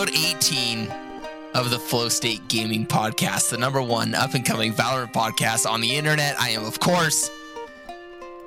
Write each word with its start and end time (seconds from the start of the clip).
episode 0.00 0.16
18 0.16 0.92
of 1.54 1.68
the 1.68 1.78
Flow 1.78 2.08
State 2.08 2.48
Gaming 2.48 2.86
Podcast, 2.86 3.50
the 3.50 3.58
number 3.58 3.82
one 3.82 4.14
up 4.14 4.32
and 4.32 4.46
coming 4.46 4.72
Valorant 4.72 5.12
podcast 5.12 5.70
on 5.70 5.82
the 5.82 5.94
internet. 5.94 6.40
I 6.40 6.50
am, 6.50 6.64
of 6.64 6.80
course, 6.80 7.30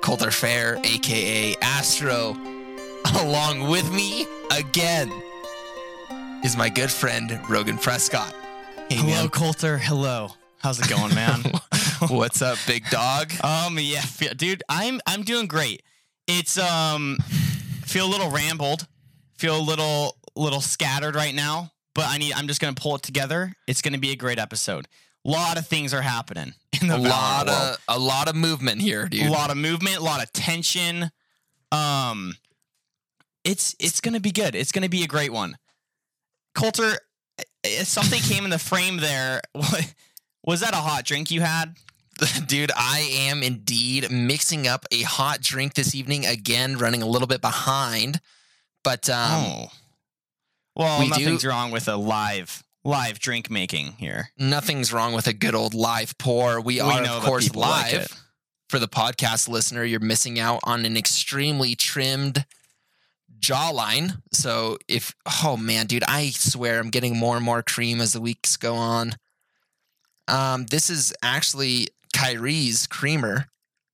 Coulter 0.00 0.32
Fair, 0.32 0.80
aka 0.82 1.54
Astro. 1.62 2.36
Along 3.20 3.68
with 3.68 3.92
me 3.92 4.26
again 4.50 5.12
is 6.42 6.56
my 6.56 6.68
good 6.68 6.90
friend 6.90 7.38
Rogan 7.48 7.78
Prescott. 7.78 8.34
Hey, 8.88 8.96
Hello, 8.96 9.06
man. 9.06 9.28
Coulter. 9.28 9.78
Hello. 9.78 10.30
How's 10.58 10.80
it 10.80 10.88
going, 10.88 11.14
man? 11.14 11.44
What's 12.08 12.42
up, 12.42 12.58
big 12.66 12.88
dog? 12.90 13.32
um, 13.44 13.78
yeah, 13.78 14.02
dude, 14.36 14.64
I'm 14.68 15.00
I'm 15.06 15.22
doing 15.22 15.46
great. 15.46 15.84
It's 16.26 16.58
um, 16.58 17.18
feel 17.82 18.06
a 18.06 18.10
little 18.10 18.30
rambled, 18.30 18.88
feel 19.36 19.56
a 19.56 19.62
little 19.62 20.16
little 20.36 20.60
scattered 20.60 21.14
right 21.14 21.34
now, 21.34 21.72
but 21.94 22.06
I 22.08 22.18
need. 22.18 22.32
I'm 22.34 22.46
just 22.48 22.60
gonna 22.60 22.74
pull 22.74 22.96
it 22.96 23.02
together. 23.02 23.54
It's 23.66 23.82
gonna 23.82 23.98
be 23.98 24.10
a 24.12 24.16
great 24.16 24.38
episode. 24.38 24.86
A 25.26 25.30
lot 25.30 25.56
of 25.58 25.66
things 25.66 25.94
are 25.94 26.02
happening 26.02 26.52
in 26.80 26.88
the 26.88 26.96
A 26.96 26.98
lot 26.98 27.46
world. 27.46 27.58
of 27.58 27.78
a 27.88 27.98
lot 27.98 28.28
of 28.28 28.36
movement 28.36 28.80
here, 28.80 29.08
dude. 29.08 29.26
a 29.26 29.30
lot 29.30 29.50
of 29.50 29.56
movement, 29.56 29.96
a 29.98 30.02
lot 30.02 30.22
of 30.22 30.32
tension. 30.32 31.10
Um, 31.72 32.34
it's 33.44 33.74
it's 33.78 34.00
gonna 34.00 34.20
be 34.20 34.32
good. 34.32 34.54
It's 34.54 34.72
gonna 34.72 34.88
be 34.88 35.02
a 35.02 35.06
great 35.06 35.32
one. 35.32 35.56
Coulter, 36.54 36.98
something 37.82 38.20
came 38.20 38.44
in 38.44 38.50
the 38.50 38.58
frame 38.58 38.98
there. 38.98 39.40
What, 39.54 39.94
was 40.46 40.60
that 40.60 40.74
a 40.74 40.76
hot 40.76 41.04
drink 41.06 41.30
you 41.30 41.40
had? 41.40 41.74
Dude, 42.46 42.70
I 42.76 43.00
am 43.28 43.42
indeed 43.42 44.10
mixing 44.10 44.68
up 44.68 44.84
a 44.92 45.00
hot 45.02 45.40
drink 45.40 45.72
this 45.72 45.94
evening. 45.94 46.26
Again, 46.26 46.76
running 46.76 47.00
a 47.02 47.06
little 47.06 47.26
bit 47.26 47.40
behind, 47.40 48.20
but 48.84 49.08
um, 49.08 49.30
oh, 49.30 49.66
well, 50.76 50.98
we 51.00 51.04
do- 51.06 51.10
nothing's 51.10 51.44
wrong 51.44 51.70
with 51.70 51.88
a 51.88 51.96
live 51.96 52.62
live 52.84 53.18
drink 53.18 53.50
making 53.50 53.92
here. 53.92 54.28
nothing's 54.38 54.92
wrong 54.92 55.14
with 55.14 55.26
a 55.26 55.32
good 55.32 55.54
old 55.54 55.72
live 55.74 56.16
pour. 56.18 56.60
We 56.60 56.80
are, 56.80 57.02
of 57.02 57.22
course, 57.22 57.48
people 57.48 57.62
like 57.62 57.92
live. 57.92 58.20
For 58.68 58.78
the 58.78 58.88
podcast 58.88 59.48
listener, 59.48 59.84
you're 59.84 60.00
missing 60.00 60.38
out 60.38 60.60
on 60.64 60.84
an 60.84 60.96
extremely 60.96 61.74
trimmed 61.74 62.44
jawline. 63.38 64.20
So 64.32 64.78
if 64.88 65.14
oh 65.44 65.56
man, 65.56 65.86
dude, 65.86 66.04
I 66.08 66.30
swear 66.30 66.80
I'm 66.80 66.90
getting 66.90 67.16
more 67.16 67.36
and 67.36 67.44
more 67.44 67.62
cream 67.62 68.00
as 68.00 68.12
the 68.12 68.20
weeks 68.20 68.56
go 68.56 68.74
on. 68.74 69.12
Um, 70.28 70.66
this 70.66 70.88
is 70.90 71.14
actually 71.22 71.88
Kyrie's 72.14 72.86
creamer 72.86 73.46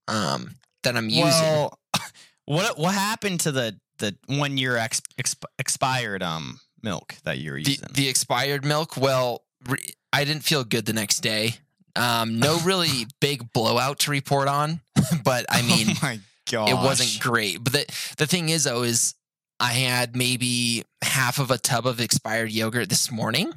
um, 0.08 0.54
that 0.84 0.96
I'm 0.96 1.08
using. 1.08 1.24
Well, 1.24 1.78
what 2.46 2.78
what 2.78 2.94
happened 2.94 3.40
to 3.40 3.52
the 3.52 3.78
the 3.98 4.16
one 4.26 4.56
year 4.56 4.76
ex, 4.76 5.02
exp, 5.20 5.42
expired 5.58 6.22
um 6.22 6.60
milk 6.82 7.16
that 7.24 7.38
you 7.38 7.52
were 7.52 7.60
the, 7.62 7.70
using? 7.70 7.88
the 7.92 8.08
expired 8.08 8.64
milk 8.64 8.96
well 8.96 9.42
re- 9.68 9.94
i 10.12 10.24
didn't 10.24 10.42
feel 10.44 10.64
good 10.64 10.86
the 10.86 10.92
next 10.92 11.20
day 11.20 11.54
um, 11.96 12.38
no 12.38 12.58
really 12.64 13.06
big 13.20 13.52
blowout 13.52 13.98
to 14.00 14.10
report 14.10 14.48
on 14.48 14.80
but 15.24 15.44
i 15.48 15.62
mean 15.62 15.88
oh 15.90 15.98
my 16.02 16.20
gosh. 16.50 16.70
it 16.70 16.74
wasn't 16.74 17.20
great 17.22 17.62
but 17.62 17.72
the, 17.72 17.86
the 18.18 18.26
thing 18.26 18.48
is 18.48 18.64
though 18.64 18.82
is 18.82 19.14
i 19.58 19.72
had 19.72 20.14
maybe 20.16 20.84
half 21.02 21.38
of 21.38 21.50
a 21.50 21.58
tub 21.58 21.86
of 21.86 22.00
expired 22.00 22.50
yogurt 22.52 22.88
this 22.88 23.10
morning 23.10 23.52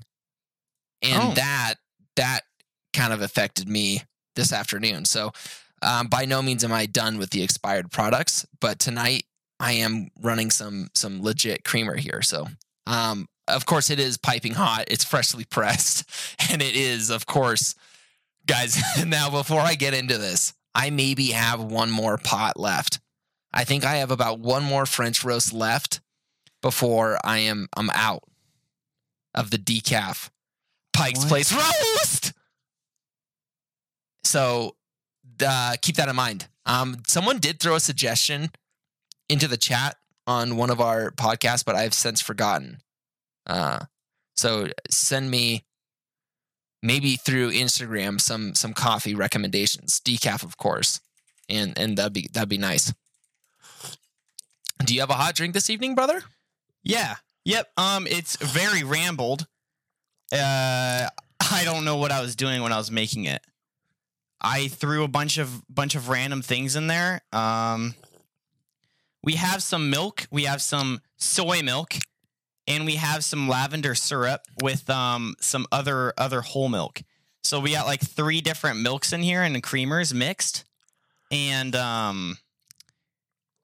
and 1.01 1.21
Oh. 1.31 1.33
that 1.35 1.75
that 2.15 2.41
kind 2.93 3.11
of 3.13 3.21
affected 3.21 3.67
me 3.67 4.01
this 4.35 4.51
afternoon 4.53 5.05
so 5.05 5.31
um, 5.81 6.07
by 6.07 6.25
no 6.25 6.41
means 6.41 6.63
am 6.63 6.71
i 6.71 6.85
done 6.85 7.17
with 7.17 7.29
the 7.31 7.43
expired 7.43 7.91
products 7.91 8.45
but 8.59 8.79
tonight 8.79 9.23
i 9.59 9.73
am 9.73 10.09
running 10.21 10.49
some 10.49 10.87
some 10.95 11.21
legit 11.21 11.63
creamer 11.63 11.95
here 11.95 12.21
so 12.21 12.47
um, 12.87 13.27
of 13.47 13.65
course 13.65 13.89
it 13.89 13.99
is 13.99 14.17
piping 14.17 14.53
hot 14.53 14.85
it's 14.87 15.03
freshly 15.03 15.45
pressed 15.45 16.03
and 16.51 16.61
it 16.61 16.75
is 16.75 17.09
of 17.09 17.25
course 17.25 17.75
guys 18.45 18.77
now 19.05 19.29
before 19.29 19.59
i 19.59 19.75
get 19.75 19.93
into 19.93 20.17
this 20.17 20.53
i 20.75 20.89
maybe 20.89 21.27
have 21.27 21.61
one 21.61 21.91
more 21.91 22.17
pot 22.17 22.59
left. 22.59 22.99
I 23.53 23.63
think 23.63 23.85
i 23.85 23.95
have 23.95 24.11
about 24.11 24.39
one 24.39 24.63
more 24.63 24.85
french 24.85 25.23
roast 25.23 25.53
left 25.53 26.01
before 26.61 27.17
i 27.23 27.37
am 27.39 27.67
i'm 27.77 27.89
out 27.91 28.23
of 29.35 29.49
the 29.51 29.57
decaf. 29.57 30.29
Pike's 30.93 31.19
What? 31.21 31.27
place 31.27 31.51
roast! 31.51 32.33
So 34.23 34.75
uh, 35.45 35.75
keep 35.81 35.95
that 35.95 36.07
in 36.09 36.15
mind. 36.15 36.47
Um, 36.65 36.97
someone 37.07 37.39
did 37.39 37.59
throw 37.59 37.75
a 37.75 37.79
suggestion 37.79 38.51
into 39.29 39.47
the 39.47 39.57
chat 39.57 39.95
on 40.25 40.57
one 40.57 40.69
of 40.69 40.79
our 40.79 41.11
podcasts 41.11 41.65
but 41.65 41.75
i've 41.75 41.93
since 41.93 42.21
forgotten 42.21 42.79
uh, 43.45 43.79
so 44.35 44.67
send 44.89 45.29
me 45.29 45.65
maybe 46.81 47.15
through 47.15 47.51
Instagram 47.51 48.19
some 48.19 48.53
some 48.53 48.73
coffee 48.73 49.15
recommendations, 49.15 49.99
decaf 49.99 50.43
of 50.43 50.57
course, 50.57 50.99
and 51.49 51.77
and 51.77 51.97
that'd 51.97 52.13
be 52.13 52.29
that'd 52.31 52.49
be 52.49 52.57
nice. 52.57 52.93
Do 54.83 54.93
you 54.93 54.99
have 54.99 55.09
a 55.09 55.13
hot 55.13 55.35
drink 55.35 55.53
this 55.53 55.69
evening, 55.69 55.95
brother? 55.95 56.21
Yeah. 56.83 57.15
Yep. 57.45 57.71
Um, 57.77 58.07
it's 58.07 58.35
very 58.37 58.83
rambled. 58.83 59.47
Uh, 60.31 61.07
I 61.39 61.63
don't 61.63 61.85
know 61.85 61.97
what 61.97 62.11
I 62.11 62.21
was 62.21 62.35
doing 62.35 62.61
when 62.61 62.73
I 62.73 62.77
was 62.77 62.91
making 62.91 63.25
it. 63.25 63.41
I 64.41 64.67
threw 64.67 65.03
a 65.03 65.07
bunch 65.07 65.37
of 65.37 65.63
bunch 65.69 65.95
of 65.95 66.09
random 66.09 66.41
things 66.41 66.75
in 66.75 66.87
there. 66.87 67.21
Um, 67.31 67.95
we 69.23 69.33
have 69.33 69.63
some 69.63 69.89
milk. 69.89 70.27
We 70.31 70.43
have 70.43 70.61
some 70.61 71.01
soy 71.17 71.61
milk, 71.61 71.95
and 72.67 72.85
we 72.85 72.95
have 72.95 73.23
some 73.23 73.47
lavender 73.47 73.95
syrup 73.95 74.41
with 74.61 74.89
um 74.89 75.35
some 75.39 75.65
other 75.71 76.13
other 76.17 76.41
whole 76.41 76.69
milk. 76.69 77.01
So 77.43 77.59
we 77.59 77.73
got 77.73 77.85
like 77.85 78.01
three 78.01 78.41
different 78.41 78.79
milks 78.79 79.11
in 79.11 79.21
here 79.21 79.41
and 79.41 79.61
creamers 79.61 80.13
mixed, 80.13 80.63
and 81.31 81.75
um, 81.75 82.37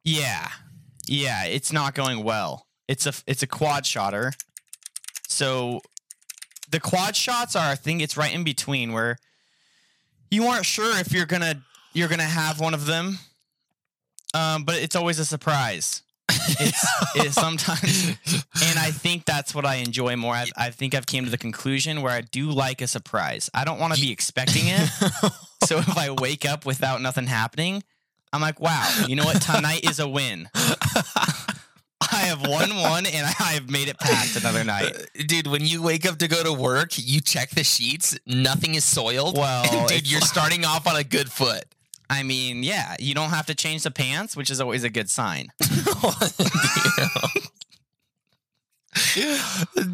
yeah, 0.04 0.50
yeah, 1.06 1.46
it's 1.46 1.72
not 1.72 1.94
going 1.96 2.24
well. 2.24 2.66
It's 2.88 3.06
a 3.06 3.14
it's 3.28 3.44
a 3.44 3.48
quad 3.48 3.86
shotter. 3.86 4.34
So 5.28 5.82
the 6.72 6.80
quad 6.80 7.16
shots 7.16 7.56
are 7.56 7.72
I 7.72 7.76
think 7.76 8.02
it's 8.02 8.18
right 8.18 8.34
in 8.34 8.44
between 8.44 8.92
where 8.92 9.18
you 10.32 10.46
aren't 10.46 10.66
sure 10.66 11.00
if 11.00 11.12
you're 11.12 11.26
gonna 11.26 11.62
you're 11.94 12.10
gonna 12.10 12.24
have 12.24 12.60
one 12.60 12.74
of 12.74 12.86
them. 12.86 13.20
Um, 14.34 14.64
but 14.64 14.76
it's 14.76 14.96
always 14.96 15.20
a 15.20 15.26
surprise. 15.26 16.04
It's 16.62 17.16
it 17.16 17.32
sometimes 17.34 18.08
and 18.66 18.80
I 18.80 18.92
think 18.92 19.26
that's 19.26 19.54
what 19.56 19.66
I 19.66 19.76
enjoy 19.76 20.16
more. 20.16 20.34
I, 20.34 20.48
I 20.58 20.70
think 20.72 20.94
I've 20.94 21.06
came 21.06 21.26
to 21.26 21.32
the 21.32 21.38
conclusion 21.38 22.02
where 22.02 22.12
I 22.12 22.22
do 22.22 22.50
like 22.50 22.82
a 22.82 22.88
surprise. 22.88 23.50
I 23.54 23.64
don't 23.66 23.80
want 23.80 23.94
to 23.94 24.02
be 24.02 24.12
expecting 24.12 24.64
it. 24.66 24.90
so 25.66 25.78
if 25.78 25.98
I 25.98 26.12
wake 26.12 26.46
up 26.46 26.66
without 26.66 27.02
nothing 27.02 27.28
happening, 27.28 27.84
I'm 28.34 28.42
like, 28.42 28.60
wow, 28.60 29.06
you 29.08 29.16
know 29.16 29.26
what? 29.26 29.42
Tonight 29.42 29.90
is 29.90 30.00
a 30.00 30.08
win. 30.08 30.50
I 32.12 32.22
have 32.22 32.42
won 32.42 32.76
one 32.76 33.06
and 33.06 33.26
I 33.26 33.54
have 33.54 33.70
made 33.70 33.88
it 33.88 34.00
past 34.00 34.36
another 34.38 34.64
night. 34.64 34.92
Dude, 35.28 35.48
when 35.48 35.66
you 35.66 35.82
wake 35.82 36.06
up 36.06 36.18
to 36.20 36.28
go 36.28 36.44
to 36.44 36.54
work, 36.54 36.92
you 36.96 37.22
check 37.22 37.52
the 37.52 37.64
sheets, 37.64 38.18
nothing 38.26 38.76
is 38.76 38.84
soiled. 38.84 39.38
Well, 39.38 39.88
dude, 39.88 40.10
you're 40.10 40.22
starting 40.22 40.66
off 40.66 40.88
on 40.88 40.96
a 40.96 41.04
good 41.04 41.32
foot. 41.32 41.66
I 42.10 42.24
mean, 42.24 42.64
yeah, 42.64 42.96
you 43.00 43.14
don't 43.14 43.30
have 43.30 43.46
to 43.48 43.56
change 43.56 43.84
the 43.84 43.92
pants, 43.92 44.36
which 44.36 44.50
is 44.50 44.60
always 44.60 44.84
a 44.84 44.90
good 44.90 45.10
sign. 45.10 45.50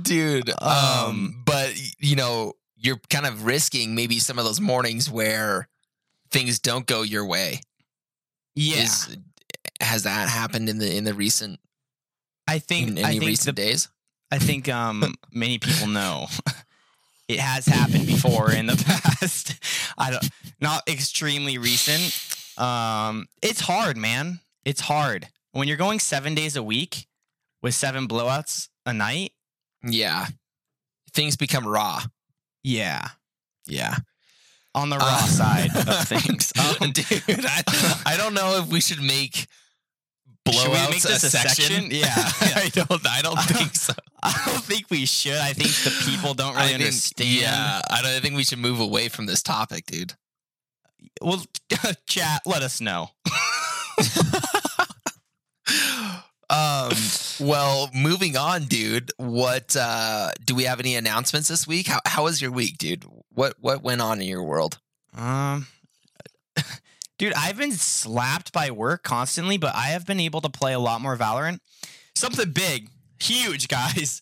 dude. 0.01 0.49
Um, 0.61 0.69
Um, 0.69 1.43
but 1.45 1.73
you 1.99 2.15
know 2.15 2.53
you're 2.77 2.99
kind 3.09 3.25
of 3.25 3.45
risking 3.45 3.95
maybe 3.95 4.19
some 4.19 4.37
of 4.39 4.45
those 4.45 4.61
mornings 4.61 5.09
where 5.09 5.67
things 6.31 6.59
don't 6.59 6.85
go 6.85 7.01
your 7.01 7.25
way. 7.25 7.61
Yeah, 8.55 8.83
Is- 8.83 9.17
has 9.81 10.03
that 10.03 10.29
happened 10.29 10.69
in 10.69 10.77
the 10.77 10.95
in 10.95 11.03
the 11.03 11.13
recent 11.13 11.59
I 12.47 12.59
think 12.59 12.91
in 12.91 12.97
I 12.99 13.09
any 13.09 13.19
think 13.19 13.29
recent 13.29 13.55
the, 13.55 13.61
days? 13.61 13.89
I 14.31 14.39
think 14.39 14.69
um 14.69 15.15
many 15.31 15.57
people 15.59 15.87
know 15.87 16.27
it 17.27 17.39
has 17.39 17.65
happened 17.65 18.07
before 18.07 18.51
in 18.51 18.65
the 18.67 18.75
past. 18.85 19.55
I 19.97 20.11
don't 20.11 20.29
not 20.59 20.87
extremely 20.87 21.57
recent. 21.57 22.03
Um 22.57 23.27
it's 23.41 23.61
hard, 23.61 23.97
man. 23.97 24.39
It's 24.63 24.81
hard. 24.81 25.27
When 25.51 25.67
you're 25.67 25.77
going 25.77 25.99
7 25.99 26.35
days 26.35 26.55
a 26.55 26.63
week 26.63 27.07
with 27.61 27.73
7 27.75 28.07
blowouts 28.07 28.69
a 28.85 28.93
night, 28.93 29.31
yeah 29.83 30.27
things 31.13 31.35
become 31.37 31.65
raw 31.67 32.01
yeah. 32.63 33.07
yeah 33.67 33.95
On 34.73 34.89
the 34.89 34.97
raw 34.97 35.19
Uh, 35.21 35.27
side 35.27 35.69
of 35.75 36.07
things. 36.13 36.51
Um, 36.59 36.91
dude 36.91 37.05
I, 37.45 37.63
I 38.05 38.17
don't 38.17 38.33
know 38.33 38.57
if 38.59 38.67
we 38.67 38.81
should 38.81 39.01
make 39.01 39.47
blowouts 40.45 40.61
Should 40.61 40.71
we 40.71 40.89
make 40.93 41.01
this 41.01 41.23
a 41.23 41.27
a 41.27 41.29
section, 41.29 41.65
section? 41.65 41.91
Yeah. 41.91 42.05
i 42.63 42.69
don't 42.73 43.07
i 43.07 43.21
don't 43.21 43.39
think 43.51 43.75
so 43.75 43.93
I 44.23 44.41
don't 44.47 44.63
think 44.63 44.89
we 44.89 45.05
should. 45.05 45.37
I 45.37 45.53
think 45.53 45.69
the 45.83 45.91
people 46.09 46.33
don't 46.33 46.55
really 46.55 46.65
I 46.65 46.67
think, 46.69 46.81
understand. 46.85 47.29
yeah 47.29 47.81
i 47.89 48.01
don't 48.01 48.11
I 48.11 48.19
think 48.19 48.35
we 48.35 48.43
should 48.43 48.59
move 48.59 48.79
away 48.79 49.07
from 49.09 49.25
this 49.27 49.41
topic 49.43 49.85
dude 49.85 50.13
Well, 51.21 51.43
chat, 52.07 52.41
let 52.45 52.61
us 52.63 52.81
know. 52.81 53.09
um 56.49 56.91
well, 57.39 57.89
moving 57.93 58.37
on, 58.37 58.65
dude. 58.65 59.11
What 59.17 59.75
uh 59.75 60.29
do 60.45 60.53
we 60.55 60.63
have 60.65 60.79
any 60.79 60.95
announcements 60.95 61.47
this 61.49 61.67
week? 61.67 61.87
How 61.87 61.99
how 62.05 62.23
was 62.25 62.41
your 62.41 62.51
week, 62.51 62.77
dude? 62.77 63.03
What 63.33 63.55
what 63.59 63.83
went 63.83 63.99
on 64.01 64.21
in 64.21 64.27
your 64.27 64.43
world? 64.43 64.79
Um, 65.15 65.67
dude, 67.17 67.33
I've 67.33 67.57
been 67.57 67.71
slapped 67.71 68.51
by 68.51 68.71
work 68.71 69.03
constantly, 69.03 69.57
but 69.57 69.75
I 69.75 69.87
have 69.87 70.05
been 70.05 70.19
able 70.19 70.41
to 70.41 70.49
play 70.49 70.73
a 70.73 70.79
lot 70.79 71.01
more 71.01 71.17
Valorant. 71.17 71.59
Something 72.15 72.51
big, 72.51 72.89
huge, 73.19 73.67
guys, 73.69 74.21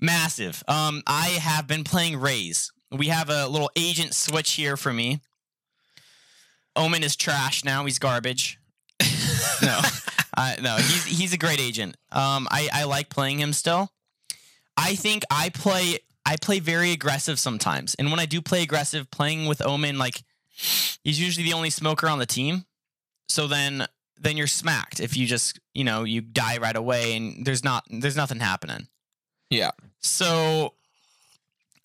massive. 0.00 0.62
Um, 0.68 1.02
I 1.06 1.28
have 1.28 1.66
been 1.66 1.84
playing 1.84 2.18
Raze. 2.18 2.70
We 2.90 3.08
have 3.08 3.30
a 3.30 3.46
little 3.48 3.70
agent 3.76 4.14
switch 4.14 4.52
here 4.52 4.76
for 4.76 4.92
me. 4.92 5.20
Omen 6.76 7.02
is 7.02 7.16
trash 7.16 7.64
now. 7.64 7.84
He's 7.84 7.98
garbage. 7.98 8.58
no, 9.62 9.80
no, 10.62 10.76
he's 10.76 11.04
he's 11.04 11.32
a 11.32 11.38
great 11.38 11.60
agent. 11.60 11.96
Um, 12.10 12.48
I 12.50 12.68
I 12.72 12.84
like 12.84 13.08
playing 13.08 13.40
him 13.40 13.52
still. 13.52 13.90
I 14.76 14.94
think 14.94 15.24
I 15.30 15.48
play 15.50 15.98
I 16.24 16.36
play 16.36 16.60
very 16.60 16.92
aggressive 16.92 17.38
sometimes, 17.38 17.94
and 17.96 18.10
when 18.10 18.20
I 18.20 18.26
do 18.26 18.40
play 18.40 18.62
aggressive, 18.62 19.10
playing 19.10 19.46
with 19.46 19.60
Omen 19.64 19.98
like 19.98 20.22
he's 20.52 21.20
usually 21.20 21.44
the 21.44 21.52
only 21.52 21.70
smoker 21.70 22.08
on 22.08 22.18
the 22.18 22.26
team. 22.26 22.64
So 23.28 23.46
then 23.46 23.86
then 24.20 24.36
you're 24.36 24.46
smacked 24.46 25.00
if 25.00 25.16
you 25.16 25.26
just 25.26 25.58
you 25.74 25.84
know 25.84 26.04
you 26.04 26.20
die 26.20 26.58
right 26.58 26.76
away 26.76 27.16
and 27.16 27.44
there's 27.44 27.64
not 27.64 27.84
there's 27.90 28.16
nothing 28.16 28.40
happening. 28.40 28.88
Yeah. 29.50 29.72
So 30.00 30.74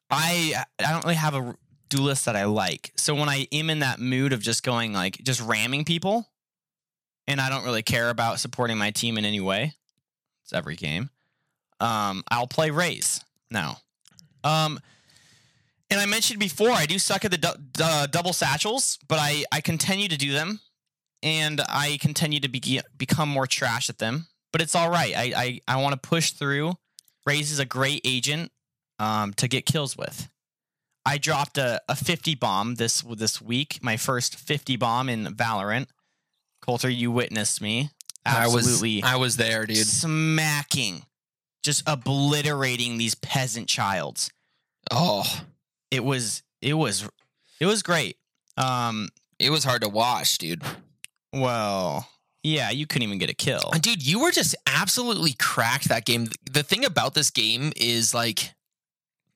I 0.10 0.54
I 0.80 0.92
don't 0.92 1.04
really 1.04 1.16
have 1.16 1.36
a 1.36 1.56
duelist 1.90 2.26
that 2.26 2.36
I 2.36 2.46
like. 2.46 2.92
So 2.96 3.16
when 3.16 3.30
I 3.30 3.48
am 3.52 3.70
in 3.70 3.80
that 3.80 4.00
mood 4.00 4.34
of 4.34 4.42
just 4.42 4.64
going 4.64 4.94
like 4.94 5.18
just 5.24 5.42
ramming 5.42 5.86
people, 5.86 6.28
and 7.28 7.42
I 7.42 7.50
don't 7.50 7.64
really 7.64 7.84
care 7.84 8.10
about 8.10 8.40
supporting 8.40 8.78
my 8.78 8.92
team 8.92 9.18
in 9.18 9.26
any 9.26 9.40
way, 9.40 9.74
it's 10.44 10.54
every 10.54 10.76
game. 10.76 11.10
Um, 11.80 12.24
I'll 12.30 12.48
play 12.48 12.72
Raze 12.72 13.24
now. 13.52 13.78
Um, 14.44 14.80
and 15.90 16.00
I 16.00 16.06
mentioned 16.06 16.40
before 16.40 16.72
I 16.72 16.86
do 16.86 17.00
suck 17.00 17.26
at 17.26 17.32
the 17.32 17.38
du- 17.38 17.58
du- 17.72 18.08
double 18.12 18.34
satchels, 18.34 18.98
but 19.08 19.20
I 19.20 19.46
I 19.52 19.62
continue 19.62 20.08
to 20.08 20.18
do 20.18 20.32
them, 20.34 20.60
and 21.24 21.62
I 21.62 21.98
continue 22.02 22.40
to 22.42 22.50
be- 22.50 22.82
become 22.98 23.30
more 23.30 23.48
trash 23.48 23.90
at 23.90 23.98
them. 24.00 24.28
But 24.52 24.62
it's 24.62 24.76
all 24.76 24.90
right. 24.90 25.16
I 25.16 25.34
I, 25.36 25.60
I 25.76 25.82
want 25.82 25.94
to 26.02 26.08
push 26.10 26.32
through. 26.32 26.74
Raze 27.26 27.52
is 27.52 27.60
a 27.60 27.66
great 27.66 28.02
agent 28.06 28.52
um, 29.00 29.34
to 29.36 29.48
get 29.48 29.66
kills 29.66 29.98
with. 29.98 30.30
I 31.06 31.18
dropped 31.18 31.58
a, 31.58 31.82
a 31.88 31.96
50 31.96 32.36
bomb 32.36 32.76
this 32.76 33.02
this 33.02 33.42
week, 33.42 33.80
my 33.82 33.96
first 33.96 34.36
50 34.36 34.76
bomb 34.76 35.08
in 35.10 35.26
Valorant. 35.26 35.88
Coulter, 36.62 36.90
you 36.90 37.12
witnessed 37.12 37.62
me. 37.62 37.92
Absolutely 38.26 39.02
I 39.04 39.06
was 39.06 39.14
I 39.14 39.16
was 39.16 39.38
there, 39.38 39.66
dude. 39.66 39.78
smacking, 39.78 41.04
just 41.64 41.84
obliterating 41.88 42.98
these 42.98 43.16
peasant 43.16 43.70
childs. 43.70 44.30
Oh, 44.92 45.24
It 45.92 46.04
was 46.04 46.44
it 46.62 46.74
was 46.74 47.08
it 47.60 47.66
was 47.66 47.84
great. 47.84 48.18
Um 48.58 49.10
it 49.40 49.50
was 49.52 49.64
hard 49.64 49.82
to 49.84 49.90
watch, 49.90 50.38
dude. 50.38 50.64
well, 51.32 52.08
yeah, 52.44 52.70
you 52.70 52.88
couldn't 52.88 53.04
even 53.04 53.18
get 53.18 53.30
a 53.30 53.36
kill. 53.36 53.70
And 53.74 53.82
dude, 53.82 54.06
you 54.06 54.20
were 54.22 54.32
just 54.32 54.56
absolutely 54.66 55.34
cracked 55.34 55.90
that 55.90 56.06
game. 56.06 56.30
The 56.50 56.64
thing 56.64 56.86
about 56.86 57.14
this 57.14 57.30
game 57.30 57.74
is 57.76 58.14
like 58.14 58.54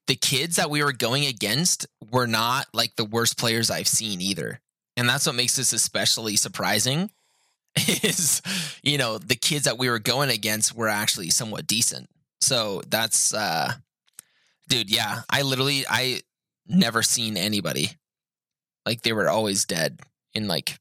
the 0.08 0.16
kids 0.16 0.56
that 0.56 0.70
we 0.70 0.84
were 0.84 0.94
going 0.94 1.26
against 1.26 1.86
were 2.12 2.28
not 2.28 2.68
like 2.74 2.96
the 2.96 3.06
worst 3.06 3.38
players 3.38 3.70
I've 3.70 3.88
seen 3.88 4.22
either. 4.22 4.62
And 4.98 5.08
that's 5.10 5.26
what 5.26 5.36
makes 5.36 5.56
this 5.56 5.74
especially 5.74 6.36
surprising 6.36 7.12
is 8.04 8.42
you 8.82 8.98
know, 8.98 9.18
the 9.18 9.36
kids 9.36 9.66
that 9.66 9.78
we 9.78 9.90
were 9.90 10.00
going 10.00 10.30
against 10.30 10.76
were 10.76 10.90
actually 10.90 11.30
somewhat 11.30 11.68
decent. 11.68 12.10
So 12.40 12.82
that's 12.88 13.34
uh 13.34 13.74
dude, 14.70 14.90
yeah, 14.90 15.22
I 15.30 15.42
literally 15.42 15.86
I 15.90 16.22
never 16.68 17.04
seen 17.04 17.38
anybody 17.38 17.92
like 18.86 19.02
they 19.02 19.14
were 19.14 19.30
always 19.30 19.66
dead 19.66 20.00
in 20.34 20.48
like 20.48 20.78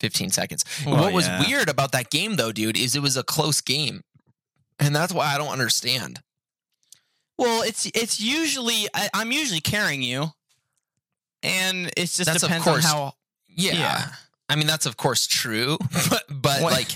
15 0.00 0.30
seconds. 0.30 0.64
Well, 0.86 0.96
what 0.96 1.12
was 1.12 1.26
yeah. 1.26 1.44
weird 1.46 1.68
about 1.68 1.92
that 1.92 2.10
game 2.10 2.36
though, 2.36 2.52
dude, 2.52 2.76
is 2.76 2.94
it 2.96 3.02
was 3.02 3.16
a 3.16 3.22
close 3.22 3.60
game. 3.60 4.02
And 4.78 4.94
that's 4.94 5.12
why 5.12 5.34
I 5.34 5.38
don't 5.38 5.48
understand. 5.48 6.20
Well, 7.38 7.62
it's 7.62 7.86
it's 7.86 8.20
usually 8.20 8.86
I, 8.94 9.08
I'm 9.14 9.30
usually 9.32 9.60
carrying 9.60 10.02
you, 10.02 10.32
and 11.42 11.86
it 11.96 12.06
just 12.06 12.24
That's 12.26 12.42
of 12.42 12.48
depends 12.48 12.64
course- 12.64 12.84
on 12.84 12.90
how. 12.90 13.12
Yeah. 13.48 13.72
Yeah. 13.74 14.06
I 14.48 14.56
mean 14.56 14.66
that's 14.66 14.86
of 14.86 14.96
course 14.96 15.26
true, 15.26 15.78
but 16.10 16.24
but 16.30 16.62
When- 16.62 16.72
like 16.72 16.88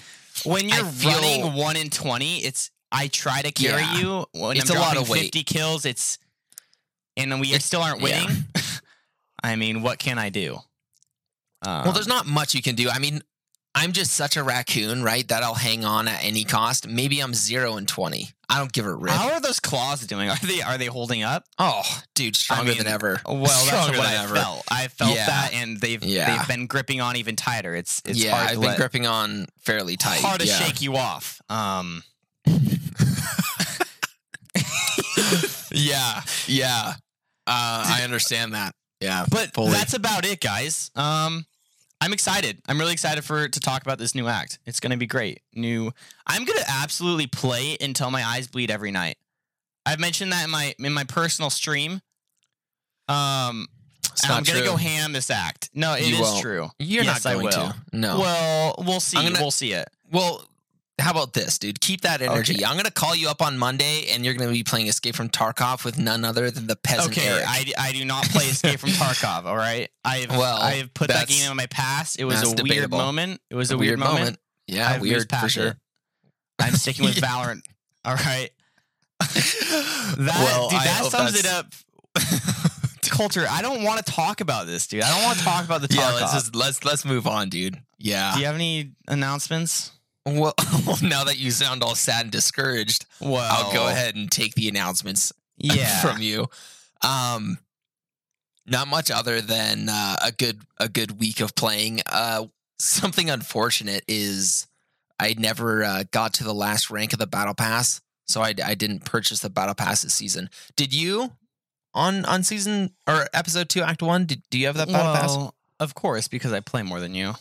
When 0.44 0.68
you're 0.68 0.84
feel- 0.84 1.10
running 1.12 1.52
one 1.54 1.76
in 1.76 1.90
twenty, 1.90 2.38
it's 2.38 2.70
I 2.90 3.08
try 3.08 3.42
to 3.42 3.52
carry 3.52 3.82
Yeah. 3.82 3.98
you. 3.98 4.26
When 4.32 4.56
It's 4.56 4.70
I'm 4.70 4.76
a 4.76 4.80
lot 4.80 4.96
of 4.96 5.08
weight. 5.08 5.22
fifty 5.22 5.42
kills, 5.44 5.84
it's 5.86 6.18
and 7.16 7.40
we 7.40 7.48
It's- 7.48 7.64
still 7.64 7.82
aren't 7.82 8.00
yeah. 8.00 8.24
winning. 8.24 8.44
I 9.44 9.56
mean, 9.56 9.82
what 9.82 9.98
can 9.98 10.18
I 10.18 10.30
do? 10.30 10.58
Um, 11.64 11.84
well 11.84 11.92
there's 11.92 12.08
not 12.08 12.26
much 12.26 12.54
you 12.54 12.62
can 12.62 12.74
do. 12.74 12.88
I 12.90 12.98
mean, 12.98 13.22
I'm 13.74 13.92
just 13.92 14.12
such 14.12 14.36
a 14.36 14.42
raccoon, 14.42 15.02
right? 15.02 15.26
That 15.28 15.42
I'll 15.42 15.54
hang 15.54 15.84
on 15.84 16.06
at 16.08 16.22
any 16.22 16.44
cost. 16.44 16.86
Maybe 16.86 17.20
I'm 17.20 17.32
0 17.34 17.76
and 17.76 17.88
20. 17.88 18.28
I 18.48 18.58
don't 18.58 18.72
give 18.72 18.84
a 18.84 18.94
rip. 18.94 19.12
How 19.14 19.32
are 19.32 19.40
those 19.40 19.60
claws 19.60 20.06
doing? 20.06 20.28
Are 20.28 20.36
they 20.42 20.60
are 20.60 20.76
they 20.76 20.86
holding 20.86 21.22
up? 21.22 21.44
Oh, 21.58 21.82
dude, 22.14 22.36
stronger 22.36 22.64
mean, 22.72 22.78
than 22.78 22.86
ever. 22.86 23.18
Well, 23.24 23.44
that's 23.44 23.66
Stronger 23.66 23.96
what 23.96 24.06
I 24.06 24.22
ever. 24.24 24.34
felt. 24.34 24.64
I 24.70 24.88
felt 24.88 25.14
Yeah. 25.14 25.26
that, 25.26 25.54
and 25.54 25.80
they've 25.80 26.02
Yeah. 26.04 26.36
they've 26.36 26.48
been 26.48 26.66
gripping 26.66 27.00
on 27.00 27.16
even 27.16 27.34
tighter. 27.34 27.74
It's 27.74 28.02
it's 28.04 28.22
yeah, 28.22 28.36
hard 28.36 28.48
I've 28.50 28.54
to 28.56 28.60
been 28.60 28.76
gripping 28.76 29.06
on 29.06 29.46
fairly 29.60 29.96
tight. 29.96 30.20
hard 30.20 30.40
to 30.42 30.46
yeah. 30.46 30.58
shake 30.58 30.82
you 30.82 30.96
off. 30.98 31.40
Um, 31.48 32.02
yeah, 35.74 36.22
yeah. 36.46 36.94
Uh, 37.46 37.84
I 37.86 38.00
understand 38.04 38.54
that. 38.54 38.74
Yeah, 39.00 39.24
but 39.30 39.52
fully. 39.54 39.72
that's 39.72 39.94
about 39.94 40.24
it, 40.24 40.40
guys. 40.40 40.90
Um, 40.94 41.44
I'm 42.00 42.12
excited. 42.12 42.60
I'm 42.68 42.78
really 42.78 42.92
excited 42.92 43.24
for 43.24 43.48
to 43.48 43.60
talk 43.60 43.82
about 43.82 43.98
this 43.98 44.14
new 44.14 44.28
act. 44.28 44.58
It's 44.66 44.80
gonna 44.80 44.96
be 44.96 45.06
great. 45.06 45.40
New. 45.54 45.92
I'm 46.26 46.44
gonna 46.44 46.64
absolutely 46.68 47.26
play 47.26 47.76
until 47.80 48.10
my 48.10 48.24
eyes 48.24 48.46
bleed 48.48 48.70
every 48.70 48.90
night. 48.92 49.16
I've 49.84 49.98
mentioned 50.00 50.32
that 50.32 50.44
in 50.44 50.50
my 50.50 50.74
in 50.78 50.92
my 50.92 51.04
personal 51.04 51.50
stream. 51.50 52.00
Um, 53.08 53.66
I'm 54.24 54.44
gonna 54.44 54.62
go 54.62 54.76
ham 54.76 55.12
this 55.12 55.30
act. 55.30 55.70
No, 55.74 55.94
it 55.94 56.02
is 56.02 56.10
You 56.10 56.20
won't. 56.20 56.40
true. 56.42 56.70
You're 56.78 57.04
Yes, 57.04 57.24
not 57.24 57.30
I 57.30 57.34
going 57.34 57.44
will. 57.46 57.52
to. 57.52 57.74
No. 57.92 58.18
Well, 58.20 58.74
we'll 58.78 59.00
see. 59.00 59.16
Gonna- 59.16 59.40
we'll 59.40 59.50
see 59.50 59.72
it. 59.72 59.88
Well, 60.10 60.46
how 61.02 61.10
about 61.10 61.32
this, 61.32 61.58
dude? 61.58 61.80
Keep 61.80 62.02
that 62.02 62.22
energy. 62.22 62.54
Okay. 62.54 62.64
I'm 62.64 62.74
going 62.74 62.84
to 62.84 62.92
call 62.92 63.14
you 63.14 63.28
up 63.28 63.42
on 63.42 63.58
Monday, 63.58 64.06
and 64.10 64.24
you're 64.24 64.34
going 64.34 64.48
to 64.48 64.52
be 64.52 64.62
playing 64.62 64.86
Escape 64.86 65.14
from 65.14 65.28
Tarkov 65.28 65.84
with 65.84 65.98
none 65.98 66.24
other 66.24 66.50
than 66.50 66.66
the 66.66 66.76
peasant 66.76 67.16
Okay, 67.16 67.28
Eric. 67.28 67.44
I, 67.46 67.72
I 67.78 67.92
do 67.92 68.04
not 68.04 68.24
play 68.24 68.44
Escape 68.44 68.78
from 68.78 68.90
Tarkov. 68.90 69.44
All 69.44 69.56
right, 69.56 69.90
I've 70.04 70.30
Well, 70.30 70.60
I 70.60 70.74
have 70.74 70.94
put 70.94 71.08
that 71.08 71.28
game 71.28 71.50
in 71.50 71.56
my 71.56 71.66
past. 71.66 72.18
It 72.18 72.24
was 72.24 72.42
a 72.42 72.62
weird 72.62 72.90
moment. 72.90 73.40
It 73.50 73.54
was 73.54 73.70
a, 73.70 73.78
weird, 73.78 73.98
moment. 73.98 74.38
Yeah, 74.66 74.88
I've 74.88 75.02
weird 75.02 75.28
for 75.28 75.48
sure. 75.48 75.76
I'm 76.58 76.74
sticking 76.74 77.04
with. 77.04 77.16
Valorant. 77.22 77.62
All 78.04 78.14
right, 78.14 78.50
that 79.20 80.16
well, 80.18 80.70
dude, 80.70 80.80
that 80.80 81.04
sums 81.10 81.38
it 81.38 81.46
up. 81.46 81.66
Coulter. 83.10 83.46
I 83.48 83.60
don't 83.60 83.82
want 83.82 84.04
to 84.04 84.10
talk 84.10 84.40
about 84.40 84.66
this, 84.66 84.86
dude. 84.86 85.02
I 85.02 85.14
don't 85.14 85.24
want 85.24 85.38
to 85.38 85.44
talk 85.44 85.64
about 85.64 85.82
the 85.82 85.88
Tarkov. 85.88 85.96
yeah, 85.96 86.14
let's 86.14 86.32
just 86.32 86.56
let's 86.56 86.84
let's 86.84 87.04
move 87.04 87.26
on, 87.26 87.50
dude. 87.50 87.78
Yeah. 87.98 88.32
Do 88.34 88.40
you 88.40 88.46
have 88.46 88.54
any 88.54 88.92
announcements? 89.06 89.92
Well, 90.32 90.54
now 91.02 91.24
that 91.24 91.38
you 91.38 91.50
sound 91.50 91.82
all 91.82 91.94
sad 91.94 92.22
and 92.22 92.30
discouraged, 92.30 93.06
Well, 93.20 93.38
I'll 93.38 93.72
go 93.72 93.88
ahead 93.88 94.14
and 94.14 94.30
take 94.30 94.54
the 94.54 94.68
announcements 94.68 95.32
Yeah, 95.56 96.00
from 96.00 96.22
you. 96.22 96.48
Um, 97.02 97.58
not 98.66 98.88
much 98.88 99.10
other 99.10 99.40
than 99.40 99.88
uh, 99.88 100.16
a 100.24 100.32
good 100.32 100.62
a 100.78 100.88
good 100.88 101.18
week 101.18 101.40
of 101.40 101.54
playing. 101.54 102.00
Uh, 102.10 102.46
something 102.78 103.30
unfortunate 103.30 104.04
is 104.06 104.66
I 105.18 105.34
never 105.38 105.84
uh, 105.84 106.04
got 106.10 106.34
to 106.34 106.44
the 106.44 106.54
last 106.54 106.90
rank 106.90 107.12
of 107.12 107.18
the 107.18 107.26
battle 107.26 107.54
pass, 107.54 108.00
so 108.26 108.40
I, 108.40 108.54
I 108.64 108.74
didn't 108.74 109.04
purchase 109.04 109.40
the 109.40 109.50
battle 109.50 109.74
pass 109.74 110.02
this 110.02 110.14
season. 110.14 110.50
Did 110.76 110.94
you 110.94 111.32
on 111.94 112.24
on 112.24 112.42
season 112.42 112.94
or 113.06 113.26
episode 113.34 113.68
two, 113.68 113.82
act 113.82 114.02
one? 114.02 114.26
Did 114.26 114.42
do 114.50 114.58
you 114.58 114.66
have 114.66 114.76
that 114.76 114.88
battle 114.88 115.14
pass? 115.14 115.52
of 115.80 115.94
course, 115.94 116.28
because 116.28 116.52
I 116.52 116.60
play 116.60 116.82
more 116.82 117.00
than 117.00 117.14
you. 117.14 117.34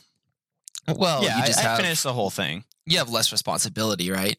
Well, 0.88 1.24
yeah, 1.24 1.40
you 1.40 1.46
just 1.46 1.60
I, 1.60 1.64
have 1.64 1.80
I 1.80 1.84
finished 1.84 2.04
the 2.04 2.14
whole 2.14 2.32
thing. 2.32 2.64
You 2.92 2.98
have 3.00 3.10
less 3.10 3.32
responsibility, 3.32 4.12
right? 4.12 4.38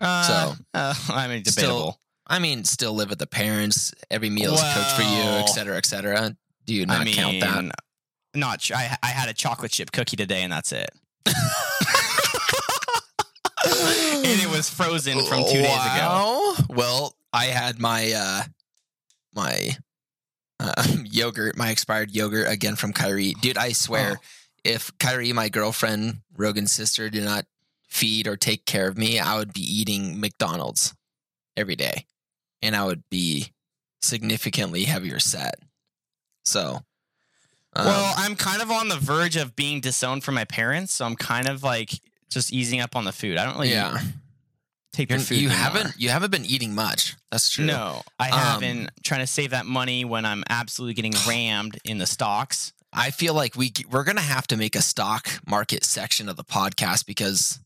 Uh, 0.00 0.22
So- 0.22 0.56
uh, 0.74 0.94
I 1.10 1.28
mean, 1.28 1.44
Still- 1.44 1.62
debatable. 1.66 2.00
I 2.26 2.38
mean, 2.38 2.64
still 2.64 2.94
live 2.94 3.10
with 3.10 3.18
the 3.18 3.26
parents. 3.26 3.92
Every 4.10 4.30
meal 4.30 4.54
is 4.54 4.60
cooked 4.60 4.92
for 4.92 5.02
you, 5.02 5.22
et 5.42 5.46
cetera, 5.48 5.76
et 5.76 5.84
cetera. 5.86 6.36
Do 6.64 6.74
you 6.74 6.86
not 6.86 7.00
I 7.00 7.04
mean, 7.04 7.14
count 7.14 7.40
that? 7.40 7.74
Not. 8.34 8.60
ch- 8.60 8.70
I 8.72 8.96
I 9.02 9.08
had 9.08 9.28
a 9.28 9.34
chocolate 9.34 9.72
chip 9.72 9.90
cookie 9.90 10.14
today, 10.16 10.42
and 10.44 10.52
that's 10.52 10.70
it. 10.70 10.90
and 11.26 11.34
it 14.40 14.48
was 14.50 14.70
frozen 14.70 15.18
from 15.26 15.42
two 15.44 15.62
days 15.62 15.86
ago. 15.94 16.54
Well, 16.68 17.16
I 17.32 17.46
had 17.46 17.78
my 17.80 18.12
uh 18.12 18.42
my 19.34 19.76
uh, 20.60 20.86
yogurt, 21.04 21.56
my 21.56 21.70
expired 21.70 22.10
yogurt 22.14 22.46
again 22.48 22.76
from 22.76 22.92
Kyrie. 22.92 23.34
Dude, 23.40 23.58
I 23.58 23.72
swear, 23.72 24.16
Oh. 24.18 24.22
if 24.64 24.96
Kyrie, 24.98 25.32
my 25.32 25.48
girlfriend, 25.48 26.20
Rogan's 26.36 26.72
sister, 26.72 27.10
did 27.10 27.24
not 27.24 27.46
feed 27.90 28.26
or 28.26 28.36
take 28.36 28.64
care 28.66 28.88
of 28.88 28.96
me, 28.96 29.18
I 29.18 29.36
would 29.36 29.52
be 29.52 29.60
eating 29.62 30.20
McDonald's 30.20 30.94
every 31.56 31.76
day, 31.76 32.06
and 32.62 32.74
I 32.76 32.84
would 32.84 33.02
be 33.10 33.52
significantly 34.00 34.84
heavier 34.84 35.18
set. 35.18 35.56
So, 36.44 36.80
um, 37.76 37.84
well, 37.86 38.14
I'm 38.16 38.34
kind 38.36 38.62
of 38.62 38.70
on 38.70 38.88
the 38.88 38.96
verge 38.96 39.36
of 39.36 39.54
being 39.56 39.80
disowned 39.80 40.24
from 40.24 40.34
my 40.34 40.44
parents, 40.44 40.94
so 40.94 41.04
I'm 41.04 41.16
kind 41.16 41.48
of 41.48 41.62
like 41.62 41.90
just 42.30 42.52
easing 42.52 42.80
up 42.80 42.96
on 42.96 43.04
the 43.04 43.12
food. 43.12 43.36
I 43.36 43.44
don't 43.44 43.54
really 43.54 43.70
yeah, 43.70 44.00
take 44.92 45.10
You're- 45.10 45.18
their 45.18 45.26
food. 45.26 45.38
you 45.38 45.48
anymore. 45.48 45.56
haven't 45.64 45.94
you 45.98 46.08
haven't 46.08 46.30
been 46.30 46.44
eating 46.46 46.74
much. 46.74 47.16
That's 47.30 47.50
true. 47.50 47.66
No, 47.66 48.02
I 48.18 48.30
Um, 48.30 48.38
have 48.38 48.60
been 48.60 48.90
trying 49.04 49.20
to 49.20 49.26
save 49.26 49.50
that 49.50 49.66
money 49.66 50.04
when 50.04 50.24
I'm 50.24 50.42
absolutely 50.48 50.94
getting 50.94 51.14
rammed 51.28 51.78
in 51.84 51.98
the 51.98 52.06
stocks. 52.06 52.72
I 52.92 53.10
feel 53.12 53.34
like 53.34 53.54
we 53.54 53.72
we're 53.90 54.02
gonna 54.04 54.20
have 54.20 54.46
to 54.48 54.56
make 54.56 54.74
a 54.74 54.82
stock 54.82 55.28
market 55.46 55.84
section 55.84 56.28
of 56.28 56.36
the 56.36 56.44
podcast 56.44 57.06
because 57.06 57.60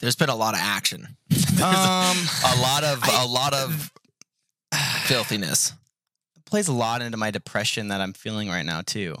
there's 0.00 0.16
been 0.16 0.28
a 0.30 0.36
lot 0.36 0.54
of 0.54 0.60
action. 0.62 1.16
Um, 1.60 2.16
a 2.46 2.56
lot 2.62 2.84
of 2.84 3.00
I- 3.04 3.22
a 3.22 3.26
lot 3.26 3.52
of 3.52 3.90
filthiness. 5.04 5.74
plays 6.46 6.68
a 6.68 6.72
lot 6.72 7.02
into 7.02 7.18
my 7.18 7.30
depression 7.30 7.88
that 7.88 8.00
I'm 8.00 8.14
feeling 8.14 8.48
right 8.48 8.64
now 8.64 8.80
too. 8.80 9.16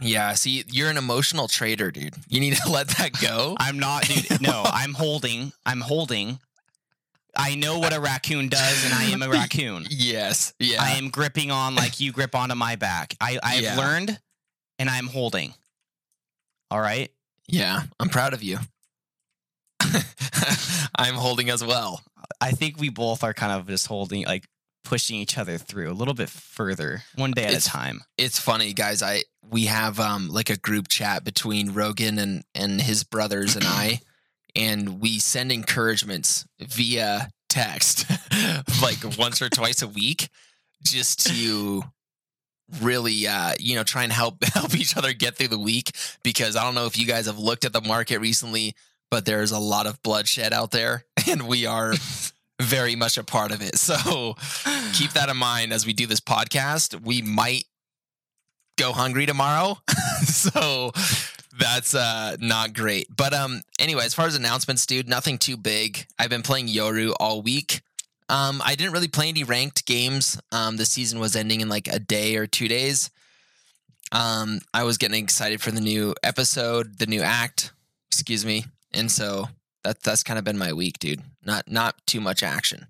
Yeah, 0.00 0.32
see, 0.32 0.64
you're 0.72 0.90
an 0.90 0.96
emotional 0.96 1.46
trader, 1.46 1.92
dude. 1.92 2.14
You 2.28 2.40
need 2.40 2.54
to 2.56 2.68
let 2.72 2.88
that 2.98 3.12
go. 3.20 3.54
I'm 3.60 3.78
not, 3.78 4.02
dude. 4.08 4.42
No, 4.42 4.62
I'm 4.66 4.94
holding. 4.94 5.52
I'm 5.64 5.80
holding. 5.80 6.40
I 7.36 7.54
know 7.54 7.78
what 7.78 7.92
a 7.94 8.00
raccoon 8.00 8.48
does, 8.48 8.84
and 8.84 8.92
I 8.92 9.04
am 9.04 9.22
a 9.22 9.28
raccoon. 9.28 9.86
yes, 9.88 10.52
yeah. 10.58 10.78
I 10.82 10.92
am 10.92 11.10
gripping 11.10 11.50
on 11.52 11.76
like 11.76 12.00
you 12.00 12.10
grip 12.10 12.34
onto 12.34 12.56
my 12.56 12.74
back. 12.76 13.14
I 13.20 13.38
I've 13.42 13.62
Yeah. 13.62 13.76
learned, 13.76 14.18
and 14.80 14.90
I'm 14.90 15.06
holding. 15.06 15.54
All 16.72 16.80
right. 16.80 17.10
yeah, 17.46 17.82
I'm 18.00 18.08
proud 18.08 18.34
of 18.34 18.42
you. 18.42 18.58
I'm 20.96 21.14
holding 21.14 21.50
as 21.50 21.64
well. 21.64 22.02
I 22.40 22.52
think 22.52 22.78
we 22.78 22.88
both 22.88 23.22
are 23.24 23.34
kind 23.34 23.52
of 23.52 23.66
just 23.66 23.86
holding, 23.86 24.24
like 24.26 24.46
pushing 24.84 25.16
each 25.18 25.38
other 25.38 25.56
through 25.58 25.90
a 25.90 25.94
little 25.94 26.14
bit 26.14 26.28
further, 26.28 27.02
one 27.16 27.32
day 27.32 27.42
at 27.44 27.48
It's- 27.50 27.66
a 27.66 27.70
time. 27.70 28.02
It's 28.18 28.38
funny, 28.38 28.72
guys. 28.72 29.02
I 29.02 29.22
we 29.50 29.66
have 29.66 30.00
um 30.00 30.28
like 30.30 30.50
a 30.50 30.56
group 30.56 30.88
chat 30.88 31.24
between 31.24 31.72
Rogan 31.72 32.18
and 32.18 32.44
and 32.54 32.80
his 32.80 33.04
brothers 33.04 33.56
and 33.56 33.64
I, 33.66 34.00
and 34.56 35.00
we 35.00 35.18
send 35.18 35.52
encouragements 35.52 36.46
via 36.60 37.30
text, 37.48 38.06
like 38.82 38.98
once 39.18 39.40
or 39.42 39.48
twice 39.48 39.82
a 39.82 39.88
week, 39.88 40.28
just 40.82 41.26
to 41.28 41.82
really 42.80 43.26
uh 43.26 43.52
you 43.60 43.76
know 43.76 43.84
try 43.84 44.02
and 44.04 44.12
help 44.12 44.42
help 44.54 44.74
each 44.74 44.96
other 44.96 45.12
get 45.12 45.36
through 45.36 45.48
the 45.48 45.58
week 45.58 45.90
because 46.22 46.56
I 46.56 46.64
don't 46.64 46.74
know 46.74 46.86
if 46.86 46.98
you 46.98 47.06
guys 47.06 47.26
have 47.26 47.38
looked 47.38 47.64
at 47.66 47.72
the 47.74 47.82
market 47.82 48.18
recently 48.20 48.74
but 49.14 49.26
there's 49.26 49.52
a 49.52 49.60
lot 49.60 49.86
of 49.86 50.02
bloodshed 50.02 50.52
out 50.52 50.72
there 50.72 51.04
and 51.30 51.46
we 51.46 51.66
are 51.66 51.94
very 52.60 52.96
much 52.96 53.16
a 53.16 53.22
part 53.22 53.52
of 53.52 53.62
it 53.62 53.76
so 53.76 54.34
keep 54.92 55.12
that 55.12 55.28
in 55.28 55.36
mind 55.36 55.72
as 55.72 55.86
we 55.86 55.92
do 55.92 56.04
this 56.04 56.18
podcast. 56.18 57.00
We 57.00 57.22
might 57.22 57.64
go 58.76 58.90
hungry 58.90 59.24
tomorrow. 59.24 59.78
so 60.24 60.90
that's 61.56 61.94
uh 61.94 62.36
not 62.40 62.74
great. 62.74 63.06
But 63.14 63.32
um 63.32 63.62
anyway, 63.78 64.04
as 64.04 64.14
far 64.14 64.26
as 64.26 64.34
announcements, 64.34 64.84
dude, 64.84 65.08
nothing 65.08 65.38
too 65.38 65.56
big. 65.56 66.06
I've 66.18 66.30
been 66.30 66.42
playing 66.42 66.66
Yoru 66.66 67.14
all 67.20 67.40
week. 67.40 67.82
Um 68.28 68.60
I 68.64 68.74
didn't 68.74 68.94
really 68.94 69.06
play 69.06 69.28
any 69.28 69.44
ranked 69.44 69.86
games. 69.86 70.40
Um 70.50 70.76
the 70.76 70.86
season 70.86 71.20
was 71.20 71.36
ending 71.36 71.60
in 71.60 71.68
like 71.68 71.86
a 71.86 72.00
day 72.00 72.34
or 72.34 72.48
2 72.48 72.66
days. 72.66 73.10
Um 74.10 74.58
I 74.72 74.82
was 74.82 74.98
getting 74.98 75.22
excited 75.22 75.60
for 75.60 75.70
the 75.70 75.80
new 75.80 76.14
episode, 76.24 76.98
the 76.98 77.06
new 77.06 77.22
act, 77.22 77.72
excuse 78.10 78.44
me. 78.44 78.64
And 78.94 79.10
so 79.10 79.48
that 79.82 80.02
that's 80.02 80.22
kind 80.22 80.38
of 80.38 80.44
been 80.44 80.58
my 80.58 80.72
week, 80.72 80.98
dude. 80.98 81.22
Not 81.42 81.70
not 81.70 81.96
too 82.06 82.20
much 82.20 82.42
action. 82.42 82.86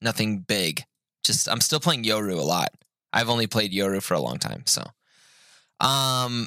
Nothing 0.00 0.40
big 0.40 0.84
just 1.24 1.48
I'm 1.48 1.60
still 1.60 1.80
playing 1.80 2.04
Yoru 2.04 2.38
a 2.38 2.42
lot. 2.42 2.72
I've 3.12 3.30
only 3.30 3.46
played 3.46 3.72
Yoru 3.72 4.02
for 4.02 4.14
a 4.14 4.20
long 4.20 4.38
time, 4.38 4.64
so 4.66 4.82
um 5.80 6.46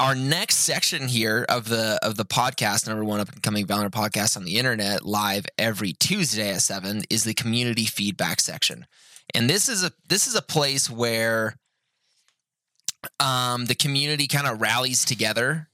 our 0.00 0.14
next 0.14 0.56
section 0.58 1.08
here 1.08 1.44
of 1.48 1.68
the 1.68 1.98
of 2.02 2.16
the 2.16 2.24
podcast, 2.24 2.86
number 2.86 3.04
one 3.04 3.20
up 3.20 3.32
and 3.32 3.42
coming 3.42 3.66
Valorant 3.66 3.90
podcast 3.90 4.36
on 4.36 4.44
the 4.44 4.58
internet, 4.58 5.04
live 5.04 5.46
every 5.56 5.92
Tuesday 5.92 6.50
at 6.50 6.62
seven, 6.62 7.02
is 7.08 7.24
the 7.24 7.34
community 7.34 7.84
feedback 7.84 8.40
section. 8.40 8.86
And 9.34 9.48
this 9.48 9.68
is 9.68 9.82
a 9.82 9.92
this 10.08 10.26
is 10.26 10.34
a 10.34 10.42
place 10.42 10.90
where 10.90 11.56
um 13.20 13.66
the 13.66 13.74
community 13.74 14.26
kind 14.26 14.46
of 14.46 14.60
rallies 14.60 15.04
together 15.04 15.68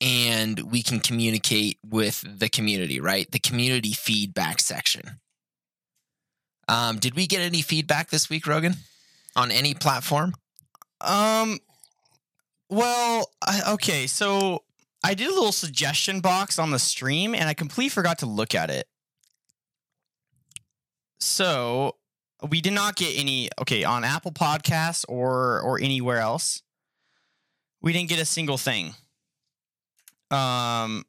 and 0.00 0.60
we 0.70 0.82
can 0.82 1.00
communicate 1.00 1.78
with 1.84 2.24
the 2.26 2.48
community, 2.48 3.00
right? 3.00 3.30
The 3.30 3.38
community 3.38 3.92
feedback 3.92 4.60
section. 4.60 5.20
Um, 6.68 6.98
did 6.98 7.14
we 7.14 7.26
get 7.26 7.40
any 7.40 7.62
feedback 7.62 8.10
this 8.10 8.28
week, 8.28 8.46
Rogan, 8.46 8.74
on 9.34 9.50
any 9.50 9.74
platform? 9.74 10.34
Um. 11.00 11.58
Well, 12.70 13.30
I, 13.40 13.72
okay. 13.72 14.06
So 14.06 14.62
I 15.02 15.14
did 15.14 15.28
a 15.28 15.34
little 15.34 15.52
suggestion 15.52 16.20
box 16.20 16.58
on 16.58 16.70
the 16.70 16.78
stream, 16.78 17.34
and 17.34 17.48
I 17.48 17.54
completely 17.54 17.88
forgot 17.88 18.18
to 18.18 18.26
look 18.26 18.54
at 18.54 18.70
it. 18.70 18.86
So 21.18 21.96
we 22.48 22.60
did 22.60 22.74
not 22.74 22.96
get 22.96 23.18
any. 23.18 23.48
Okay, 23.60 23.84
on 23.84 24.04
Apple 24.04 24.32
Podcasts 24.32 25.04
or 25.08 25.60
or 25.62 25.80
anywhere 25.80 26.18
else, 26.18 26.62
we 27.80 27.92
didn't 27.92 28.10
get 28.10 28.20
a 28.20 28.26
single 28.26 28.58
thing. 28.58 28.94
Um, 30.30 31.04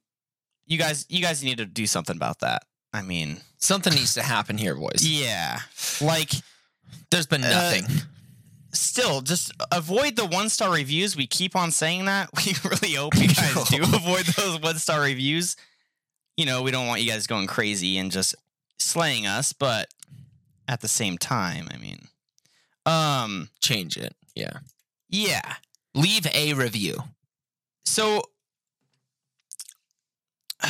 you 0.65 0.77
guys, 0.77 1.05
you 1.09 1.21
guys 1.21 1.43
need 1.43 1.57
to 1.57 1.65
do 1.65 1.85
something 1.87 2.15
about 2.15 2.39
that. 2.39 2.63
I 2.93 3.01
mean, 3.01 3.37
Something 3.57 3.93
needs 3.93 4.13
to 4.15 4.21
happen 4.23 4.57
here, 4.57 4.73
boys. 4.75 5.01
yeah, 5.05 5.59
like 6.01 6.31
There's 7.11 7.27
been 7.27 7.43
Uh, 7.43 7.49
nothing. 7.49 7.85
still 8.73 9.21
just 9.21 9.51
avoid 9.71 10.15
the 10.15 10.25
one 10.25 10.49
star 10.49 10.71
reviews. 10.71 11.15
We 11.15 11.27
keep 11.27 11.55
on 11.55 11.71
saying 11.71 12.05
that. 12.05 12.29
We 12.45 12.53
really 12.69 12.93
hope 12.95 13.15
you 13.15 13.27
guys 13.27 13.53
do 13.69 13.81
avoid 13.83 14.25
those 14.27 14.59
one 14.61 14.77
star 14.79 15.01
reviews. 15.01 15.55
You 16.37 16.45
know, 16.45 16.61
we 16.61 16.71
don't 16.71 16.87
want 16.87 17.01
you 17.01 17.09
guys 17.11 17.27
going 17.27 17.47
crazy 17.47 17.97
and 17.97 18.11
just 18.11 18.33
slaying 18.79 19.27
us, 19.27 19.51
but 19.53 19.89
at 20.67 20.79
the 20.81 20.87
same 20.87 21.17
time, 21.17 21.67
I 21.73 21.77
mean, 21.77 22.07
um, 22.85 23.49
Change 23.61 23.97
it. 23.97 24.15
Yeah. 24.35 24.59
yeah. 25.09 25.55
Leave 25.93 26.25
a 26.33 26.53
review. 26.53 27.03
So, 27.85 28.23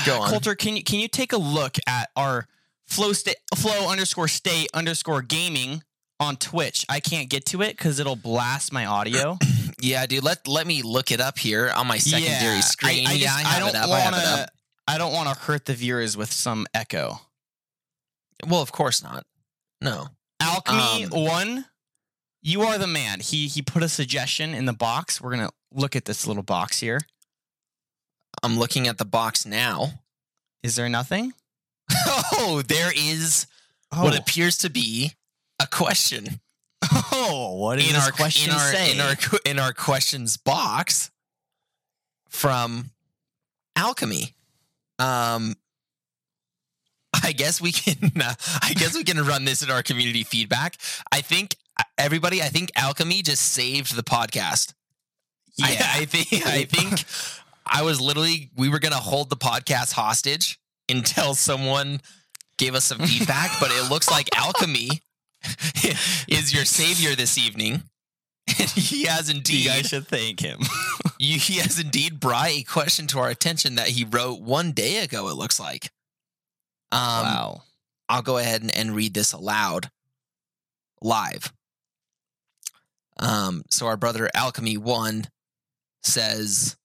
Go 0.05 0.21
on. 0.21 0.29
Coulter, 0.29 0.55
can 0.55 0.75
you 0.75 0.83
can 0.83 0.99
you 0.99 1.07
take 1.07 1.33
a 1.33 1.37
look 1.37 1.77
at 1.87 2.09
our 2.15 2.47
flow 2.87 3.13
state 3.13 3.37
flow 3.55 3.89
underscore 3.89 4.27
state 4.27 4.69
underscore 4.73 5.21
gaming 5.21 5.83
on 6.19 6.35
Twitch? 6.35 6.85
I 6.89 6.99
can't 6.99 7.29
get 7.29 7.45
to 7.47 7.61
it 7.61 7.77
because 7.77 7.99
it'll 7.99 8.15
blast 8.15 8.71
my 8.71 8.85
audio. 8.85 9.37
Yeah, 9.81 10.05
dude. 10.07 10.25
Let 10.25 10.45
let 10.45 10.67
me 10.67 10.81
look 10.81 11.09
it 11.09 11.21
up 11.21 11.39
here 11.39 11.71
on 11.73 11.87
my 11.87 11.99
secondary 11.99 12.55
Yeah, 12.55 12.59
screen. 12.59 13.07
I, 13.07 13.11
I 13.11 13.13
yeah, 13.13 13.27
just, 13.27 13.45
I 13.45 13.49
have 13.49 13.73
don't. 13.73 13.75
I 13.77 13.99
have 13.99 14.13
wanna. 14.13 14.47
I 14.89 14.97
don't 14.97 15.13
want 15.13 15.29
to 15.29 15.41
hurt 15.41 15.65
the 15.65 15.73
viewers 15.73 16.17
with 16.17 16.31
some 16.31 16.67
echo. 16.73 17.21
Well, 18.45 18.61
of 18.61 18.71
course 18.73 19.01
not. 19.01 19.25
No. 19.81 20.07
Alchemy 20.41 21.05
Um, 21.05 21.23
one, 21.23 21.65
you 22.41 22.63
are 22.63 22.77
the 22.77 22.87
man. 22.87 23.19
He 23.21 23.47
he 23.47 23.61
put 23.61 23.83
a 23.83 23.87
suggestion 23.89 24.53
in 24.53 24.65
the 24.65 24.73
box. 24.73 25.21
We're 25.21 25.31
gonna 25.31 25.51
look 25.73 25.95
at 25.95 26.03
this 26.03 26.27
little 26.27 26.43
box 26.43 26.79
here. 26.79 26.99
I'm 28.43 28.57
looking 28.57 28.87
at 28.87 28.97
the 28.97 29.05
box 29.05 29.45
now. 29.45 30.01
Is 30.63 30.75
there 30.75 30.89
nothing? 30.89 31.33
Oh, 32.41 32.61
there 32.65 32.91
is 32.95 33.47
Oh, 33.91 34.03
what 34.03 34.17
appears 34.17 34.57
to 34.59 34.69
be 34.69 35.13
a 35.59 35.67
question 35.67 36.39
oh 37.11 37.55
what 37.59 37.77
does 37.77 37.87
in 37.87 37.93
this 37.93 38.05
our 38.05 38.11
question 38.11 38.51
in 38.51 38.55
our, 38.55 38.73
in 38.73 38.99
our 39.01 39.15
in 39.45 39.59
our 39.59 39.73
questions 39.73 40.37
box 40.37 41.11
from 42.29 42.91
Alchemy. 43.75 44.33
Um, 44.99 45.55
I 47.23 47.31
guess 47.31 47.59
we 47.61 47.71
can. 47.71 48.11
Uh, 48.21 48.33
I 48.61 48.73
guess 48.73 48.95
we 48.95 49.03
can 49.03 49.17
run 49.25 49.45
this 49.45 49.61
in 49.63 49.71
our 49.71 49.81
community 49.81 50.23
feedback. 50.23 50.77
I 51.11 51.21
think 51.21 51.55
uh, 51.79 51.83
everybody. 51.97 52.41
I 52.41 52.47
think 52.47 52.71
Alchemy 52.75 53.21
just 53.21 53.41
saved 53.53 53.95
the 53.95 54.03
podcast. 54.03 54.73
I- 55.61 55.71
yeah, 55.73 55.91
I, 55.95 56.05
think. 56.05 56.45
I 56.45 56.63
think 56.65 57.03
I 57.69 57.83
was 57.83 58.01
literally. 58.01 58.49
We 58.55 58.69
were 58.69 58.79
gonna 58.79 58.95
hold 58.95 59.29
the 59.29 59.37
podcast 59.37 59.93
hostage 59.93 60.59
until 60.89 61.33
someone 61.35 62.01
gave 62.57 62.75
us 62.75 62.85
some 62.85 62.99
feedback, 62.99 63.51
but 63.59 63.71
it 63.71 63.89
looks 63.89 64.09
like 64.09 64.27
Alchemy 64.35 64.89
is 66.27 66.53
your 66.53 66.65
savior 66.65 67.15
this 67.15 67.37
evening. 67.37 67.83
And 68.59 68.69
he 68.69 69.03
has 69.03 69.29
you 69.29 69.37
indeed. 69.37 69.65
guys 69.67 69.87
should 69.87 70.07
thank 70.07 70.39
him. 70.39 70.59
You, 71.21 71.37
he 71.37 71.55
has 71.55 71.77
indeed 71.77 72.21
brought 72.21 72.47
a 72.47 72.63
question 72.63 73.05
to 73.07 73.19
our 73.19 73.27
attention 73.29 73.75
that 73.75 73.89
he 73.89 74.05
wrote 74.05 74.39
one 74.39 74.71
day 74.71 74.99
ago. 74.99 75.27
It 75.27 75.33
looks 75.33 75.59
like. 75.59 75.91
Um, 76.93 76.99
wow. 77.01 77.63
I'll 78.07 78.21
go 78.21 78.37
ahead 78.37 78.61
and, 78.61 78.73
and 78.73 78.95
read 78.95 79.13
this 79.13 79.33
aloud 79.33 79.91
live. 81.01 81.51
Um, 83.19 83.63
so 83.69 83.87
our 83.87 83.97
brother 83.97 84.29
Alchemy 84.33 84.77
One 84.77 85.25
says, 86.03 86.77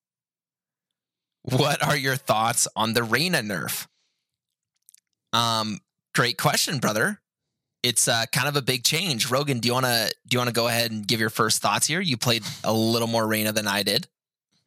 "What 1.45 1.83
are 1.83 1.97
your 1.97 2.17
thoughts 2.17 2.67
on 2.75 2.93
the 2.95 3.03
Reyna 3.03 3.41
nerf? 3.43 3.87
Um, 5.33 5.81
great 6.15 6.39
question, 6.39 6.79
brother. 6.79 7.21
It's 7.83 8.09
uh, 8.09 8.25
kind 8.33 8.49
of 8.49 8.57
a 8.57 8.63
big 8.63 8.83
change. 8.83 9.31
Rogan, 9.31 9.59
do 9.61 9.67
you 9.69 9.75
want 9.75 9.87
to 9.87 10.15
do 10.27 10.37
you 10.37 10.39
want 10.39 10.49
to 10.49 10.55
go 10.55 10.69
ahead 10.69 10.91
and 10.91 11.07
give 11.07 11.21
your 11.21 11.31
first 11.31 11.61
thoughts 11.61 11.87
here? 11.87 12.01
You 12.01 12.17
played 12.17 12.43
a 12.63 12.73
little 12.73 13.09
more 13.09 13.27
Reyna 13.27 13.53
than 13.53 13.67
I 13.69 13.83
did, 13.83 14.07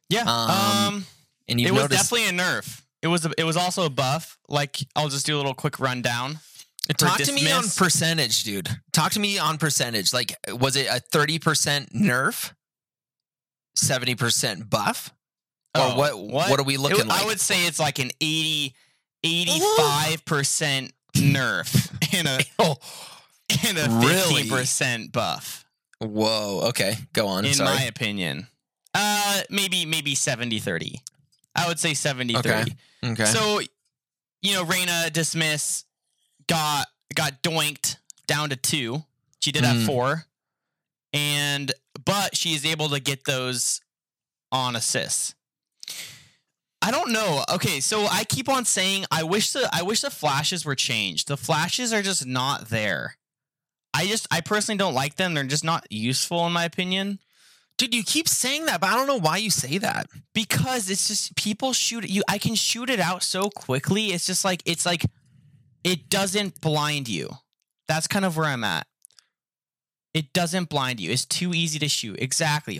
Yeah. 0.08 0.22
Um, 0.22 0.50
Um, 0.50 1.06
and 1.48 1.60
you 1.60 1.66
it 1.68 1.72
was 1.72 1.88
definitely 1.88 2.28
a 2.28 2.32
nerf. 2.32 2.82
It 3.02 3.08
was 3.08 3.26
a, 3.26 3.32
it 3.38 3.44
was 3.44 3.56
also 3.56 3.84
a 3.84 3.90
buff. 3.90 4.38
Like 4.48 4.76
I'll 4.94 5.08
just 5.08 5.26
do 5.26 5.34
a 5.34 5.38
little 5.38 5.54
quick 5.54 5.80
rundown. 5.80 6.38
Talk 6.96 7.18
to 7.18 7.32
me 7.32 7.50
on 7.50 7.64
percentage, 7.76 8.44
dude. 8.44 8.68
Talk 8.92 9.12
to 9.12 9.20
me 9.20 9.38
on 9.38 9.58
percentage. 9.58 10.12
Like, 10.12 10.34
was 10.48 10.74
it 10.76 10.86
a 10.88 11.00
thirty 11.00 11.38
percent 11.38 11.92
nerf, 11.92 12.52
seventy 13.74 14.14
percent 14.14 14.70
buff, 15.78 15.98
or 15.98 16.10
Oh, 16.12 16.16
what, 16.18 16.50
what? 16.50 16.60
are 16.60 16.64
we 16.64 16.76
looking 16.76 16.98
w- 16.98 17.10
like? 17.10 17.22
I 17.22 17.26
would 17.26 17.40
say 17.40 17.66
it's 17.66 17.78
like 17.80 17.98
an 17.98 18.10
80 18.20 18.74
85% 19.24 20.92
nerf 21.14 22.14
and 22.18 22.28
a 22.28 22.38
oh, 22.58 22.76
and 23.66 23.78
a 23.78 23.88
Really? 24.06 24.44
15% 24.44 25.12
buff 25.12 25.64
whoa. 26.00 26.60
Okay, 26.68 26.94
go 27.12 27.26
on. 27.26 27.44
in 27.44 27.54
Sorry. 27.54 27.74
my 27.74 27.82
opinion. 27.84 28.46
Uh 28.94 29.40
maybe 29.50 29.84
maybe 29.84 30.14
70 30.14 30.58
30. 30.60 31.00
I 31.56 31.66
would 31.66 31.78
say 31.80 31.94
70 31.94 32.36
Okay. 32.36 32.64
30. 33.02 33.12
okay. 33.12 33.24
So, 33.24 33.60
you 34.42 34.52
know, 34.54 34.64
Reyna 34.64 35.10
dismiss 35.10 35.84
got 36.46 36.86
got 37.14 37.42
doinked 37.42 37.96
down 38.28 38.50
to 38.50 38.56
two. 38.56 39.02
She 39.40 39.50
did 39.52 39.64
have 39.64 39.76
Mm. 39.76 39.86
four, 39.86 40.24
and 41.12 41.72
but 42.04 42.36
she 42.36 42.54
is 42.54 42.64
able 42.64 42.88
to 42.90 43.00
get 43.00 43.24
those 43.24 43.80
on 44.52 44.76
assists. 44.76 45.34
I 46.80 46.90
don't 46.90 47.12
know. 47.12 47.44
Okay, 47.52 47.80
so 47.80 48.06
I 48.06 48.24
keep 48.24 48.48
on 48.48 48.64
saying 48.64 49.04
I 49.10 49.22
wish 49.24 49.52
the 49.52 49.68
I 49.72 49.82
wish 49.82 50.00
the 50.00 50.10
flashes 50.10 50.64
were 50.64 50.74
changed. 50.76 51.28
The 51.28 51.36
flashes 51.36 51.92
are 51.92 52.02
just 52.02 52.24
not 52.26 52.68
there. 52.68 53.16
I 53.94 54.06
just 54.06 54.26
I 54.30 54.40
personally 54.40 54.78
don't 54.78 54.94
like 54.94 55.16
them. 55.16 55.34
They're 55.34 55.44
just 55.44 55.64
not 55.64 55.86
useful 55.90 56.46
in 56.46 56.52
my 56.52 56.64
opinion. 56.64 57.18
dude, 57.78 57.94
you 57.94 58.02
keep 58.04 58.28
saying 58.28 58.66
that, 58.66 58.80
but 58.80 58.90
I 58.90 58.94
don't 58.94 59.06
know 59.06 59.18
why 59.18 59.38
you 59.38 59.50
say 59.50 59.78
that. 59.78 60.06
because 60.34 60.88
it's 60.88 61.08
just 61.08 61.34
people 61.36 61.72
shoot 61.72 62.08
you 62.08 62.22
i 62.28 62.38
can 62.38 62.54
shoot 62.54 62.90
it 62.90 63.00
out 63.00 63.22
so 63.24 63.50
quickly 63.50 64.06
it's 64.12 64.26
just 64.26 64.44
like 64.44 64.62
it's 64.66 64.86
like 64.86 65.04
it 65.82 66.08
doesn't 66.08 66.60
blind 66.60 67.08
you 67.08 67.28
that's 67.88 68.06
kind 68.06 68.24
of 68.24 68.36
where 68.36 68.46
i'm 68.46 68.62
at 68.62 68.86
it 70.14 70.32
doesn't 70.32 70.68
blind 70.68 71.00
you 71.00 71.10
it's 71.10 71.24
too 71.24 71.52
easy 71.54 71.78
to 71.78 71.88
shoot 71.88 72.16
exactly 72.20 72.76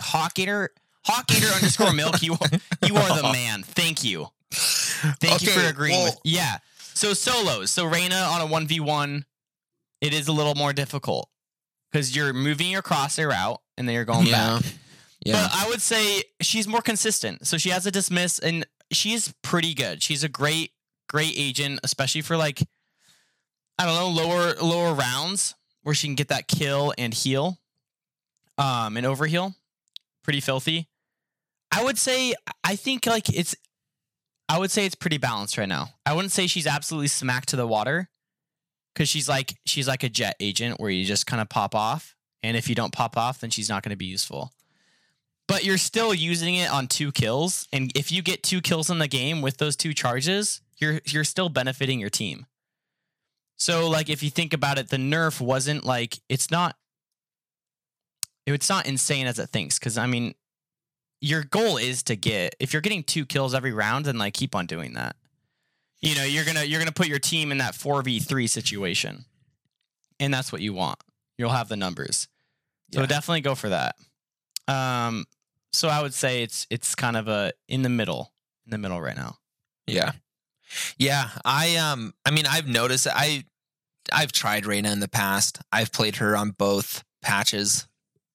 hawkgator 1.07 1.39
hawkgator 1.47 1.55
underscore 1.55 1.93
milk 1.93 2.21
you 2.21 2.33
are, 2.33 2.49
you 2.87 2.95
are 2.95 3.21
the 3.21 3.29
man 3.33 3.63
thank 3.63 4.03
you 4.03 4.27
thank 4.51 5.41
you 5.41 5.49
for 5.49 5.67
agreeing 5.67 5.95
well- 5.97 6.05
with 6.11 6.19
yeah 6.23 6.57
so 6.93 7.13
solos 7.13 7.71
so 7.71 7.85
Reyna 7.85 8.15
on 8.15 8.41
a 8.41 8.45
1v1 8.47 9.23
it 10.01 10.13
is 10.13 10.27
a 10.27 10.31
little 10.31 10.55
more 10.55 10.73
difficult 10.73 11.29
because 11.91 12.15
you're 12.15 12.33
moving 12.33 12.69
your 12.69 12.81
crosshair 12.81 13.31
out 13.31 13.61
and 13.77 13.87
then 13.87 13.95
you're 13.95 14.05
going 14.05 14.29
back 14.29 14.63
Yeah. 15.25 15.33
but 15.33 15.51
I 15.53 15.67
would 15.69 15.81
say 15.81 16.23
she's 16.41 16.67
more 16.67 16.81
consistent. 16.81 17.45
So 17.47 17.57
she 17.57 17.69
has 17.69 17.85
a 17.85 17.91
dismiss 17.91 18.39
and 18.39 18.65
she's 18.91 19.33
pretty 19.41 19.73
good. 19.73 20.01
She's 20.01 20.23
a 20.23 20.29
great, 20.29 20.71
great 21.09 21.33
agent, 21.35 21.81
especially 21.83 22.21
for 22.21 22.37
like, 22.37 22.61
I 23.77 23.85
don't 23.85 23.95
know, 23.95 24.09
lower 24.09 24.53
lower 24.61 24.93
rounds 24.93 25.55
where 25.83 25.93
she 25.95 26.07
can 26.07 26.15
get 26.15 26.29
that 26.29 26.47
kill 26.47 26.93
and 26.97 27.13
heal. 27.13 27.57
Um 28.57 28.95
and 28.97 29.05
overheal. 29.05 29.55
Pretty 30.23 30.39
filthy. 30.39 30.87
I 31.71 31.83
would 31.83 31.97
say 31.97 32.33
I 32.63 32.75
think 32.75 33.05
like 33.05 33.29
it's 33.29 33.55
I 34.47 34.57
would 34.57 34.71
say 34.71 34.85
it's 34.85 34.95
pretty 34.95 35.17
balanced 35.17 35.57
right 35.57 35.67
now. 35.67 35.89
I 36.05 36.13
wouldn't 36.13 36.31
say 36.31 36.47
she's 36.47 36.67
absolutely 36.67 37.07
smacked 37.07 37.49
to 37.49 37.55
the 37.55 37.67
water. 37.67 38.09
Cause 38.95 39.07
she's 39.07 39.29
like 39.29 39.55
she's 39.65 39.87
like 39.87 40.03
a 40.03 40.09
jet 40.09 40.35
agent 40.39 40.79
where 40.79 40.89
you 40.89 41.05
just 41.05 41.27
kind 41.27 41.41
of 41.41 41.47
pop 41.47 41.75
off. 41.75 42.15
And 42.43 42.57
if 42.57 42.67
you 42.67 42.75
don't 42.75 42.91
pop 42.91 43.15
off, 43.17 43.39
then 43.39 43.49
she's 43.49 43.69
not 43.69 43.83
going 43.83 43.91
to 43.91 43.97
be 43.97 44.05
useful 44.05 44.51
but 45.49 45.65
you're 45.65 45.79
still 45.79 46.13
using 46.13 46.55
it 46.55 46.71
on 46.71 46.87
two 46.87 47.11
kills 47.11 47.67
and 47.73 47.91
if 47.95 48.11
you 48.11 48.21
get 48.21 48.43
two 48.43 48.61
kills 48.61 48.89
in 48.89 48.99
the 48.99 49.07
game 49.07 49.41
with 49.41 49.57
those 49.57 49.75
two 49.75 49.93
charges 49.93 50.61
you're 50.77 51.01
you're 51.05 51.25
still 51.25 51.49
benefiting 51.49 51.99
your 51.99 52.09
team 52.09 52.45
so 53.57 53.89
like 53.89 54.09
if 54.09 54.23
you 54.23 54.29
think 54.29 54.53
about 54.53 54.77
it 54.77 54.89
the 54.89 54.97
nerf 54.97 55.41
wasn't 55.41 55.83
like 55.83 56.19
it's 56.29 56.49
not 56.49 56.77
it's 58.53 58.69
not 58.69 58.85
insane 58.87 59.27
as 59.27 59.39
it 59.39 59.49
thinks 59.49 59.77
because 59.79 59.97
i 59.97 60.05
mean 60.05 60.33
your 61.21 61.43
goal 61.43 61.77
is 61.77 62.03
to 62.03 62.15
get 62.15 62.55
if 62.59 62.71
you're 62.73 62.81
getting 62.81 63.03
two 63.03 63.25
kills 63.25 63.53
every 63.53 63.73
round 63.73 64.05
then 64.05 64.17
like 64.17 64.33
keep 64.33 64.55
on 64.55 64.65
doing 64.65 64.93
that 64.93 65.15
you 66.01 66.15
know 66.15 66.23
you're 66.23 66.45
gonna 66.45 66.63
you're 66.63 66.79
gonna 66.79 66.91
put 66.91 67.07
your 67.07 67.19
team 67.19 67.51
in 67.51 67.57
that 67.59 67.73
4v3 67.73 68.47
situation 68.49 69.25
and 70.19 70.33
that's 70.33 70.51
what 70.51 70.61
you 70.61 70.73
want 70.73 70.99
you'll 71.37 71.49
have 71.49 71.69
the 71.69 71.75
numbers 71.77 72.27
so 72.93 73.01
Yeah. 73.01 73.05
definitely 73.07 73.41
go 73.41 73.55
for 73.55 73.69
that 73.69 73.95
um 74.67 75.25
so 75.71 75.87
I 75.87 76.01
would 76.01 76.15
say 76.15 76.41
it's 76.41 76.65
it's 76.71 76.95
kind 76.95 77.15
of 77.15 77.27
a 77.27 77.51
in 77.67 77.83
the 77.83 77.89
middle, 77.89 78.33
in 78.65 78.71
the 78.71 78.79
middle 78.79 78.99
right 78.99 79.15
now. 79.15 79.37
Yeah. 79.85 80.13
Yeah. 80.97 81.29
I 81.45 81.75
um 81.75 82.15
I 82.25 82.31
mean 82.31 82.47
I've 82.47 82.67
noticed 82.67 83.05
I 83.07 83.43
I've 84.11 84.31
tried 84.31 84.65
Reyna 84.65 84.91
in 84.91 84.99
the 84.99 85.07
past. 85.07 85.59
I've 85.71 85.91
played 85.91 86.15
her 86.15 86.35
on 86.35 86.49
both 86.49 87.03
patches, 87.21 87.85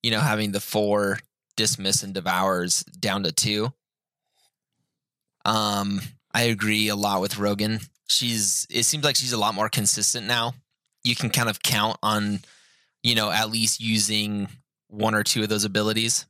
you 0.05 0.11
know, 0.11 0.21
having 0.21 0.53
the 0.53 0.61
four 0.61 1.19
dismiss 1.57 2.03
and 2.03 2.13
devours 2.13 2.83
down 2.83 3.23
to 3.23 3.33
two. 3.33 3.73
Um, 5.47 6.03
I 6.35 6.43
agree 6.43 6.89
a 6.89 6.95
lot 6.95 7.23
with 7.23 7.39
Rogan. 7.39 7.81
She's 8.07 8.67
it 8.69 8.83
seems 8.83 9.03
like 9.03 9.17
she's 9.17 9.33
a 9.33 9.39
lot 9.39 9.55
more 9.55 9.71
consistent 9.71 10.27
now. 10.27 10.53
You 11.05 11.17
can 11.17 11.31
kind 11.31 11.49
of 11.49 11.63
count 11.63 11.97
on, 12.03 12.41
you 13.03 13.15
know, 13.15 13.31
at 13.31 13.51
least 13.51 13.81
using 13.81 14.49
one 14.89 15.15
or 15.15 15.23
two 15.23 15.43
of 15.43 15.49
those 15.49 15.65
abilities. 15.65 16.27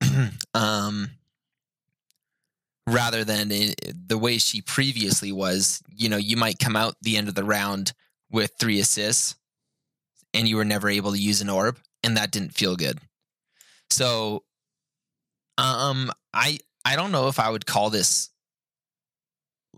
um 0.54 1.10
rather 2.86 3.24
than 3.24 3.52
i 3.52 3.74
the 4.06 4.16
way 4.16 4.38
she 4.38 4.62
previously 4.62 5.32
was, 5.32 5.82
you 5.94 6.08
know, 6.08 6.16
you 6.16 6.38
might 6.38 6.58
come 6.58 6.76
out 6.76 6.94
the 7.02 7.18
end 7.18 7.28
of 7.28 7.34
the 7.34 7.44
round 7.44 7.92
with 8.30 8.52
three 8.58 8.80
assists 8.80 9.34
and 10.32 10.48
you 10.48 10.56
were 10.56 10.64
never 10.64 10.88
able 10.88 11.12
to 11.12 11.18
use 11.18 11.42
an 11.42 11.50
orb 11.50 11.76
and 12.02 12.16
that 12.16 12.30
didn't 12.30 12.54
feel 12.54 12.74
good. 12.74 12.98
So 13.90 14.44
um 15.56 16.10
I 16.32 16.58
I 16.84 16.96
don't 16.96 17.12
know 17.12 17.28
if 17.28 17.38
I 17.38 17.50
would 17.50 17.66
call 17.66 17.90
this 17.90 18.30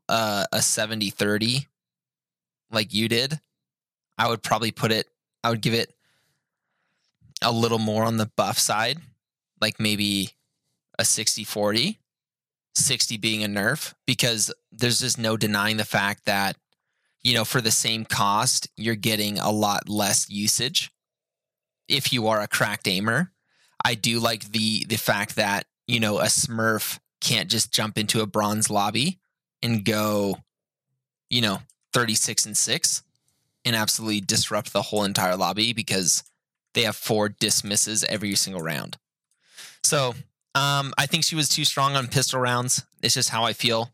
uh, 0.09 0.45
a 0.53 0.59
70-30 0.59 1.67
like 2.73 2.93
you 2.93 3.09
did. 3.09 3.41
I 4.19 4.29
would 4.29 4.43
probably 4.43 4.71
put 4.73 4.93
it 4.93 5.09
I 5.43 5.51
would 5.51 5.63
give 5.63 5.75
it 5.75 5.95
a 7.43 7.51
little 7.51 7.79
more 7.79 8.05
on 8.05 8.19
the 8.19 8.31
buff 8.37 8.59
side, 8.59 8.99
like 9.61 9.81
maybe 9.81 10.31
a 10.99 11.03
60-40. 11.03 11.97
60 12.75 13.17
being 13.17 13.43
a 13.43 13.49
nerf 13.49 13.95
because 14.07 14.53
there's 14.71 15.01
just 15.01 15.19
no 15.19 15.37
denying 15.37 15.77
the 15.77 15.85
fact 15.85 16.25
that 16.27 16.57
you 17.23 17.35
know 17.35 17.45
for 17.45 17.61
the 17.61 17.71
same 17.71 18.05
cost 18.05 18.69
you're 18.77 18.95
getting 18.95 19.39
a 19.39 19.51
lot 19.51 19.89
less 19.89 20.31
usage 20.31 20.91
if 21.89 22.13
you 22.13 22.29
are 22.29 22.41
a 22.41 22.47
cracked 22.49 22.87
aimer 22.87 23.33
i 23.85 23.95
do 23.95 24.19
like 24.19 24.53
the 24.53 24.85
the 24.89 24.97
fact 24.97 25.37
that 25.37 25.67
you 25.87 26.01
know 26.01 26.19
a 26.19 26.25
smurf 26.25 26.99
can't 27.21 27.51
just 27.51 27.73
jump 27.73 27.99
into 27.99 28.21
a 28.21 28.27
bronze 28.27 28.71
lobby 28.71 29.19
and 29.63 29.85
go 29.85 30.39
you 31.29 31.41
know 31.41 31.59
36 31.93 32.47
and 32.47 32.57
6 32.57 33.03
and 33.65 33.77
absolutely 33.77 34.21
disrupt 34.21 34.73
the 34.73 34.83
whole 34.83 35.05
entire 35.05 35.37
lobby 35.37 35.73
because 35.73 36.25
they 36.75 36.83
have 36.83 36.97
four 36.97 37.29
dismisses 37.29 38.05
every 38.05 38.35
single 38.35 38.63
round 38.63 38.97
so 39.83 40.15
um, 40.55 40.93
I 40.99 41.07
think 41.07 41.25
she 41.25 41.37
was 41.37 41.49
too 41.49 41.65
strong 41.65 41.97
on 41.97 42.09
pistol 42.09 42.41
rounds. 42.41 42.85
It's 43.03 43.15
just 43.15 43.31
how 43.31 43.45
I 43.45 43.53
feel. 43.53 43.93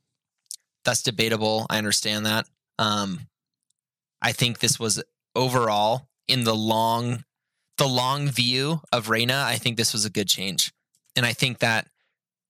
That's 0.84 1.02
debatable. 1.02 1.66
I 1.68 1.78
understand 1.78 2.26
that. 2.26 2.46
Um, 2.78 3.20
I 4.22 4.32
think 4.32 4.58
this 4.58 4.80
was 4.80 5.02
overall 5.34 6.08
in 6.28 6.44
the 6.44 6.54
long, 6.54 7.24
the 7.78 7.86
long 7.86 8.28
view 8.28 8.80
of 8.92 9.08
Reyna. 9.08 9.44
I 9.46 9.56
think 9.56 9.76
this 9.76 9.92
was 9.92 10.04
a 10.04 10.10
good 10.10 10.28
change, 10.28 10.72
and 11.14 11.24
I 11.26 11.32
think 11.32 11.58
that 11.58 11.88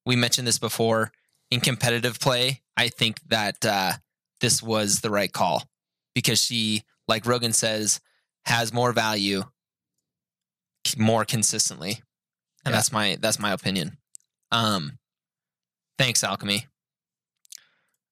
we 0.04 0.16
mentioned 0.16 0.46
this 0.46 0.58
before 0.58 1.12
in 1.50 1.60
competitive 1.60 2.18
play. 2.20 2.62
I 2.76 2.88
think 2.88 3.20
that 3.28 3.64
uh, 3.64 3.92
this 4.40 4.62
was 4.62 5.00
the 5.00 5.10
right 5.10 5.32
call 5.32 5.64
because 6.14 6.42
she, 6.42 6.82
like 7.08 7.26
Rogan 7.26 7.52
says, 7.52 8.00
has 8.44 8.72
more 8.72 8.92
value 8.92 9.44
more 10.96 11.24
consistently 11.24 12.00
and 12.64 12.72
Yeah. 12.72 12.78
that's 12.78 12.92
my 12.92 13.16
that's 13.20 13.40
my 13.40 13.50
opinion. 13.52 13.98
Um, 14.52 14.98
thanks, 15.98 16.22
Alchemy. 16.22 16.66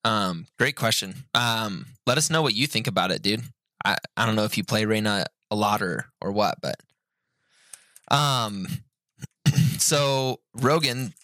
Um, 0.05 0.47
great 0.59 0.77
question. 0.77 1.25
Um, 1.35 1.87
let 2.07 2.19
us 2.19 2.31
know 2.31 2.43
what 2.43 2.55
you 2.55 2.67
think 2.67 2.87
about 2.87 3.11
it, 3.13 3.23
dude. 3.23 3.45
I 3.85 3.97
I 4.17 4.27
don't 4.27 4.35
know 4.37 4.45
if 4.45 4.57
you 4.59 4.65
play 4.65 4.85
Reyna 4.85 5.27
a 5.51 5.57
lot 5.57 5.83
or 5.83 6.07
or 6.21 6.33
what, 6.33 6.59
but 6.61 6.77
um, 8.15 8.67
so 9.79 10.41
Rogan, 10.55 11.15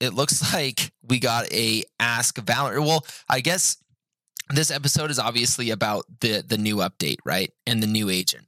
it 0.00 0.14
looks 0.14 0.52
like 0.54 0.92
we 1.06 1.18
got 1.18 1.52
a 1.52 1.84
ask 2.00 2.36
Valor. 2.38 2.80
Well, 2.80 3.04
I 3.28 3.40
guess 3.40 3.76
this 4.50 4.70
episode 4.70 5.10
is 5.10 5.18
obviously 5.18 5.70
about 5.70 6.04
the 6.20 6.42
the 6.46 6.58
new 6.58 6.76
update, 6.76 7.18
right? 7.24 7.52
And 7.66 7.82
the 7.82 7.86
new 7.86 8.10
agent. 8.10 8.46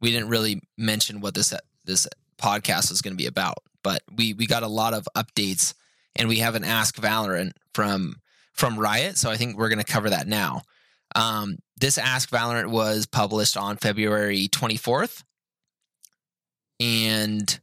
We 0.00 0.10
didn't 0.10 0.28
really 0.28 0.60
mention 0.76 1.20
what 1.20 1.34
this 1.34 1.54
this 1.84 2.06
podcast 2.38 2.90
was 2.90 3.02
going 3.02 3.14
to 3.14 3.22
be 3.22 3.26
about, 3.26 3.58
but 3.82 4.02
we 4.14 4.34
we 4.34 4.46
got 4.46 4.62
a 4.62 4.68
lot 4.68 4.94
of 4.94 5.08
updates 5.16 5.74
and 6.16 6.28
we 6.28 6.38
have 6.38 6.54
an 6.54 6.64
ask 6.64 6.96
Valorant 6.96 7.52
from 7.72 8.16
from 8.52 8.78
Riot, 8.78 9.18
so 9.18 9.30
I 9.30 9.36
think 9.36 9.56
we're 9.56 9.68
going 9.68 9.84
to 9.84 9.92
cover 9.92 10.10
that 10.10 10.28
now. 10.28 10.62
Um, 11.16 11.58
this 11.76 11.98
Ask 11.98 12.30
Valorant 12.30 12.68
was 12.68 13.06
published 13.06 13.56
on 13.56 13.76
February 13.76 14.48
24th, 14.48 15.22
and 16.80 17.58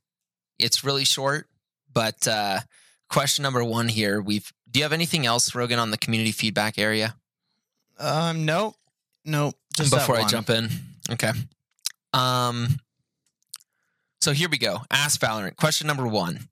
it's 0.59 0.83
really 0.83 1.05
short. 1.05 1.47
But 1.93 2.27
uh, 2.27 2.59
question 3.09 3.43
number 3.43 3.63
one 3.63 3.87
here: 3.87 4.21
We've 4.21 4.51
do 4.69 4.79
you 4.79 4.83
have 4.83 4.93
anything 4.93 5.25
else, 5.25 5.53
Rogan, 5.53 5.79
on 5.79 5.91
the 5.91 5.97
community 5.97 6.31
feedback 6.31 6.77
area? 6.77 7.15
Um, 7.99 8.45
no, 8.45 8.75
no. 9.25 9.53
Just 9.75 9.91
before 9.91 10.17
I 10.17 10.25
jump 10.25 10.49
in. 10.49 10.69
Okay. 11.11 11.31
Um. 12.13 12.79
So 14.21 14.33
here 14.33 14.49
we 14.49 14.57
go. 14.57 14.81
Ask 14.91 15.19
Valorant. 15.19 15.55
Question 15.55 15.87
number 15.87 16.07
one: 16.07 16.49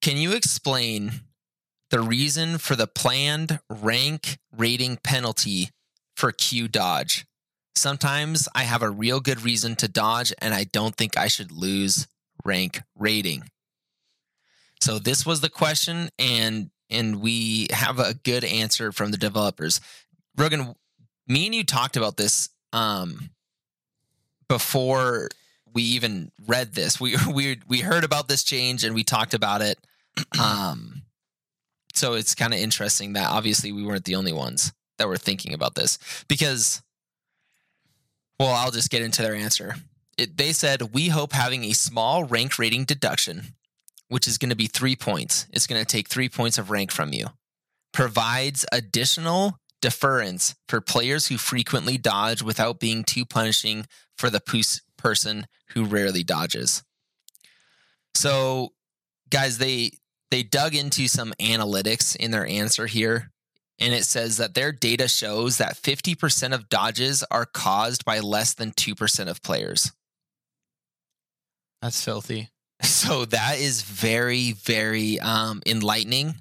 Can 0.00 0.16
you 0.16 0.32
explain 0.32 1.12
the 1.90 2.00
reason 2.00 2.58
for 2.58 2.76
the 2.76 2.86
planned 2.86 3.60
rank 3.68 4.38
rating 4.56 4.98
penalty 4.98 5.70
for 6.14 6.32
queue 6.32 6.68
dodge? 6.68 7.26
Sometimes 7.78 8.48
I 8.54 8.62
have 8.62 8.82
a 8.82 8.90
real 8.90 9.20
good 9.20 9.42
reason 9.42 9.76
to 9.76 9.88
dodge, 9.88 10.32
and 10.38 10.52
I 10.54 10.64
don't 10.64 10.94
think 10.94 11.16
I 11.16 11.28
should 11.28 11.52
lose 11.52 12.06
rank 12.44 12.82
rating. 12.96 13.44
So 14.80 14.98
this 14.98 15.24
was 15.24 15.40
the 15.40 15.48
question, 15.48 16.08
and 16.18 16.70
and 16.90 17.20
we 17.20 17.68
have 17.70 17.98
a 17.98 18.14
good 18.14 18.44
answer 18.44 18.92
from 18.92 19.10
the 19.10 19.18
developers. 19.18 19.80
Rogan, 20.36 20.74
me 21.26 21.46
and 21.46 21.54
you 21.54 21.64
talked 21.64 21.96
about 21.96 22.16
this 22.16 22.48
um, 22.72 23.30
before 24.48 25.28
we 25.72 25.82
even 25.82 26.32
read 26.46 26.74
this. 26.74 27.00
We 27.00 27.16
we 27.32 27.60
we 27.68 27.80
heard 27.80 28.04
about 28.04 28.28
this 28.28 28.42
change 28.44 28.84
and 28.84 28.94
we 28.94 29.04
talked 29.04 29.34
about 29.34 29.62
it. 29.62 29.78
Um, 30.40 31.02
so 31.94 32.14
it's 32.14 32.34
kind 32.34 32.52
of 32.52 32.60
interesting 32.60 33.14
that 33.14 33.28
obviously 33.28 33.72
we 33.72 33.84
weren't 33.84 34.04
the 34.04 34.14
only 34.14 34.32
ones 34.32 34.72
that 34.98 35.08
were 35.08 35.16
thinking 35.16 35.52
about 35.52 35.74
this 35.74 35.98
because, 36.28 36.82
well, 38.38 38.54
I'll 38.54 38.70
just 38.70 38.90
get 38.90 39.02
into 39.02 39.22
their 39.22 39.34
answer. 39.34 39.74
It, 40.16 40.36
they 40.36 40.52
said 40.52 40.94
we 40.94 41.08
hope 41.08 41.32
having 41.32 41.64
a 41.64 41.72
small 41.72 42.24
rank 42.24 42.58
rating 42.58 42.84
deduction, 42.84 43.54
which 44.08 44.26
is 44.26 44.38
going 44.38 44.50
to 44.50 44.56
be 44.56 44.66
three 44.66 44.96
points. 44.96 45.46
It's 45.52 45.66
going 45.66 45.80
to 45.80 45.86
take 45.86 46.08
three 46.08 46.28
points 46.28 46.58
of 46.58 46.70
rank 46.70 46.90
from 46.90 47.12
you. 47.12 47.28
Provides 47.92 48.66
additional 48.72 49.58
deference 49.80 50.54
for 50.68 50.80
players 50.80 51.28
who 51.28 51.38
frequently 51.38 51.96
dodge 51.96 52.42
without 52.42 52.80
being 52.80 53.04
too 53.04 53.24
punishing 53.24 53.86
for 54.16 54.30
the 54.30 54.40
pus- 54.40 54.80
person 54.96 55.46
who 55.70 55.84
rarely 55.84 56.22
dodges. 56.22 56.82
So, 58.14 58.72
guys, 59.30 59.58
they 59.58 59.92
they 60.30 60.42
dug 60.42 60.74
into 60.74 61.08
some 61.08 61.32
analytics 61.40 62.16
in 62.16 62.30
their 62.32 62.46
answer 62.46 62.86
here, 62.86 63.30
and 63.80 63.94
it 63.94 64.04
says 64.04 64.36
that 64.38 64.54
their 64.54 64.72
data 64.72 65.08
shows 65.08 65.58
that 65.58 65.76
50% 65.76 66.52
of 66.52 66.68
dodges 66.68 67.24
are 67.30 67.46
caused 67.46 68.04
by 68.04 68.18
less 68.18 68.54
than 68.54 68.72
2% 68.72 69.28
of 69.28 69.42
players. 69.42 69.92
That's 71.82 72.04
filthy. 72.04 72.48
So 72.80 73.24
that 73.24 73.58
is 73.58 73.82
very, 73.82 74.52
very 74.52 75.18
um, 75.18 75.62
enlightening. 75.66 76.36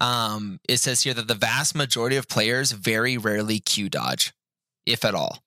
Um, 0.00 0.60
it 0.68 0.76
says 0.76 1.02
here 1.02 1.14
that 1.14 1.26
the 1.26 1.34
vast 1.34 1.74
majority 1.74 2.16
of 2.16 2.28
players 2.28 2.70
very 2.70 3.18
rarely 3.18 3.58
queue 3.58 3.88
dodge, 3.88 4.32
if 4.86 5.04
at 5.04 5.16
all. 5.16 5.42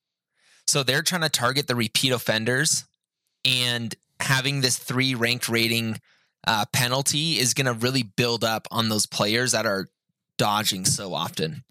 So 0.66 0.82
they're 0.82 1.02
trying 1.02 1.22
to 1.22 1.30
target 1.30 1.66
the 1.66 1.74
repeat 1.74 2.12
offenders, 2.12 2.84
and 3.44 3.94
having 4.20 4.60
this 4.60 4.76
three 4.76 5.14
ranked 5.14 5.48
rating 5.48 5.98
uh, 6.46 6.66
penalty 6.72 7.38
is 7.38 7.54
going 7.54 7.66
to 7.66 7.72
really 7.72 8.02
build 8.02 8.44
up 8.44 8.68
on 8.70 8.90
those 8.90 9.06
players 9.06 9.52
that 9.52 9.64
are 9.64 9.88
dodging 10.38 10.84
so 10.84 11.14
often. 11.14 11.64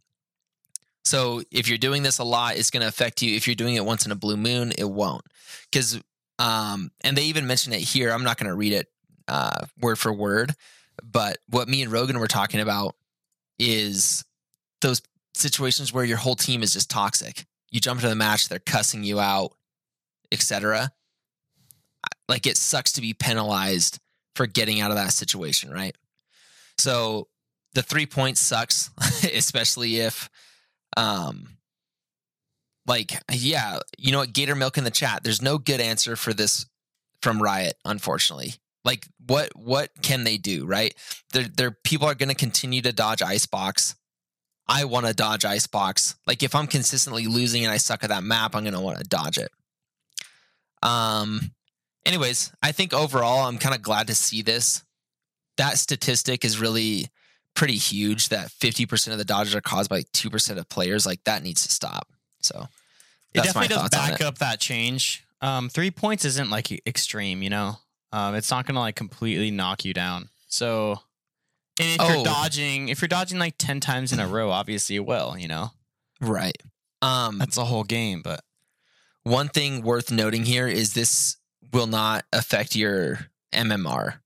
So 1.03 1.43
if 1.51 1.67
you're 1.67 1.77
doing 1.77 2.03
this 2.03 2.17
a 2.17 2.23
lot, 2.23 2.57
it's 2.57 2.71
going 2.71 2.81
to 2.81 2.87
affect 2.87 3.21
you. 3.21 3.35
If 3.35 3.47
you're 3.47 3.55
doing 3.55 3.75
it 3.75 3.85
once 3.85 4.05
in 4.05 4.11
a 4.11 4.15
blue 4.15 4.37
moon, 4.37 4.73
it 4.77 4.89
won't. 4.89 5.23
Because 5.71 6.01
um, 6.39 6.91
and 7.01 7.15
they 7.15 7.23
even 7.23 7.47
mention 7.47 7.73
it 7.73 7.81
here. 7.81 8.11
I'm 8.11 8.23
not 8.23 8.37
going 8.37 8.49
to 8.49 8.55
read 8.55 8.73
it 8.73 8.87
uh, 9.27 9.65
word 9.79 9.97
for 9.97 10.11
word, 10.11 10.55
but 11.03 11.37
what 11.49 11.67
me 11.67 11.81
and 11.81 11.91
Rogan 11.91 12.19
were 12.19 12.27
talking 12.27 12.59
about 12.59 12.95
is 13.59 14.25
those 14.81 15.01
situations 15.33 15.93
where 15.93 16.03
your 16.03 16.17
whole 16.17 16.35
team 16.35 16.63
is 16.63 16.73
just 16.73 16.89
toxic. 16.89 17.45
You 17.71 17.79
jump 17.79 17.99
into 17.99 18.09
the 18.09 18.15
match, 18.15 18.49
they're 18.49 18.59
cussing 18.59 19.03
you 19.03 19.19
out, 19.19 19.53
etc. 20.31 20.91
Like 22.27 22.47
it 22.47 22.57
sucks 22.57 22.93
to 22.93 23.01
be 23.01 23.13
penalized 23.13 23.99
for 24.35 24.47
getting 24.47 24.81
out 24.81 24.91
of 24.91 24.97
that 24.97 25.13
situation, 25.13 25.71
right? 25.71 25.95
So 26.77 27.27
the 27.75 27.83
three 27.83 28.07
points 28.07 28.41
sucks, 28.41 28.89
especially 29.33 29.97
if 29.97 30.29
um 30.97 31.49
like 32.87 33.11
yeah 33.31 33.79
you 33.97 34.11
know 34.11 34.19
what 34.19 34.33
gator 34.33 34.55
milk 34.55 34.77
in 34.77 34.83
the 34.83 34.91
chat 34.91 35.23
there's 35.23 35.41
no 35.41 35.57
good 35.57 35.81
answer 35.81 36.15
for 36.15 36.33
this 36.33 36.65
from 37.21 37.41
riot 37.41 37.75
unfortunately. 37.85 38.53
Like 38.83 39.07
what 39.25 39.55
what 39.55 39.91
can 40.01 40.23
they 40.23 40.37
do 40.37 40.65
right? 40.65 40.95
Their 41.33 41.43
their 41.43 41.71
people 41.71 42.07
are 42.07 42.15
going 42.15 42.29
to 42.29 42.35
continue 42.35 42.81
to 42.81 42.91
dodge 42.91 43.21
icebox. 43.21 43.95
I 44.67 44.85
want 44.85 45.05
to 45.05 45.13
dodge 45.13 45.45
icebox. 45.45 46.15
Like 46.25 46.41
if 46.41 46.55
i'm 46.55 46.67
consistently 46.67 47.27
losing 47.27 47.63
and 47.65 47.73
i 47.73 47.77
suck 47.77 48.03
at 48.03 48.09
that 48.09 48.23
map 48.23 48.55
i'm 48.55 48.63
going 48.63 48.73
to 48.73 48.79
want 48.79 48.97
to 48.97 49.03
dodge 49.03 49.37
it. 49.37 49.51
Um 50.81 51.51
anyways 52.05 52.51
i 52.63 52.71
think 52.71 52.93
overall 52.93 53.47
i'm 53.47 53.57
kind 53.57 53.75
of 53.75 53.81
glad 53.81 54.07
to 54.07 54.15
see 54.15 54.41
this. 54.41 54.83
That 55.57 55.77
statistic 55.77 56.45
is 56.45 56.59
really 56.59 57.09
pretty 57.55 57.77
huge 57.77 58.29
that 58.29 58.49
50% 58.49 59.11
of 59.11 59.17
the 59.17 59.25
dodges 59.25 59.55
are 59.55 59.61
caused 59.61 59.89
by 59.89 60.01
2% 60.01 60.57
of 60.57 60.69
players 60.69 61.05
like 61.05 61.23
that 61.23 61.41
needs 61.41 61.65
to 61.65 61.71
stop 61.73 62.07
so 62.41 62.67
It 63.33 63.43
definitely 63.43 63.69
does 63.69 63.89
back 63.89 64.21
up 64.21 64.37
that 64.39 64.59
change. 64.59 65.23
Um, 65.41 65.69
three 65.69 65.89
points 65.91 66.25
isn't 66.25 66.49
like 66.49 66.71
extreme, 66.87 67.41
you 67.43 67.49
know. 67.49 67.77
Um, 68.11 68.35
it's 68.35 68.51
not 68.51 68.65
gonna 68.65 68.79
like 68.79 68.95
completely 68.95 69.51
knock 69.51 69.83
you 69.83 69.93
down. 69.93 70.29
So, 70.47 71.01
and 71.79 71.89
if 71.89 71.97
Oh. 72.01 72.13
you're 72.13 72.23
dodging, 72.23 72.89
if 72.89 73.01
you're 73.01 73.07
dodging 73.09 73.39
like 73.39 73.55
ten 73.57 73.79
times 73.79 74.13
in 74.13 74.19
a 74.19 74.27
row, 74.27 74.51
obviously 74.51 74.95
it 74.95 75.05
will. 75.05 75.37
You 75.37 75.47
know, 75.49 75.71
right 76.21 76.55
um 77.01 77.37
that's 77.39 77.57
a 77.57 77.65
whole 77.65 77.83
game. 77.83 78.21
But 78.23 78.41
one 79.23 79.49
thing 79.49 79.81
worth 79.81 80.11
noting 80.11 80.45
here 80.45 80.67
is 80.67 80.93
this 80.93 81.35
will 81.73 81.87
not 81.87 82.25
affect 82.31 82.75
your 82.75 83.27
mmr 83.51 84.19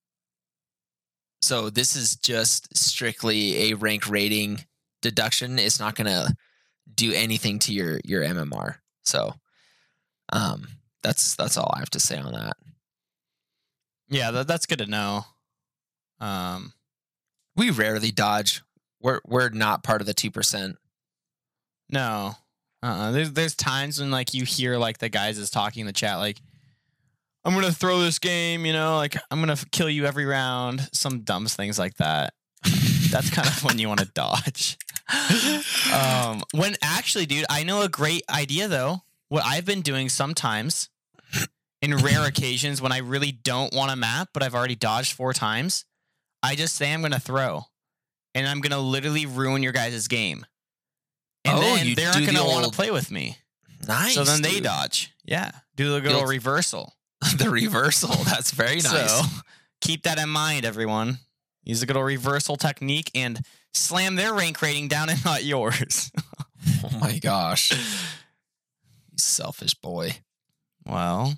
so 1.42 1.70
this 1.70 1.96
is 1.96 2.16
just 2.16 2.76
strictly 2.76 3.72
a 3.72 3.76
rank 3.76 4.10
rating 4.10 4.66
deduction. 5.02 5.60
It's 5.60 5.80
not 5.80 5.96
going 5.96 6.08
to 6.08 6.36
do 6.94 7.14
anything 7.14 7.60
to 7.60 7.72
your 7.72 8.00
your 8.04 8.24
mmr 8.24 8.78
so 9.04 9.32
um 10.34 10.68
that's 11.04 11.36
that's 11.36 11.56
all 11.56 11.72
i 11.76 11.80
have 11.80 11.90
to 11.92 12.00
say 12.00 12.18
on 12.18 12.34
that. 12.34 12.58
Yeah, 14.10 14.32
that, 14.32 14.48
that's 14.48 14.66
good 14.66 14.80
to 14.80 14.88
know. 14.88 15.26
Um, 16.20 16.74
we 17.56 17.70
rarely 17.70 18.12
dodge. 18.12 18.64
We're 19.00 19.22
we're 19.26 19.50
not 19.50 19.84
part 19.84 20.02
of 20.02 20.08
the 20.08 20.16
2% 20.16 20.78
no, 21.90 22.36
uh, 22.84 23.12
there's 23.12 23.32
there's 23.32 23.56
times 23.56 24.00
when 24.00 24.12
like 24.12 24.34
you 24.34 24.46
hear 24.46 24.78
like 24.78 25.00
the 25.00 25.10
guys 25.10 25.38
is 25.38 25.50
talking 25.50 25.82
in 25.82 25.88
the 25.88 25.94
chat 25.94 26.18
like. 26.18 26.40
I'm 27.50 27.56
gonna 27.56 27.72
throw 27.72 28.00
this 28.00 28.20
game, 28.20 28.64
you 28.66 28.74
know, 28.74 28.98
like 28.98 29.16
I'm 29.32 29.40
gonna 29.40 29.58
kill 29.72 29.90
you 29.90 30.06
every 30.06 30.26
round, 30.26 30.88
some 30.94 31.22
dumb 31.22 31.48
things 31.48 31.80
like 31.80 31.96
that. 31.96 32.34
That's 33.10 33.32
kind 33.32 33.48
of 33.48 33.64
when 33.64 33.80
you 33.80 33.88
want 33.88 34.02
to 34.02 34.06
dodge. 34.14 34.78
um, 35.94 36.44
when 36.54 36.76
actually, 36.84 37.26
dude, 37.26 37.46
I 37.50 37.64
know 37.64 37.82
a 37.82 37.90
great 37.90 38.22
idea 38.30 38.68
though. 38.68 39.02
What 39.30 39.44
I've 39.46 39.66
been 39.66 39.82
doing 39.82 40.10
sometimes, 40.10 40.90
in 41.82 41.96
rare 41.98 42.24
occasions, 42.28 42.82
when 42.84 42.92
I 42.92 43.00
really 43.00 43.32
don't 43.32 43.74
want 43.74 43.92
a 43.92 43.96
map, 43.96 44.30
but 44.34 44.44
I've 44.44 44.54
already 44.54 44.76
dodged 44.76 45.14
four 45.14 45.34
times, 45.34 45.86
I 46.44 46.54
just 46.56 46.76
say 46.76 46.94
I'm 46.94 47.02
gonna 47.02 47.20
throw, 47.20 47.64
and 48.36 48.48
I'm 48.48 48.62
gonna 48.62 48.80
literally 48.80 49.26
ruin 49.26 49.64
your 49.64 49.72
guys' 49.74 50.08
game. 50.08 50.46
And 51.46 51.58
Oh, 51.58 51.62
then 51.62 51.96
they're 51.96 52.14
not 52.14 52.26
gonna 52.26 52.46
want 52.46 52.66
to 52.66 52.72
play 52.72 52.92
with 52.92 53.10
me. 53.10 53.38
nice 53.88 54.14
so 54.14 54.24
then 54.24 54.44
they 54.44 54.60
dodge. 54.60 55.12
Yeah, 55.26 55.50
do 55.76 55.94
the 55.94 56.02
good 56.02 56.12
old 56.12 56.22
old- 56.24 56.30
reversal. 56.30 56.94
the 57.38 57.50
reversal 57.50 58.10
that's 58.24 58.52
very 58.52 58.76
nice 58.76 59.12
So 59.12 59.22
keep 59.82 60.04
that 60.04 60.20
in 60.20 60.30
mind, 60.30 60.66
everyone. 60.66 61.20
Use 61.64 61.82
a 61.82 61.86
good 61.86 61.98
old 61.98 62.06
reversal 62.06 62.56
technique 62.56 63.12
and 63.14 63.40
slam 63.74 64.16
their 64.16 64.34
rank 64.34 64.62
rating 64.62 64.88
down 64.88 65.10
and 65.10 65.24
not 65.26 65.44
yours. 65.44 66.12
oh 66.84 66.98
my 67.00 67.20
gosh 67.20 67.72
you 69.12 69.18
selfish 69.18 69.74
boy 69.76 70.12
well, 70.86 71.36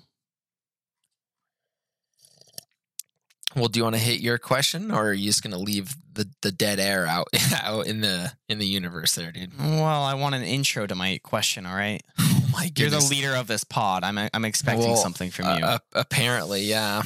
Well, 3.54 3.68
do 3.68 3.78
you 3.80 3.84
want 3.84 3.96
to 3.96 4.00
hit 4.02 4.20
your 4.20 4.38
question, 4.38 4.90
or 4.90 5.08
are 5.08 5.12
you 5.12 5.26
just 5.26 5.42
gonna 5.42 5.58
leave 5.58 5.94
the, 6.14 6.28
the 6.42 6.50
dead 6.52 6.80
air 6.80 7.06
out 7.06 7.28
out 7.62 7.86
in 7.86 8.00
the 8.00 8.32
in 8.48 8.58
the 8.58 8.66
universe 8.66 9.14
there, 9.14 9.30
dude? 9.32 9.58
Well, 9.58 9.84
I 10.02 10.14
want 10.14 10.34
an 10.34 10.42
intro 10.42 10.86
to 10.86 10.94
my 10.94 11.20
question. 11.22 11.66
All 11.66 11.74
right, 11.74 12.02
Oh 12.18 12.48
my 12.52 12.70
you're 12.76 12.90
the 12.90 13.00
leader 13.00 13.34
of 13.34 13.46
this 13.46 13.64
pod. 13.64 14.04
I'm 14.04 14.18
I'm 14.32 14.44
expecting 14.44 14.86
Well, 14.86 14.96
something 14.96 15.30
from 15.30 15.46
you. 15.58 15.64
Uh, 15.64 15.66
uh, 15.66 15.78
apparently, 15.94 16.62
yeah. 16.62 17.02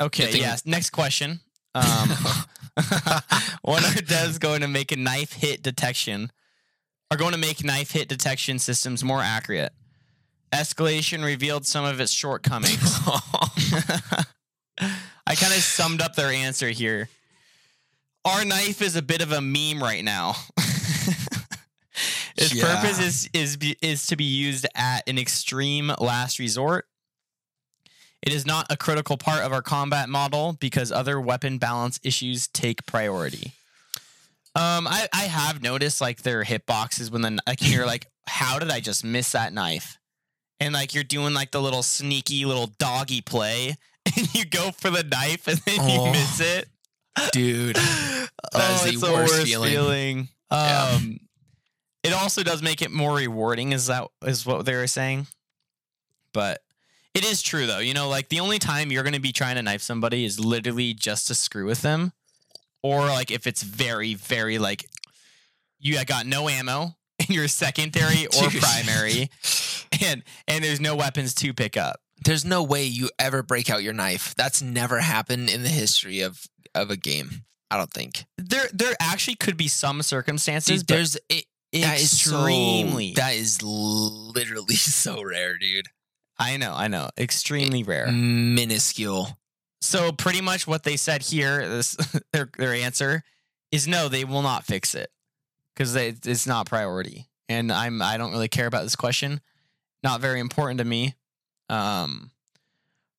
okay, 0.00 0.26
thing- 0.32 0.40
yes. 0.40 0.64
Next 0.66 0.90
question. 0.90 1.40
Um, 1.74 2.10
when 3.62 3.82
are 3.82 3.96
devs 4.02 4.38
going 4.38 4.60
to 4.60 4.68
make 4.68 4.92
a 4.92 4.96
knife 4.96 5.32
hit 5.32 5.62
detection? 5.62 6.30
Are 7.10 7.16
going 7.16 7.32
to 7.32 7.38
make 7.38 7.64
knife 7.64 7.92
hit 7.92 8.08
detection 8.08 8.58
systems 8.58 9.02
more 9.02 9.20
accurate? 9.22 9.72
Escalation 10.52 11.24
revealed 11.24 11.66
some 11.66 11.84
of 11.86 11.98
its 12.00 12.12
shortcomings. 12.12 12.98
I 15.26 15.34
kind 15.34 15.52
of 15.52 15.60
summed 15.60 16.00
up 16.02 16.14
their 16.16 16.30
answer 16.30 16.68
here. 16.70 17.08
Our 18.24 18.44
knife 18.44 18.82
is 18.82 18.96
a 18.96 19.02
bit 19.02 19.20
of 19.22 19.32
a 19.32 19.40
meme 19.40 19.82
right 19.82 20.04
now. 20.04 20.34
its 22.36 22.54
Yeah. 22.54 22.64
purpose 22.80 22.98
is 23.00 23.28
is 23.32 23.58
is 23.80 24.06
to 24.08 24.16
be 24.16 24.24
used 24.24 24.66
at 24.74 25.08
an 25.08 25.18
extreme 25.18 25.92
last 25.98 26.38
resort. 26.38 26.86
It 28.22 28.32
is 28.32 28.46
not 28.46 28.70
a 28.70 28.76
critical 28.76 29.16
part 29.16 29.42
of 29.42 29.52
our 29.52 29.62
combat 29.62 30.08
model 30.08 30.56
because 30.60 30.92
other 30.92 31.20
weapon 31.20 31.58
balance 31.58 31.98
issues 32.04 32.46
take 32.46 32.86
priority. 32.86 33.52
Um, 34.54 34.86
I, 34.86 35.08
I 35.12 35.22
have 35.24 35.62
noticed 35.62 36.00
like 36.00 36.22
their 36.22 36.44
hitboxes 36.44 37.10
when 37.10 37.22
the 37.22 37.38
like 37.46 37.58
you're 37.62 37.86
like, 37.86 38.06
how 38.26 38.58
did 38.58 38.70
I 38.70 38.80
just 38.80 39.02
miss 39.04 39.32
that 39.32 39.52
knife? 39.52 39.98
And 40.60 40.72
like 40.74 40.94
you're 40.94 41.02
doing 41.04 41.34
like 41.34 41.50
the 41.50 41.60
little 41.60 41.82
sneaky 41.82 42.44
little 42.44 42.68
doggy 42.78 43.22
play, 43.22 43.76
and 44.16 44.34
you 44.34 44.44
go 44.44 44.70
for 44.72 44.90
the 44.90 45.02
knife 45.02 45.46
and 45.48 45.58
then 45.58 45.76
Oh. 45.80 46.06
you 46.06 46.12
miss 46.12 46.40
it. 46.40 46.68
Dude, 47.32 47.76
oh, 48.54 48.84
is 48.86 49.00
the 49.00 49.06
the 49.06 49.12
worst 49.12 49.32
worst 49.34 49.46
feeling. 49.46 49.70
feeling. 49.70 50.28
Yeah. 50.50 50.92
Um, 50.96 51.20
it 52.02 52.12
also 52.14 52.42
does 52.42 52.62
make 52.62 52.80
it 52.82 52.90
more 52.90 53.14
rewarding. 53.16 53.72
Is 53.72 53.86
that 53.86 54.08
is 54.24 54.46
what 54.46 54.64
they 54.64 54.74
were 54.74 54.86
saying? 54.86 55.26
But 56.32 56.62
it 57.14 57.24
is 57.24 57.42
true 57.42 57.66
though. 57.66 57.80
You 57.80 57.92
know, 57.94 58.08
like 58.08 58.30
the 58.30 58.40
only 58.40 58.58
time 58.58 58.90
you're 58.90 59.02
going 59.02 59.12
to 59.14 59.20
be 59.20 59.32
trying 59.32 59.56
to 59.56 59.62
knife 59.62 59.82
somebody 59.82 60.24
is 60.24 60.40
literally 60.40 60.94
just 60.94 61.26
to 61.28 61.34
screw 61.34 61.66
with 61.66 61.82
them, 61.82 62.12
or 62.82 63.00
like 63.06 63.30
if 63.30 63.46
it's 63.46 63.62
very 63.62 64.14
very 64.14 64.58
like 64.58 64.86
you 65.78 66.02
got 66.06 66.24
no 66.26 66.48
ammo 66.48 66.96
in 67.18 67.26
you're 67.34 67.46
secondary 67.48 68.26
or 68.26 68.48
primary, 68.48 69.28
and 70.02 70.22
and 70.48 70.64
there's 70.64 70.80
no 70.80 70.96
weapons 70.96 71.34
to 71.34 71.52
pick 71.52 71.76
up. 71.76 72.00
There's 72.24 72.44
no 72.44 72.62
way 72.62 72.84
you 72.84 73.10
ever 73.18 73.42
break 73.42 73.70
out 73.70 73.82
your 73.82 73.92
knife. 73.92 74.34
That's 74.36 74.62
never 74.62 75.00
happened 75.00 75.50
in 75.50 75.62
the 75.62 75.68
history 75.68 76.20
of 76.20 76.42
of 76.74 76.90
a 76.90 76.96
game. 76.96 77.44
I 77.70 77.76
don't 77.78 77.90
think. 77.92 78.24
There 78.38 78.68
there 78.72 78.94
actually 79.00 79.36
could 79.36 79.56
be 79.56 79.68
some 79.68 80.02
circumstances, 80.02 80.82
Dude, 80.82 80.96
there's 80.96 81.16
it, 81.28 81.44
that 81.72 81.98
is 81.98 82.20
so- 82.20 82.36
extremely. 82.36 83.12
that 83.16 83.34
is 83.34 83.62
literally 83.62 84.74
so 84.76 85.22
rare, 85.22 85.56
dude. 85.58 85.86
I 86.38 86.56
know, 86.56 86.74
I 86.74 86.88
know, 86.88 87.08
extremely 87.18 87.82
rare. 87.82 88.10
Minuscule. 88.10 89.38
So 89.80 90.12
pretty 90.12 90.40
much 90.40 90.66
what 90.66 90.82
they 90.84 90.96
said 90.96 91.22
here, 91.22 91.68
this 91.68 91.96
their 92.32 92.48
their 92.58 92.74
answer 92.74 93.22
is 93.70 93.88
no, 93.88 94.08
they 94.08 94.24
will 94.24 94.42
not 94.42 94.64
fix 94.64 94.94
it 94.94 95.10
because 95.74 95.94
it's 95.96 96.46
not 96.46 96.66
priority. 96.66 97.28
And 97.48 97.72
I'm 97.72 98.00
I 98.02 98.16
don't 98.16 98.32
really 98.32 98.48
care 98.48 98.66
about 98.66 98.82
this 98.82 98.96
question. 98.96 99.40
Not 100.02 100.20
very 100.20 100.40
important 100.40 100.78
to 100.78 100.84
me. 100.84 101.14
Um, 101.72 102.30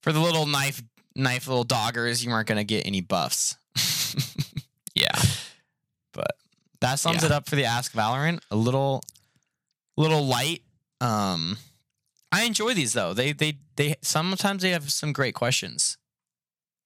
for 0.04 0.12
the 0.14 0.20
little 0.20 0.46
knife 0.46 0.82
knife 1.16 1.48
little 1.48 1.66
doggers, 1.66 2.24
you 2.24 2.32
aren't 2.32 2.48
gonna 2.48 2.64
get 2.64 2.86
any 2.86 3.02
buffs. 3.02 3.56
Yeah. 4.96 5.20
but 6.12 6.28
that 6.82 7.00
sums 7.00 7.22
Yeah. 7.24 7.28
it 7.28 7.32
up 7.32 7.50
for 7.50 7.56
the 7.56 7.66
Ask 7.66 7.94
Valorant. 7.94 8.42
A 8.52 8.56
little, 8.56 9.02
little 9.98 10.24
light. 10.24 10.62
Um, 11.02 11.58
I 12.32 12.44
enjoy 12.44 12.76
these 12.76 12.94
though. 12.94 13.14
They 13.14 13.32
they 13.32 13.58
they 13.76 13.96
sometimes 14.04 14.62
they 14.62 14.70
have 14.70 14.92
some 14.92 15.12
great 15.12 15.34
questions. 15.34 15.98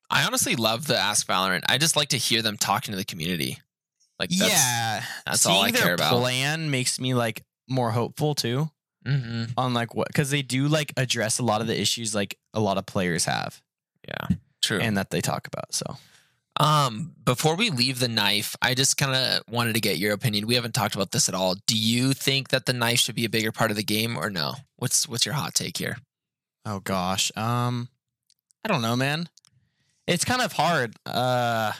I 0.09 0.23
honestly 0.23 0.55
love 0.55 0.87
the 0.87 0.97
Ask 0.97 1.27
Valorant. 1.27 1.63
I 1.67 1.77
just 1.77 1.97
like 1.97 2.07
to 2.09 2.17
hear 2.17 2.41
them 2.41 2.55
talking 2.57 2.93
to 2.93 2.97
the 2.97 3.03
community. 3.03 3.59
Like 4.19 4.29
that's, 4.29 4.51
yeah, 4.51 5.03
that's 5.25 5.45
all 5.45 5.63
I 5.63 5.71
their 5.71 5.81
care 5.81 5.93
about. 5.95 6.13
Plan 6.17 6.71
makes 6.71 6.97
me 6.99 7.13
like 7.13 7.43
more 7.67 7.91
hopeful 7.91 8.35
too 8.35 8.69
Mhm. 9.07 9.53
on 9.57 9.73
like 9.73 9.95
what 9.95 10.07
because 10.07 10.29
they 10.31 10.41
do 10.41 10.67
like 10.67 10.91
address 10.97 11.39
a 11.39 11.43
lot 11.43 11.61
of 11.61 11.67
the 11.67 11.79
issues 11.79 12.13
like 12.13 12.37
a 12.53 12.59
lot 12.59 12.77
of 12.77 12.85
players 12.85 13.25
have 13.25 13.61
Yeah. 14.07 14.27
True. 14.61 14.79
and 14.81 14.97
that 14.97 15.09
they 15.11 15.21
talk 15.21 15.47
about. 15.47 15.73
So 15.73 15.97
Um, 16.59 17.13
before 17.23 17.55
we 17.55 17.69
leave 17.69 17.99
the 17.99 18.07
knife, 18.07 18.55
I 18.63 18.73
just 18.73 18.97
kind 18.97 19.13
of 19.13 19.43
wanted 19.47 19.73
to 19.75 19.79
get 19.79 19.99
your 19.99 20.11
opinion. 20.13 20.47
We 20.47 20.55
haven't 20.55 20.73
talked 20.73 20.95
about 20.95 21.11
this 21.11 21.29
at 21.29 21.35
all. 21.35 21.53
Do 21.67 21.77
you 21.77 22.13
think 22.13 22.47
that 22.49 22.65
the 22.65 22.73
knife 22.73 22.99
should 22.99 23.13
be 23.13 23.25
a 23.25 23.29
bigger 23.29 23.51
part 23.51 23.69
of 23.69 23.77
the 23.77 23.83
game 23.83 24.17
or 24.17 24.31
no? 24.31 24.55
What's 24.77 25.07
what's 25.07 25.23
your 25.25 25.35
hot 25.35 25.53
take 25.53 25.77
here? 25.77 25.97
oh 26.65 26.79
gosh, 26.81 27.31
um, 27.37 27.87
I 28.65 28.67
don't 28.67 28.81
know, 28.81 28.95
man. 28.95 29.29
It's 30.07 30.25
kind 30.25 30.41
of 30.41 30.53
hard. 30.53 30.95
Uh, 31.05 31.71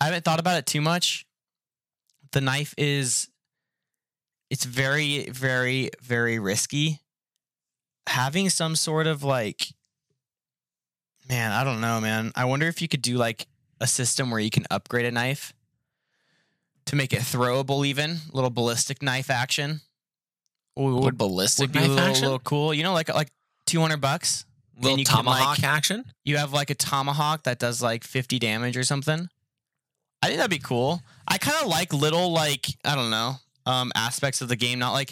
I 0.00 0.04
haven't 0.04 0.24
thought 0.24 0.40
about 0.40 0.58
it 0.58 0.66
too 0.66 0.80
much. 0.80 1.24
The 2.32 2.40
knife 2.40 2.74
is, 2.76 3.28
it's 4.50 4.64
very, 4.64 5.28
very, 5.30 5.90
very 6.02 6.38
risky. 6.38 7.00
Having 8.06 8.50
some 8.50 8.76
sort 8.76 9.06
of 9.06 9.22
like, 9.22 9.68
man, 11.28 11.52
I 11.52 11.64
don't 11.64 11.80
know, 11.80 12.00
man. 12.00 12.32
I 12.36 12.44
wonder 12.44 12.66
if 12.66 12.82
you 12.82 12.88
could 12.88 13.02
do 13.02 13.16
like 13.16 13.46
a 13.80 13.86
system 13.86 14.30
where 14.30 14.40
you 14.40 14.50
can 14.50 14.64
upgrade 14.70 15.06
a 15.06 15.10
knife 15.10 15.54
to 16.86 16.96
make 16.96 17.12
it 17.12 17.20
throwable, 17.20 17.86
even 17.86 18.18
little 18.32 18.50
ballistic 18.50 19.02
knife 19.02 19.30
action. 19.30 19.80
Would, 20.76 21.16
ballistic 21.16 21.68
would 21.68 21.72
be 21.72 21.78
a 21.78 21.88
little, 21.88 21.98
action? 21.98 22.24
little 22.24 22.38
cool. 22.40 22.74
You 22.74 22.82
know, 22.82 22.92
like 22.92 23.08
like 23.08 23.30
two 23.66 23.80
hundred 23.80 24.00
bucks. 24.00 24.44
Little 24.80 24.98
you 24.98 25.04
can, 25.04 25.24
like- 25.24 25.38
tomahawk 25.38 25.62
action? 25.62 26.04
You 26.24 26.36
have 26.36 26.52
like 26.52 26.70
a 26.70 26.74
tomahawk 26.74 27.44
that 27.44 27.58
does 27.58 27.80
like 27.80 28.04
fifty 28.04 28.38
damage 28.38 28.76
or 28.76 28.82
something. 28.82 29.28
I 30.20 30.26
think 30.26 30.38
that'd 30.38 30.50
be 30.50 30.58
cool. 30.58 31.00
I 31.28 31.38
kind 31.38 31.56
of 31.62 31.68
like 31.68 31.92
little 31.92 32.32
like 32.32 32.66
I 32.84 32.94
don't 32.94 33.10
know 33.10 33.36
um 33.66 33.92
aspects 33.94 34.40
of 34.40 34.48
the 34.48 34.56
game, 34.56 34.78
not 34.78 34.92
like 34.92 35.10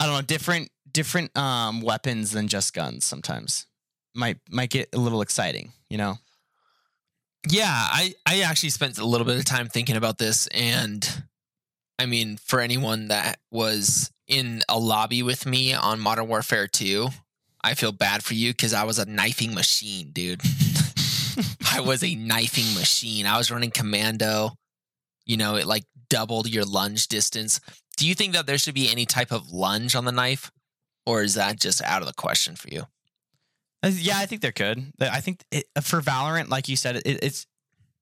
I 0.00 0.06
don't 0.06 0.14
know 0.14 0.22
different 0.22 0.70
different 0.90 1.36
um 1.36 1.80
weapons 1.80 2.30
than 2.32 2.48
just 2.48 2.74
guns. 2.74 3.04
Sometimes 3.04 3.66
might 4.14 4.38
might 4.50 4.70
get 4.70 4.88
a 4.92 4.98
little 4.98 5.22
exciting, 5.22 5.72
you 5.88 5.98
know. 5.98 6.18
Yeah, 7.48 7.70
I 7.70 8.14
I 8.26 8.40
actually 8.40 8.70
spent 8.70 8.98
a 8.98 9.04
little 9.06 9.26
bit 9.26 9.38
of 9.38 9.44
time 9.44 9.68
thinking 9.68 9.96
about 9.96 10.18
this 10.18 10.46
and 10.48 11.24
I 12.00 12.06
mean, 12.06 12.36
for 12.36 12.60
anyone 12.60 13.08
that 13.08 13.38
was 13.50 14.12
in 14.28 14.62
a 14.68 14.78
lobby 14.78 15.22
with 15.22 15.46
me 15.46 15.74
on 15.74 15.98
Modern 15.98 16.28
Warfare 16.28 16.68
2, 16.68 17.08
I 17.64 17.74
feel 17.74 17.90
bad 17.90 18.22
for 18.22 18.34
you 18.34 18.54
cuz 18.54 18.72
I 18.72 18.84
was 18.84 18.98
a 18.98 19.06
knifing 19.06 19.54
machine, 19.54 20.12
dude. 20.12 20.40
I 21.72 21.80
was 21.80 22.02
a 22.04 22.14
knifing 22.14 22.72
machine. 22.74 23.26
I 23.26 23.36
was 23.36 23.50
running 23.50 23.70
commando. 23.70 24.56
You 25.24 25.36
know, 25.36 25.56
it 25.56 25.66
like 25.66 25.84
doubled 26.10 26.48
your 26.48 26.64
lunge 26.64 27.08
distance. 27.08 27.60
Do 27.96 28.06
you 28.06 28.14
think 28.14 28.32
that 28.34 28.46
there 28.46 28.58
should 28.58 28.74
be 28.74 28.90
any 28.90 29.06
type 29.06 29.32
of 29.32 29.50
lunge 29.50 29.94
on 29.94 30.04
the 30.04 30.12
knife 30.12 30.50
or 31.08 31.22
is 31.22 31.34
that 31.34 31.58
just 31.58 31.82
out 31.82 32.02
of 32.02 32.06
the 32.06 32.12
question 32.14 32.54
for 32.54 32.68
you? 32.68 32.82
Uh, 33.82 33.90
Yeah, 33.92 34.18
I 34.18 34.26
think 34.26 34.42
there 34.42 34.52
could. 34.52 34.92
I 35.00 35.20
think 35.20 35.42
it, 35.50 35.64
for 35.82 36.00
Valorant, 36.00 36.48
like 36.48 36.68
you 36.68 36.76
said, 36.76 36.96
it, 36.96 37.06
it's 37.06 37.46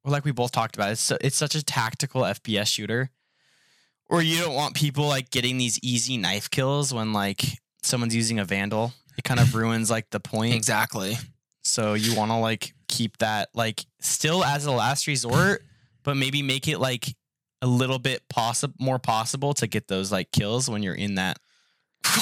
well, 0.05 0.13
like 0.13 0.25
we 0.25 0.33
both 0.33 0.51
talked 0.51 0.75
about. 0.75 0.91
It's 0.91 1.01
so, 1.01 1.17
it's 1.21 1.37
such 1.37 1.55
a 1.55 1.65
tactical 1.65 2.23
FPS 2.23 2.67
shooter, 2.67 3.11
where 4.09 4.23
you 4.23 4.41
don't 4.41 4.55
want 4.55 4.75
people 4.75 5.07
like 5.07 5.31
getting 5.31 5.57
these 5.57 5.79
easy 5.83 6.17
knife 6.17 6.51
kills 6.51 6.93
when 6.93 7.13
like 7.13 7.43
someone's 7.83 8.15
using 8.15 8.39
a 8.39 8.45
vandal. 8.45 8.93
It 9.17 9.25
kind 9.25 9.41
of 9.41 9.55
ruins 9.55 9.91
like 9.91 10.11
the 10.11 10.21
point. 10.21 10.55
Exactly. 10.55 11.17
So 11.63 11.95
you 11.95 12.17
want 12.17 12.31
to 12.31 12.37
like 12.37 12.75
keep 12.89 13.19
that 13.19 13.49
like 13.55 13.85
still 14.01 14.45
as 14.45 14.67
a 14.67 14.73
last 14.73 15.07
resort, 15.07 15.63
but 16.03 16.17
maybe 16.17 16.43
make 16.43 16.69
it 16.69 16.79
like 16.79 17.15
a 17.63 17.67
little 17.67 17.99
bit 17.99 18.29
possible, 18.29 18.75
more 18.79 18.99
possible 18.99 19.55
to 19.55 19.67
get 19.67 19.89
those 19.89 20.13
like 20.13 20.31
kills 20.33 20.69
when 20.69 20.83
you're 20.83 20.95
in 20.95 21.15
that 21.17 21.39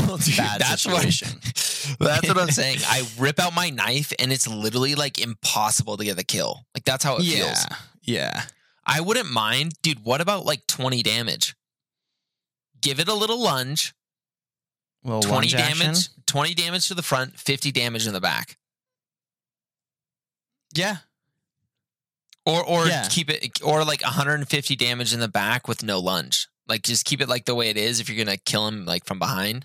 Well, 0.00 0.16
dude, 0.16 0.34
that's 0.36 0.86
what 0.86 1.02
situation. 1.02 1.28
that's 2.00 2.28
what 2.28 2.38
I'm 2.38 2.50
saying. 2.50 2.78
I 2.86 3.06
rip 3.18 3.38
out 3.38 3.54
my 3.54 3.70
knife 3.70 4.12
and 4.18 4.32
it's 4.32 4.46
literally 4.46 4.94
like 4.94 5.18
impossible 5.18 5.96
to 5.96 6.04
get 6.04 6.16
the 6.16 6.24
kill. 6.24 6.66
Like 6.74 6.84
that's 6.84 7.04
how 7.04 7.16
it 7.16 7.24
yeah, 7.24 7.44
feels. 7.44 7.66
yeah. 8.02 8.42
I 8.86 9.00
wouldn't 9.00 9.30
mind, 9.30 9.72
dude. 9.82 10.04
What 10.04 10.20
about 10.20 10.44
like 10.44 10.66
20 10.66 11.02
damage? 11.02 11.54
Give 12.80 13.00
it 13.00 13.08
a 13.08 13.14
little 13.14 13.40
lunge. 13.40 13.94
Well, 15.02 15.20
20 15.20 15.34
lunge 15.34 15.52
damage, 15.52 15.98
action. 15.98 16.22
20 16.26 16.54
damage 16.54 16.88
to 16.88 16.94
the 16.94 17.02
front, 17.02 17.38
50 17.38 17.72
damage 17.72 18.06
in 18.06 18.12
the 18.12 18.20
back. 18.20 18.56
Yeah, 20.74 20.98
Or 22.46 22.62
or 22.62 22.86
Yeah. 22.86 23.08
keep 23.10 23.30
it 23.30 23.62
or 23.62 23.84
like 23.84 24.02
150 24.02 24.76
damage 24.76 25.14
in 25.14 25.20
the 25.20 25.28
back 25.28 25.66
with 25.66 25.82
no 25.82 25.98
lunge. 25.98 26.48
Like 26.68 26.82
just 26.82 27.04
keep 27.04 27.20
it 27.20 27.28
like 27.28 27.44
the 27.46 27.54
way 27.54 27.68
it 27.70 27.76
is 27.76 28.00
if 28.00 28.08
you're 28.08 28.22
gonna 28.22 28.36
kill 28.36 28.68
him 28.68 28.84
like 28.84 29.04
from 29.04 29.18
behind. 29.18 29.64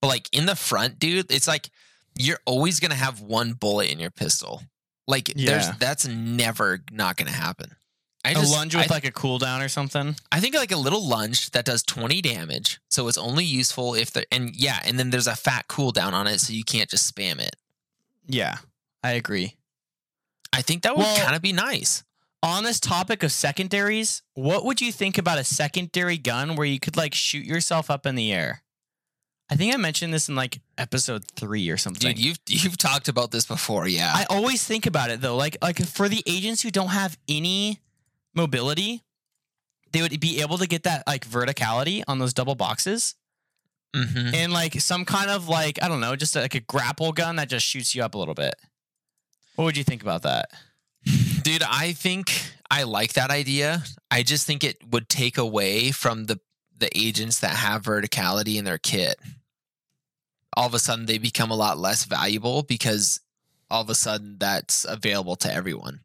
But 0.00 0.08
like 0.08 0.28
in 0.32 0.46
the 0.46 0.56
front, 0.56 0.98
dude, 0.98 1.30
it's 1.30 1.48
like 1.48 1.70
you're 2.18 2.40
always 2.44 2.80
gonna 2.80 2.94
have 2.94 3.20
one 3.20 3.54
bullet 3.54 3.90
in 3.90 3.98
your 3.98 4.10
pistol. 4.10 4.62
Like 5.06 5.32
there's 5.34 5.70
that's 5.78 6.06
never 6.06 6.80
not 6.90 7.16
to 7.16 7.24
happen. 7.28 7.76
I 8.24 8.32
a 8.32 8.40
lunge 8.40 8.76
with 8.76 8.90
I, 8.90 8.94
like 8.94 9.04
a 9.04 9.10
cooldown 9.10 9.64
or 9.64 9.68
something. 9.68 10.14
I 10.30 10.38
think 10.38 10.54
like 10.54 10.70
a 10.70 10.76
little 10.76 11.04
lunge 11.04 11.50
that 11.50 11.64
does 11.64 11.82
20 11.82 12.22
damage. 12.22 12.78
So 12.88 13.08
it's 13.08 13.18
only 13.18 13.44
useful 13.44 13.94
if 13.94 14.12
the 14.12 14.24
and 14.32 14.54
yeah, 14.54 14.78
and 14.84 14.98
then 14.98 15.10
there's 15.10 15.26
a 15.26 15.34
fat 15.34 15.66
cooldown 15.68 16.12
on 16.12 16.28
it, 16.28 16.38
so 16.38 16.52
you 16.52 16.62
can't 16.62 16.88
just 16.88 17.12
spam 17.12 17.40
it. 17.40 17.56
Yeah, 18.28 18.58
I 19.02 19.12
agree. 19.12 19.56
I 20.52 20.62
think 20.62 20.82
that 20.82 20.96
would 20.96 21.02
well, 21.02 21.24
kind 21.24 21.36
of 21.36 21.42
be 21.42 21.52
nice. 21.52 22.04
On 22.42 22.64
this 22.64 22.80
topic 22.80 23.22
of 23.22 23.30
secondaries, 23.32 24.22
what 24.34 24.64
would 24.64 24.80
you 24.80 24.90
think 24.90 25.16
about 25.16 25.38
a 25.38 25.44
secondary 25.44 26.18
gun 26.18 26.56
where 26.56 26.66
you 26.66 26.80
could 26.80 26.96
like 26.96 27.14
shoot 27.14 27.44
yourself 27.44 27.90
up 27.90 28.04
in 28.04 28.16
the 28.16 28.32
air? 28.32 28.62
I 29.50 29.54
think 29.54 29.74
I 29.74 29.76
mentioned 29.76 30.14
this 30.14 30.28
in 30.28 30.34
like 30.34 30.60
episode 30.78 31.24
three 31.36 31.68
or 31.68 31.76
something. 31.76 32.14
Dude, 32.14 32.18
you've 32.18 32.38
you've 32.48 32.78
talked 32.78 33.08
about 33.08 33.30
this 33.30 33.46
before, 33.46 33.86
yeah. 33.86 34.12
I 34.14 34.24
always 34.30 34.64
think 34.64 34.86
about 34.86 35.10
it 35.10 35.20
though, 35.20 35.36
like 35.36 35.56
like 35.62 35.78
for 35.84 36.08
the 36.08 36.22
agents 36.26 36.62
who 36.62 36.70
don't 36.70 36.88
have 36.88 37.18
any 37.28 37.80
mobility, 38.34 39.02
they 39.92 40.02
would 40.02 40.18
be 40.20 40.40
able 40.40 40.58
to 40.58 40.66
get 40.66 40.84
that 40.84 41.06
like 41.06 41.26
verticality 41.26 42.02
on 42.08 42.18
those 42.18 42.32
double 42.32 42.54
boxes. 42.54 43.14
Mm-hmm. 43.94 44.34
And 44.34 44.52
like 44.52 44.80
some 44.80 45.04
kind 45.04 45.30
of 45.30 45.48
like, 45.48 45.82
I 45.82 45.88
don't 45.88 46.00
know, 46.00 46.16
just 46.16 46.34
like 46.34 46.54
a 46.54 46.60
grapple 46.60 47.12
gun 47.12 47.36
that 47.36 47.50
just 47.50 47.66
shoots 47.66 47.94
you 47.94 48.02
up 48.02 48.14
a 48.14 48.18
little 48.18 48.34
bit. 48.34 48.54
What 49.56 49.64
would 49.64 49.76
you 49.76 49.84
think 49.84 50.02
about 50.02 50.22
that? 50.22 50.50
Dude, 51.42 51.62
I 51.62 51.92
think 51.92 52.32
I 52.70 52.84
like 52.84 53.14
that 53.14 53.30
idea. 53.30 53.82
I 54.10 54.22
just 54.22 54.46
think 54.46 54.64
it 54.64 54.78
would 54.90 55.08
take 55.08 55.38
away 55.38 55.90
from 55.90 56.26
the 56.26 56.40
the 56.78 56.90
agents 56.98 57.38
that 57.40 57.56
have 57.56 57.82
verticality 57.82 58.56
in 58.56 58.64
their 58.64 58.78
kit. 58.78 59.16
All 60.56 60.66
of 60.66 60.74
a 60.74 60.78
sudden 60.78 61.06
they 61.06 61.18
become 61.18 61.50
a 61.50 61.56
lot 61.56 61.78
less 61.78 62.04
valuable 62.04 62.62
because 62.62 63.20
all 63.70 63.82
of 63.82 63.88
a 63.88 63.94
sudden 63.94 64.36
that's 64.38 64.84
available 64.84 65.36
to 65.36 65.52
everyone. 65.52 66.00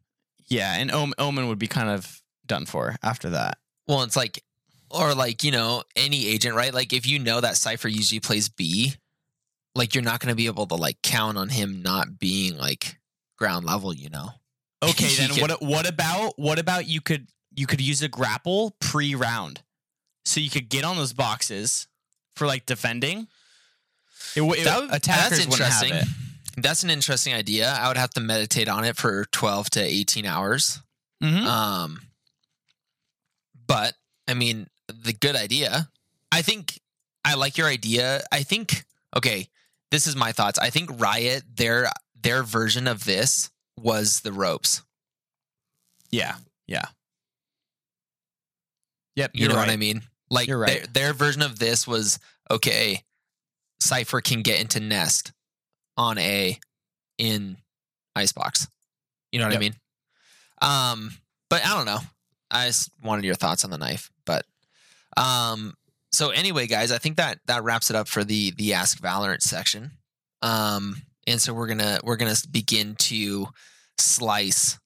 Yeah, 0.46 0.74
and 0.74 0.90
Omen 0.90 1.48
would 1.48 1.58
be 1.58 1.66
kind 1.66 1.90
of 1.90 2.22
done 2.46 2.64
for 2.64 2.96
after 3.02 3.30
that. 3.30 3.58
Well, 3.86 4.02
it's 4.02 4.16
like, 4.16 4.42
or 4.90 5.14
like 5.14 5.44
you 5.44 5.50
know, 5.50 5.82
any 5.96 6.26
agent, 6.26 6.54
right? 6.54 6.72
Like 6.72 6.92
if 6.92 7.06
you 7.06 7.18
know 7.18 7.40
that 7.40 7.56
Cypher 7.56 7.88
usually 7.88 8.20
plays 8.20 8.48
B, 8.48 8.94
like 9.74 9.94
you're 9.94 10.04
not 10.04 10.20
going 10.20 10.32
to 10.32 10.36
be 10.36 10.46
able 10.46 10.66
to 10.66 10.74
like 10.74 11.02
count 11.02 11.36
on 11.36 11.48
him 11.48 11.82
not 11.82 12.18
being 12.18 12.56
like 12.56 12.98
ground 13.38 13.66
level. 13.66 13.94
You 13.94 14.10
know. 14.10 14.30
Okay, 14.80 15.12
then 15.16 15.30
can, 15.30 15.40
what? 15.40 15.60
What 15.60 15.88
about 15.88 16.38
what 16.38 16.60
about 16.60 16.86
you 16.86 17.00
could 17.00 17.26
you 17.52 17.66
could 17.66 17.80
use 17.80 18.00
a 18.00 18.08
grapple 18.08 18.76
pre 18.78 19.16
round, 19.16 19.62
so 20.24 20.38
you 20.38 20.50
could 20.50 20.68
get 20.68 20.84
on 20.84 20.96
those 20.96 21.12
boxes 21.12 21.88
for 22.36 22.46
like 22.46 22.64
defending. 22.64 23.26
It, 24.36 24.42
it, 24.42 24.64
that, 24.64 24.94
attackers 24.94 25.38
that's 25.38 25.44
interesting. 25.44 25.94
That's 26.56 26.84
an 26.84 26.90
interesting 26.90 27.34
idea. 27.34 27.72
I 27.72 27.88
would 27.88 27.96
have 27.96 28.10
to 28.10 28.20
meditate 28.20 28.68
on 28.68 28.84
it 28.84 28.96
for 28.96 29.24
12 29.26 29.70
to 29.70 29.80
18 29.80 30.26
hours. 30.26 30.80
Mm-hmm. 31.22 31.46
Um, 31.46 32.00
but 33.66 33.94
I 34.28 34.34
mean, 34.34 34.68
the 34.88 35.12
good 35.12 35.36
idea. 35.36 35.88
I 36.30 36.42
think 36.42 36.80
I 37.24 37.34
like 37.34 37.58
your 37.58 37.66
idea. 37.66 38.22
I 38.30 38.42
think 38.42 38.84
okay, 39.16 39.48
this 39.90 40.06
is 40.06 40.14
my 40.14 40.32
thoughts. 40.32 40.58
I 40.58 40.70
think 40.70 41.00
Riot 41.00 41.42
their 41.56 41.90
their 42.22 42.42
version 42.42 42.86
of 42.86 43.04
this 43.04 43.50
was 43.78 44.20
the 44.20 44.32
ropes. 44.32 44.82
Yeah. 46.10 46.36
Yeah. 46.66 46.86
Yep. 49.16 49.32
You 49.34 49.48
know 49.48 49.54
right. 49.54 49.66
what 49.66 49.70
I 49.70 49.76
mean? 49.76 50.02
Like 50.30 50.48
right. 50.50 50.66
their, 50.66 50.86
their 50.86 51.12
version 51.12 51.42
of 51.42 51.58
this 51.58 51.86
was 51.86 52.18
okay. 52.50 53.02
Cypher 53.80 54.20
can 54.20 54.42
get 54.42 54.60
into 54.60 54.80
Nest 54.80 55.32
on 55.96 56.18
A 56.18 56.58
in 57.18 57.56
Icebox. 58.14 58.68
You 59.32 59.38
know 59.38 59.46
what 59.46 59.52
yep. 59.52 59.58
I 59.58 59.60
mean? 59.60 59.74
Um, 60.60 61.12
but 61.50 61.64
I 61.64 61.74
don't 61.74 61.86
know. 61.86 62.00
I 62.50 62.66
just 62.66 62.90
wanted 63.02 63.24
your 63.24 63.34
thoughts 63.34 63.64
on 63.64 63.70
the 63.70 63.78
knife. 63.78 64.10
But 64.24 64.44
um, 65.16 65.74
so 66.12 66.30
anyway, 66.30 66.66
guys, 66.66 66.92
I 66.92 66.98
think 66.98 67.16
that 67.16 67.38
that 67.46 67.62
wraps 67.64 67.90
it 67.90 67.96
up 67.96 68.08
for 68.08 68.24
the 68.24 68.52
the 68.52 68.74
Ask 68.74 69.00
Valorant 69.00 69.42
section. 69.42 69.92
Um, 70.42 71.02
and 71.28 71.40
so 71.40 71.52
we're 71.52 71.66
gonna 71.66 72.00
we're 72.02 72.16
gonna 72.16 72.34
begin 72.50 72.94
to 72.96 73.48
slice 73.98 74.78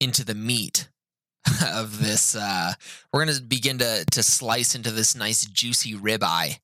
into 0.00 0.24
the 0.24 0.34
meat 0.34 0.88
of 1.66 2.02
this. 2.02 2.36
Uh, 2.36 2.72
we're 3.12 3.24
gonna 3.24 3.40
begin 3.40 3.78
to 3.78 4.04
to 4.10 4.22
slice 4.22 4.74
into 4.74 4.90
this 4.90 5.16
nice 5.16 5.44
juicy 5.46 5.94
ribeye 5.94 6.58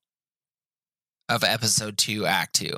of 1.27 1.43
episode 1.43 1.97
two, 1.97 2.25
act 2.25 2.55
two. 2.55 2.77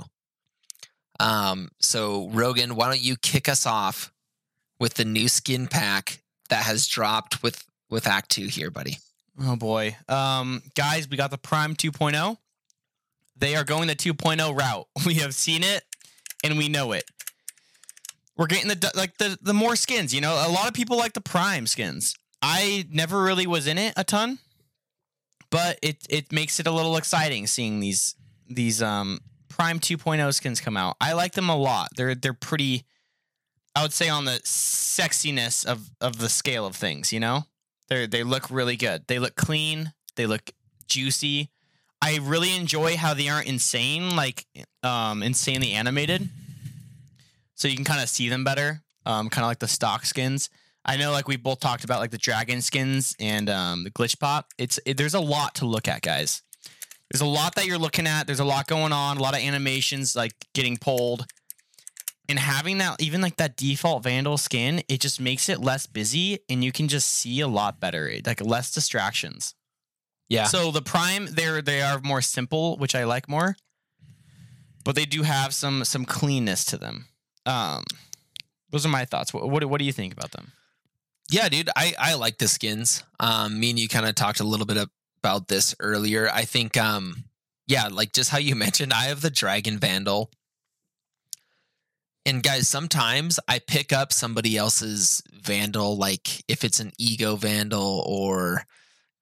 Um, 1.19 1.69
so 1.79 2.29
Rogan, 2.29 2.75
why 2.75 2.87
don't 2.87 3.01
you 3.01 3.17
kick 3.17 3.49
us 3.49 3.65
off 3.65 4.11
with 4.79 4.93
the 4.93 5.05
new 5.05 5.27
skin 5.27 5.67
pack 5.67 6.23
that 6.49 6.63
has 6.63 6.87
dropped 6.87 7.43
with 7.43 7.65
with 7.89 8.07
Act 8.07 8.29
Two 8.29 8.47
here, 8.47 8.71
buddy? 8.71 8.99
Oh 9.41 9.57
boy, 9.57 9.97
um, 10.07 10.61
guys, 10.75 11.09
we 11.09 11.17
got 11.17 11.31
the 11.31 11.37
Prime 11.37 11.75
2.0. 11.75 12.37
They 13.37 13.55
are 13.55 13.63
going 13.63 13.87
the 13.87 13.95
2.0 13.95 14.57
route. 14.57 14.87
We 15.05 15.15
have 15.15 15.33
seen 15.33 15.63
it 15.63 15.83
and 16.43 16.57
we 16.57 16.69
know 16.69 16.91
it. 16.91 17.03
We're 18.37 18.47
getting 18.47 18.69
the 18.69 18.91
like 18.95 19.17
the 19.17 19.37
the 19.41 19.53
more 19.53 19.75
skins. 19.75 20.13
You 20.13 20.21
know, 20.21 20.33
a 20.33 20.51
lot 20.51 20.67
of 20.67 20.73
people 20.73 20.97
like 20.97 21.13
the 21.13 21.21
Prime 21.21 21.67
skins. 21.67 22.15
I 22.41 22.85
never 22.89 23.21
really 23.21 23.47
was 23.47 23.67
in 23.67 23.77
it 23.77 23.93
a 23.97 24.03
ton, 24.03 24.39
but 25.49 25.77
it 25.81 26.05
it 26.09 26.31
makes 26.31 26.59
it 26.59 26.67
a 26.67 26.71
little 26.71 26.95
exciting 26.95 27.47
seeing 27.47 27.79
these 27.79 28.15
these 28.47 28.81
um 28.81 29.19
Prime 29.49 29.79
2.0 29.79 30.33
skins 30.33 30.61
come 30.61 30.77
out. 30.77 30.95
I 31.01 31.13
like 31.13 31.33
them 31.33 31.49
a 31.49 31.57
lot. 31.57 31.89
They're 31.95 32.15
they're 32.15 32.33
pretty 32.33 32.85
I 33.75 33.81
would 33.81 33.93
say 33.93 34.09
on 34.09 34.25
the 34.25 34.39
sexiness 34.43 35.65
of 35.65 35.91
of 35.99 36.19
the 36.19 36.29
scale 36.29 36.65
of 36.65 36.75
things, 36.75 37.11
you 37.11 37.19
know? 37.19 37.43
They 37.89 38.07
they 38.07 38.23
look 38.23 38.49
really 38.49 38.77
good. 38.77 39.05
They 39.07 39.19
look 39.19 39.35
clean, 39.35 39.93
they 40.15 40.25
look 40.25 40.51
juicy. 40.87 41.49
I 42.01 42.19
really 42.21 42.55
enjoy 42.55 42.97
how 42.97 43.13
they 43.13 43.29
aren't 43.29 43.47
insane 43.47 44.15
like 44.15 44.45
um 44.83 45.23
insanely 45.23 45.73
animated. 45.73 46.29
So 47.55 47.67
you 47.67 47.75
can 47.75 47.85
kind 47.85 48.01
of 48.01 48.09
see 48.09 48.29
them 48.29 48.43
better. 48.43 48.81
Um 49.05 49.29
kind 49.29 49.43
of 49.43 49.49
like 49.49 49.59
the 49.59 49.67
stock 49.67 50.05
skins. 50.05 50.49
I 50.85 50.97
know 50.97 51.11
like 51.11 51.27
we 51.27 51.35
both 51.35 51.59
talked 51.59 51.83
about 51.83 51.99
like 51.99 52.11
the 52.11 52.17
dragon 52.17 52.61
skins 52.61 53.15
and 53.19 53.49
um 53.49 53.83
the 53.83 53.91
glitch 53.91 54.19
pop. 54.19 54.47
It's 54.57 54.79
it, 54.85 54.97
there's 54.97 55.13
a 55.13 55.19
lot 55.19 55.55
to 55.55 55.65
look 55.65 55.87
at, 55.87 56.01
guys 56.01 56.41
there's 57.11 57.21
a 57.21 57.25
lot 57.25 57.55
that 57.55 57.65
you're 57.65 57.77
looking 57.77 58.07
at. 58.07 58.27
There's 58.27 58.39
a 58.39 58.45
lot 58.45 58.67
going 58.67 58.93
on, 58.93 59.17
a 59.17 59.21
lot 59.21 59.33
of 59.33 59.41
animations 59.41 60.15
like 60.15 60.33
getting 60.53 60.77
pulled. 60.77 61.25
And 62.27 62.37
having 62.37 62.77
that, 62.77 63.01
even 63.01 63.21
like 63.21 63.37
that 63.37 63.57
default 63.57 64.03
Vandal 64.03 64.37
skin, 64.37 64.83
it 64.87 64.99
just 65.01 65.19
makes 65.19 65.49
it 65.49 65.59
less 65.59 65.87
busy 65.87 66.39
and 66.47 66.63
you 66.63 66.71
can 66.71 66.87
just 66.87 67.09
see 67.09 67.39
a 67.39 67.47
lot 67.47 67.79
better, 67.79 68.11
like 68.25 68.41
less 68.41 68.71
distractions. 68.71 69.55
Yeah. 70.29 70.45
So 70.45 70.71
the 70.71 70.81
Prime, 70.81 71.25
they're 71.25 71.61
they 71.61 71.81
are 71.81 71.99
more 71.99 72.21
simple, 72.21 72.77
which 72.77 72.95
I 72.95 73.03
like 73.03 73.27
more, 73.27 73.57
but 74.85 74.95
they 74.95 75.05
do 75.05 75.23
have 75.23 75.53
some 75.53 75.83
some 75.83 76.05
cleanness 76.05 76.63
to 76.65 76.77
them. 76.77 77.07
Um, 77.45 77.83
those 78.69 78.85
are 78.85 78.89
my 78.89 79.05
thoughts. 79.05 79.33
What 79.33 79.49
what, 79.49 79.65
what 79.65 79.79
do 79.79 79.85
you 79.85 79.93
think 79.93 80.13
about 80.13 80.31
them? 80.31 80.51
Yeah, 81.31 81.49
dude, 81.49 81.69
I 81.75 81.93
I 81.97 82.13
like 82.13 82.37
the 82.37 82.47
skins. 82.47 83.03
Um, 83.19 83.59
me 83.59 83.71
and 83.71 83.79
you 83.79 83.87
kind 83.87 84.05
of 84.05 84.15
talked 84.15 84.39
a 84.39 84.43
little 84.43 84.65
bit 84.67 84.77
about 85.21 85.47
this 85.47 85.75
earlier. 85.79 86.29
I 86.31 86.43
think, 86.43 86.77
um, 86.77 87.25
yeah, 87.67 87.87
like 87.91 88.13
just 88.13 88.29
how 88.29 88.37
you 88.37 88.55
mentioned, 88.55 88.93
I 88.93 89.05
have 89.05 89.21
the 89.21 89.29
Dragon 89.29 89.77
Vandal. 89.77 90.31
And 92.25 92.43
guys, 92.43 92.67
sometimes 92.67 93.39
I 93.47 93.59
pick 93.59 93.91
up 93.91 94.13
somebody 94.13 94.57
else's 94.57 95.23
Vandal, 95.41 95.97
like 95.97 96.43
if 96.47 96.63
it's 96.63 96.79
an 96.79 96.91
Ego 96.97 97.35
Vandal 97.35 98.03
or 98.05 98.65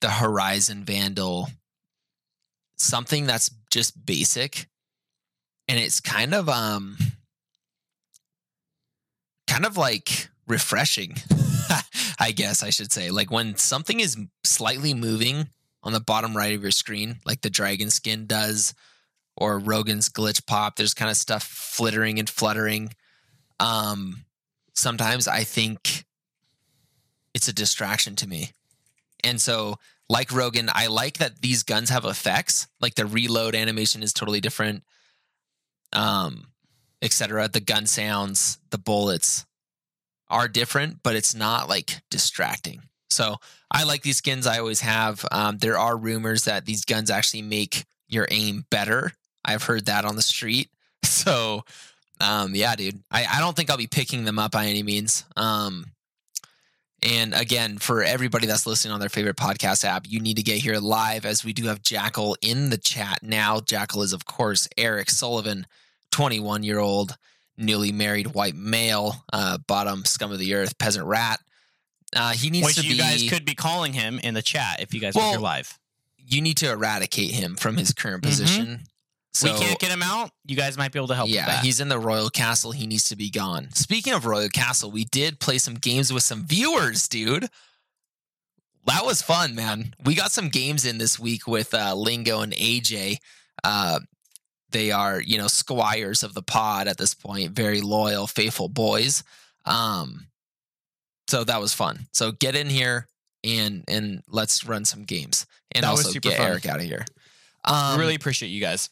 the 0.02 0.10
Horizon 0.10 0.84
Vandal, 0.84 1.50
something 2.78 3.26
that's 3.26 3.50
just 3.70 4.06
basic. 4.06 4.68
And 5.68 5.80
it's 5.80 6.00
kind 6.00 6.34
of, 6.34 6.48
um, 6.48 6.98
kind 9.48 9.66
of 9.66 9.76
like 9.76 10.30
refreshing, 10.48 11.16
I 12.20 12.32
guess 12.32 12.64
I 12.64 12.70
should 12.70 12.92
say. 12.92 13.10
Like 13.10 13.32
when 13.32 13.56
something 13.58 14.00
is 14.00 14.18
slightly 14.44 14.94
moving 14.94 15.50
on 15.84 15.94
the 15.94 16.00
bottom 16.00 16.36
right 16.36 16.56
of 16.56 16.62
your 16.62 16.72
screen, 16.72 17.18
like 17.26 17.42
the 17.42 17.50
dragon 17.50 17.90
skin 17.90 18.26
does, 18.28 18.74
or 19.38 19.60
Rogan's 19.60 20.10
glitch 20.10 20.46
pop. 20.46 20.76
There's 20.76 20.94
kind 20.94 21.12
of 21.12 21.18
stuff 21.18 21.44
flittering 21.44 22.20
and 22.20 22.30
fluttering. 22.30 22.94
Um, 23.60 24.26
sometimes 24.74 25.28
I 25.28 25.44
think 25.44 26.06
it's 27.34 27.48
a 27.48 27.54
distraction 27.54 28.16
to 28.18 28.28
me. 28.28 28.52
And 29.24 29.40
so, 29.40 29.78
like 30.10 30.32
Rogan, 30.32 30.70
I 30.74 30.88
like 30.88 31.18
that 31.18 31.42
these 31.42 31.64
guns 31.64 31.90
have 31.90 32.06
effects. 32.06 32.68
Like 32.80 32.96
the 32.96 33.06
reload 33.06 33.56
animation 33.56 34.04
is 34.04 34.14
totally 34.14 34.42
different. 34.42 34.84
Um, 35.94 36.48
etc. 37.02 37.48
The 37.48 37.60
gun 37.60 37.86
sounds, 37.86 38.60
the 38.72 38.78
bullets 38.78 39.46
are 40.30 40.48
different, 40.48 41.04
but 41.04 41.16
it's 41.16 41.36
not 41.36 41.70
like 41.70 42.02
distracting. 42.10 42.84
So 43.10 43.38
I 43.72 43.84
like 43.84 44.02
these 44.02 44.18
skins. 44.18 44.48
I 44.48 44.60
always 44.60 44.82
have. 44.82 45.26
Um, 45.32 45.58
there 45.60 45.78
are 45.78 45.96
rumors 45.96 46.44
that 46.44 46.66
these 46.66 46.86
guns 46.86 47.10
actually 47.10 47.42
make 47.42 47.86
your 48.10 48.28
aim 48.32 48.66
better. 48.70 49.14
I've 49.46 49.64
heard 49.64 49.86
that 49.86 50.06
on 50.06 50.16
the 50.16 50.22
street. 50.22 50.70
So 51.04 51.64
um, 52.20 52.56
yeah, 52.56 52.76
dude. 52.76 53.02
I, 53.12 53.26
I 53.26 53.40
don't 53.40 53.56
think 53.56 53.70
I'll 53.70 53.78
be 53.78 53.88
picking 53.88 54.24
them 54.24 54.40
up 54.40 54.52
by 54.52 54.66
any 54.66 54.84
means. 54.84 55.26
Um, 55.36 55.86
and 57.04 57.34
again, 57.34 57.78
for 57.78 58.04
everybody 58.04 58.48
that's 58.48 58.66
listening 58.66 58.94
on 58.94 59.00
their 59.00 59.10
favorite 59.10 59.36
podcast 59.38 59.84
app, 59.86 60.06
you 60.10 60.20
need 60.20 60.38
to 60.38 60.44
get 60.44 60.58
here 60.60 60.78
live 60.78 61.26
as 61.26 61.46
we 61.46 61.54
do 61.54 61.66
have 61.68 61.82
Jackal 61.82 62.36
in 62.42 62.70
the 62.70 62.78
chat 62.78 63.20
now. 63.22 63.60
Jackal 63.60 64.02
is, 64.02 64.14
of 64.14 64.26
course, 64.26 64.68
Eric 64.78 65.10
Sullivan, 65.10 65.68
21 66.12 66.64
year 66.64 66.80
old, 66.80 67.16
newly 67.58 67.92
married 67.92 68.28
white 68.34 68.56
male, 68.56 69.24
uh, 69.32 69.58
bottom 69.68 70.06
scum 70.06 70.32
of 70.32 70.40
the 70.40 70.54
earth, 70.56 70.78
peasant 70.78 71.06
rat. 71.06 71.40
Uh, 72.16 72.32
he 72.32 72.50
needs 72.50 72.66
Which 72.66 72.76
to 72.78 72.84
you 72.84 72.92
be. 72.94 72.98
guys 72.98 73.30
could 73.30 73.46
be 73.46 73.54
calling 73.56 73.94
him 73.94 74.20
in 74.24 74.34
the 74.34 74.42
chat 74.42 74.80
if 74.80 74.94
you 74.94 75.00
guys 75.00 75.14
Well, 75.14 75.32
here 75.32 75.40
live. 75.40 75.78
you 76.18 76.42
need 76.42 76.58
to 76.58 76.72
eradicate 76.72 77.32
him 77.32 77.56
from 77.56 77.78
his 77.78 77.94
current 77.94 78.24
Mhm. 78.24 78.28
position. 78.30 78.84
So, 79.38 79.54
we 79.54 79.60
can't 79.60 79.80
get 79.80 79.92
him 79.92 80.02
out. 80.02 80.32
You 80.46 80.56
guys 80.56 80.80
might 80.80 80.92
be 80.92 80.98
able 80.98 81.10
to 81.10 81.16
help 81.16 81.30
yeah, 81.30 81.62
he's 81.62 81.80
in 81.80 81.90
the 81.90 82.00
Royal 82.00 82.32
Castle. 82.32 82.72
He 82.72 82.88
needs 82.88 83.04
to 83.10 83.16
be 83.16 83.30
gone. 83.30 83.72
Speaking 83.74 84.14
of 84.14 84.26
Royal 84.26 84.50
Castle, 84.50 84.90
we 84.90 85.06
did 85.06 85.40
play 85.40 85.60
some 85.60 85.76
games 85.76 86.12
with 86.12 86.24
some 86.24 86.44
viewers, 86.48 87.08
dude. 87.08 87.48
That 88.88 89.06
was 89.06 89.22
fun, 89.22 89.54
man. 89.54 89.94
We 90.04 90.16
got 90.16 90.32
some 90.32 90.50
games 90.50 90.86
in 90.86 90.98
this 90.98 91.20
week 91.20 91.46
with 91.46 91.74
uh, 91.76 91.94
Lingo 91.94 92.42
and 92.42 92.52
AJ. 92.54 93.18
Uh, 93.64 94.00
they 94.72 94.92
are, 94.92 95.22
you 95.22 95.38
know, 95.38 95.48
squires 95.48 96.24
of 96.24 96.34
the 96.34 96.42
pod 96.42 96.88
at 96.88 96.98
this 96.98 97.14
point, 97.14 97.52
very 97.52 97.82
loyal, 97.82 98.26
faithful 98.26 98.70
boys. 98.70 99.24
Um, 99.66 100.28
so 101.28 101.44
that 101.44 101.62
was 101.62 101.74
fun. 101.74 102.08
So 102.12 102.32
get 102.32 102.56
in 102.56 102.70
here 102.70 103.08
and 103.44 103.84
and 103.88 104.24
let's 104.28 104.66
run 104.66 104.84
some 104.84 105.04
games, 105.04 105.46
and 105.74 105.84
That 105.84 105.90
also 105.90 106.20
get 106.20 106.38
fun. 106.38 106.48
Eric 106.48 106.66
out 106.66 106.80
of 106.80 106.86
here. 106.86 107.06
Um, 107.66 108.00
really 108.00 108.16
appreciate 108.16 108.50
you 108.50 108.62
guys. 108.62 108.90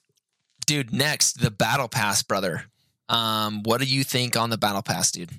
Dude 0.65 0.93
next 0.93 1.39
the 1.41 1.51
battle 1.51 1.87
pass 1.87 2.21
brother 2.23 2.65
um 3.09 3.61
what 3.63 3.79
do 3.79 3.85
you 3.87 4.03
think 4.03 4.35
on 4.35 4.49
the 4.49 4.57
battle 4.57 4.81
pass 4.81 5.11
dude 5.11 5.31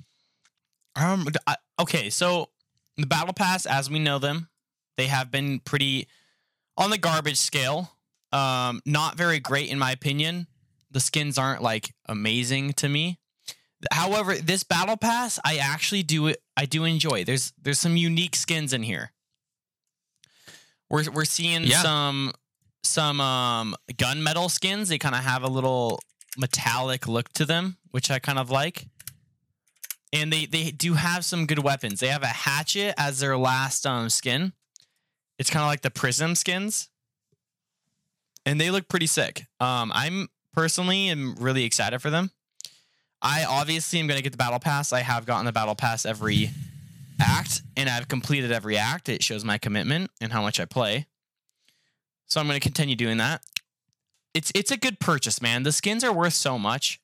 Um. 0.95 1.27
I- 1.45 1.57
okay, 1.79 2.09
so 2.09 2.49
the 2.97 3.05
battle 3.05 3.33
pass, 3.33 3.65
as 3.67 3.87
we 3.89 3.99
know 3.99 4.17
them, 4.17 4.49
they 4.97 5.05
have 5.07 5.29
been 5.29 5.59
pretty 5.59 6.07
on 6.75 6.89
the 6.89 6.97
garbage 6.97 7.37
scale. 7.37 7.91
Um, 8.31 8.81
not 8.85 9.15
very 9.15 9.39
great 9.39 9.69
in 9.69 9.77
my 9.77 9.91
opinion. 9.91 10.47
The 10.89 10.99
skins 10.99 11.37
aren't 11.37 11.61
like 11.61 11.93
amazing 12.07 12.73
to 12.73 12.89
me. 12.89 13.19
However, 13.91 14.33
this 14.35 14.63
battle 14.63 14.97
pass, 14.97 15.37
I 15.45 15.57
actually 15.57 16.01
do 16.01 16.25
it. 16.27 16.41
I 16.55 16.65
do 16.65 16.83
enjoy. 16.83 17.23
There's 17.25 17.53
there's 17.61 17.79
some 17.79 17.95
unique 17.95 18.35
skins 18.35 18.73
in 18.73 18.81
here. 18.81 19.11
We're 20.89 21.11
we're 21.11 21.25
seeing 21.25 21.63
Yeah. 21.65 21.81
some 21.83 22.33
some 22.83 23.19
um 23.21 23.75
gunmetal 23.93 24.49
skins. 24.49 24.89
They 24.89 24.97
kind 24.97 25.15
of 25.15 25.23
have 25.23 25.43
a 25.43 25.47
little 25.47 25.99
metallic 26.37 27.07
look 27.07 27.29
to 27.33 27.45
them, 27.45 27.77
which 27.91 28.11
I 28.11 28.19
kind 28.19 28.39
of 28.39 28.49
like 28.49 28.87
and 30.13 30.31
they 30.31 30.45
they 30.45 30.71
do 30.71 30.93
have 30.93 31.25
some 31.25 31.45
good 31.45 31.59
weapons. 31.59 31.99
They 31.99 32.07
have 32.07 32.23
a 32.23 32.27
hatchet 32.27 32.93
as 32.97 33.19
their 33.19 33.37
last 33.37 33.85
um 33.85 34.09
skin. 34.09 34.53
It's 35.37 35.49
kind 35.49 35.63
of 35.63 35.67
like 35.67 35.81
the 35.81 35.91
prism 35.91 36.35
skins, 36.35 36.89
and 38.45 38.59
they 38.59 38.71
look 38.71 38.87
pretty 38.87 39.07
sick. 39.07 39.45
Um, 39.59 39.91
I'm 39.93 40.29
personally 40.53 41.09
am 41.09 41.35
really 41.39 41.63
excited 41.63 42.01
for 42.01 42.09
them. 42.09 42.31
I 43.21 43.45
obviously 43.45 43.99
am 43.99 44.07
going 44.07 44.17
to 44.17 44.23
get 44.23 44.31
the 44.31 44.37
battle 44.37 44.59
pass. 44.59 44.93
I 44.93 45.01
have 45.01 45.25
gotten 45.25 45.45
the 45.45 45.51
battle 45.51 45.75
pass 45.75 46.05
every 46.05 46.51
act, 47.19 47.61
and 47.75 47.89
I've 47.89 48.07
completed 48.07 48.51
every 48.51 48.77
act. 48.77 49.09
It 49.09 49.23
shows 49.23 49.43
my 49.43 49.57
commitment 49.57 50.09
and 50.21 50.31
how 50.31 50.41
much 50.41 50.59
I 50.59 50.65
play. 50.65 51.07
So 52.27 52.39
I'm 52.39 52.47
going 52.47 52.59
to 52.59 52.63
continue 52.63 52.95
doing 52.95 53.17
that. 53.17 53.41
It's 54.33 54.51
it's 54.53 54.71
a 54.71 54.77
good 54.77 54.99
purchase, 54.99 55.41
man. 55.41 55.63
The 55.63 55.71
skins 55.71 56.03
are 56.03 56.13
worth 56.13 56.33
so 56.33 56.59
much 56.59 56.99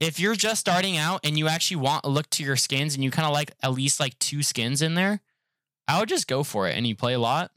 if 0.00 0.18
you're 0.18 0.34
just 0.34 0.60
starting 0.60 0.96
out 0.96 1.20
and 1.24 1.38
you 1.38 1.46
actually 1.46 1.76
want 1.76 2.04
to 2.04 2.08
look 2.08 2.28
to 2.30 2.42
your 2.42 2.56
skins 2.56 2.94
and 2.94 3.04
you 3.04 3.10
kind 3.10 3.26
of 3.26 3.32
like 3.32 3.52
at 3.62 3.72
least 3.72 4.00
like 4.00 4.18
two 4.18 4.42
skins 4.42 4.80
in 4.80 4.94
there, 4.94 5.20
I 5.86 6.00
would 6.00 6.08
just 6.08 6.26
go 6.26 6.42
for 6.42 6.66
it 6.66 6.76
and 6.76 6.86
you 6.86 6.96
play 6.96 7.12
a 7.12 7.18
lot. 7.18 7.50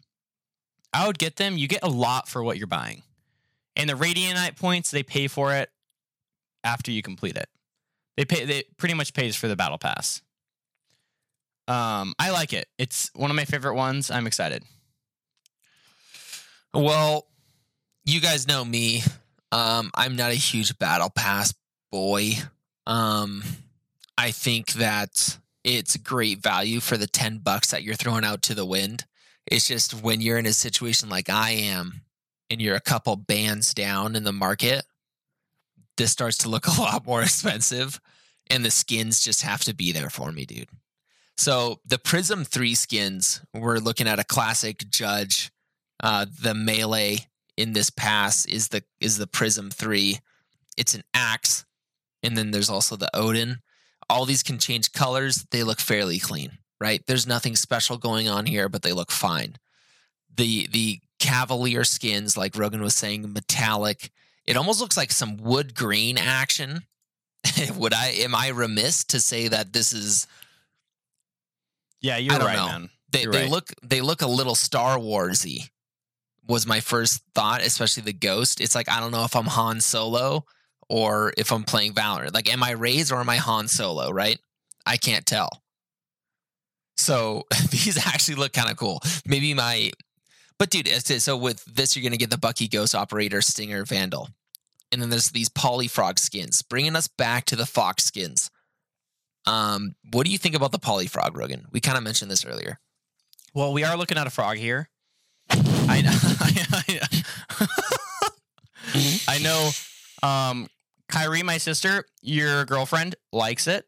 I 0.91 1.07
would 1.07 1.17
get 1.17 1.37
them. 1.37 1.57
You 1.57 1.67
get 1.67 1.83
a 1.83 1.89
lot 1.89 2.27
for 2.27 2.43
what 2.43 2.57
you're 2.57 2.67
buying. 2.67 3.01
And 3.75 3.89
the 3.89 3.93
Radianite 3.93 4.57
points, 4.59 4.91
they 4.91 5.01
pay 5.01 5.27
for 5.27 5.53
it 5.53 5.71
after 6.63 6.91
you 6.91 7.01
complete 7.01 7.37
it. 7.37 7.47
They 8.17 8.25
pay 8.25 8.45
they 8.45 8.63
pretty 8.77 8.93
much 8.93 9.13
pays 9.13 9.35
for 9.35 9.47
the 9.47 9.55
battle 9.55 9.79
pass. 9.79 10.21
Um, 11.67 12.13
I 12.19 12.31
like 12.31 12.51
it. 12.51 12.67
It's 12.77 13.09
one 13.15 13.31
of 13.31 13.35
my 13.37 13.45
favorite 13.45 13.75
ones. 13.75 14.11
I'm 14.11 14.27
excited. 14.27 14.63
Well 16.73 17.27
you 18.05 18.19
guys 18.19 18.47
know 18.47 18.63
me. 18.63 19.03
Um 19.51 19.91
i'm 19.95 20.15
not 20.15 20.31
a 20.31 20.35
huge 20.35 20.77
battle 20.77 21.09
pass 21.09 21.53
boy. 21.91 22.33
Um 22.87 23.43
i 24.17 24.31
think 24.31 24.73
that 24.73 25.37
it's 25.63 25.95
great 25.97 26.39
value 26.39 26.81
for 26.81 26.97
the 26.97 27.07
10 27.07 27.37
bucks 27.37 27.71
that 27.71 27.83
you're 27.83 27.95
throwing 27.95 28.25
out 28.25 28.41
to 28.43 28.55
the 28.55 28.65
wind. 28.65 29.05
It's 29.45 29.67
just 29.67 29.93
when 30.03 30.21
you're 30.21 30.37
in 30.37 30.45
a 30.45 30.53
situation 30.53 31.09
like 31.09 31.29
i 31.29 31.51
am 31.51 32.01
and 32.49 32.61
you're 32.61 32.75
a 32.75 32.81
couple 32.81 33.15
bands 33.15 33.73
down 33.73 34.15
in 34.15 34.23
the 34.23 34.33
market 34.33 34.85
this 35.97 36.11
starts 36.11 36.37
to 36.39 36.49
look 36.49 36.67
a 36.77 36.81
lot 36.81 37.05
more 37.05 37.21
expensive 37.21 37.99
and 38.49 38.65
the 38.65 38.71
skins 38.71 39.21
just 39.21 39.41
have 39.41 39.63
to 39.63 39.73
be 39.73 39.91
there 39.91 40.09
for 40.09 40.31
me 40.31 40.45
dude. 40.45 40.69
So 41.37 41.79
the 41.85 41.97
prism 41.97 42.43
3 42.43 42.75
skins 42.75 43.41
we're 43.53 43.77
looking 43.77 44.07
at 44.07 44.19
a 44.19 44.23
classic 44.23 44.89
judge 44.89 45.51
uh, 46.01 46.25
the 46.41 46.53
melee 46.53 47.27
in 47.57 47.73
this 47.73 47.89
pass 47.89 48.45
is 48.45 48.69
the 48.69 48.83
is 48.99 49.17
the 49.17 49.27
prism 49.27 49.69
3 49.69 50.17
it's 50.77 50.95
an 50.95 51.03
axe 51.13 51.65
and 52.23 52.35
then 52.37 52.51
there's 52.51 52.69
also 52.69 52.95
the 52.95 53.09
odin 53.15 53.57
all 54.09 54.25
these 54.25 54.41
can 54.43 54.57
change 54.57 54.91
colors 54.91 55.45
they 55.51 55.61
look 55.63 55.79
fairly 55.79 56.17
clean 56.17 56.57
right 56.81 57.03
there's 57.05 57.27
nothing 57.27 57.55
special 57.55 57.97
going 57.97 58.27
on 58.27 58.45
here 58.47 58.67
but 58.69 58.81
they 58.81 58.91
look 58.91 59.11
fine 59.11 59.55
the 60.35 60.67
the 60.71 60.99
cavalier 61.19 61.83
skins 61.83 62.35
like 62.35 62.57
rogan 62.57 62.81
was 62.81 62.95
saying 62.95 63.31
metallic 63.31 64.09
it 64.45 64.57
almost 64.57 64.81
looks 64.81 64.97
like 64.97 65.11
some 65.11 65.37
wood 65.37 65.75
grain 65.75 66.17
action 66.17 66.81
would 67.77 67.93
i 67.93 68.07
am 68.07 68.33
i 68.33 68.47
remiss 68.49 69.03
to 69.03 69.19
say 69.19 69.47
that 69.47 69.73
this 69.73 69.93
is 69.93 70.25
Yeah, 72.01 72.17
you're 72.17 72.33
right, 72.37 72.57
know. 72.57 72.65
man. 72.67 72.89
they, 73.11 73.21
You're 73.23 73.31
they 73.31 73.41
right. 73.43 73.51
look 73.51 73.73
they 73.83 74.01
look 74.01 74.21
a 74.21 74.27
little 74.27 74.55
Star 74.55 74.97
Warsy. 74.97 75.69
Was 76.47 76.67
my 76.67 76.81
first 76.81 77.23
thought, 77.33 77.61
especially 77.61 78.03
the 78.03 78.13
ghost. 78.13 78.59
It's 78.59 78.75
like 78.75 78.89
I 78.89 78.99
don't 78.99 79.11
know 79.11 79.23
if 79.23 79.35
I'm 79.35 79.45
Han 79.45 79.79
Solo 79.79 80.45
or 80.89 81.33
if 81.37 81.51
I'm 81.51 81.63
playing 81.63 81.93
Valorant. 81.93 82.33
Like, 82.33 82.51
am 82.51 82.63
I 82.63 82.71
Ray's 82.71 83.11
or 83.11 83.19
am 83.19 83.29
I 83.29 83.37
Han 83.37 83.67
Solo? 83.67 84.11
Right? 84.11 84.39
I 84.85 84.97
can't 84.97 85.25
tell. 85.25 85.63
So 86.97 87.43
these 87.69 87.97
actually 87.97 88.35
look 88.35 88.53
kind 88.53 88.69
of 88.69 88.77
cool. 88.77 89.01
Maybe 89.25 89.53
my, 89.53 89.91
but 90.59 90.69
dude, 90.69 90.87
so 90.87 91.37
with 91.37 91.63
this 91.65 91.95
you're 91.95 92.03
gonna 92.03 92.17
get 92.17 92.29
the 92.29 92.37
Bucky 92.37 92.67
Ghost 92.67 92.95
Operator, 92.95 93.41
Stinger, 93.41 93.85
Vandal, 93.85 94.29
and 94.91 95.01
then 95.01 95.09
there's 95.09 95.31
these 95.31 95.49
Polyfrog 95.49 96.19
skins, 96.19 96.61
bringing 96.61 96.95
us 96.95 97.07
back 97.07 97.45
to 97.45 97.55
the 97.55 97.65
Fox 97.65 98.03
skins. 98.03 98.51
Um, 99.45 99.95
what 100.11 100.25
do 100.25 100.31
you 100.31 100.37
think 100.37 100.55
about 100.55 100.71
the 100.71 100.79
Polyfrog, 100.79 101.35
Rogan? 101.35 101.65
We 101.71 101.79
kind 101.79 101.97
of 101.97 102.03
mentioned 102.03 102.31
this 102.31 102.45
earlier. 102.45 102.79
Well, 103.53 103.73
we 103.73 103.83
are 103.83 103.97
looking 103.97 104.17
at 104.17 104.27
a 104.27 104.31
frog 104.31 104.57
here. 104.57 104.89
I 105.49 106.01
know. 106.01 107.67
I 109.27 109.39
know. 109.39 109.69
Um, 110.27 110.67
Kyrie, 111.09 111.43
my 111.43 111.57
sister, 111.57 112.05
your 112.21 112.65
girlfriend, 112.65 113.15
likes 113.31 113.67
it. 113.67 113.85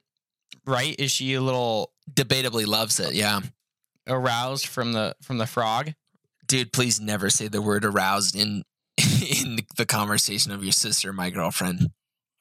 Right? 0.66 0.96
Is 1.00 1.12
she 1.12 1.34
a 1.36 1.42
little 1.42 1.92
debatably 2.12 2.66
loves 2.66 3.00
it. 3.00 3.14
Yeah. 3.14 3.42
aroused 4.08 4.68
from 4.68 4.94
the 4.94 5.16
from 5.22 5.38
the 5.38 5.48
frog? 5.48 5.94
Dude, 6.48 6.72
please 6.74 7.00
never 7.00 7.30
say 7.30 7.48
the 7.48 7.62
word 7.62 7.86
aroused 7.86 8.36
in 8.36 8.64
in 9.44 9.60
the 9.78 9.86
conversation 9.86 10.52
of 10.52 10.64
your 10.64 10.72
sister, 10.72 11.12
my 11.14 11.30
girlfriend. 11.30 11.90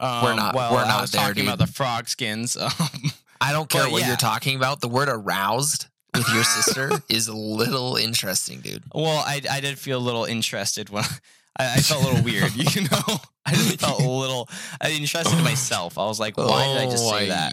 Um, 0.01 0.37
not- 0.37 0.55
Well, 0.55 0.73
we're 0.73 0.85
not 0.87 1.09
there, 1.11 1.21
talking 1.21 1.45
dude. 1.45 1.53
about 1.53 1.59
the 1.67 1.73
frog 1.73 2.09
skins. 2.09 2.57
Um, 2.81 3.11
I 3.41 3.53
don't 3.53 3.69
care 3.69 3.83
But 3.85 3.93
what 3.93 4.01
yeah. 4.03 4.09
you're 4.09 4.17
talking 4.17 4.57
about. 4.57 4.81
The 4.81 4.89
word 4.89 5.09
aroused 5.11 5.89
with 6.15 6.29
your 6.33 6.45
sister 6.45 6.91
is 7.09 7.29
a 7.29 7.35
little 7.37 7.97
interesting, 7.97 8.61
dude. 8.61 8.85
well, 8.95 9.23
I 9.27 9.41
I 9.51 9.61
did 9.61 9.79
feel 9.79 9.99
a 9.99 10.05
little 10.05 10.25
interested 10.25 10.89
when 10.91 11.05
I, 11.59 11.75
I 11.75 11.81
felt 11.81 12.03
a 12.03 12.07
little 12.07 12.25
weird. 12.25 12.53
You 12.55 12.83
know, 12.83 13.17
I 13.47 13.53
just 13.55 13.81
felt 13.81 14.01
a 14.01 14.09
little 14.09 14.49
I 14.81 14.91
interested 14.93 15.37
in 15.37 15.45
myself. 15.45 15.99
I 15.99 16.07
was 16.07 16.19
like, 16.19 16.37
why 16.37 16.67
did 16.67 16.79
I 16.79 16.91
just 16.91 17.09
say 17.09 17.27
Oh, 17.27 17.29
that? 17.29 17.53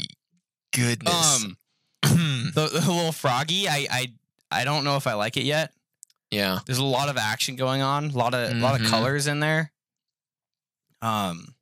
Goodness. 0.73 1.43
Um, 1.43 1.57
the, 2.03 2.67
the 2.71 2.79
little 2.79 3.11
froggy, 3.11 3.67
I, 3.67 3.87
I 3.91 4.13
I 4.51 4.63
don't 4.63 4.83
know 4.83 4.95
if 4.97 5.05
I 5.07 5.13
like 5.13 5.37
it 5.37 5.43
yet. 5.43 5.71
yeah. 6.31 6.59
There's 6.65 6.77
a 6.79 6.83
lot 6.83 7.09
of 7.09 7.17
action 7.17 7.55
going 7.55 7.81
on, 7.81 8.05
a 8.11 8.17
lot 8.17 8.33
of 8.33 8.51
a 8.51 8.55
lot 8.55 8.79
of 8.79 8.85
Mhm. 8.85 8.89
colors 8.89 9.27
in 9.27 9.39
there. 9.39 9.71
Um, 11.01 11.55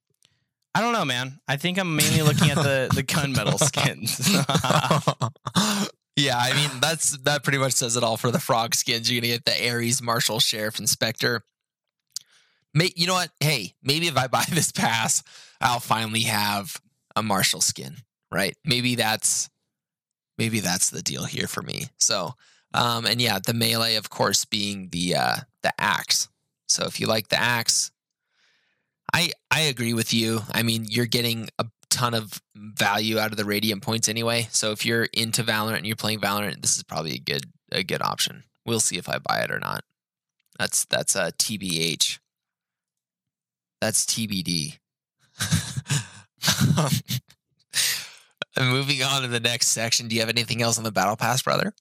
I 0.75 0.81
don't 0.81 0.93
know, 0.93 1.05
man. 1.05 1.39
I 1.47 1.57
think 1.57 1.77
I'm 1.79 1.95
mainly 1.95 2.21
looking 2.21 2.49
at 2.51 2.55
the 2.57 2.89
the 2.93 3.03
gunmetal 3.03 3.57
skins. 3.69 4.19
Yeah, 6.19 6.37
I 6.37 6.53
mean 6.53 6.69
that's 6.81 7.17
that 7.19 7.43
pretty 7.43 7.57
much 7.57 7.73
says 7.73 7.95
it 7.95 8.03
all 8.03 8.17
for 8.17 8.31
the 8.31 8.39
frog 8.39 8.75
skins. 8.75 9.11
You're 9.11 9.21
gonna 9.21 9.33
get 9.33 9.45
the 9.45 9.69
Ares 9.69 10.01
Marshal 10.01 10.39
Sheriff 10.39 10.79
Inspector. 10.79 11.41
May, 12.73 12.91
you 12.95 13.07
know 13.07 13.15
what? 13.15 13.31
Hey, 13.39 13.73
maybe 13.81 14.07
if 14.07 14.17
I 14.17 14.27
buy 14.27 14.45
this 14.49 14.71
pass, 14.71 15.23
I'll 15.61 15.79
finally 15.79 16.21
have 16.21 16.79
a 17.15 17.23
Marshall 17.23 17.61
skin, 17.61 17.95
right? 18.31 18.55
Maybe 18.65 18.95
that's 18.95 19.49
maybe 20.37 20.59
that's 20.59 20.89
the 20.89 21.01
deal 21.01 21.25
here 21.25 21.47
for 21.47 21.61
me. 21.61 21.87
So, 21.97 22.33
um, 22.73 23.05
and 23.05 23.21
yeah, 23.21 23.39
the 23.45 23.53
melee, 23.53 23.95
of 23.95 24.09
course, 24.09 24.45
being 24.45 24.89
the 24.91 25.15
uh, 25.15 25.35
the 25.63 25.73
axe. 25.79 26.29
So 26.67 26.85
if 26.85 26.99
you 26.99 27.07
like 27.07 27.29
the 27.29 27.39
axe, 27.39 27.91
I 29.13 29.31
I 29.49 29.61
agree 29.61 29.93
with 29.93 30.13
you. 30.13 30.41
I 30.51 30.63
mean, 30.63 30.85
you're 30.87 31.05
getting 31.05 31.49
a 31.57 31.65
ton 31.89 32.13
of 32.13 32.41
value 32.55 33.19
out 33.19 33.31
of 33.31 33.37
the 33.37 33.45
radiant 33.45 33.81
points 33.81 34.09
anyway. 34.09 34.47
So 34.51 34.71
if 34.71 34.85
you're 34.85 35.05
into 35.05 35.43
Valorant 35.43 35.77
and 35.77 35.87
you're 35.87 35.95
playing 35.95 36.19
Valorant, 36.19 36.61
this 36.61 36.77
is 36.77 36.83
probably 36.83 37.15
a 37.15 37.19
good 37.19 37.45
a 37.71 37.83
good 37.83 38.01
option. 38.01 38.43
We'll 38.65 38.79
see 38.79 38.97
if 38.97 39.09
I 39.09 39.19
buy 39.19 39.39
it 39.39 39.51
or 39.51 39.59
not. 39.59 39.83
That's 40.57 40.85
that's 40.85 41.15
a 41.15 41.31
TBH. 41.31 42.19
That's 43.81 44.05
TBD. 44.05 44.77
moving 48.59 49.03
on 49.03 49.21
to 49.21 49.27
the 49.27 49.39
next 49.39 49.69
section. 49.69 50.07
Do 50.07 50.15
you 50.15 50.21
have 50.21 50.29
anything 50.29 50.61
else 50.61 50.77
on 50.77 50.83
the 50.83 50.91
battle 50.91 51.15
pass, 51.15 51.41
brother? 51.41 51.73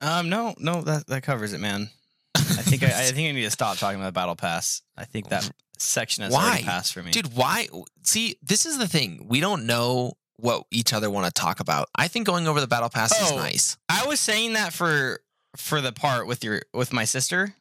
Um, 0.00 0.28
no, 0.28 0.54
no, 0.58 0.82
that 0.82 1.06
that 1.06 1.22
covers 1.22 1.52
it, 1.52 1.60
man. 1.60 1.90
I 2.34 2.40
think 2.40 2.82
I, 2.82 2.86
I 2.86 2.90
think 3.12 3.28
I 3.28 3.32
need 3.32 3.44
to 3.44 3.50
stop 3.50 3.78
talking 3.78 4.00
about 4.00 4.12
battle 4.14 4.36
pass. 4.36 4.82
I 4.96 5.04
think 5.04 5.28
that 5.28 5.50
section 5.84 6.24
has 6.24 6.32
Why? 6.32 6.46
already 6.48 6.64
passed 6.64 6.92
for 6.94 7.02
me. 7.02 7.10
Dude, 7.10 7.34
why? 7.34 7.68
See, 8.04 8.36
this 8.42 8.66
is 8.66 8.78
the 8.78 8.88
thing. 8.88 9.26
We 9.28 9.40
don't 9.40 9.66
know 9.66 10.14
what 10.36 10.64
each 10.70 10.92
other 10.92 11.10
want 11.10 11.26
to 11.26 11.32
talk 11.32 11.60
about. 11.60 11.88
I 11.96 12.08
think 12.08 12.26
going 12.26 12.46
over 12.48 12.60
the 12.60 12.66
battle 12.66 12.88
pass 12.88 13.12
is 13.20 13.30
Oh. 13.32 13.36
nice. 13.36 13.76
I 13.88 14.06
was 14.06 14.20
saying 14.20 14.54
that 14.54 14.72
for 14.72 15.20
for 15.56 15.80
the 15.80 15.92
part 15.92 16.26
with 16.26 16.42
your 16.42 16.62
with 16.72 16.92
my 16.92 17.04
sister. 17.04 17.54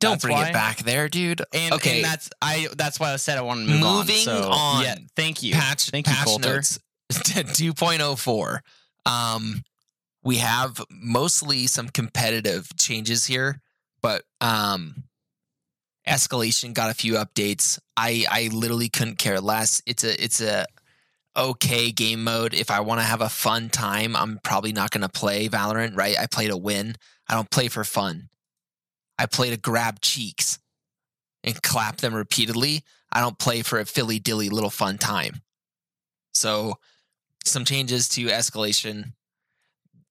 Don't 0.00 0.12
That's 0.12 0.24
bring 0.24 0.36
why. 0.36 0.48
it 0.48 0.52
back 0.52 0.78
there, 0.84 1.08
dude. 1.08 1.42
And, 1.52 1.74
Okay. 1.74 1.96
and 1.96 2.04
that's 2.04 2.30
I 2.40 2.68
that's 2.76 3.00
why 3.00 3.12
I 3.12 3.16
said 3.16 3.36
I 3.38 3.42
wanted 3.42 3.66
to 3.66 3.72
move 3.72 3.82
on. 3.84 3.96
Moving 3.98 4.16
So, 4.16 4.50
on. 4.50 4.82
Yeah, 4.84 4.96
thank 5.16 5.42
you. 5.42 5.54
patch 5.54 5.90
Thank 5.90 6.06
you, 6.06 6.12
patch 6.14 6.24
Coulter. 6.26 6.54
notes 6.54 6.78
2.04 7.12 8.60
um 9.06 9.62
we 10.22 10.36
have 10.38 10.80
mostly 10.90 11.66
some 11.66 11.88
competitive 11.88 12.68
changes 12.76 13.24
here 13.26 13.60
but 14.02 14.24
um 14.40 15.04
escalation 16.08 16.74
got 16.74 16.90
a 16.90 16.94
few 16.94 17.14
updates. 17.14 17.78
I 17.96 18.24
i 18.30 18.48
literally 18.52 18.88
couldn't 18.88 19.18
care 19.18 19.40
less. 19.40 19.82
It's 19.86 20.04
a 20.04 20.22
it's 20.22 20.40
a 20.40 20.66
okay 21.36 21.92
game 21.92 22.24
mode. 22.24 22.54
If 22.54 22.70
i 22.70 22.80
want 22.80 23.00
to 23.00 23.06
have 23.06 23.20
a 23.20 23.28
fun 23.28 23.68
time 23.68 24.16
i'm 24.16 24.40
probably 24.42 24.72
not 24.72 24.90
going 24.90 25.02
to 25.02 25.08
play 25.08 25.48
valorant 25.48 25.96
right? 25.96 26.18
I 26.18 26.26
play 26.26 26.48
to 26.48 26.56
win. 26.56 26.96
I 27.28 27.34
don't 27.34 27.50
play 27.50 27.68
for 27.68 27.84
fun. 27.84 28.30
I 29.18 29.26
play 29.26 29.50
to 29.50 29.56
grab 29.56 30.00
cheeks 30.00 30.58
and 31.44 31.60
clap 31.62 31.98
them 31.98 32.14
repeatedly. 32.14 32.82
I 33.12 33.20
don't 33.20 33.38
play 33.38 33.62
for 33.62 33.78
a 33.78 33.84
filly 33.84 34.18
dilly 34.18 34.48
little 34.48 34.70
fun 34.70 34.98
time. 34.98 35.42
So, 36.32 36.74
some 37.44 37.64
changes 37.64 38.08
to 38.10 38.26
escalation. 38.26 39.12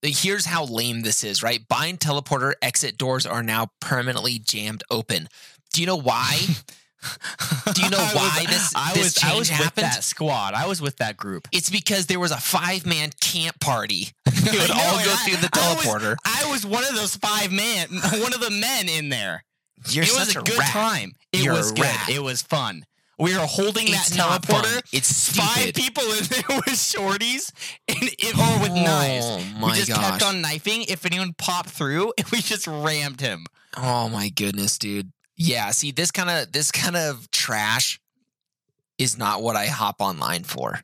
Here's 0.02 0.46
how 0.46 0.66
lame 0.66 1.02
this 1.02 1.24
is, 1.24 1.42
right? 1.42 1.68
Bind 1.68 2.00
teleporter 2.00 2.54
exit 2.62 2.98
doors 2.98 3.26
are 3.26 3.44
now 3.44 3.68
permanently 3.80 4.40
jammed 4.40 4.84
open. 4.90 5.28
Do 5.74 5.82
you 5.82 5.88
know 5.88 6.00
why? 6.00 6.38
Do 7.74 7.82
you 7.82 7.90
know 7.90 7.98
I 8.00 8.12
why 8.14 8.38
was- 8.40 8.48
this- 8.48 8.74
I 8.76 8.94
this 8.94 9.04
was 9.04 9.18
I 9.18 9.28
change 9.28 9.40
was 9.40 9.50
happened? 9.50 9.72
with 9.76 9.94
that 9.94 10.04
squad. 10.04 10.54
I 10.56 10.68
was 10.68 10.82
with 10.82 10.98
that 10.98 11.16
group. 11.16 11.48
It's 11.52 11.70
because 11.70 12.08
there 12.08 12.20
was 12.20 12.32
a 12.32 12.38
five 12.38 12.86
man 12.86 13.12
camp 13.22 13.60
party. 13.60 14.10
It 14.50 14.60
would 14.62 14.72
all 14.72 14.78
go 15.04 15.12
I- 15.14 15.26
through 15.26 15.38
the 15.38 15.50
I 15.54 15.74
was- 15.76 15.86
teleporter. 15.86 16.16
I 16.26 16.50
was 16.50 16.66
one 16.66 16.84
of 16.84 16.96
those 16.96 17.16
five 17.18 17.52
man, 17.52 17.88
one 18.22 18.34
of 18.34 18.40
the 18.40 18.50
men 18.52 18.88
in 18.90 19.10
there. 19.10 19.44
You're 19.90 20.06
it 20.06 20.10
was 20.14 20.28
such 20.34 20.36
a 20.38 20.42
good 20.42 20.58
rat. 20.58 20.70
time. 20.72 21.12
It 21.32 21.44
You're 21.44 21.54
was 21.54 21.72
good. 21.72 21.86
It 22.10 22.24
was 22.24 22.42
fun. 22.42 22.86
We 23.20 23.34
were 23.36 23.46
holding 23.46 23.88
It's 23.88 24.10
that 24.16 24.42
teleporter. 24.42 24.82
It's 24.94 25.36
Five 25.36 25.74
people 25.74 26.04
in 26.04 26.24
there 26.26 26.44
with 26.58 26.76
shorties 26.76 27.52
and 27.88 27.98
it, 28.04 28.34
or 28.38 28.62
with 28.62 28.72
oh 28.72 28.84
knives. 28.84 29.26
Oh 29.26 29.66
we 29.68 29.74
just 29.74 29.90
gosh. 29.90 30.12
kept 30.12 30.24
on 30.24 30.42
knifing. 30.42 30.84
If 30.84 31.06
anyone 31.06 31.34
popped 31.38 31.70
through, 31.70 32.14
we 32.32 32.40
just 32.42 32.68
rammed 32.68 33.22
him. 33.22 33.46
Oh 33.76 34.08
my 34.10 34.30
goodness, 34.30 34.78
dude. 34.78 35.12
Yeah, 35.38 35.70
see 35.70 35.92
this 35.92 36.12
kind 36.12 36.30
of 36.30 36.52
this 36.52 36.72
kind 36.72 36.98
of 36.98 37.30
trash 37.32 38.00
is 38.98 39.18
not 39.18 39.42
what 39.42 39.56
I 39.56 39.68
hop 39.68 40.02
online 40.02 40.44
for. 40.44 40.80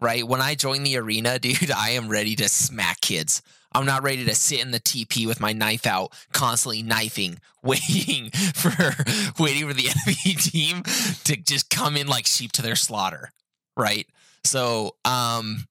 Right? 0.00 0.26
When 0.26 0.40
I 0.40 0.54
join 0.54 0.84
the 0.84 0.96
arena, 0.96 1.38
dude, 1.40 1.70
I 1.70 1.90
am 1.90 2.08
ready 2.08 2.36
to 2.36 2.48
smack 2.48 3.00
kids. 3.00 3.42
I'm 3.72 3.86
not 3.86 4.04
ready 4.04 4.24
to 4.24 4.34
sit 4.36 4.60
in 4.60 4.70
the 4.70 4.78
TP 4.78 5.26
with 5.26 5.40
my 5.40 5.52
knife 5.52 5.84
out, 5.84 6.12
constantly 6.32 6.82
knifing, 6.82 7.38
waiting 7.62 8.30
for 8.30 8.70
waiting 9.42 9.66
for 9.66 9.74
the 9.74 9.88
enemy 9.88 10.36
team 10.36 10.82
to 11.24 11.36
just 11.36 11.70
come 11.70 11.96
in 11.96 12.06
like 12.06 12.26
sheep 12.26 12.52
to 12.52 12.62
their 12.62 12.76
slaughter. 12.76 13.32
Right? 13.76 14.06
So, 14.44 14.94
um 15.04 15.66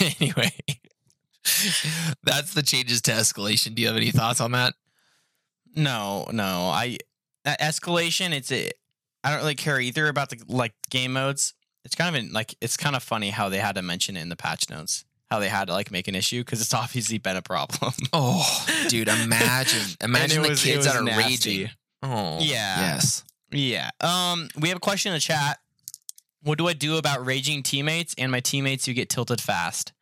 anyway, 0.00 0.52
that's 2.22 2.54
the 2.54 2.62
changes 2.62 3.02
to 3.02 3.10
escalation. 3.10 3.74
Do 3.74 3.82
you 3.82 3.88
have 3.88 3.96
any 3.96 4.10
thoughts 4.10 4.40
on 4.40 4.52
that? 4.52 4.74
No, 5.76 6.26
no. 6.32 6.68
I 6.68 6.98
escalation. 7.46 8.32
It's 8.32 8.50
a. 8.52 8.70
I 9.22 9.30
don't 9.30 9.38
really 9.40 9.54
care 9.54 9.80
either 9.80 10.08
about 10.08 10.30
the 10.30 10.40
like 10.48 10.72
game 10.90 11.12
modes. 11.14 11.54
It's 11.84 11.94
kind 11.94 12.14
of 12.14 12.22
an, 12.22 12.32
like 12.32 12.54
it's 12.60 12.76
kind 12.76 12.94
of 12.96 13.02
funny 13.02 13.30
how 13.30 13.48
they 13.48 13.58
had 13.58 13.74
to 13.76 13.82
mention 13.82 14.16
it 14.16 14.22
in 14.22 14.28
the 14.28 14.36
patch 14.36 14.68
notes. 14.70 15.04
How 15.30 15.38
they 15.38 15.48
had 15.48 15.66
to 15.68 15.72
like 15.72 15.90
make 15.90 16.06
an 16.08 16.14
issue 16.14 16.40
because 16.42 16.60
it's 16.60 16.74
obviously 16.82 17.18
been 17.18 17.36
a 17.36 17.42
problem. 17.42 17.92
Oh, 18.12 18.66
dude, 18.88 19.08
imagine 19.08 19.82
imagine 20.02 20.42
the 20.42 20.48
was- 20.50 20.62
kids 20.62 20.84
that 20.86 20.96
are 20.96 21.02
nasty. 21.02 21.58
raging. 21.62 21.70
Oh, 22.02 22.38
Yeah. 22.40 22.80
Yes. 22.94 23.24
Yeah. 23.50 23.90
Um, 24.00 24.48
we 24.58 24.68
have 24.68 24.76
a 24.76 24.80
question 24.80 25.10
in 25.12 25.16
the 25.16 25.20
chat. 25.20 25.58
What 26.42 26.58
do 26.58 26.68
I 26.68 26.74
do 26.74 26.96
about 26.98 27.24
raging 27.24 27.62
teammates 27.62 28.14
and 28.18 28.30
my 28.30 28.40
teammates 28.40 28.84
who 28.84 28.92
get 28.92 29.08
tilted 29.08 29.40
fast? 29.40 29.92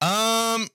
Um, 0.00 0.66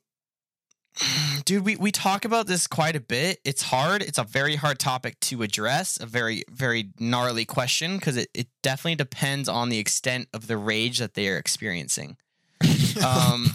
dude, 1.45 1.65
we 1.65 1.75
we 1.75 1.91
talk 1.91 2.25
about 2.25 2.47
this 2.47 2.67
quite 2.67 2.95
a 2.95 2.99
bit. 2.99 3.39
It's 3.45 3.63
hard. 3.63 4.01
It's 4.01 4.17
a 4.17 4.23
very 4.23 4.55
hard 4.55 4.79
topic 4.79 5.19
to 5.21 5.43
address. 5.43 5.99
A 5.99 6.05
very 6.05 6.43
very 6.49 6.89
gnarly 6.99 7.45
question 7.45 7.97
because 7.97 8.17
it 8.17 8.29
it 8.33 8.47
definitely 8.63 8.95
depends 8.95 9.47
on 9.49 9.69
the 9.69 9.79
extent 9.79 10.27
of 10.33 10.47
the 10.47 10.57
rage 10.57 10.99
that 10.99 11.13
they 11.13 11.27
are 11.29 11.37
experiencing. 11.37 12.17
Um. 13.05 13.47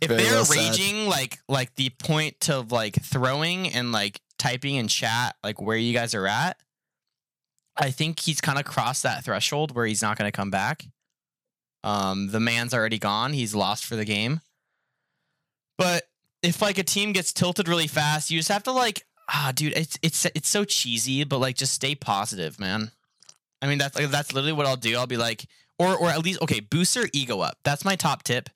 If 0.00 0.08
Very 0.08 0.22
they're 0.22 0.32
well 0.32 0.44
said. 0.44 0.56
raging 0.56 1.08
like 1.08 1.38
like 1.48 1.74
the 1.76 1.90
point 1.90 2.38
to 2.40 2.60
like 2.60 3.02
throwing 3.02 3.68
and 3.72 3.92
like 3.92 4.20
typing 4.38 4.74
in 4.74 4.88
chat 4.88 5.36
like 5.42 5.60
where 5.60 5.76
you 5.76 5.94
guys 5.94 6.14
are 6.14 6.26
at, 6.26 6.58
I 7.78 7.90
think 7.90 8.20
he's 8.20 8.40
kind 8.42 8.58
of 8.58 8.66
crossed 8.66 9.04
that 9.04 9.24
threshold 9.24 9.74
where 9.74 9.86
he's 9.86 10.02
not 10.02 10.18
going 10.18 10.30
to 10.30 10.36
come 10.36 10.50
back. 10.50 10.84
Um, 11.82 12.28
the 12.28 12.40
man's 12.40 12.74
already 12.74 12.98
gone; 12.98 13.32
he's 13.32 13.54
lost 13.54 13.86
for 13.86 13.96
the 13.96 14.04
game. 14.04 14.40
But 15.78 16.04
if 16.42 16.62
like 16.62 16.78
a 16.78 16.84
team 16.84 17.12
gets 17.12 17.32
tilted 17.32 17.68
really 17.68 17.86
fast, 17.86 18.30
you 18.30 18.38
just 18.38 18.50
have 18.50 18.62
to 18.64 18.72
like 18.72 19.04
ah, 19.28 19.52
dude, 19.54 19.76
it's 19.76 19.98
it's 20.02 20.24
it's 20.26 20.48
so 20.48 20.64
cheesy, 20.64 21.24
but 21.24 21.38
like 21.38 21.56
just 21.56 21.72
stay 21.72 21.94
positive, 21.94 22.58
man. 22.58 22.90
I 23.62 23.66
mean 23.66 23.78
that's 23.78 23.96
like, 23.96 24.10
that's 24.10 24.32
literally 24.32 24.52
what 24.52 24.66
I'll 24.66 24.76
do. 24.76 24.96
I'll 24.96 25.06
be 25.06 25.16
like, 25.16 25.46
or 25.78 25.96
or 25.96 26.08
at 26.08 26.24
least 26.24 26.42
okay, 26.42 26.60
boost 26.60 26.94
their 26.94 27.08
ego 27.12 27.40
up. 27.40 27.58
That's 27.64 27.84
my 27.84 27.96
top 27.96 28.22
tip. 28.22 28.48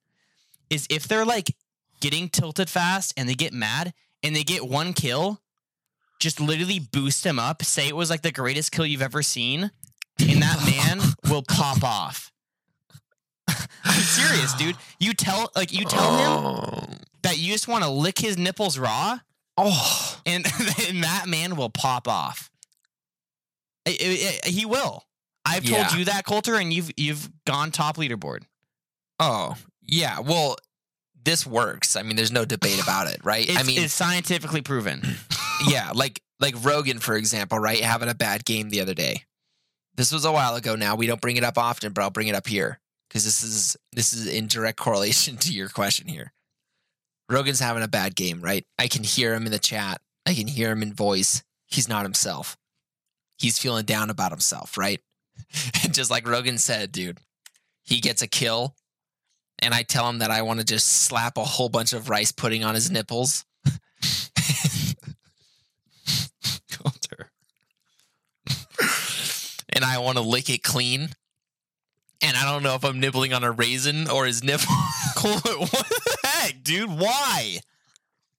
Is 0.69 0.87
if 0.91 1.09
they're 1.09 1.25
like 1.25 1.55
getting 2.01 2.29
tilted 2.29 2.71
fast 2.71 3.13
and 3.17 3.29
they 3.29 3.35
get 3.35 3.53
mad 3.53 3.93
and 4.23 4.35
they 4.35 4.45
get 4.45 4.67
one 4.67 4.93
kill, 4.93 5.41
just 6.19 6.41
literally 6.41 6.79
boost 6.79 7.25
them 7.25 7.39
up. 7.39 7.65
Say 7.65 7.89
it 7.89 7.97
was 7.97 8.11
like 8.11 8.23
the 8.23 8.33
greatest 8.33 8.73
kill 8.73 8.87
you've 8.87 9.03
ever 9.03 9.23
seen, 9.23 9.71
and 10.21 10.43
that 10.43 10.65
man 10.89 11.01
will 11.31 11.43
pop 11.43 11.83
off. 11.83 12.31
I'm 13.49 14.01
serious, 14.01 14.55
dude. 14.55 14.77
You 15.01 15.13
tell 15.15 15.51
like 15.57 15.73
you 15.73 15.85
tell 15.85 16.17
him 16.19 16.31
Oh. 16.31 16.85
That 17.23 17.39
you 17.39 17.53
just 17.53 17.69
want 17.69 17.85
to 17.85 17.91
lick 17.91 18.19
his 18.19 18.37
nipples 18.39 18.79
raw, 18.79 19.19
Oh. 19.57 20.21
and, 20.27 20.45
and 20.89 21.03
that 21.05 21.25
man 21.29 21.57
will 21.57 21.71
pop 21.71 22.09
off. 22.09 22.51
I- 23.87 23.97
I- 24.01 24.41
I- 24.47 24.49
he 24.51 24.65
will. 24.65 25.05
I've 25.45 25.65
told 25.65 25.81
Yeah. 25.81 25.97
you 25.97 26.05
that, 26.07 26.25
Coulter, 26.27 26.55
and 26.57 26.73
you've 26.73 26.91
you've 26.97 27.31
gone 27.47 27.71
top 27.73 27.97
leaderboard. 27.97 28.43
Oh. 29.19 29.57
Yeah. 29.83 30.21
Well, 30.21 30.57
this 31.23 31.47
works. 31.47 31.97
I 31.97 32.03
mean, 32.03 32.17
there's 32.17 32.31
no 32.33 32.45
debate 32.45 32.81
about 32.83 33.09
it, 33.09 33.21
right? 33.25 33.49
It's, 33.49 33.59
I 33.59 33.63
mean, 33.63 33.83
it's 33.83 33.95
scientifically 33.95 34.61
proven. 34.63 35.03
yeah, 35.69 35.93
like 35.95 36.21
like 36.41 36.55
Rogan, 36.65 36.99
for 36.99 37.17
example, 37.17 37.59
right? 37.59 37.81
Having 37.81 38.09
a 38.11 38.15
bad 38.15 38.45
game 38.45 38.71
the 38.71 38.81
other 38.81 38.95
day. 38.95 39.25
This 39.97 40.13
was 40.13 40.25
a 40.25 40.33
while 40.33 40.55
ago 40.55 40.77
now. 40.77 40.95
We 40.95 41.07
don't 41.07 41.21
bring 41.21 41.37
it 41.37 41.45
up 41.45 41.59
often, 41.59 41.93
but 41.93 42.03
I'll 42.03 42.11
bring 42.11 42.29
it 42.29 42.35
up 42.35 42.47
here 42.47 42.81
because 43.09 43.25
this 43.25 43.43
is 43.43 43.77
this 43.93 44.13
is 44.13 44.27
in 44.27 44.47
direct 44.47 44.79
correlation 44.79 45.37
to 45.39 45.53
your 45.53 45.69
question 45.69 46.07
here. 46.07 46.33
Rogan's 47.31 47.61
having 47.61 47.83
a 47.83 47.89
bad 47.89 48.17
game, 48.17 48.41
right? 48.43 48.65
I 48.79 48.89
can 48.89 49.05
hear 49.05 49.33
him 49.35 49.47
in 49.47 49.53
the 49.53 49.59
chat. 49.59 50.01
I 50.27 50.35
can 50.35 50.49
hear 50.49 50.71
him 50.71 50.83
in 50.83 50.93
voice. 50.93 51.43
He's 51.67 51.89
not 51.89 52.03
himself. 52.03 52.57
He's 53.39 53.59
feeling 53.59 53.85
down 53.85 54.11
about 54.11 54.33
himself, 54.33 54.77
right? 54.77 55.01
And 55.83 55.95
just 55.95 56.11
like 56.11 56.29
Rogan 56.29 56.59
said, 56.59 56.93
dude, 56.93 57.19
he 57.83 58.01
gets 58.01 58.21
a 58.21 58.27
kill, 58.27 58.77
and 59.61 59.73
I 59.73 59.83
tell 59.83 60.09
him 60.09 60.19
that 60.19 60.31
I 60.31 60.43
want 60.43 60.61
to 60.61 60.67
just 60.67 60.87
slap 60.87 61.39
a 61.39 61.45
whole 61.45 61.69
bunch 61.71 61.93
of 61.95 62.11
rice 62.11 62.31
pudding 62.31 62.63
on 62.63 62.75
his 62.75 62.91
nipples. 62.91 63.47
Coulter. 66.71 67.31
and 69.71 69.85
I 69.85 69.99
want 69.99 70.19
to 70.19 70.23
lick 70.23 70.51
it 70.51 70.63
clean. 70.63 71.09
and 72.23 72.37
I 72.37 72.45
don't 72.45 72.63
know 72.63 72.75
if 72.75 72.85
I'm 72.85 73.01
nibbling 73.01 73.33
on 73.33 73.45
a 73.45 73.51
raisin 73.51 74.09
or 74.11 74.27
his 74.27 74.45
nipple. 74.45 74.75
heck, 76.41 76.63
dude? 76.63 76.91
Why? 76.91 77.59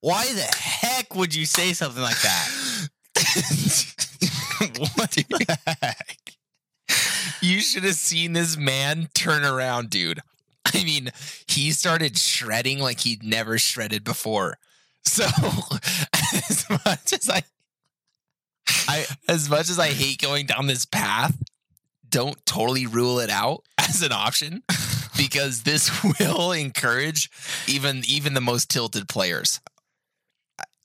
Why 0.01 0.25
the 0.33 0.41
heck 0.41 1.15
would 1.15 1.35
you 1.35 1.45
say 1.45 1.73
something 1.73 2.01
like 2.01 2.21
that? 2.21 2.89
what 4.95 5.11
the 5.11 5.57
heck? 5.81 6.17
you 7.41 7.59
should 7.59 7.83
have 7.83 7.95
seen 7.95 8.33
this 8.33 8.57
man 8.57 9.09
turn 9.13 9.43
around, 9.43 9.89
dude. 9.89 10.21
I 10.65 10.83
mean, 10.83 11.11
he 11.47 11.71
started 11.71 12.17
shredding 12.17 12.79
like 12.79 13.01
he'd 13.01 13.23
never 13.23 13.57
shredded 13.57 14.03
before. 14.03 14.57
So 15.03 15.23
as 16.47 16.65
much 16.69 17.13
as 17.13 17.29
I, 17.29 17.43
I 18.87 19.05
as 19.27 19.49
much 19.49 19.69
as 19.69 19.79
I 19.79 19.89
hate 19.89 20.21
going 20.21 20.45
down 20.45 20.67
this 20.67 20.85
path, 20.85 21.35
don't 22.07 22.43
totally 22.45 22.85
rule 22.85 23.19
it 23.19 23.29
out 23.29 23.63
as 23.77 24.01
an 24.01 24.11
option 24.11 24.63
because 25.27 25.63
this 25.63 25.89
will 26.19 26.51
encourage 26.51 27.29
even 27.67 28.03
even 28.07 28.33
the 28.33 28.41
most 28.41 28.69
tilted 28.69 29.07
players. 29.07 29.59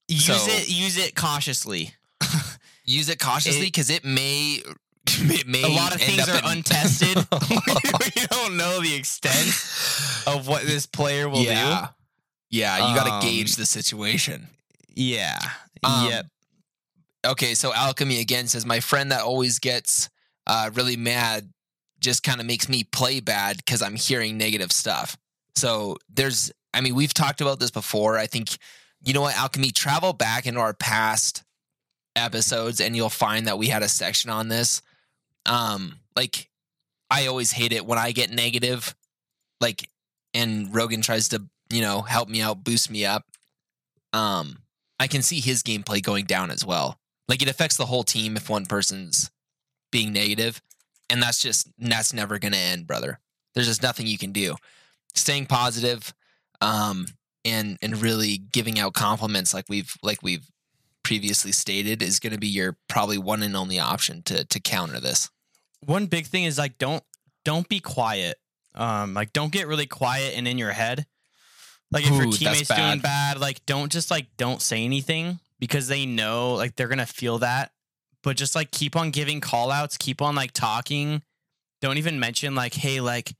Use 0.08 0.26
So- 0.26 0.34
it. 0.48 0.68
Use 0.68 0.96
it 0.98 1.14
cautiously. 1.14 1.94
Use 2.84 3.08
it 3.08 3.18
cautiously 3.18 3.66
because 3.66 3.90
it 3.90 4.04
may 4.04 4.62
it 5.08 5.46
may 5.46 5.62
A 5.62 5.68
lot 5.68 5.94
of 5.94 6.00
things 6.00 6.28
are 6.28 6.38
in- 6.38 6.58
untested. 6.58 7.16
we 7.16 8.26
don't 8.30 8.56
know 8.56 8.80
the 8.80 8.94
extent 8.94 9.48
of 10.26 10.46
what 10.46 10.62
this 10.64 10.86
player 10.86 11.28
will 11.28 11.42
yeah. 11.42 11.88
Yeah, 12.48 12.88
you 12.88 12.94
got 12.96 13.06
to 13.06 13.12
Um, 13.14 13.20
gauge 13.22 13.56
the 13.56 13.66
situation. 13.66 14.46
Yeah. 14.94 15.38
Um, 15.82 16.08
yep. 16.08 16.26
Okay, 17.26 17.54
so 17.54 17.74
alchemy 17.74 18.20
again 18.20 18.46
says 18.46 18.64
my 18.64 18.78
friend 18.78 19.10
that 19.10 19.22
always 19.22 19.58
gets 19.58 20.08
uh, 20.46 20.70
really 20.74 20.96
mad 20.96 21.50
just 22.00 22.22
kind 22.22 22.40
of 22.40 22.46
makes 22.46 22.68
me 22.68 22.84
play 22.84 23.20
bad 23.20 23.56
because 23.58 23.82
I'm 23.82 23.96
hearing 23.96 24.36
negative 24.36 24.72
stuff. 24.72 25.16
So 25.54 25.96
there's, 26.12 26.52
I 26.74 26.80
mean, 26.80 26.94
we've 26.94 27.14
talked 27.14 27.40
about 27.40 27.60
this 27.60 27.70
before. 27.70 28.18
I 28.18 28.26
think 28.26 28.58
you 29.06 29.12
know 29.12 29.22
what, 29.22 29.36
alchemy. 29.36 29.70
Travel 29.70 30.12
back 30.12 30.46
into 30.46 30.60
our 30.60 30.74
past 30.74 31.44
episodes, 32.14 32.80
and 32.80 32.96
you'll 32.96 33.08
find 33.08 33.46
that 33.46 33.58
we 33.58 33.68
had 33.68 33.82
a 33.82 33.88
section 33.88 34.30
on 34.30 34.48
this. 34.48 34.82
Um, 35.46 36.00
like 36.16 36.50
I 37.10 37.26
always 37.26 37.52
hate 37.52 37.72
it 37.72 37.86
when 37.86 37.98
I 37.98 38.12
get 38.12 38.30
negative, 38.30 38.94
like, 39.60 39.88
and 40.34 40.74
Rogan 40.74 41.02
tries 41.02 41.28
to, 41.28 41.44
you 41.70 41.82
know, 41.82 42.02
help 42.02 42.28
me 42.28 42.40
out, 42.42 42.64
boost 42.64 42.90
me 42.90 43.06
up. 43.06 43.24
Um, 44.12 44.58
I 44.98 45.06
can 45.06 45.22
see 45.22 45.40
his 45.40 45.62
gameplay 45.62 46.02
going 46.02 46.24
down 46.24 46.50
as 46.50 46.64
well. 46.64 46.98
Like 47.28 47.42
it 47.42 47.48
affects 47.48 47.76
the 47.76 47.86
whole 47.86 48.02
team 48.02 48.36
if 48.36 48.50
one 48.50 48.66
person's 48.66 49.30
being 49.92 50.12
negative, 50.12 50.60
and 51.10 51.22
that's 51.22 51.38
just 51.40 51.68
that's 51.78 52.12
never 52.12 52.38
going 52.38 52.52
to 52.52 52.58
end, 52.58 52.86
brother. 52.86 53.18
There's 53.54 53.66
just 53.66 53.82
nothing 53.82 54.06
you 54.06 54.18
can 54.18 54.32
do. 54.32 54.56
Staying 55.14 55.46
positive, 55.46 56.12
um, 56.60 57.06
and 57.44 57.78
and 57.80 58.00
really 58.02 58.38
giving 58.38 58.78
out 58.78 58.94
compliments 58.94 59.54
like 59.54 59.66
we've 59.68 59.94
like 60.02 60.22
we've 60.22 60.50
previously 61.02 61.52
stated 61.52 62.02
is 62.02 62.18
going 62.18 62.32
to 62.32 62.38
be 62.38 62.48
your 62.48 62.76
probably 62.88 63.16
one 63.16 63.42
and 63.42 63.56
only 63.56 63.78
option 63.78 64.22
to 64.24 64.44
to 64.44 64.60
counter 64.60 65.00
this. 65.00 65.30
One 65.84 66.06
big 66.06 66.26
thing 66.26 66.44
is 66.44 66.58
like 66.58 66.78
don't 66.78 67.02
don't 67.44 67.68
be 67.68 67.80
quiet. 67.80 68.36
Um, 68.74 69.14
like 69.14 69.32
don't 69.32 69.52
get 69.52 69.68
really 69.68 69.86
quiet 69.86 70.34
and 70.36 70.46
in 70.46 70.58
your 70.58 70.72
head. 70.72 71.06
Like 71.92 72.04
if 72.04 72.10
your 72.10 72.22
Ooh, 72.22 72.26
that's 72.26 72.38
teammates 72.38 72.68
doing 72.68 72.98
bad. 72.98 73.02
bad, 73.02 73.40
like 73.40 73.64
don't 73.64 73.90
just 73.90 74.10
like 74.10 74.26
don't 74.36 74.60
say 74.60 74.84
anything 74.84 75.38
because 75.58 75.88
they 75.88 76.04
know 76.04 76.54
like 76.54 76.76
they're 76.76 76.88
gonna 76.88 77.06
feel 77.06 77.38
that. 77.38 77.70
But 78.26 78.36
just 78.36 78.56
like 78.56 78.72
keep 78.72 78.96
on 78.96 79.12
giving 79.12 79.40
call 79.40 79.70
outs, 79.70 79.96
keep 79.96 80.20
on 80.20 80.34
like 80.34 80.50
talking. 80.50 81.22
Don't 81.80 81.96
even 81.96 82.18
mention 82.18 82.56
like, 82.56 82.74
hey, 82.74 83.00
like, 83.00 83.32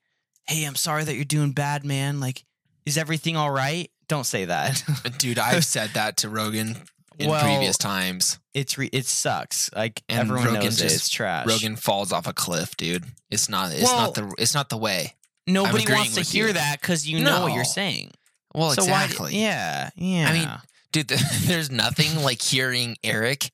hey, 0.46 0.62
I'm 0.62 0.76
sorry 0.76 1.02
that 1.02 1.16
you're 1.16 1.24
doing 1.24 1.50
bad, 1.50 1.84
man. 1.84 2.20
Like, 2.20 2.44
is 2.86 2.96
everything 2.96 3.36
all 3.36 3.50
right? 3.50 3.90
Don't 4.06 4.22
say 4.22 4.44
that. 4.44 4.84
Uh, 5.04 5.08
dude, 5.18 5.40
I've 5.40 5.64
said 5.74 5.90
that 5.94 6.18
to 6.18 6.28
Rogan 6.28 6.76
in 7.18 7.28
Well, 7.28 7.42
previous 7.42 7.76
times. 7.76 8.38
it's 8.54 8.78
re- 8.78 8.88
it 8.92 9.06
sucks. 9.06 9.72
Like 9.74 10.04
And 10.08 10.20
everyone 10.20 10.44
Rogan 10.46 10.62
knows 10.62 10.80
it. 10.80 10.92
It's 10.92 11.08
trash. 11.08 11.48
Rogan 11.48 11.74
falls 11.74 12.12
off 12.12 12.28
a 12.28 12.32
cliff, 12.32 12.76
dude. 12.76 13.06
It's 13.28 13.48
not. 13.48 13.72
It's 13.72 13.82
Well- 13.82 13.96
not 13.98 14.14
the. 14.14 14.32
It's 14.38 14.54
not 14.54 14.68
the 14.68 14.76
way. 14.78 15.14
Nobody 15.48 15.84
wants 15.92 16.14
to 16.14 16.22
hear 16.22 16.46
you. 16.46 16.52
that 16.52 16.80
because 16.80 17.08
you 17.08 17.24
know 17.24 17.42
what 17.42 17.54
you're 17.54 17.64
saying. 17.64 18.12
Well, 18.54 18.70
So 18.70 18.84
why- 18.84 19.02
exactly. 19.06 19.36
yeah, 19.36 19.90
yeah. 19.96 20.28
I 20.28 20.32
mean, 20.32 20.48
dude, 20.92 21.08
there's 21.42 21.72
nothing 21.72 22.22
like 22.22 22.40
hearing 22.40 22.96
Eric 23.02 23.50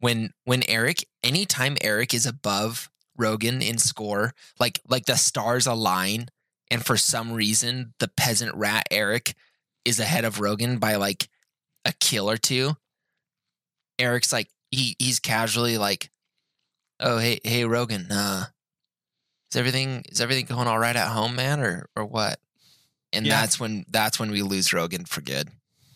when 0.00 0.32
when 0.44 0.62
Eric 0.68 1.06
anytime 1.22 1.76
Eric 1.80 2.12
is 2.12 2.26
above 2.26 2.90
Rogan 3.16 3.62
in 3.62 3.78
score, 3.78 4.32
like 4.58 4.80
like 4.88 5.06
the 5.06 5.16
stars 5.16 5.66
align, 5.66 6.28
and 6.70 6.84
for 6.84 6.96
some 6.96 7.32
reason 7.32 7.94
the 8.00 8.08
peasant 8.08 8.54
rat 8.54 8.86
Eric 8.90 9.34
is 9.84 10.00
ahead 10.00 10.24
of 10.24 10.40
Rogan 10.40 10.78
by 10.78 10.96
like 10.96 11.28
a 11.84 11.92
kill 12.00 12.28
or 12.28 12.36
two. 12.36 12.76
Eric's 13.98 14.32
like 14.32 14.48
he 14.70 14.96
he's 14.98 15.20
casually 15.20 15.76
like, 15.78 16.10
"Oh 16.98 17.18
hey 17.18 17.40
hey 17.44 17.64
Rogan, 17.64 18.10
uh, 18.10 18.46
is 19.52 19.56
everything 19.56 20.02
is 20.08 20.20
everything 20.20 20.46
going 20.46 20.68
all 20.68 20.78
right 20.78 20.96
at 20.96 21.08
home, 21.08 21.36
man, 21.36 21.60
or 21.60 21.88
or 21.96 22.04
what?" 22.06 22.40
And 23.12 23.26
Yeah. 23.26 23.40
that's 23.40 23.60
when 23.60 23.84
that's 23.88 24.18
when 24.18 24.30
we 24.30 24.42
lose 24.42 24.72
Rogan 24.72 25.04
for 25.04 25.20
good. 25.20 25.50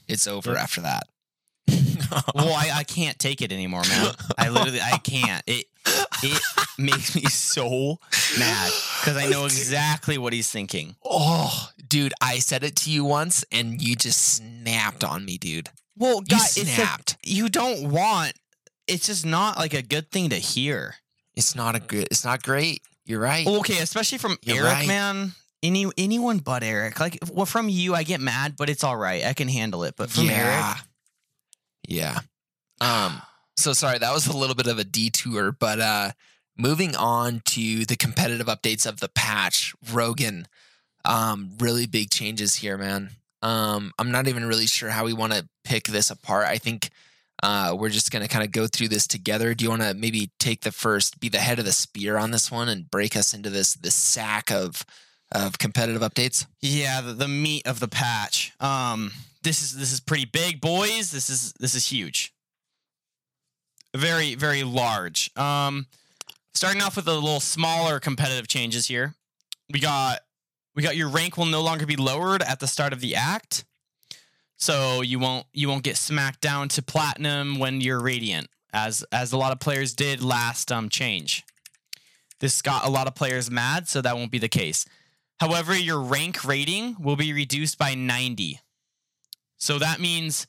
It's 0.08 0.26
over 0.26 0.50
Yep. 0.52 0.60
after 0.60 0.80
that. 0.82 1.04
Well, 1.68 2.52
I, 2.52 2.70
I 2.74 2.84
can't 2.84 3.18
take 3.18 3.42
it 3.42 3.52
anymore, 3.52 3.82
man. 3.88 4.12
I 4.38 4.48
literally 4.50 4.80
I 4.80 4.98
can't. 4.98 5.42
It 5.46 5.66
it 6.22 6.42
makes 6.78 7.14
me 7.14 7.22
so 7.24 7.98
mad 8.38 8.72
because 9.00 9.16
I 9.16 9.26
know 9.28 9.44
exactly 9.44 10.18
what 10.18 10.32
he's 10.32 10.50
thinking. 10.50 10.96
oh, 11.04 11.68
dude, 11.88 12.14
I 12.20 12.38
said 12.38 12.64
it 12.64 12.76
to 12.76 12.90
you 12.90 13.04
once, 13.04 13.44
and 13.52 13.80
you 13.82 13.96
just 13.96 14.20
snapped 14.36 15.04
on 15.04 15.24
me, 15.24 15.38
dude. 15.38 15.70
Well, 15.96 16.16
You 16.16 16.36
God, 16.36 16.40
it's 16.42 16.58
like, 16.58 16.66
snapped. 16.68 17.16
you 17.24 17.48
don't 17.48 17.90
want. 17.90 18.32
It's 18.86 19.06
just 19.06 19.24
not 19.24 19.58
like 19.58 19.74
a 19.74 19.82
good 19.82 20.10
thing 20.10 20.30
to 20.30 20.36
hear. 20.36 20.96
It's 21.34 21.54
not 21.54 21.74
a 21.74 21.80
good. 21.80 22.08
It's 22.10 22.24
not 22.24 22.42
great. 22.42 22.82
You're 23.06 23.20
right. 23.20 23.46
Okay, 23.46 23.78
especially 23.78 24.18
from 24.18 24.36
You're 24.42 24.58
Eric, 24.66 24.72
right. 24.72 24.88
man. 24.88 25.32
Any 25.62 25.86
anyone 25.96 26.38
but 26.38 26.62
Eric. 26.62 27.00
Like, 27.00 27.18
well, 27.32 27.46
from 27.46 27.68
you, 27.68 27.94
I 27.94 28.02
get 28.02 28.20
mad, 28.20 28.54
but 28.58 28.68
it's 28.68 28.84
all 28.84 28.96
right. 28.96 29.24
I 29.24 29.32
can 29.32 29.48
handle 29.48 29.84
it. 29.84 29.94
But 29.96 30.10
from 30.10 30.24
yeah. 30.26 30.76
Yeah. 31.88 32.20
Um. 32.80 33.22
So 33.56 33.72
sorry, 33.72 33.98
that 33.98 34.12
was 34.12 34.26
a 34.26 34.36
little 34.36 34.56
bit 34.56 34.66
of 34.66 34.80
a 34.80 34.84
detour, 34.84 35.52
but 35.52 35.78
uh, 35.78 36.10
moving 36.58 36.96
on 36.96 37.40
to 37.44 37.84
the 37.84 37.94
competitive 37.94 38.48
updates 38.48 38.84
of 38.84 38.98
the 38.98 39.08
patch, 39.08 39.72
Rogan. 39.92 40.48
Um, 41.04 41.52
really 41.60 41.86
big 41.86 42.10
changes 42.10 42.56
here, 42.56 42.76
man. 42.76 43.10
Um, 43.42 43.92
I'm 43.96 44.10
not 44.10 44.26
even 44.26 44.44
really 44.44 44.66
sure 44.66 44.90
how 44.90 45.04
we 45.04 45.12
want 45.12 45.34
to 45.34 45.48
pick 45.62 45.84
this 45.84 46.10
apart. 46.10 46.46
I 46.46 46.58
think 46.58 46.90
uh, 47.42 47.76
we're 47.78 47.90
just 47.90 48.10
gonna 48.10 48.26
kind 48.26 48.44
of 48.44 48.52
go 48.52 48.66
through 48.66 48.88
this 48.88 49.06
together. 49.06 49.54
Do 49.54 49.64
you 49.64 49.70
want 49.70 49.82
to 49.82 49.94
maybe 49.94 50.30
take 50.40 50.62
the 50.62 50.72
first, 50.72 51.20
be 51.20 51.28
the 51.28 51.38
head 51.38 51.58
of 51.58 51.64
the 51.64 51.72
spear 51.72 52.16
on 52.16 52.30
this 52.30 52.50
one, 52.50 52.68
and 52.68 52.90
break 52.90 53.16
us 53.16 53.34
into 53.34 53.50
this 53.50 53.74
this 53.74 53.94
sack 53.94 54.50
of 54.50 54.84
of 55.30 55.58
competitive 55.58 56.02
updates? 56.02 56.46
Yeah, 56.60 57.02
the, 57.02 57.12
the 57.12 57.28
meat 57.28 57.66
of 57.66 57.80
the 57.80 57.88
patch. 57.88 58.52
Um, 58.60 59.12
this 59.44 59.62
is 59.62 59.76
this 59.76 59.92
is 59.92 60.00
pretty 60.00 60.24
big, 60.24 60.60
boys. 60.60 61.10
This 61.12 61.30
is 61.30 61.52
this 61.60 61.74
is 61.74 61.86
huge. 61.86 62.34
Very 63.94 64.34
very 64.34 64.64
large. 64.64 65.30
Um, 65.36 65.86
starting 66.54 66.82
off 66.82 66.96
with 66.96 67.06
a 67.06 67.14
little 67.14 67.40
smaller 67.40 68.00
competitive 68.00 68.48
changes 68.48 68.86
here. 68.86 69.14
We 69.72 69.78
got 69.78 70.20
we 70.74 70.82
got 70.82 70.96
your 70.96 71.08
rank 71.08 71.36
will 71.36 71.46
no 71.46 71.60
longer 71.60 71.86
be 71.86 71.96
lowered 71.96 72.42
at 72.42 72.58
the 72.58 72.66
start 72.66 72.92
of 72.92 73.00
the 73.00 73.14
act, 73.14 73.64
so 74.56 75.02
you 75.02 75.18
won't 75.18 75.46
you 75.52 75.68
won't 75.68 75.84
get 75.84 75.96
smacked 75.96 76.40
down 76.40 76.68
to 76.70 76.82
platinum 76.82 77.58
when 77.58 77.80
you're 77.80 78.00
radiant, 78.00 78.48
as 78.72 79.04
as 79.12 79.32
a 79.32 79.36
lot 79.36 79.52
of 79.52 79.60
players 79.60 79.92
did 79.94 80.24
last 80.24 80.72
um 80.72 80.88
change. 80.88 81.44
This 82.40 82.62
got 82.62 82.84
a 82.84 82.90
lot 82.90 83.06
of 83.06 83.14
players 83.14 83.50
mad, 83.50 83.88
so 83.88 84.00
that 84.00 84.16
won't 84.16 84.32
be 84.32 84.38
the 84.38 84.48
case. 84.48 84.86
However, 85.40 85.76
your 85.76 86.00
rank 86.00 86.44
rating 86.44 86.96
will 86.98 87.16
be 87.16 87.32
reduced 87.32 87.76
by 87.78 87.94
90. 87.94 88.60
So 89.64 89.78
that 89.78 89.98
means 89.98 90.46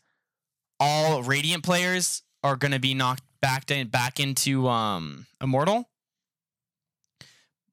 all 0.78 1.24
radiant 1.24 1.64
players 1.64 2.22
are 2.44 2.58
going 2.58 2.74
to 2.74 2.80
be 2.80 2.94
knocked 2.94 3.24
back 3.40 3.72
in, 3.72 3.88
back 3.88 4.20
into 4.20 4.68
um 4.68 5.26
immortal 5.42 5.88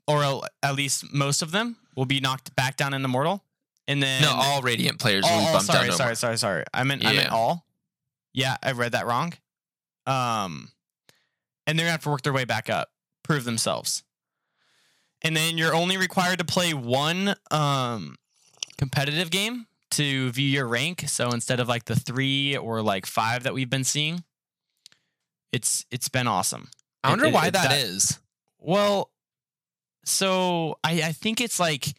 or 0.07 0.43
at 0.63 0.75
least 0.77 1.13
most 1.13 1.43
of 1.43 1.51
them 1.51 1.79
will 1.97 2.05
be 2.05 2.21
knocked 2.21 2.55
back 2.55 2.77
down 2.77 2.95
in 2.95 3.05
immortal. 3.05 3.43
And 3.89 4.01
then 4.01 4.23
no, 4.23 4.31
all 4.33 4.63
radiant 4.63 5.01
players 5.01 5.25
will 5.25 5.33
Oh, 5.33 5.39
be 5.41 5.47
oh, 5.49 5.53
bumped 5.55 5.67
sorry, 5.67 5.79
down. 5.89 5.91
to 5.91 5.97
sorry, 5.97 6.15
sorry, 6.17 6.39
sorry. 6.39 6.65
I 6.73 6.85
meant 6.85 7.05
I 7.05 7.13
meant 7.13 7.31
Yeah. 7.31 7.35
all. 7.35 7.67
Yeah, 8.33 8.57
I 8.63 8.71
read 8.71 8.93
that 8.93 9.07
wrong. 9.07 9.33
Um, 10.07 10.71
and 11.67 11.77
they're 11.77 11.87
gonna 11.87 11.91
have 11.93 12.03
to 12.05 12.11
work 12.11 12.23
their 12.23 12.33
way 12.33 12.45
back 12.45 12.71
up, 12.71 12.93
prove 13.25 13.43
themselves. 13.43 14.05
And 15.23 15.37
then 15.37 15.59
you're 15.59 15.75
only 15.75 15.97
required 15.97 16.39
to 16.39 16.45
play 16.45 16.73
one 16.73 17.35
um 17.51 18.15
competitive 18.79 19.31
game 19.31 19.67
to 19.93 20.31
view 20.33 20.49
your 20.49 20.67
rank. 20.67 21.05
So 21.09 21.31
instead 21.31 21.61
of 21.61 21.69
like 21.69 21.85
the 21.85 21.97
three 21.97 22.57
or 22.57 22.83
like 22.83 23.07
five 23.07 23.43
that 23.45 23.55
we've 23.55 23.71
been 23.71 23.85
seeing, 23.85 24.25
it's 25.53 25.85
it's 25.91 26.09
been 26.09 26.27
awesome. 26.27 26.69
I 27.05 27.11
wonder 27.11 27.27
It- 27.27 27.29
it- 27.29 27.35
why 27.35 27.47
it- 27.49 27.53
that 27.55 27.73
is. 27.73 28.19
Well, 28.59 29.11
so 30.05 30.79
I, 30.85 31.03
I 31.03 31.13
think 31.13 31.41
it's 31.41 31.59
like 31.61 31.95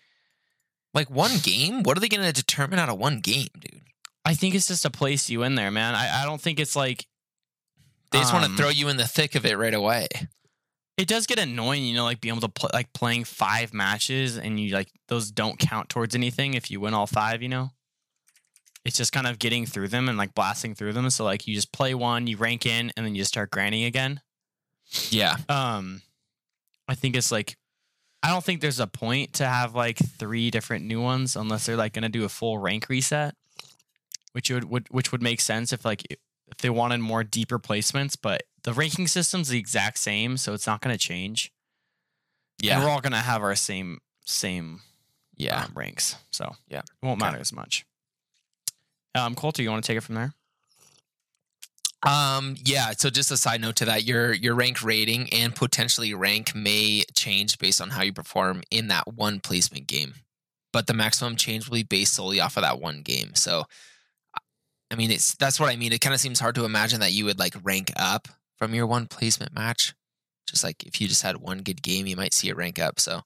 Like 0.93 1.09
one 1.09 1.37
game? 1.41 1.81
What 1.83 1.97
are 1.97 1.99
they 2.01 2.07
going 2.09 2.23
to 2.23 2.31
determine 2.33 2.77
out 2.79 2.89
of 2.89 2.99
one 2.99 3.19
game, 3.19 3.47
dude? 3.59 3.81
I 4.25 4.35
think 4.35 4.53
it's 4.55 4.67
just 4.67 4.83
to 4.83 4.89
place 4.91 5.27
you 5.29 5.41
in 5.43 5.55
there, 5.55 5.71
man. 5.71 5.95
I, 5.95 6.21
I 6.21 6.25
don't 6.25 6.39
think 6.39 6.59
it's 6.59 6.75
like 6.75 7.07
They 8.11 8.19
just 8.19 8.31
want 8.33 8.45
Um, 8.45 8.51
to 8.51 8.57
throw 8.57 8.69
you 8.69 8.89
in 8.89 8.97
the 8.97 9.07
thick 9.07 9.33
of 9.35 9.45
it 9.45 9.57
right 9.57 9.73
away. 9.73 10.07
it 10.97 11.07
does 11.07 11.25
get 11.25 11.39
annoying, 11.39 11.83
you 11.83 11.95
know, 11.95 12.03
like 12.03 12.21
being 12.21 12.33
able 12.35 12.41
to 12.47 12.49
play 12.49 12.69
like 12.73 12.93
playing 12.93 13.23
five 13.23 13.73
matches 13.73 14.37
and 14.37 14.59
you 14.59 14.73
like 14.75 14.89
those 15.07 15.31
don't 15.31 15.57
count 15.57 15.89
towards 15.89 16.13
anything 16.15 16.53
if 16.53 16.69
you 16.69 16.79
win 16.79 16.93
all 16.93 17.07
five, 17.07 17.41
you 17.41 17.49
know. 17.49 17.71
It's 18.85 18.97
just 18.97 19.13
kind 19.13 19.27
of 19.27 19.39
getting 19.39 19.65
through 19.65 19.87
them 19.89 20.09
and 20.09 20.17
like 20.17 20.33
blasting 20.35 20.75
through 20.75 20.93
them. 20.93 21.09
So 21.09 21.23
like 21.23 21.47
you 21.47 21.55
just 21.55 21.71
play 21.71 21.93
one, 21.93 22.27
you 22.27 22.35
rank 22.37 22.65
in, 22.65 22.91
and 22.97 23.05
then 23.05 23.15
you 23.15 23.21
just 23.21 23.31
start 23.31 23.49
grinding 23.51 23.83
again. 23.85 24.19
Yeah. 25.09 25.37
Um, 25.47 26.01
I 26.87 26.95
think 26.95 27.15
it's 27.15 27.31
like 27.31 27.55
I 28.21 28.29
don't 28.29 28.43
think 28.43 28.61
there's 28.61 28.79
a 28.79 28.87
point 28.87 29.33
to 29.33 29.45
have 29.45 29.73
like 29.75 29.97
three 29.97 30.49
different 30.51 30.85
new 30.85 31.01
ones 31.01 31.35
unless 31.35 31.65
they're 31.65 31.77
like 31.77 31.93
gonna 31.93 32.09
do 32.09 32.25
a 32.25 32.29
full 32.29 32.57
rank 32.57 32.87
reset, 32.89 33.35
which 34.33 34.49
would, 34.51 34.65
would 34.65 34.87
which 34.91 35.11
would 35.11 35.21
make 35.21 35.39
sense 35.41 35.71
if 35.73 35.85
like 35.85 36.03
if 36.11 36.57
they 36.59 36.69
wanted 36.69 36.99
more 36.99 37.23
deeper 37.23 37.59
placements. 37.59 38.17
But 38.21 38.43
the 38.63 38.73
ranking 38.73 39.07
system's 39.07 39.47
the 39.49 39.57
exact 39.59 39.97
same, 39.97 40.35
so 40.37 40.53
it's 40.53 40.67
not 40.67 40.81
gonna 40.81 40.97
change. 40.97 41.51
And 42.61 42.67
Yeah. 42.67 42.83
we're 42.83 42.89
all 42.89 43.01
gonna 43.01 43.21
have 43.21 43.41
our 43.41 43.55
same 43.55 43.99
same 44.25 44.81
Yeah. 45.37 45.63
um, 45.63 45.71
ranks, 45.73 46.17
so 46.31 46.55
Yeah. 46.67 46.79
it 46.79 46.85
won't 47.01 47.21
Okay. 47.21 47.29
matter 47.31 47.41
as 47.41 47.51
much. 47.53 47.85
Um, 49.15 49.35
Coulter, 49.35 49.61
you 49.61 49.69
want 49.69 49.83
to 49.83 49.87
take 49.87 49.97
it 49.97 50.01
from 50.01 50.15
there? 50.15 50.33
Um, 52.05 52.55
yeah. 52.63 52.91
So 52.97 53.09
just 53.09 53.31
a 53.31 53.37
side 53.37 53.61
note 53.61 53.77
to 53.77 53.85
that, 53.85 54.03
your 54.03 54.33
your 54.33 54.55
rank 54.55 54.83
rating 54.83 55.31
and 55.31 55.55
potentially 55.55 56.13
rank 56.13 56.53
may 56.53 57.03
change 57.13 57.57
based 57.59 57.81
on 57.81 57.91
how 57.91 58.01
you 58.01 58.11
perform 58.11 58.61
in 58.69 58.87
that 58.89 59.13
one 59.13 59.39
placement 59.39 59.87
game. 59.87 60.15
But 60.73 60.87
the 60.87 60.93
maximum 60.93 61.35
change 61.35 61.67
will 61.69 61.75
be 61.75 61.83
based 61.83 62.13
solely 62.13 62.41
off 62.41 62.57
of 62.57 62.63
that 62.63 62.81
one 62.81 63.01
game. 63.01 63.35
So 63.35 63.65
I 64.91 64.95
mean 64.95 65.11
it's 65.11 65.35
that's 65.35 65.59
what 65.59 65.69
I 65.69 65.77
mean. 65.77 65.93
It 65.93 66.01
kind 66.01 66.13
of 66.13 66.19
seems 66.19 66.39
hard 66.39 66.55
to 66.55 66.65
imagine 66.65 66.99
that 66.99 67.13
you 67.13 67.25
would 67.25 67.39
like 67.39 67.55
rank 67.63 67.91
up 67.95 68.27
from 68.57 68.73
your 68.73 68.85
one 68.85 69.07
placement 69.07 69.53
match. 69.53 69.93
Just 70.45 70.63
like 70.63 70.83
if 70.83 70.99
you 70.99 71.07
just 71.07 71.23
had 71.23 71.37
one 71.37 71.59
good 71.59 71.81
game, 71.81 72.05
you 72.05 72.17
might 72.17 72.33
see 72.33 72.49
it 72.49 72.57
rank 72.57 72.79
up. 72.79 72.99
So 72.99 73.21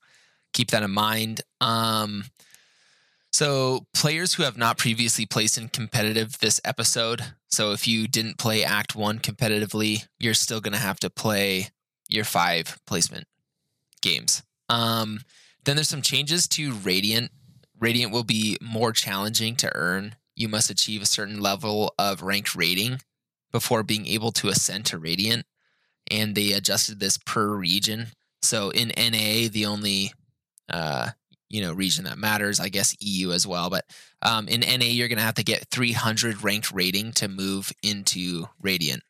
keep 0.53 0.69
that 0.69 0.83
in 0.83 0.91
mind. 0.91 1.41
Um 1.61 2.25
so, 3.31 3.85
players 3.93 4.33
who 4.33 4.43
have 4.43 4.57
not 4.57 4.77
previously 4.77 5.25
placed 5.25 5.57
in 5.57 5.69
competitive 5.69 6.39
this 6.39 6.61
episode. 6.63 7.21
So, 7.47 7.71
if 7.71 7.87
you 7.87 8.07
didn't 8.07 8.37
play 8.37 8.63
Act 8.63 8.95
1 8.95 9.19
competitively, 9.19 10.07
you're 10.19 10.33
still 10.33 10.61
going 10.61 10.73
to 10.73 10.79
have 10.79 10.99
to 11.01 11.09
play 11.09 11.69
your 12.09 12.23
five 12.23 12.79
placement 12.87 13.25
games. 14.01 14.43
Um, 14.69 15.19
then 15.65 15.75
there's 15.75 15.89
some 15.89 16.01
changes 16.01 16.47
to 16.49 16.73
Radiant. 16.73 17.31
Radiant 17.79 18.11
will 18.11 18.23
be 18.23 18.57
more 18.61 18.91
challenging 18.91 19.55
to 19.57 19.75
earn. 19.75 20.15
You 20.35 20.47
must 20.47 20.69
achieve 20.69 21.01
a 21.01 21.07
certain 21.07 21.41
level 21.41 21.93
of 21.99 22.21
ranked 22.21 22.55
rating 22.55 23.01
before 23.51 23.83
being 23.83 24.07
able 24.07 24.31
to 24.33 24.47
ascend 24.47 24.85
to 24.87 24.97
Radiant. 24.97 25.45
And 26.09 26.33
they 26.33 26.53
adjusted 26.53 26.99
this 26.99 27.17
per 27.17 27.49
region. 27.49 28.07
So, 28.41 28.69
in 28.69 28.93
NA, 28.97 29.49
the 29.51 29.65
only 29.67 30.13
uh, 30.69 31.09
you 31.49 31.61
know 31.61 31.73
region 31.73 32.05
that 32.05 32.17
matters 32.17 32.59
i 32.59 32.69
guess 32.69 32.95
eu 32.99 33.31
as 33.31 33.47
well 33.47 33.69
but 33.69 33.85
um, 34.21 34.47
in 34.47 34.61
na 34.61 34.85
you're 34.85 35.07
going 35.07 35.17
to 35.17 35.23
have 35.23 35.35
to 35.35 35.43
get 35.43 35.67
300 35.69 36.43
ranked 36.43 36.71
rating 36.71 37.11
to 37.13 37.27
move 37.27 37.71
into 37.83 38.45
radiant. 38.61 39.03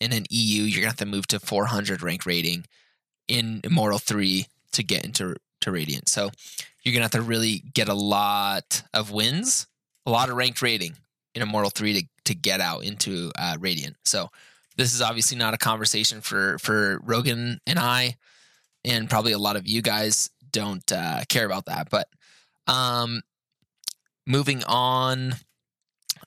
In 0.00 0.12
eu 0.30 0.64
you're 0.64 0.82
going 0.82 0.82
to 0.82 0.88
have 0.88 0.96
to 0.96 1.06
move 1.06 1.26
to 1.28 1.40
400 1.40 2.02
ranked 2.02 2.26
rating 2.26 2.64
in 3.26 3.60
immortal 3.64 3.98
3 3.98 4.46
to 4.72 4.82
get 4.82 5.04
into 5.04 5.36
to 5.60 5.70
radiant. 5.70 6.08
So 6.08 6.30
you're 6.82 6.92
going 6.92 7.08
to 7.08 7.16
have 7.16 7.22
to 7.22 7.22
really 7.22 7.62
get 7.74 7.88
a 7.88 7.94
lot 7.94 8.82
of 8.94 9.10
wins 9.10 9.66
a 10.06 10.10
lot 10.10 10.30
of 10.30 10.36
ranked 10.36 10.62
rating 10.62 10.94
in 11.34 11.42
immortal 11.42 11.70
3 11.70 12.00
to, 12.00 12.06
to 12.24 12.34
get 12.34 12.60
out 12.60 12.82
into 12.82 13.30
uh, 13.38 13.56
radiant. 13.60 13.96
So 14.06 14.30
this 14.76 14.94
is 14.94 15.02
obviously 15.02 15.36
not 15.36 15.54
a 15.54 15.58
conversation 15.58 16.20
for 16.20 16.58
for 16.58 17.00
rogan 17.04 17.60
and 17.66 17.78
i 17.78 18.16
and 18.84 19.10
probably 19.10 19.32
a 19.32 19.38
lot 19.38 19.56
of 19.56 19.66
you 19.66 19.82
guys 19.82 20.30
don't 20.50 20.90
uh, 20.92 21.22
care 21.28 21.46
about 21.46 21.66
that. 21.66 21.88
But 21.90 22.08
um, 22.66 23.22
moving 24.26 24.62
on, 24.64 25.34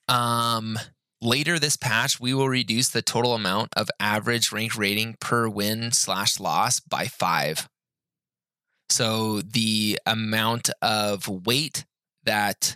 um, 0.08 0.78
later 1.22 1.60
this 1.60 1.78
patch, 1.78 2.20
we 2.20 2.34
will 2.34 2.50
reduce 2.50 2.90
the 2.90 3.02
total 3.02 3.34
amount 3.34 3.70
of 3.76 3.90
average 4.00 4.52
rank 4.52 4.78
rating 4.78 5.16
per 5.20 5.48
win 5.48 5.92
slash 5.92 6.40
loss 6.40 6.80
by 6.80 7.06
five. 7.06 7.70
So 8.90 9.42
the 9.42 10.00
amount 10.06 10.70
of 10.82 11.28
weight 11.28 11.86
that 12.24 12.76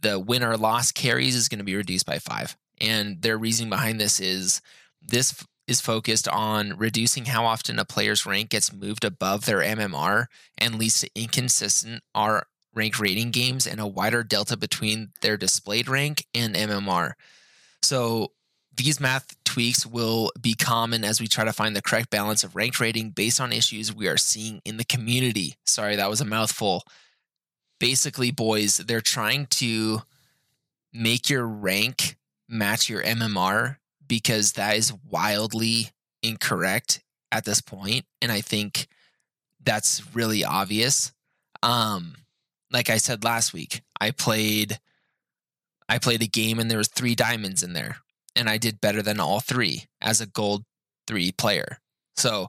the 0.00 0.18
win 0.18 0.42
or 0.42 0.56
loss 0.56 0.92
carries 0.92 1.36
is 1.36 1.48
going 1.48 1.58
to 1.58 1.64
be 1.64 1.76
reduced 1.76 2.06
by 2.06 2.18
five. 2.18 2.56
And 2.80 3.20
their 3.20 3.36
reasoning 3.36 3.68
behind 3.68 4.00
this 4.00 4.20
is 4.20 4.62
this 5.02 5.44
is 5.66 5.80
focused 5.80 6.28
on 6.28 6.76
reducing 6.76 7.26
how 7.26 7.44
often 7.44 7.78
a 7.78 7.84
player's 7.84 8.26
rank 8.26 8.50
gets 8.50 8.72
moved 8.72 9.04
above 9.04 9.46
their 9.46 9.60
MMR 9.60 10.26
and 10.58 10.74
leads 10.76 11.00
to 11.00 11.10
inconsistent 11.14 12.02
R 12.14 12.46
rank 12.74 12.98
rating 12.98 13.30
games 13.30 13.66
and 13.66 13.80
a 13.80 13.86
wider 13.86 14.22
delta 14.22 14.56
between 14.56 15.10
their 15.22 15.36
displayed 15.36 15.88
rank 15.88 16.26
and 16.34 16.54
MMR. 16.54 17.12
So 17.82 18.32
these 18.76 19.00
math 19.00 19.34
tweaks 19.44 19.84
will 19.84 20.30
be 20.40 20.54
common 20.54 21.04
as 21.04 21.20
we 21.20 21.26
try 21.26 21.44
to 21.44 21.52
find 21.52 21.74
the 21.74 21.82
correct 21.82 22.10
balance 22.10 22.44
of 22.44 22.54
ranked 22.56 22.80
rating 22.80 23.10
based 23.10 23.40
on 23.40 23.52
issues 23.52 23.94
we 23.94 24.08
are 24.08 24.16
seeing 24.16 24.60
in 24.64 24.76
the 24.76 24.84
community. 24.84 25.54
Sorry, 25.66 25.96
that 25.96 26.08
was 26.08 26.20
a 26.20 26.24
mouthful. 26.24 26.84
Basically, 27.78 28.30
boys, 28.30 28.78
they're 28.78 29.00
trying 29.00 29.46
to 29.46 30.02
make 30.92 31.28
your 31.28 31.46
rank 31.46 32.16
match 32.48 32.88
your 32.88 33.02
MMR 33.02 33.76
because 34.10 34.52
that 34.54 34.76
is 34.76 34.92
wildly 35.08 35.88
incorrect 36.20 37.00
at 37.30 37.44
this 37.44 37.60
point 37.60 38.04
and 38.20 38.32
I 38.32 38.40
think 38.40 38.88
that's 39.62 40.02
really 40.14 40.44
obvious. 40.44 41.12
Um 41.62 42.16
like 42.72 42.90
I 42.90 42.98
said 42.98 43.24
last 43.24 43.52
week, 43.52 43.82
I 44.00 44.10
played 44.10 44.80
I 45.88 45.98
played 45.98 46.22
a 46.22 46.26
game 46.26 46.58
and 46.58 46.68
there 46.70 46.78
was 46.78 46.88
3 46.88 47.14
diamonds 47.14 47.62
in 47.62 47.72
there 47.72 47.98
and 48.34 48.50
I 48.50 48.58
did 48.58 48.80
better 48.80 49.00
than 49.00 49.20
all 49.20 49.38
3 49.38 49.84
as 50.02 50.20
a 50.20 50.26
gold 50.26 50.64
3 51.06 51.30
player. 51.32 51.78
So 52.16 52.48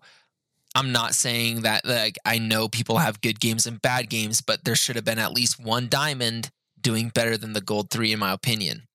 I'm 0.74 0.92
not 0.92 1.14
saying 1.14 1.62
that 1.62 1.86
like 1.86 2.18
I 2.26 2.40
know 2.40 2.70
people 2.70 2.98
have 2.98 3.22
good 3.22 3.40
games 3.40 3.68
and 3.68 3.82
bad 3.82 4.10
games, 4.10 4.42
but 4.42 4.64
there 4.64 4.76
should 4.76 4.96
have 4.96 5.06
been 5.06 5.20
at 5.20 5.34
least 5.34 5.64
one 5.64 5.90
diamond 5.90 6.50
doing 6.80 7.10
better 7.10 7.38
than 7.38 7.54
the 7.54 7.62
gold 7.62 7.92
3 7.92 8.14
in 8.14 8.20
my 8.20 8.32
opinion. 8.32 8.88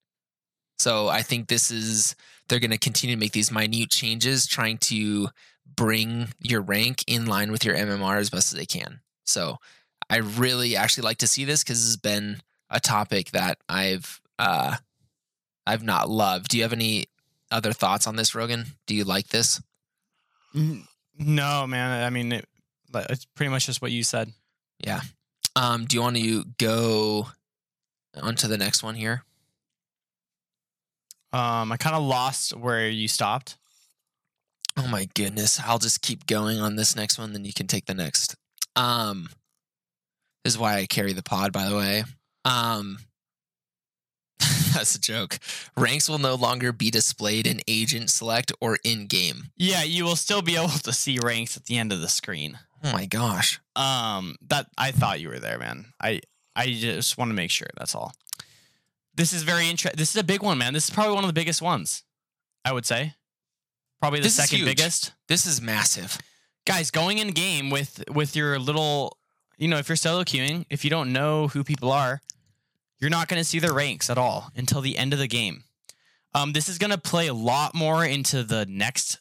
So 0.78 1.08
I 1.08 1.22
think 1.22 1.46
this 1.46 1.70
is 1.70 2.16
they're 2.48 2.60
going 2.60 2.70
to 2.70 2.78
continue 2.78 3.16
to 3.16 3.20
make 3.20 3.32
these 3.32 3.50
minute 3.50 3.90
changes 3.90 4.46
trying 4.46 4.78
to 4.78 5.28
bring 5.74 6.28
your 6.40 6.60
rank 6.60 7.02
in 7.06 7.26
line 7.26 7.50
with 7.50 7.64
your 7.64 7.74
MMR 7.74 8.18
as 8.18 8.30
best 8.30 8.52
as 8.52 8.58
they 8.58 8.66
can. 8.66 9.00
So 9.24 9.58
I 10.08 10.18
really 10.18 10.76
actually 10.76 11.04
like 11.04 11.18
to 11.18 11.26
see 11.26 11.44
this 11.44 11.64
cuz 11.64 11.78
this 11.78 11.86
has 11.86 11.96
been 11.96 12.40
a 12.70 12.80
topic 12.80 13.32
that 13.32 13.58
I've 13.68 14.20
uh 14.38 14.76
I've 15.66 15.82
not 15.82 16.08
loved. 16.08 16.48
Do 16.48 16.56
you 16.56 16.62
have 16.62 16.72
any 16.72 17.06
other 17.50 17.72
thoughts 17.72 18.06
on 18.06 18.16
this 18.16 18.34
Rogan? 18.34 18.66
Do 18.86 18.94
you 18.94 19.04
like 19.04 19.28
this? 19.28 19.60
No, 21.18 21.66
man. 21.66 22.04
I 22.04 22.10
mean, 22.10 22.32
it, 22.32 22.48
it's 22.94 23.24
pretty 23.24 23.50
much 23.50 23.66
just 23.66 23.82
what 23.82 23.90
you 23.90 24.04
said. 24.04 24.32
Yeah. 24.78 25.00
Um 25.56 25.86
do 25.86 25.96
you 25.96 26.02
want 26.02 26.16
to 26.16 26.44
go 26.58 27.28
on 28.14 28.36
to 28.36 28.48
the 28.48 28.58
next 28.58 28.82
one 28.82 28.94
here? 28.94 29.24
Um, 31.36 31.70
I 31.70 31.76
kind 31.76 31.94
of 31.94 32.02
lost 32.02 32.56
where 32.56 32.88
you 32.88 33.08
stopped. 33.08 33.56
Oh 34.78 34.88
my 34.88 35.06
goodness. 35.14 35.60
I'll 35.64 35.78
just 35.78 36.00
keep 36.00 36.26
going 36.26 36.58
on 36.58 36.76
this 36.76 36.96
next 36.96 37.18
one, 37.18 37.32
then 37.32 37.44
you 37.44 37.52
can 37.52 37.66
take 37.66 37.86
the 37.86 37.94
next. 37.94 38.36
Um 38.74 39.28
this 40.44 40.54
is 40.54 40.58
why 40.58 40.76
I 40.76 40.86
carry 40.86 41.12
the 41.12 41.22
pod, 41.22 41.52
by 41.52 41.68
the 41.68 41.76
way. 41.76 42.04
Um 42.44 42.98
that's 44.72 44.94
a 44.94 45.00
joke. 45.00 45.38
Ranks 45.76 46.08
will 46.08 46.18
no 46.18 46.34
longer 46.34 46.72
be 46.72 46.90
displayed 46.90 47.46
in 47.46 47.60
agent 47.66 48.10
select 48.10 48.52
or 48.60 48.78
in 48.84 49.06
game. 49.06 49.50
Yeah, 49.56 49.82
you 49.82 50.04
will 50.04 50.16
still 50.16 50.42
be 50.42 50.56
able 50.56 50.68
to 50.68 50.92
see 50.92 51.18
ranks 51.22 51.56
at 51.56 51.64
the 51.64 51.78
end 51.78 51.92
of 51.92 52.00
the 52.00 52.08
screen. 52.08 52.58
Oh 52.84 52.92
my 52.92 53.06
gosh. 53.06 53.60
Um, 53.74 54.36
that 54.48 54.68
I 54.78 54.90
thought 54.90 55.20
you 55.20 55.28
were 55.28 55.40
there, 55.40 55.58
man. 55.58 55.86
I 56.00 56.20
I 56.54 56.68
just 56.68 57.18
want 57.18 57.30
to 57.30 57.34
make 57.34 57.50
sure. 57.50 57.68
That's 57.76 57.94
all. 57.94 58.12
This 59.16 59.32
is 59.32 59.42
very 59.42 59.68
interesting. 59.68 59.98
This 59.98 60.10
is 60.10 60.16
a 60.20 60.24
big 60.24 60.42
one, 60.42 60.58
man. 60.58 60.72
This 60.74 60.84
is 60.84 60.90
probably 60.90 61.14
one 61.14 61.24
of 61.24 61.28
the 61.28 61.34
biggest 61.34 61.62
ones. 61.62 62.02
I 62.64 62.72
would 62.72 62.84
say, 62.86 63.14
probably 64.00 64.20
the 64.20 64.24
This 64.24 64.34
second 64.34 64.64
biggest. 64.64 65.12
This 65.28 65.46
is 65.46 65.60
massive. 65.60 66.18
Guys, 66.66 66.90
going 66.90 67.18
in 67.18 67.28
game 67.28 67.70
with 67.70 68.04
with 68.10 68.34
your 68.36 68.58
little, 68.58 69.16
you 69.56 69.68
know, 69.68 69.78
if 69.78 69.88
you're 69.88 69.96
solo 69.96 70.24
queuing, 70.24 70.66
if 70.68 70.84
you 70.84 70.90
don't 70.90 71.12
know 71.12 71.48
who 71.48 71.62
people 71.64 71.92
are, 71.92 72.20
you're 72.98 73.10
not 73.10 73.28
going 73.28 73.40
to 73.40 73.44
see 73.44 73.58
their 73.58 73.72
ranks 73.72 74.10
at 74.10 74.18
all 74.18 74.50
until 74.56 74.80
the 74.80 74.98
end 74.98 75.12
of 75.12 75.18
the 75.18 75.28
game. 75.28 75.64
Um, 76.34 76.52
this 76.52 76.68
is 76.68 76.76
going 76.76 76.90
to 76.90 76.98
play 76.98 77.28
a 77.28 77.34
lot 77.34 77.74
more 77.74 78.04
into 78.04 78.42
the 78.42 78.66
next 78.68 79.18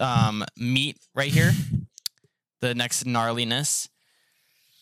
um, 0.00 0.44
meet 0.56 0.98
right 1.14 1.32
here. 1.32 1.52
the 2.60 2.74
next 2.74 3.04
gnarliness. 3.04 3.88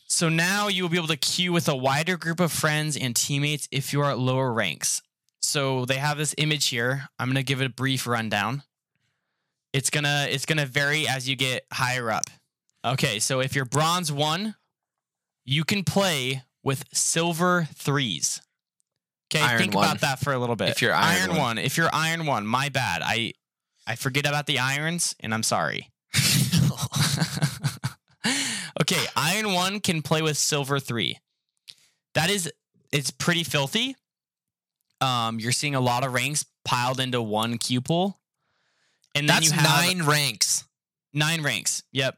So 0.07 0.29
now 0.29 0.69
you 0.69 0.83
will 0.83 0.91
be 0.91 0.97
able 0.97 1.09
to 1.09 1.17
queue 1.17 1.53
with 1.53 1.69
a 1.69 1.77
wider 1.77 2.17
group 2.17 2.41
of 2.41 2.53
friends 2.53 2.97
and 2.97 3.17
teammates 3.17 3.69
if 3.73 3.93
you 3.93 4.01
are 4.03 4.11
at 4.11 4.19
lower 4.19 4.53
ranks. 4.53 5.03
So 5.43 5.85
they 5.85 5.97
have 5.97 6.19
this 6.19 6.35
image 6.39 6.69
here. 6.69 7.09
I'm 7.19 7.29
gonna 7.29 7.43
give 7.43 7.61
it 7.61 7.67
a 7.67 7.71
brief 7.71 8.07
rundown. 8.07 8.63
It's 9.73 9.91
gonna 9.91 10.27
it's 10.31 10.47
gonna 10.47 10.67
vary 10.67 11.09
as 11.09 11.29
you 11.29 11.37
get 11.37 11.67
higher 11.73 12.11
up. 12.11 12.25
Okay, 12.85 13.19
so 13.19 13.41
if 13.41 13.55
you're 13.55 13.65
bronze 13.65 14.13
one, 14.13 14.55
you 15.45 15.65
can 15.65 15.85
play 15.85 16.43
with 16.63 16.85
silver 16.93 17.69
threes. 17.75 18.41
Okay, 19.35 19.43
Iron 19.43 19.59
think 19.59 19.75
one. 19.75 19.85
about 19.85 20.01
that 20.01 20.21
for 20.21 20.33
a 20.33 20.39
little 20.39 20.57
bit. 20.57 20.71
If 20.71 20.83
you're 20.83 20.95
iron 20.95 21.31
one. 21.31 21.39
one. 21.39 21.59
if 21.59 21.77
you're 21.77 21.91
iron 21.93 22.27
one, 22.27 22.47
my 22.47 22.69
bad. 22.69 23.03
I 23.05 23.33
I 23.87 23.97
forget 23.97 24.27
about 24.27 24.47
the 24.47 24.59
irons, 24.59 25.15
and 25.21 25.35
I'm 25.35 25.43
sorry. 25.43 25.91
okay, 28.85 29.05
iron 29.17 29.53
one 29.53 29.81
can 29.81 30.03
play 30.03 30.21
with 30.21 30.37
silver 30.37 30.79
three. 30.79 31.19
That 32.15 32.31
is, 32.31 32.53
it's 32.93 33.11
pretty 33.11 33.43
filthy. 33.43 33.97
Um, 35.01 35.41
you're 35.41 35.53
seeing 35.53 35.75
a 35.75 35.81
lot 35.81 36.05
of 36.05 36.13
ranks 36.13 36.45
piled 36.65 37.01
into 37.01 37.21
one 37.21 37.59
queue 37.59 37.81
pool, 37.81 38.21
and 39.15 39.29
then 39.29 39.37
That's 39.37 39.47
you 39.47 39.53
have 39.53 39.65
nine 39.65 40.07
ranks. 40.07 40.65
nine 41.13 41.43
ranks. 41.43 41.83
Yep, 41.93 42.17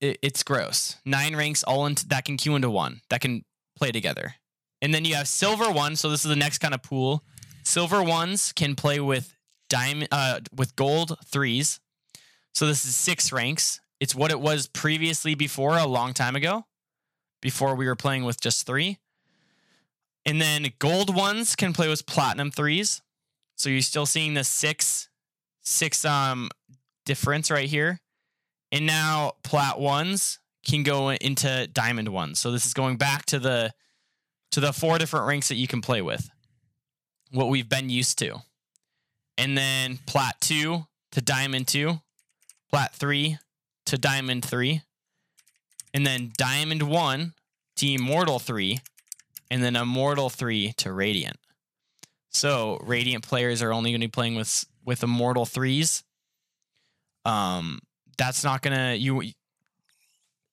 it, 0.00 0.18
it's 0.22 0.42
gross. 0.42 0.96
Nine 1.04 1.34
ranks 1.34 1.62
all 1.62 1.86
into 1.86 2.06
that 2.08 2.24
can 2.24 2.36
queue 2.36 2.54
into 2.56 2.70
one 2.70 3.00
that 3.10 3.20
can 3.20 3.44
play 3.76 3.90
together, 3.90 4.34
and 4.80 4.94
then 4.94 5.04
you 5.04 5.14
have 5.14 5.28
silver 5.28 5.70
one. 5.70 5.96
So 5.96 6.08
this 6.08 6.24
is 6.24 6.28
the 6.28 6.36
next 6.36 6.58
kind 6.58 6.74
of 6.74 6.82
pool. 6.82 7.24
Silver 7.64 8.02
ones 8.02 8.52
can 8.52 8.74
play 8.76 9.00
with 9.00 9.34
diamond, 9.68 10.08
uh, 10.12 10.40
with 10.54 10.76
gold 10.76 11.18
threes. 11.26 11.80
So 12.54 12.66
this 12.66 12.84
is 12.84 12.94
six 12.94 13.32
ranks. 13.32 13.80
It's 14.02 14.16
what 14.16 14.32
it 14.32 14.40
was 14.40 14.66
previously 14.66 15.36
before 15.36 15.78
a 15.78 15.86
long 15.86 16.12
time 16.12 16.34
ago, 16.34 16.66
before 17.40 17.76
we 17.76 17.86
were 17.86 17.94
playing 17.94 18.24
with 18.24 18.40
just 18.40 18.66
three. 18.66 18.98
And 20.26 20.40
then 20.40 20.72
gold 20.80 21.14
ones 21.14 21.54
can 21.54 21.72
play 21.72 21.88
with 21.88 22.04
platinum 22.04 22.50
threes. 22.50 23.00
So 23.54 23.70
you're 23.70 23.80
still 23.80 24.04
seeing 24.04 24.34
the 24.34 24.42
six, 24.42 25.08
six 25.60 26.04
um 26.04 26.50
difference 27.04 27.48
right 27.48 27.68
here. 27.68 28.00
And 28.72 28.86
now 28.86 29.34
plat 29.44 29.78
ones 29.78 30.40
can 30.66 30.82
go 30.82 31.10
into 31.10 31.68
diamond 31.68 32.08
ones. 32.08 32.40
So 32.40 32.50
this 32.50 32.66
is 32.66 32.74
going 32.74 32.96
back 32.96 33.24
to 33.26 33.38
the 33.38 33.72
to 34.50 34.58
the 34.58 34.72
four 34.72 34.98
different 34.98 35.28
ranks 35.28 35.46
that 35.46 35.54
you 35.54 35.68
can 35.68 35.80
play 35.80 36.02
with. 36.02 36.28
What 37.30 37.50
we've 37.50 37.68
been 37.68 37.88
used 37.88 38.18
to. 38.18 38.42
And 39.38 39.56
then 39.56 40.00
plat 40.06 40.40
two 40.40 40.88
to 41.12 41.20
diamond 41.20 41.68
two, 41.68 42.00
plat 42.68 42.92
three 42.92 43.38
to 43.86 43.98
diamond 43.98 44.44
three, 44.44 44.82
and 45.94 46.06
then 46.06 46.32
diamond 46.36 46.82
one 46.82 47.34
to 47.76 47.92
immortal 47.92 48.38
three, 48.38 48.80
and 49.50 49.62
then 49.62 49.76
immortal 49.76 50.30
three 50.30 50.72
to 50.78 50.92
radiant. 50.92 51.36
So 52.30 52.78
radiant 52.82 53.26
players 53.26 53.62
are 53.62 53.72
only 53.72 53.90
going 53.90 54.00
to 54.00 54.06
be 54.06 54.10
playing 54.10 54.34
with 54.34 54.64
with 54.84 55.02
immortal 55.02 55.46
threes. 55.46 56.02
Um, 57.24 57.80
that's 58.18 58.42
not 58.42 58.62
gonna 58.62 58.94
you. 58.94 59.22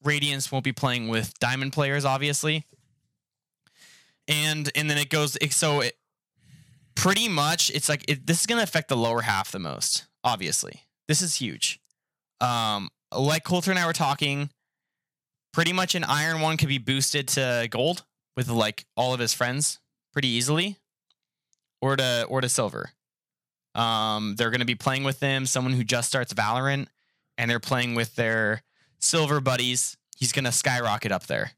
Radiance 0.03 0.51
won't 0.51 0.63
be 0.63 0.71
playing 0.71 1.07
with 1.07 1.37
diamond 1.39 1.73
players, 1.73 2.05
obviously. 2.05 2.65
And 4.27 4.69
and 4.75 4.89
then 4.89 4.97
it 4.97 5.09
goes 5.09 5.37
so 5.51 5.81
it, 5.81 5.97
pretty 6.95 7.27
much 7.27 7.71
it's 7.73 7.89
like 7.89 8.05
it, 8.07 8.27
this 8.27 8.41
is 8.41 8.45
gonna 8.45 8.63
affect 8.63 8.89
the 8.89 8.97
lower 8.97 9.21
half 9.21 9.51
the 9.51 9.59
most. 9.59 10.05
Obviously, 10.23 10.83
this 11.07 11.21
is 11.21 11.35
huge. 11.35 11.79
Um, 12.41 12.89
like 13.15 13.43
Coulter 13.43 13.71
and 13.71 13.79
I 13.79 13.85
were 13.85 13.93
talking, 13.93 14.49
pretty 15.53 15.73
much 15.73 15.95
an 15.95 16.03
iron 16.03 16.41
one 16.41 16.57
could 16.57 16.67
be 16.69 16.77
boosted 16.77 17.27
to 17.29 17.67
gold 17.69 18.03
with 18.35 18.49
like 18.49 18.85
all 18.95 19.13
of 19.13 19.19
his 19.19 19.33
friends 19.33 19.79
pretty 20.13 20.27
easily, 20.29 20.77
or 21.81 21.95
to 21.95 22.25
or 22.29 22.41
to 22.41 22.49
silver. 22.49 22.91
Um, 23.75 24.35
they're 24.35 24.49
going 24.49 24.59
to 24.61 24.65
be 24.65 24.75
playing 24.75 25.03
with 25.03 25.19
them. 25.19 25.45
Someone 25.45 25.73
who 25.73 25.83
just 25.83 26.07
starts 26.09 26.33
Valorant, 26.33 26.87
and 27.37 27.49
they're 27.49 27.59
playing 27.59 27.95
with 27.95 28.15
their 28.15 28.63
silver 28.99 29.39
buddies. 29.39 29.95
He's 30.17 30.31
going 30.31 30.45
to 30.45 30.51
skyrocket 30.51 31.11
up 31.11 31.27
there 31.27 31.51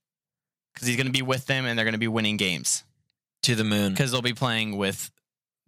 because 0.74 0.88
he's 0.88 0.98
going 0.98 1.08
to 1.08 1.14
be 1.14 1.22
with 1.22 1.46
them, 1.48 1.66
and 1.66 1.78
they're 1.78 1.86
going 1.86 1.94
to 1.94 1.98
be 2.00 2.08
winning 2.08 2.38
games 2.38 2.84
To 3.44 3.56
the 3.56 3.64
moon. 3.64 3.94
because 3.94 4.12
they'll 4.12 4.22
be 4.22 4.34
playing 4.34 4.78
with 4.78 5.10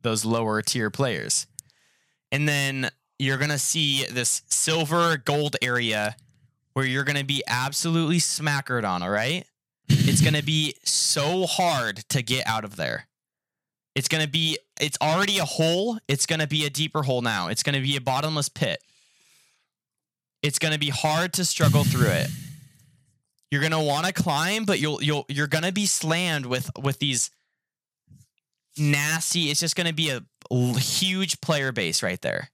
those 0.02 0.26
lower 0.26 0.62
tier 0.62 0.90
players. 0.90 1.48
And 2.32 2.48
then 2.48 2.90
you're 3.24 3.38
going 3.38 3.50
to 3.50 3.60
see 3.60 4.06
this 4.06 4.42
silver 4.48 5.18
gold 5.18 5.56
area 5.62 6.16
where 6.74 6.86
you're 6.86 7.04
going 7.04 7.18
to 7.18 7.26
be 7.26 7.44
absolutely 7.48 8.20
smackered 8.20 8.84
on, 8.84 9.04
all 9.04 9.10
right? 9.10 9.46
It's 9.88 10.22
going 10.22 10.34
to 10.34 10.44
be 10.44 10.76
so 10.84 11.46
hard 11.46 11.98
to 12.10 12.22
get 12.22 12.48
out 12.48 12.66
of 12.66 12.76
there. 12.76 13.08
It's 13.96 14.08
going 14.08 14.24
to 14.24 14.30
be, 14.30 14.58
it's 14.82 14.98
already 15.02 15.38
a 15.38 15.46
hole. 15.46 16.00
It's 16.08 16.26
going 16.26 16.40
to 16.40 16.48
be 16.48 16.66
a 16.66 16.70
deeper 16.70 17.04
hole 17.04 17.22
now. 17.22 17.48
It's 17.50 17.62
going 17.62 17.76
to 17.76 17.82
be 17.82 17.96
a 17.96 18.02
bottomless 18.02 18.50
pit. 18.50 18.82
It's 20.42 20.58
going 20.58 20.74
to 20.74 20.80
be 20.80 20.90
hard 20.90 21.34
to 21.34 21.46
struggle 21.46 21.84
through 21.84 22.08
it. 22.08 22.28
You're 23.52 23.62
going 23.62 23.72
to 23.72 23.80
want 23.80 24.08
to 24.08 24.14
climb, 24.14 24.66
but 24.66 24.80
you'll, 24.80 25.02
you'll, 25.04 25.26
you're 25.30 25.48
going 25.48 25.64
to 25.64 25.72
be 25.72 25.86
slammed 25.86 26.48
with, 26.48 26.72
with 26.82 26.98
these 26.98 27.30
nasty. 28.78 29.52
It's 29.52 29.60
just 29.60 29.76
going 29.76 29.88
to 29.88 29.94
be 29.94 30.10
a 30.10 30.24
huge 30.80 31.40
player 31.40 31.72
base 31.72 32.02
right 32.02 32.20
there. 32.22 32.50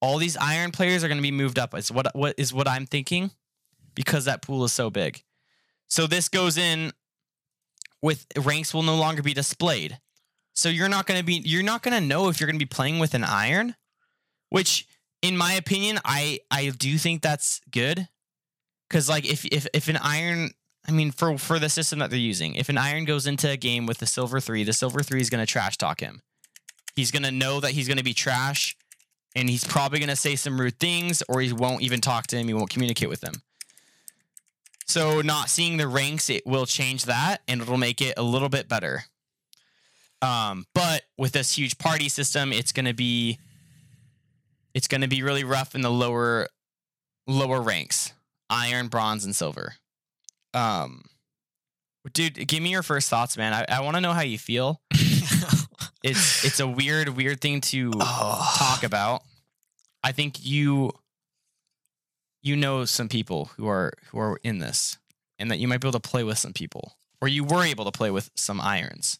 All 0.00 0.18
these 0.18 0.36
iron 0.36 0.70
players 0.70 1.02
are 1.02 1.08
going 1.08 1.18
to 1.18 1.22
be 1.22 1.30
moved 1.30 1.58
up. 1.58 1.74
Is 1.74 1.90
what 1.90 2.14
what 2.14 2.34
is 2.38 2.52
what 2.52 2.68
I'm 2.68 2.86
thinking 2.86 3.30
because 3.94 4.26
that 4.26 4.42
pool 4.42 4.64
is 4.64 4.72
so 4.72 4.90
big. 4.90 5.22
So 5.88 6.06
this 6.06 6.28
goes 6.28 6.56
in 6.56 6.92
with 8.02 8.26
ranks 8.36 8.72
will 8.72 8.82
no 8.82 8.96
longer 8.96 9.22
be 9.22 9.34
displayed. 9.34 9.98
So 10.54 10.68
you're 10.68 10.88
not 10.88 11.06
going 11.06 11.18
to 11.18 11.24
be 11.24 11.42
you're 11.44 11.62
not 11.62 11.82
going 11.82 12.00
to 12.00 12.06
know 12.06 12.28
if 12.28 12.40
you're 12.40 12.46
going 12.46 12.58
to 12.58 12.64
be 12.64 12.68
playing 12.68 12.98
with 12.98 13.14
an 13.14 13.24
iron, 13.24 13.74
which 14.50 14.86
in 15.22 15.36
my 15.36 15.54
opinion 15.54 15.98
I 16.04 16.40
I 16.50 16.70
do 16.70 16.98
think 16.98 17.22
that's 17.22 17.60
good. 17.70 18.08
Cuz 18.90 19.08
like 19.08 19.26
if 19.26 19.44
if 19.46 19.66
if 19.72 19.88
an 19.88 19.96
iron 19.96 20.50
I 20.88 20.90
mean, 20.90 21.10
for 21.10 21.36
for 21.36 21.58
the 21.58 21.68
system 21.68 21.98
that 21.98 22.08
they're 22.08 22.18
using, 22.18 22.54
if 22.54 22.70
an 22.70 22.78
iron 22.78 23.04
goes 23.04 23.26
into 23.26 23.50
a 23.50 23.58
game 23.58 23.84
with 23.84 23.98
the 23.98 24.06
silver 24.06 24.40
three, 24.40 24.64
the 24.64 24.72
silver 24.72 25.02
three 25.02 25.20
is 25.20 25.28
going 25.28 25.44
to 25.44 25.50
trash 25.50 25.76
talk 25.76 26.00
him. 26.00 26.22
He's 26.96 27.10
going 27.10 27.24
to 27.24 27.30
know 27.30 27.60
that 27.60 27.72
he's 27.72 27.86
going 27.86 27.98
to 27.98 28.04
be 28.04 28.14
trash, 28.14 28.74
and 29.38 29.48
he's 29.48 29.64
probably 29.64 30.00
going 30.00 30.08
to 30.08 30.16
say 30.16 30.34
some 30.34 30.60
rude 30.60 30.78
things, 30.80 31.22
or 31.28 31.40
he 31.40 31.52
won't 31.52 31.82
even 31.82 32.00
talk 32.00 32.26
to 32.28 32.36
him. 32.36 32.48
He 32.48 32.54
won't 32.54 32.70
communicate 32.70 33.08
with 33.08 33.20
them 33.20 33.34
So, 34.86 35.20
not 35.20 35.48
seeing 35.48 35.76
the 35.76 35.86
ranks, 35.86 36.28
it 36.28 36.44
will 36.46 36.66
change 36.66 37.04
that, 37.04 37.42
and 37.46 37.62
it'll 37.62 37.78
make 37.78 38.00
it 38.00 38.14
a 38.16 38.22
little 38.22 38.48
bit 38.48 38.68
better. 38.68 39.04
Um, 40.20 40.66
but 40.74 41.02
with 41.16 41.32
this 41.32 41.56
huge 41.56 41.78
party 41.78 42.08
system, 42.08 42.52
it's 42.52 42.72
going 42.72 42.86
to 42.86 42.94
be 42.94 43.38
it's 44.74 44.88
going 44.88 45.02
to 45.02 45.08
be 45.08 45.22
really 45.22 45.44
rough 45.44 45.74
in 45.76 45.80
the 45.82 45.90
lower 45.90 46.48
lower 47.28 47.60
ranks, 47.62 48.12
iron, 48.50 48.88
bronze, 48.88 49.24
and 49.24 49.36
silver. 49.36 49.74
Um, 50.54 51.04
dude, 52.12 52.48
give 52.48 52.62
me 52.62 52.70
your 52.70 52.82
first 52.82 53.08
thoughts, 53.08 53.36
man. 53.36 53.52
I, 53.52 53.76
I 53.76 53.80
want 53.82 53.96
to 53.96 54.00
know 54.00 54.12
how 54.12 54.22
you 54.22 54.38
feel. 54.38 54.80
It's 56.02 56.44
it's 56.44 56.60
a 56.60 56.68
weird, 56.68 57.08
weird 57.10 57.40
thing 57.40 57.60
to 57.62 57.92
oh. 58.00 58.54
talk 58.56 58.82
about. 58.82 59.22
I 60.02 60.12
think 60.12 60.44
you 60.44 60.92
you 62.42 62.56
know 62.56 62.84
some 62.84 63.08
people 63.08 63.46
who 63.56 63.68
are 63.68 63.92
who 64.10 64.18
are 64.18 64.38
in 64.42 64.58
this, 64.58 64.98
and 65.38 65.50
that 65.50 65.58
you 65.58 65.68
might 65.68 65.80
be 65.80 65.88
able 65.88 65.98
to 65.98 66.08
play 66.08 66.24
with 66.24 66.38
some 66.38 66.52
people, 66.52 66.96
or 67.20 67.28
you 67.28 67.44
were 67.44 67.64
able 67.64 67.84
to 67.84 67.92
play 67.92 68.10
with 68.10 68.30
some 68.34 68.60
irons. 68.60 69.18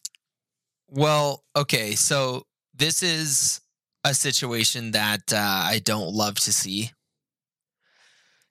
Well, 0.88 1.44
okay, 1.54 1.92
so 1.92 2.46
this 2.74 3.02
is 3.02 3.60
a 4.04 4.14
situation 4.14 4.92
that 4.92 5.32
uh, 5.32 5.36
I 5.36 5.80
don't 5.84 6.14
love 6.14 6.36
to 6.36 6.52
see. 6.52 6.92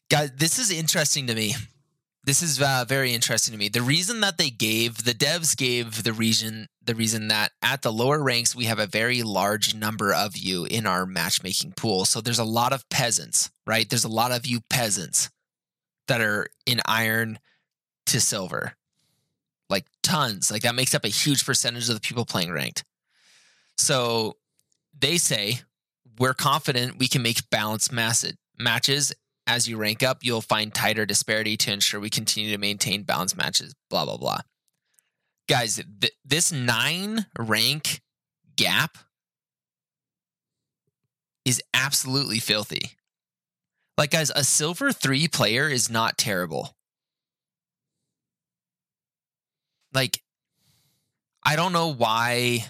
Guys, 0.09 0.31
this 0.35 0.59
is 0.59 0.71
interesting 0.71 1.27
to 1.27 1.35
me. 1.35 1.55
This 2.23 2.41
is 2.41 2.61
uh, 2.61 2.85
very 2.87 3.13
interesting 3.13 3.53
to 3.53 3.57
me. 3.57 3.69
The 3.69 3.81
reason 3.81 4.19
that 4.21 4.37
they 4.37 4.49
gave 4.49 5.05
the 5.05 5.13
devs 5.13 5.55
gave 5.55 6.03
the 6.03 6.13
reason 6.13 6.67
the 6.87 6.95
reason 6.95 7.27
that 7.27 7.51
at 7.61 7.81
the 7.81 7.91
lower 7.91 8.21
ranks 8.23 8.55
we 8.55 8.65
have 8.65 8.79
a 8.79 8.87
very 8.87 9.21
large 9.21 9.75
number 9.75 10.13
of 10.13 10.35
you 10.35 10.65
in 10.65 10.87
our 10.87 11.05
matchmaking 11.05 11.73
pool. 11.73 12.05
So 12.05 12.21
there's 12.21 12.39
a 12.39 12.43
lot 12.43 12.73
of 12.73 12.87
peasants, 12.89 13.51
right? 13.65 13.87
There's 13.87 14.05
a 14.05 14.09
lot 14.09 14.31
of 14.31 14.45
you 14.45 14.61
peasants 14.69 15.29
that 16.07 16.21
are 16.21 16.47
in 16.65 16.81
iron 16.85 17.39
to 18.07 18.19
silver 18.19 18.73
like 19.69 19.85
tons. 20.01 20.51
Like 20.51 20.61
that 20.63 20.75
makes 20.75 20.95
up 20.95 21.05
a 21.05 21.09
huge 21.09 21.45
percentage 21.45 21.89
of 21.89 21.95
the 21.95 22.01
people 22.01 22.25
playing 22.25 22.51
ranked. 22.51 22.83
So 23.77 24.37
they 24.97 25.17
say 25.17 25.61
we're 26.17 26.33
confident 26.33 26.99
we 26.99 27.07
can 27.07 27.21
make 27.21 27.49
balanced 27.49 27.91
matches. 27.91 29.13
As 29.45 29.67
you 29.67 29.77
rank 29.77 30.03
up, 30.03 30.23
you'll 30.23 30.41
find 30.41 30.73
tighter 30.73 31.05
disparity 31.05 31.55
to 31.57 31.71
ensure 31.71 31.99
we 31.99 32.09
continue 32.09 32.51
to 32.51 32.57
maintain 32.57 33.03
balanced 33.03 33.37
matches. 33.37 33.75
Blah 33.89 34.05
blah 34.05 34.17
blah. 34.17 34.39
Guys, 35.47 35.81
th- 36.01 36.13
this 36.25 36.51
nine 36.51 37.25
rank 37.37 38.01
gap 38.55 38.97
is 41.45 41.61
absolutely 41.73 42.39
filthy. 42.39 42.91
Like, 43.97 44.11
guys, 44.11 44.29
a 44.35 44.43
silver 44.43 44.91
three 44.91 45.27
player 45.27 45.69
is 45.69 45.89
not 45.89 46.17
terrible. 46.17 46.75
Like, 49.93 50.21
I 51.43 51.55
don't 51.55 51.71
know 51.71 51.93
why. 51.93 52.65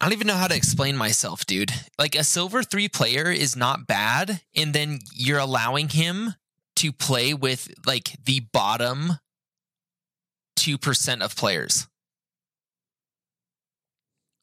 I 0.00 0.06
don't 0.06 0.14
even 0.14 0.26
know 0.26 0.34
how 0.34 0.48
to 0.48 0.56
explain 0.56 0.96
myself, 0.96 1.44
dude. 1.46 1.70
Like, 1.98 2.14
a 2.16 2.24
silver 2.24 2.62
three 2.62 2.88
player 2.88 3.30
is 3.30 3.54
not 3.54 3.86
bad. 3.86 4.40
And 4.56 4.72
then 4.74 4.98
you're 5.14 5.38
allowing 5.38 5.90
him 5.90 6.34
to 6.76 6.92
play 6.92 7.34
with 7.34 7.72
like 7.86 8.16
the 8.24 8.40
bottom 8.40 9.18
2% 10.56 11.22
of 11.22 11.36
players. 11.36 11.86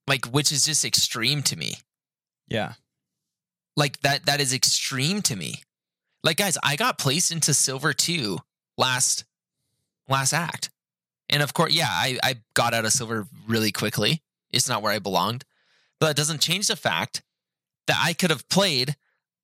Like, 0.07 0.25
which 0.25 0.51
is 0.51 0.65
just 0.65 0.85
extreme 0.85 1.43
to 1.43 1.55
me. 1.55 1.75
Yeah. 2.47 2.73
Like 3.77 4.01
that 4.01 4.25
that 4.25 4.41
is 4.41 4.53
extreme 4.53 5.21
to 5.23 5.35
me. 5.35 5.61
Like 6.23 6.37
guys, 6.37 6.57
I 6.63 6.75
got 6.75 6.97
placed 6.97 7.31
into 7.31 7.53
silver 7.53 7.93
2 7.93 8.39
last 8.77 9.23
last 10.09 10.33
act. 10.33 10.69
And 11.29 11.43
of 11.43 11.53
course, 11.53 11.73
yeah, 11.73 11.87
I, 11.89 12.17
I 12.23 12.35
got 12.55 12.73
out 12.73 12.85
of 12.85 12.91
silver 12.91 13.27
really 13.47 13.71
quickly. 13.71 14.21
It's 14.51 14.67
not 14.67 14.81
where 14.81 14.91
I 14.91 14.99
belonged. 14.99 15.45
But 15.99 16.11
it 16.11 16.17
doesn't 16.17 16.41
change 16.41 16.67
the 16.67 16.75
fact 16.75 17.21
that 17.87 18.01
I 18.03 18.13
could 18.13 18.31
have 18.31 18.49
played 18.49 18.95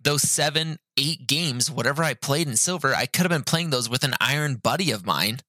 those 0.01 0.21
seven, 0.21 0.77
eight 0.97 1.27
games, 1.27 1.69
whatever 1.69 2.03
I 2.03 2.13
played 2.13 2.47
in 2.47 2.55
silver, 2.55 2.93
I 2.93 3.05
could 3.05 3.23
have 3.23 3.29
been 3.29 3.43
playing 3.43 3.71
those 3.71 3.89
with 3.89 4.03
an 4.03 4.13
iron 4.19 4.55
buddy 4.55 4.91
of 4.91 5.05
mine. 5.05 5.39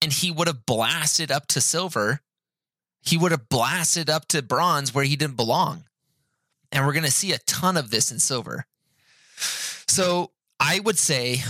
And 0.00 0.12
he 0.12 0.30
would 0.30 0.46
have 0.46 0.64
blasted 0.66 1.30
up 1.32 1.46
to 1.48 1.60
silver. 1.60 2.20
He 3.02 3.16
would 3.16 3.32
have 3.32 3.48
blasted 3.48 4.08
up 4.08 4.26
to 4.28 4.42
bronze 4.42 4.94
where 4.94 5.04
he 5.04 5.16
didn't 5.16 5.36
belong. 5.36 5.84
And 6.70 6.86
we're 6.86 6.92
going 6.92 7.04
to 7.04 7.10
see 7.10 7.32
a 7.32 7.38
ton 7.38 7.76
of 7.76 7.90
this 7.90 8.12
in 8.12 8.18
silver. 8.18 8.66
So 9.88 10.32
I 10.60 10.80
would 10.80 10.98
say 10.98 11.42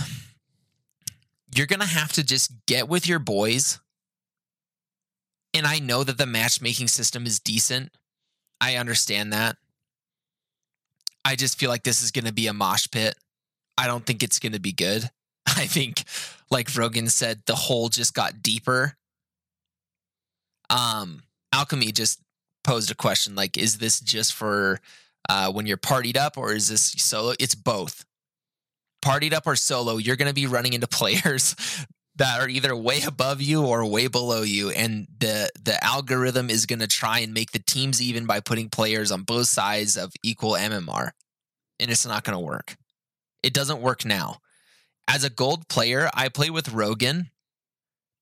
you're 1.55 1.67
going 1.67 1.81
to 1.81 1.85
have 1.85 2.13
to 2.13 2.23
just 2.23 2.51
get 2.65 2.87
with 2.87 3.07
your 3.07 3.19
boys. 3.19 3.79
And 5.53 5.65
I 5.65 5.79
know 5.79 6.03
that 6.03 6.17
the 6.17 6.25
matchmaking 6.25 6.87
system 6.87 7.25
is 7.25 7.39
decent. 7.39 7.91
I 8.61 8.75
understand 8.75 9.33
that. 9.33 9.57
I 11.25 11.35
just 11.35 11.59
feel 11.59 11.69
like 11.69 11.83
this 11.83 12.01
is 12.01 12.11
going 12.11 12.25
to 12.25 12.33
be 12.33 12.47
a 12.47 12.53
mosh 12.53 12.87
pit. 12.91 13.15
I 13.77 13.87
don't 13.87 14.05
think 14.05 14.23
it's 14.23 14.39
going 14.39 14.53
to 14.53 14.59
be 14.59 14.71
good. 14.71 15.09
I 15.57 15.65
think, 15.65 16.03
like 16.49 16.75
Rogan 16.75 17.09
said, 17.09 17.41
the 17.45 17.55
hole 17.55 17.89
just 17.89 18.13
got 18.13 18.41
deeper. 18.41 18.95
Um, 20.69 21.23
Alchemy 21.53 21.91
just 21.91 22.21
posed 22.63 22.91
a 22.91 22.95
question 22.95 23.35
like, 23.35 23.57
is 23.57 23.77
this 23.77 23.99
just 23.99 24.33
for 24.33 24.79
uh, 25.27 25.51
when 25.51 25.65
you're 25.65 25.77
partied 25.77 26.17
up 26.17 26.37
or 26.37 26.53
is 26.53 26.69
this 26.69 26.81
solo? 26.81 27.33
It's 27.39 27.55
both. 27.55 28.05
Partied 29.03 29.33
up 29.33 29.47
or 29.47 29.55
solo, 29.55 29.97
you're 29.97 30.17
going 30.17 30.27
to 30.27 30.33
be 30.33 30.47
running 30.47 30.73
into 30.73 30.87
players 30.99 31.55
that 32.19 32.41
are 32.41 32.49
either 32.49 32.75
way 32.75 33.01
above 33.07 33.41
you 33.41 33.65
or 33.65 33.85
way 33.85 34.07
below 34.07 34.41
you 34.41 34.69
and 34.71 35.07
the 35.19 35.49
the 35.63 35.81
algorithm 35.81 36.49
is 36.49 36.65
going 36.65 36.79
to 36.79 36.87
try 36.87 37.19
and 37.19 37.33
make 37.33 37.51
the 37.51 37.63
teams 37.65 38.01
even 38.01 38.25
by 38.25 38.41
putting 38.41 38.69
players 38.69 39.09
on 39.09 39.23
both 39.23 39.47
sides 39.47 39.95
of 39.95 40.11
equal 40.21 40.51
MMR 40.51 41.11
and 41.79 41.89
it's 41.89 42.05
not 42.05 42.25
going 42.25 42.37
to 42.37 42.45
work. 42.45 42.75
It 43.41 43.53
doesn't 43.53 43.81
work 43.81 44.03
now. 44.03 44.39
As 45.11 45.23
a 45.23 45.29
gold 45.31 45.67
player, 45.67 46.07
I 46.13 46.29
play 46.29 46.51
with 46.51 46.69
Rogan. 46.71 47.31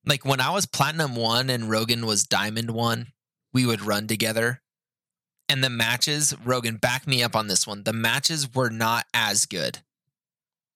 Like 0.06 0.24
when 0.24 0.40
I 0.40 0.52
was 0.52 0.66
platinum 0.66 1.18
1 1.18 1.50
and 1.50 1.70
Rogan 1.70 2.06
was 2.06 2.24
diamond 2.24 2.72
1, 2.72 3.08
we 3.54 3.66
would 3.66 3.82
run 3.82 4.08
together. 4.08 4.62
And 5.50 5.62
the 5.62 5.70
matches, 5.70 6.34
Rogan, 6.46 6.78
back 6.78 7.06
me 7.06 7.22
up 7.22 7.36
on 7.36 7.48
this 7.48 7.68
one. 7.68 7.84
The 7.84 7.92
matches 7.92 8.54
were 8.56 8.70
not 8.70 9.06
as 9.14 9.46
good 9.46 9.80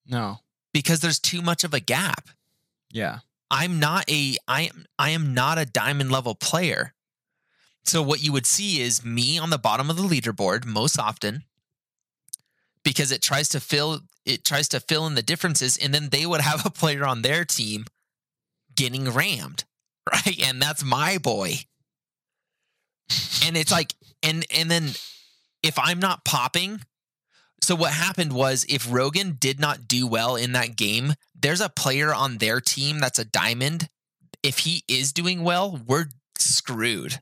No. 0.05 0.39
because 0.73 0.99
there's 0.99 1.19
too 1.19 1.41
much 1.41 1.63
of 1.63 1.73
a 1.73 1.79
gap. 1.79 2.27
Yeah. 2.91 3.19
I'm 3.49 3.79
not 3.79 4.09
a 4.09 4.35
I 4.49 4.63
am 4.63 4.85
I 4.99 5.11
am 5.11 5.33
not 5.33 5.57
a 5.57 5.65
diamond 5.65 6.11
level 6.11 6.35
player. 6.35 6.93
So 7.85 8.01
what 8.01 8.21
you 8.21 8.31
would 8.33 8.45
see 8.45 8.81
is 8.81 9.03
me 9.03 9.37
on 9.37 9.49
the 9.49 9.57
bottom 9.57 9.89
of 9.89 9.95
the 9.95 10.03
leaderboard 10.03 10.65
most 10.65 10.99
often 10.99 11.45
because 12.83 13.11
it 13.11 13.21
tries 13.21 13.49
to 13.49 13.59
fill 13.59 14.01
it 14.25 14.43
tries 14.43 14.67
to 14.69 14.79
fill 14.79 15.07
in 15.07 15.15
the 15.15 15.21
differences 15.23 15.77
and 15.77 15.93
then 15.93 16.09
they 16.09 16.25
would 16.25 16.41
have 16.51 16.65
a 16.65 16.71
player 16.71 17.05
on 17.05 17.21
their 17.21 17.45
team 17.45 17.85
getting 18.75 19.09
rammed, 19.09 19.65
right? 20.11 20.39
And 20.43 20.61
that's 20.61 20.83
my 20.83 21.17
boy. 21.17 21.55
And 23.45 23.57
it's 23.57 23.71
like 23.71 23.93
and 24.23 24.45
and 24.55 24.69
then 24.69 24.91
if 25.63 25.77
I'm 25.77 25.99
not 25.99 26.25
popping, 26.25 26.81
so 27.61 27.75
what 27.75 27.91
happened 27.91 28.33
was 28.33 28.65
if 28.67 28.91
Rogan 28.91 29.37
did 29.39 29.59
not 29.59 29.87
do 29.87 30.07
well 30.07 30.35
in 30.35 30.53
that 30.53 30.75
game, 30.75 31.13
there's 31.39 31.61
a 31.61 31.69
player 31.69 32.13
on 32.13 32.37
their 32.37 32.59
team 32.59 32.99
that's 32.99 33.19
a 33.19 33.25
diamond. 33.25 33.87
If 34.41 34.59
he 34.59 34.83
is 34.87 35.13
doing 35.13 35.43
well, 35.43 35.79
we're 35.85 36.07
screwed. 36.37 37.19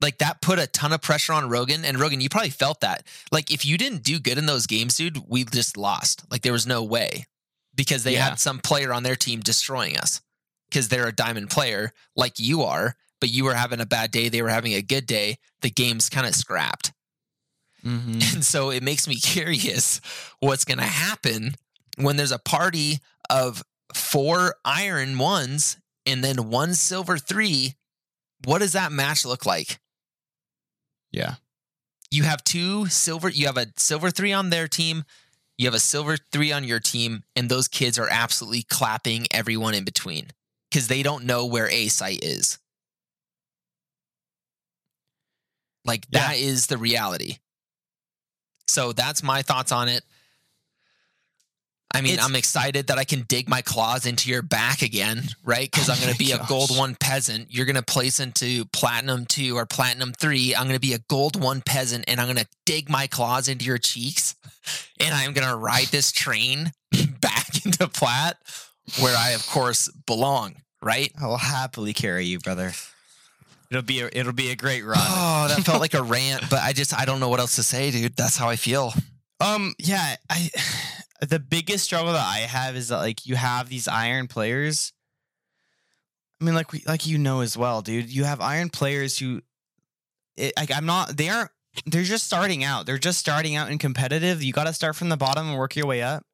Like 0.00 0.18
that 0.18 0.40
put 0.40 0.58
a 0.58 0.66
ton 0.66 0.92
of 0.92 1.02
pressure 1.02 1.32
on 1.32 1.48
Rogan. 1.48 1.84
And 1.84 1.98
Rogan, 2.00 2.20
you 2.20 2.28
probably 2.28 2.50
felt 2.50 2.80
that. 2.80 3.06
Like 3.30 3.50
if 3.52 3.66
you 3.66 3.76
didn't 3.76 4.02
do 4.02 4.18
good 4.18 4.38
in 4.38 4.46
those 4.46 4.66
games, 4.66 4.96
dude, 4.96 5.18
we 5.28 5.44
just 5.44 5.76
lost. 5.76 6.24
Like 6.30 6.42
there 6.42 6.52
was 6.52 6.66
no 6.66 6.82
way 6.82 7.24
because 7.74 8.02
they 8.04 8.14
Yeah. 8.14 8.30
had 8.30 8.40
some 8.40 8.58
player 8.60 8.92
on 8.92 9.02
their 9.02 9.16
team 9.16 9.40
destroying 9.40 9.96
us 9.98 10.20
because 10.70 10.88
they're 10.88 11.06
a 11.08 11.12
diamond 11.12 11.50
player 11.50 11.92
like 12.16 12.38
you 12.38 12.62
are, 12.62 12.94
but 13.20 13.28
you 13.30 13.44
were 13.44 13.54
having 13.54 13.80
a 13.80 13.86
bad 13.86 14.10
day. 14.10 14.28
They 14.30 14.40
were 14.42 14.48
having 14.48 14.72
a 14.72 14.82
good 14.82 15.04
day. 15.06 15.36
The 15.60 15.70
game's 15.70 16.08
kind 16.08 16.26
of 16.26 16.34
scrapped. 16.34 16.92
Mm-hmm. 17.84 18.12
And 18.34 18.44
so 18.44 18.70
it 18.70 18.82
makes 18.82 19.06
me 19.08 19.14
curious 19.20 20.00
what's 20.40 20.64
going 20.64 20.78
to 20.78 20.84
happen 20.84 21.54
when 21.96 22.16
there's 22.16 22.32
a 22.32 22.38
party 22.38 23.00
of 23.28 23.62
four 23.94 24.54
iron 24.64 25.18
ones 25.18 25.76
and 26.06 26.22
then 26.24 26.48
one 26.50 26.74
silver 26.74 27.18
three. 27.18 27.74
What 28.44 28.60
does 28.60 28.72
that 28.72 28.92
match 28.92 29.24
look 29.26 29.44
like? 29.44 29.78
Yeah. 31.12 31.34
You 32.10 32.24
have 32.24 32.42
two 32.44 32.86
silver, 32.86 33.28
you 33.28 33.46
have 33.46 33.56
a 33.56 33.66
silver 33.76 34.10
three 34.10 34.32
on 34.32 34.50
their 34.50 34.68
team, 34.68 35.04
you 35.58 35.66
have 35.66 35.74
a 35.74 35.80
silver 35.80 36.16
three 36.32 36.52
on 36.52 36.64
your 36.64 36.80
team, 36.80 37.22
and 37.36 37.48
those 37.48 37.68
kids 37.68 37.98
are 37.98 38.08
absolutely 38.10 38.62
clapping 38.62 39.26
everyone 39.32 39.74
in 39.74 39.84
between 39.84 40.28
because 40.70 40.88
they 40.88 41.02
don't 41.02 41.24
know 41.24 41.46
where 41.46 41.68
A 41.68 41.88
site 41.88 42.24
is. 42.24 42.58
Like 45.84 46.06
Yeah. 46.10 46.28
that 46.28 46.36
is 46.38 46.66
the 46.66 46.78
reality. 46.78 47.38
So 48.68 48.92
that's 48.92 49.22
my 49.22 49.42
thoughts 49.42 49.72
on 49.72 49.88
it. 49.88 50.04
I 51.92 52.02
mean, 52.02 52.12
It's- 52.14 52.24
I'm 52.26 52.36
excited 52.36 52.86
that 52.86 52.98
I 52.98 53.04
can 53.04 53.22
dig 53.22 53.48
my 53.48 53.62
claws 53.62 54.06
into 54.06 54.30
your 54.30 54.42
back 54.42 54.82
again, 54.82 55.28
right? 55.42 55.68
Because 55.70 55.88
I'm 55.88 55.96
Oh 56.00 56.02
going 56.02 56.12
to 56.12 56.18
be 56.18 56.32
a 56.32 56.44
gold 56.46 56.76
one 56.76 56.94
peasant. 56.94 57.48
You're 57.50 57.66
going 57.66 57.74
to 57.76 57.82
place 57.82 58.20
into 58.20 58.64
platinum 58.66 59.26
two 59.26 59.56
or 59.56 59.66
platinum 59.66 60.12
three. 60.12 60.54
I'm 60.54 60.64
going 60.64 60.76
to 60.76 60.80
be 60.80 60.94
a 60.94 61.00
gold 61.08 61.40
one 61.40 61.62
peasant 61.62 62.04
and 62.06 62.20
I'm 62.20 62.26
going 62.26 62.36
to 62.36 62.46
dig 62.64 62.88
my 62.88 63.06
claws 63.08 63.48
into 63.48 63.64
your 63.64 63.78
cheeks 63.78 64.36
and 65.00 65.12
I'm 65.14 65.32
going 65.32 65.48
to 65.48 65.56
ride 65.56 65.88
this 65.88 66.12
train 66.12 66.72
back 67.20 67.64
into 67.66 67.88
plat 67.88 68.36
where 69.00 69.16
I, 69.16 69.30
of 69.30 69.46
course, 69.48 69.88
belong, 70.06 70.54
right? 70.82 71.12
I 71.20 71.26
will 71.26 71.36
happily 71.38 71.92
carry 71.92 72.24
you, 72.26 72.38
brother. 72.38 72.72
It'll 73.70 73.82
be 73.82 74.00
a, 74.00 74.08
it'll 74.12 74.32
be 74.32 74.50
a 74.50 74.56
great 74.56 74.84
run. 74.84 74.98
Oh, 75.42 75.48
that 75.48 75.64
felt 75.64 75.80
like 75.80 75.94
a 75.94 76.02
rant, 76.02 76.44
but 76.50 76.60
I 76.60 76.72
just, 76.72 76.92
I 76.96 77.04
don't 77.04 77.18
know 77.18 77.28
what 77.28 77.40
else 77.40 77.56
to 77.56 77.62
say, 77.62 77.90
dude. 77.90 78.14
That's 78.16 78.36
how 78.36 78.48
I 78.48 78.56
feel. 78.56 78.92
Um, 79.40 79.74
yeah, 79.78 80.16
I 80.28 80.50
the 81.20 81.38
biggest 81.38 81.84
struggle 81.84 82.12
that 82.12 82.26
I 82.26 82.38
have 82.38 82.76
is 82.76 82.88
that 82.88 82.98
like 82.98 83.26
you 83.26 83.36
have 83.36 83.68
these 83.68 83.88
iron 83.88 84.26
players. 84.26 84.92
I 86.40 86.44
mean, 86.44 86.54
like 86.54 86.72
we, 86.72 86.82
like 86.86 87.06
you 87.06 87.18
know 87.18 87.40
as 87.40 87.56
well, 87.56 87.82
dude. 87.82 88.10
You 88.10 88.24
have 88.24 88.40
iron 88.40 88.70
players 88.70 89.18
who, 89.18 89.42
it, 90.36 90.54
like 90.56 90.70
I'm 90.74 90.86
not. 90.86 91.16
They 91.16 91.28
aren't. 91.28 91.50
They're 91.86 92.02
just 92.02 92.24
starting 92.24 92.64
out. 92.64 92.86
They're 92.86 92.98
just 92.98 93.18
starting 93.18 93.54
out 93.54 93.70
in 93.70 93.78
competitive. 93.78 94.42
You 94.42 94.52
got 94.52 94.64
to 94.64 94.72
start 94.72 94.96
from 94.96 95.08
the 95.08 95.16
bottom 95.16 95.48
and 95.48 95.58
work 95.58 95.76
your 95.76 95.86
way 95.86 96.02
up. 96.02 96.24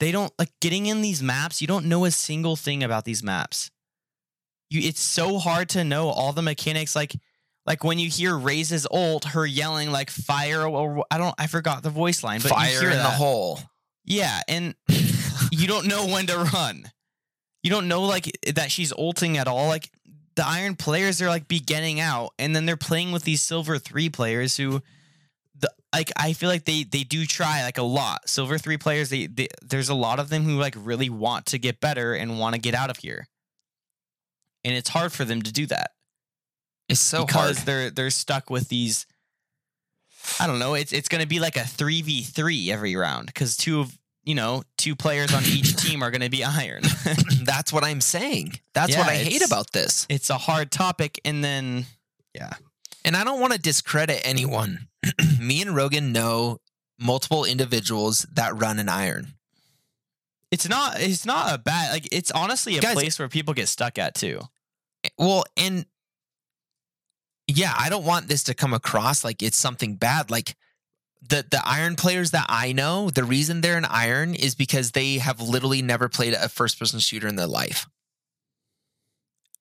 They 0.00 0.12
don't 0.12 0.32
like 0.38 0.50
getting 0.60 0.86
in 0.86 1.00
these 1.00 1.22
maps. 1.22 1.60
You 1.62 1.66
don't 1.66 1.86
know 1.86 2.04
a 2.04 2.10
single 2.10 2.56
thing 2.56 2.82
about 2.82 3.04
these 3.04 3.22
maps. 3.22 3.70
You, 4.68 4.86
it's 4.86 5.00
so 5.00 5.38
hard 5.38 5.68
to 5.70 5.84
know 5.84 6.08
all 6.08 6.32
the 6.32 6.42
mechanics. 6.42 6.94
Like 6.94 7.14
like 7.64 7.82
when 7.84 7.98
you 7.98 8.10
hear 8.10 8.36
Raze's 8.36 8.86
ult, 8.90 9.24
her 9.26 9.46
yelling 9.46 9.90
like 9.90 10.10
fire 10.10 10.66
or 10.66 11.04
I 11.10 11.18
don't 11.18 11.34
I 11.38 11.46
forgot 11.46 11.82
the 11.82 11.90
voice 11.90 12.22
line, 12.22 12.40
but 12.40 12.50
you 12.50 12.56
Fire 12.56 12.80
hear 12.80 12.90
in 12.90 12.96
the 12.96 13.02
that. 13.02 13.14
hole. 13.14 13.60
Yeah, 14.06 14.40
and 14.48 14.74
you 15.50 15.66
don't 15.66 15.86
know 15.86 16.06
when 16.06 16.26
to 16.28 16.38
run. 16.38 16.90
You 17.62 17.70
don't 17.70 17.88
know 17.88 18.02
like 18.02 18.30
that 18.54 18.70
she's 18.70 18.92
ulting 18.92 19.36
at 19.36 19.48
all. 19.48 19.66
Like 19.68 19.90
the 20.36 20.46
iron 20.46 20.76
players 20.76 21.20
are 21.20 21.28
like 21.28 21.48
beginning 21.48 21.98
out, 22.00 22.30
and 22.38 22.54
then 22.54 22.64
they're 22.66 22.76
playing 22.76 23.12
with 23.12 23.24
these 23.24 23.42
silver 23.42 23.78
three 23.78 24.08
players 24.08 24.56
who, 24.56 24.80
the 25.58 25.70
like 25.92 26.12
I 26.16 26.32
feel 26.34 26.48
like 26.48 26.64
they 26.64 26.84
they 26.84 27.02
do 27.02 27.26
try 27.26 27.62
like 27.64 27.78
a 27.78 27.82
lot. 27.82 28.28
Silver 28.28 28.58
three 28.58 28.76
players, 28.76 29.08
they, 29.10 29.26
they 29.26 29.48
there's 29.62 29.88
a 29.88 29.94
lot 29.94 30.20
of 30.20 30.28
them 30.28 30.44
who 30.44 30.58
like 30.58 30.74
really 30.78 31.10
want 31.10 31.46
to 31.46 31.58
get 31.58 31.80
better 31.80 32.14
and 32.14 32.38
want 32.38 32.54
to 32.54 32.60
get 32.60 32.74
out 32.74 32.90
of 32.90 32.98
here, 32.98 33.26
and 34.64 34.74
it's 34.76 34.90
hard 34.90 35.12
for 35.12 35.24
them 35.24 35.42
to 35.42 35.52
do 35.52 35.66
that 35.66 35.90
It's 36.88 37.00
so 37.00 37.24
because 37.26 37.56
hard. 37.56 37.66
they're 37.66 37.90
they're 37.90 38.10
stuck 38.10 38.50
with 38.50 38.68
these 38.68 39.06
I 40.40 40.46
don't 40.46 40.58
know. 40.58 40.74
It's 40.74 40.92
it's 40.92 41.08
going 41.08 41.22
to 41.22 41.28
be 41.28 41.40
like 41.40 41.56
a 41.56 41.64
three 41.64 42.02
v 42.02 42.22
three 42.22 42.70
every 42.70 42.96
round 42.96 43.26
because 43.26 43.56
two 43.56 43.80
of 43.80 43.96
you 44.24 44.34
know 44.34 44.62
two 44.76 44.96
players 44.96 45.32
on 45.34 45.42
each 45.44 45.76
team 45.82 46.02
are 46.02 46.10
going 46.10 46.20
to 46.22 46.30
be 46.30 46.44
iron. 46.44 46.82
That's 47.44 47.72
what 47.72 47.84
I'm 47.84 48.00
saying. 48.00 48.54
That's 48.74 48.92
Yeah, 48.92 48.98
what 49.00 49.08
I 49.08 49.16
hate 49.16 49.44
about 49.46 49.72
this. 49.72 50.06
it's 50.08 50.30
a 50.30 50.38
hard 50.38 50.70
topic, 50.70 51.20
and 51.24 51.42
then 51.44 51.86
yeah, 52.34 52.52
And 53.04 53.16
I 53.16 53.24
don't 53.24 53.40
want 53.40 53.52
to 53.54 53.58
discredit 53.58 54.20
anyone. 54.24 54.88
Me 55.40 55.62
and 55.62 55.74
Rogan 55.74 56.12
know 56.12 56.60
multiple 56.98 57.44
individuals 57.44 58.26
that 58.32 58.58
run 58.60 58.78
an 58.78 58.88
iron. 58.88 59.34
it's 60.50 60.68
not 60.68 61.00
it's 61.00 61.26
not 61.26 61.54
a 61.54 61.58
bad 61.58 61.92
like 61.92 62.08
it's 62.12 62.30
honestly 62.30 62.78
a 62.78 62.80
Guys- 62.80 62.94
place 62.94 63.18
where 63.18 63.28
people 63.28 63.54
get 63.54 63.68
stuck 63.68 63.98
at 63.98 64.14
too. 64.14 64.40
Eh, 65.04 65.08
well, 65.18 65.44
and 65.56 65.86
yeah, 67.46 67.74
I 67.76 67.88
don't 67.88 68.04
want 68.04 68.28
this 68.28 68.44
to 68.44 68.54
come 68.54 68.74
across 68.74 69.24
like 69.24 69.42
it's 69.42 69.56
something 69.56 69.94
bad. 69.94 70.30
Like 70.30 70.56
the 71.28 71.44
the 71.48 71.60
iron 71.64 71.96
players 71.96 72.32
that 72.32 72.46
I 72.48 72.72
know, 72.72 73.10
the 73.10 73.24
reason 73.24 73.60
they're 73.60 73.78
an 73.78 73.84
iron 73.84 74.34
is 74.34 74.54
because 74.54 74.92
they 74.92 75.18
have 75.18 75.40
literally 75.40 75.82
never 75.82 76.08
played 76.08 76.34
a 76.34 76.48
first 76.48 76.78
person 76.78 76.98
shooter 76.98 77.28
in 77.28 77.36
their 77.36 77.46
life. 77.46 77.86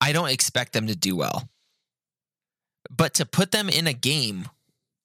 I 0.01 0.11
don't 0.11 0.29
expect 0.29 0.73
them 0.73 0.87
to 0.87 0.95
do 0.95 1.15
well. 1.15 1.49
But 2.89 3.13
to 3.15 3.25
put 3.25 3.51
them 3.51 3.69
in 3.69 3.87
a 3.87 3.93
game 3.93 4.49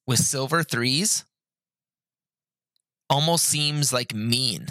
with 0.07 0.18
silver 0.18 0.62
threes 0.62 1.24
almost 3.09 3.45
seems 3.45 3.93
like 3.93 4.14
mean. 4.14 4.68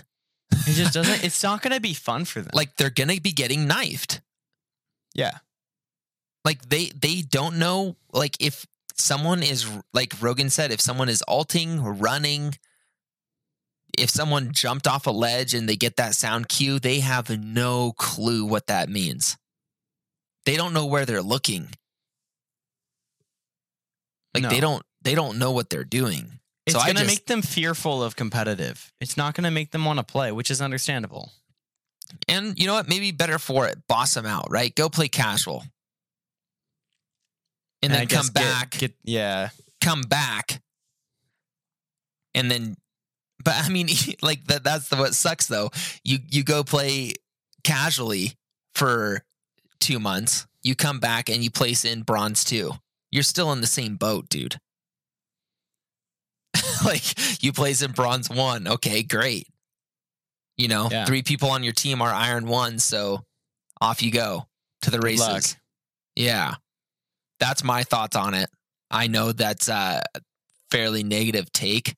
It 0.51 0.73
just 0.73 0.93
doesn't. 0.93 1.23
it's 1.23 1.43
not 1.43 1.61
going 1.61 1.73
to 1.73 1.81
be 1.81 1.93
fun 1.93 2.25
for 2.25 2.41
them. 2.41 2.51
Like 2.53 2.75
they're 2.75 2.89
going 2.89 3.09
to 3.09 3.21
be 3.21 3.31
getting 3.31 3.67
knifed. 3.67 4.21
yeah, 5.13 5.39
like 6.45 6.67
they 6.69 6.87
they 6.87 7.21
don't 7.21 7.57
know 7.57 7.95
like 8.13 8.37
if 8.39 8.65
someone 8.95 9.43
is 9.43 9.67
like 9.93 10.13
Rogan 10.21 10.49
said 10.49 10.71
if 10.71 10.81
someone 10.81 11.09
is 11.09 11.23
ulting 11.27 11.81
running 11.83 12.55
if 13.97 14.09
someone 14.09 14.51
jumped 14.53 14.87
off 14.87 15.07
a 15.07 15.11
ledge 15.11 15.53
and 15.53 15.67
they 15.67 15.75
get 15.75 15.97
that 15.97 16.15
sound 16.15 16.47
cue 16.49 16.79
they 16.79 16.99
have 16.99 17.29
no 17.43 17.91
clue 17.93 18.45
what 18.45 18.67
that 18.67 18.89
means. 18.89 19.37
They 20.45 20.55
don't 20.55 20.73
know 20.73 20.85
where 20.85 21.05
they're 21.05 21.21
looking. 21.21 21.69
Like 24.33 24.49
they 24.49 24.59
don't 24.59 24.83
they 25.01 25.15
don't 25.15 25.37
know 25.39 25.51
what 25.51 25.69
they're 25.69 25.83
doing. 25.83 26.39
It's 26.65 26.75
so 26.75 26.83
going 26.83 26.95
to 26.95 27.01
just- 27.03 27.07
make 27.07 27.25
them 27.25 27.41
fearful 27.41 28.03
of 28.03 28.15
competitive. 28.15 28.91
It's 29.01 29.17
not 29.17 29.33
going 29.33 29.45
to 29.45 29.51
make 29.51 29.71
them 29.71 29.85
want 29.85 29.97
to 29.97 30.03
play, 30.03 30.31
which 30.31 30.51
is 30.51 30.61
understandable. 30.61 31.31
and 32.27 32.57
you 32.59 32.67
know 32.67 32.73
what? 32.75 32.87
Maybe 32.87 33.11
better 33.11 33.39
for 33.39 33.67
it. 33.67 33.79
Boss 33.87 34.13
them 34.13 34.25
out 34.25 34.47
right? 34.49 34.73
Go 34.75 34.89
play 34.89 35.07
casual 35.07 35.63
and, 37.81 37.93
I 37.93 37.97
then 37.97 38.07
come 38.07 38.27
back. 38.27 38.71
Get, 38.71 38.93
yeah, 39.03 39.49
come 39.81 40.01
back. 40.01 40.61
And 42.35 42.49
then 42.51 42.75
but 43.43 43.55
i 43.55 43.69
mean 43.69 43.87
like 44.21 44.45
that 44.47 44.63
that's 44.63 44.89
the 44.89 44.97
what 44.97 45.13
sucks 45.15 45.47
though. 45.47 45.71
You 46.03 46.19
you 46.29 46.43
go 46.43 46.63
play 46.63 47.13
casually 47.63 48.33
for 48.75 49.23
two 49.79 49.99
months. 49.99 50.45
You 50.63 50.75
come 50.75 50.99
back 50.99 51.29
and 51.29 51.43
you 51.43 51.49
place 51.49 51.85
in 51.85 52.01
bronze 52.03 52.43
two 52.43 52.73
you're 53.11 53.23
still 53.23 53.51
in 53.53 53.61
the 53.61 53.67
same 53.67 53.95
boat 53.95 54.29
dude. 54.29 54.57
Like 56.85 57.43
you 57.43 57.51
place 57.51 57.81
in 57.81 57.91
bronze 57.91 58.29
one. 58.29 58.67
Okay 58.67 59.03
great. 59.03 59.47
You 60.57 60.67
know 60.69 60.87
Yeah. 60.91 61.05
three 61.05 61.23
people 61.23 61.49
on 61.49 61.63
your 61.63 61.73
team 61.73 62.01
are 62.01 62.13
iron 62.13 62.47
one 62.47 62.79
so 62.79 63.23
off 63.81 64.01
you 64.01 64.11
go 64.11 64.47
to 64.83 64.91
the 64.91 64.99
races. 64.99 65.57
yeah 66.15 66.55
that's 67.39 67.63
my 67.63 67.83
thoughts 67.83 68.15
on 68.15 68.33
it 68.33 68.49
I 68.91 69.07
know 69.07 69.31
that's 69.31 69.67
a 69.67 70.01
fairly 70.71 71.03
negative 71.03 71.51
take, 71.51 71.95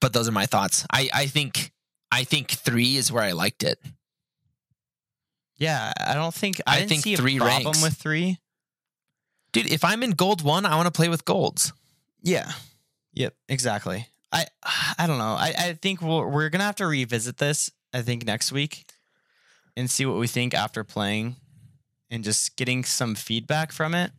but 0.00 0.12
those 0.12 0.28
are 0.28 0.32
my 0.32 0.46
thoughts. 0.46 0.86
I, 0.92 1.08
I 1.12 1.26
think 1.26 1.72
I 2.10 2.24
think 2.24 2.50
three 2.50 2.96
is 2.96 3.10
where 3.10 3.22
I 3.22 3.32
liked 3.32 3.62
it. 3.62 3.78
yeah. 5.56 5.92
I 5.98 6.14
don't 6.14 6.34
think 6.34 6.60
I 6.66 6.80
I, 6.80 6.86
think 6.86 7.02
see 7.02 7.14
a 7.14 7.16
three 7.16 7.38
problem 7.38 7.64
ranks. 7.64 7.82
with 7.82 7.94
three. 7.94 8.38
Dude, 9.52 9.70
if 9.72 9.84
I'm 9.84 10.02
in 10.02 10.10
gold 10.12 10.42
one, 10.42 10.66
I 10.66 10.76
want 10.76 10.86
to 10.86 10.92
play 10.92 11.08
with 11.08 11.24
golds. 11.24 11.72
Yeah. 12.22 12.52
Yep. 13.14 13.34
Exactly. 13.48 14.06
I 14.30 14.46
I 14.98 15.06
don't 15.06 15.18
know. 15.18 15.24
I 15.38 15.54
I 15.58 15.72
think 15.80 16.02
we're 16.02 16.28
we're 16.28 16.50
gonna 16.50 16.64
have 16.64 16.76
to 16.76 16.86
revisit 16.86 17.38
this. 17.38 17.70
I 17.94 18.02
think 18.02 18.26
next 18.26 18.52
week, 18.52 18.84
and 19.74 19.90
see 19.90 20.04
what 20.04 20.18
we 20.18 20.26
think 20.26 20.52
after 20.52 20.84
playing, 20.84 21.36
and 22.10 22.24
just 22.24 22.56
getting 22.56 22.84
some 22.84 23.14
feedback 23.14 23.72
from 23.72 23.94
it. 23.94 24.12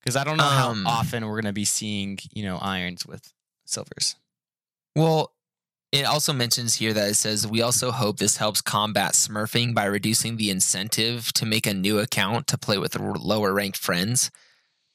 Because 0.00 0.16
I 0.16 0.24
don't 0.24 0.36
know 0.36 0.44
Um, 0.44 0.84
how 0.84 0.90
often 0.90 1.26
we're 1.26 1.40
gonna 1.40 1.52
be 1.52 1.64
seeing 1.64 2.18
you 2.32 2.42
know 2.42 2.58
irons 2.58 3.06
with 3.06 3.32
silvers. 3.64 4.16
Well, 4.94 5.32
it 5.92 6.04
also 6.04 6.32
mentions 6.32 6.74
here 6.74 6.92
that 6.92 7.10
it 7.10 7.14
says 7.14 7.46
we 7.46 7.62
also 7.62 7.90
hope 7.92 8.18
this 8.18 8.36
helps 8.36 8.60
combat 8.60 9.12
smurfing 9.12 9.74
by 9.74 9.84
reducing 9.84 10.36
the 10.36 10.50
incentive 10.50 11.32
to 11.34 11.46
make 11.46 11.66
a 11.66 11.74
new 11.74 12.00
account 12.00 12.46
to 12.48 12.58
play 12.58 12.78
with 12.78 12.98
lower 12.98 13.52
ranked 13.52 13.78
friends. 13.78 14.30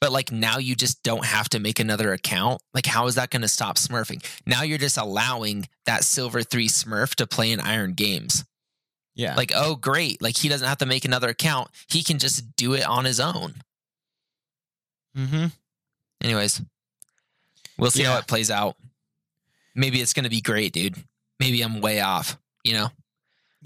But 0.02 0.12
like 0.12 0.32
now 0.32 0.58
you 0.58 0.76
just 0.76 1.02
don't 1.04 1.26
have 1.26 1.50
to 1.50 1.60
make 1.60 1.80
another 1.80 2.14
account. 2.14 2.62
Like 2.74 2.86
how 2.86 3.08
is 3.08 3.16
that 3.16 3.30
going 3.30 3.42
to 3.42 3.48
stop 3.48 3.78
smurfing? 3.78 4.24
Now 4.46 4.62
you're 4.64 4.78
just 4.78 4.98
allowing 4.98 5.68
that 5.86 6.04
silver 6.04 6.42
3 6.44 6.68
smurf 6.68 7.16
to 7.16 7.28
play 7.28 7.52
in 7.52 7.60
iron 7.60 7.94
games. 7.94 8.46
Yeah. 9.20 9.36
Like 9.36 9.51
oh 9.53 9.76
great, 9.76 10.22
like 10.22 10.38
he 10.38 10.47
doesn't 10.47 10.67
have 10.67 10.78
to 10.78 10.86
make 10.86 11.03
another 11.03 11.28
account. 11.30 11.70
He 11.89 12.03
can 12.03 12.20
just 12.20 12.55
do 12.55 12.74
it 12.74 12.86
on 12.86 13.03
his 13.03 13.20
own. 13.20 13.55
mm-hmm. 15.15 15.47
Anyways, 16.22 16.61
we'll 17.78 17.91
see 17.91 18.03
how 18.03 18.17
it 18.17 18.28
plays 18.28 18.49
out. 18.51 18.76
Maybe 19.76 19.99
it's 20.01 20.13
going 20.13 20.24
to 20.24 20.30
be 20.30 20.41
great, 20.41 20.74
dude. 20.74 20.95
Maybe 21.39 21.61
I'm 21.61 21.80
way 21.82 22.01
off, 22.01 22.38
you 22.63 22.74
know? 22.74 22.89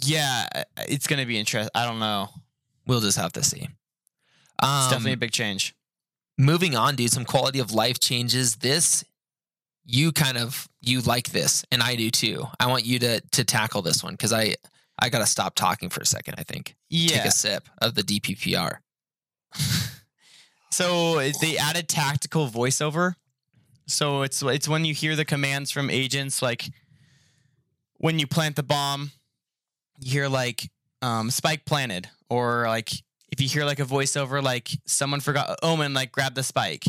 Yeah. 0.04 0.48
It's 0.88 1.08
gonna 1.08 1.26
be 1.26 1.38
interesting. 1.40 1.70
I 1.76 1.86
don't 1.86 2.00
know. 2.00 2.30
We'll 2.88 3.00
just 3.02 3.18
have 3.18 3.32
to 3.34 3.44
see. 3.44 3.62
It's 3.62 3.70
Um, 4.60 4.90
definitely 4.90 5.14
a 5.14 5.18
big 5.18 5.32
change. 5.32 5.76
moving 6.38 6.76
on, 6.76 6.96
dude. 6.96 7.12
Some 7.12 7.26
quality 7.26 7.60
of 7.60 7.72
life 7.72 8.00
changes. 8.00 8.58
This, 8.58 9.04
you 9.86 10.12
kind 10.12 10.38
of 10.38 10.68
you 10.82 11.02
like 11.02 11.30
this, 11.30 11.64
and 11.72 11.82
I 11.84 11.96
do 11.96 12.10
too. 12.12 12.48
I 12.60 12.68
want 12.68 12.86
you 12.86 13.00
to 13.00 13.22
to 13.22 13.44
tackle 13.44 13.82
this 13.84 14.04
one 14.04 14.14
because 14.14 14.34
I 14.34 14.56
I 15.04 15.10
gotta 15.10 15.26
stop 15.26 15.54
talking 15.54 15.90
for 15.90 16.00
a 16.00 16.06
second. 16.06 16.36
I 16.38 16.44
think 16.44 16.76
take 17.10 17.26
a 17.26 17.32
sip 17.32 17.68
of 17.82 17.94
the 17.94 18.04
DPPR. 18.04 18.78
So 20.72 21.20
they 21.42 21.58
added 21.58 21.88
tactical 21.88 22.48
voiceover. 22.48 23.14
So 23.86 24.24
it's 24.24 24.42
it's 24.42 24.68
when 24.68 24.86
you 24.86 24.94
hear 24.94 25.16
the 25.16 25.26
commands 25.26 25.72
from 25.72 25.90
agents, 25.90 26.42
like 26.42 26.66
when 27.98 28.18
you 28.18 28.26
plant 28.26 28.56
the 28.56 28.64
bomb, 28.64 29.12
you 30.00 30.12
hear 30.12 30.30
like 30.30 30.72
um, 31.02 31.30
spike 31.30 31.66
planted, 31.66 32.10
or 32.30 32.64
like 32.68 32.92
if 33.30 33.42
you 33.42 33.50
hear 33.50 33.66
like 33.66 33.80
a 33.80 33.86
voiceover, 33.86 34.42
like 34.42 34.70
someone 34.88 35.20
forgot 35.20 35.60
Omen, 35.62 35.94
like 35.94 36.12
grab 36.14 36.34
the 36.34 36.44
spike. 36.44 36.86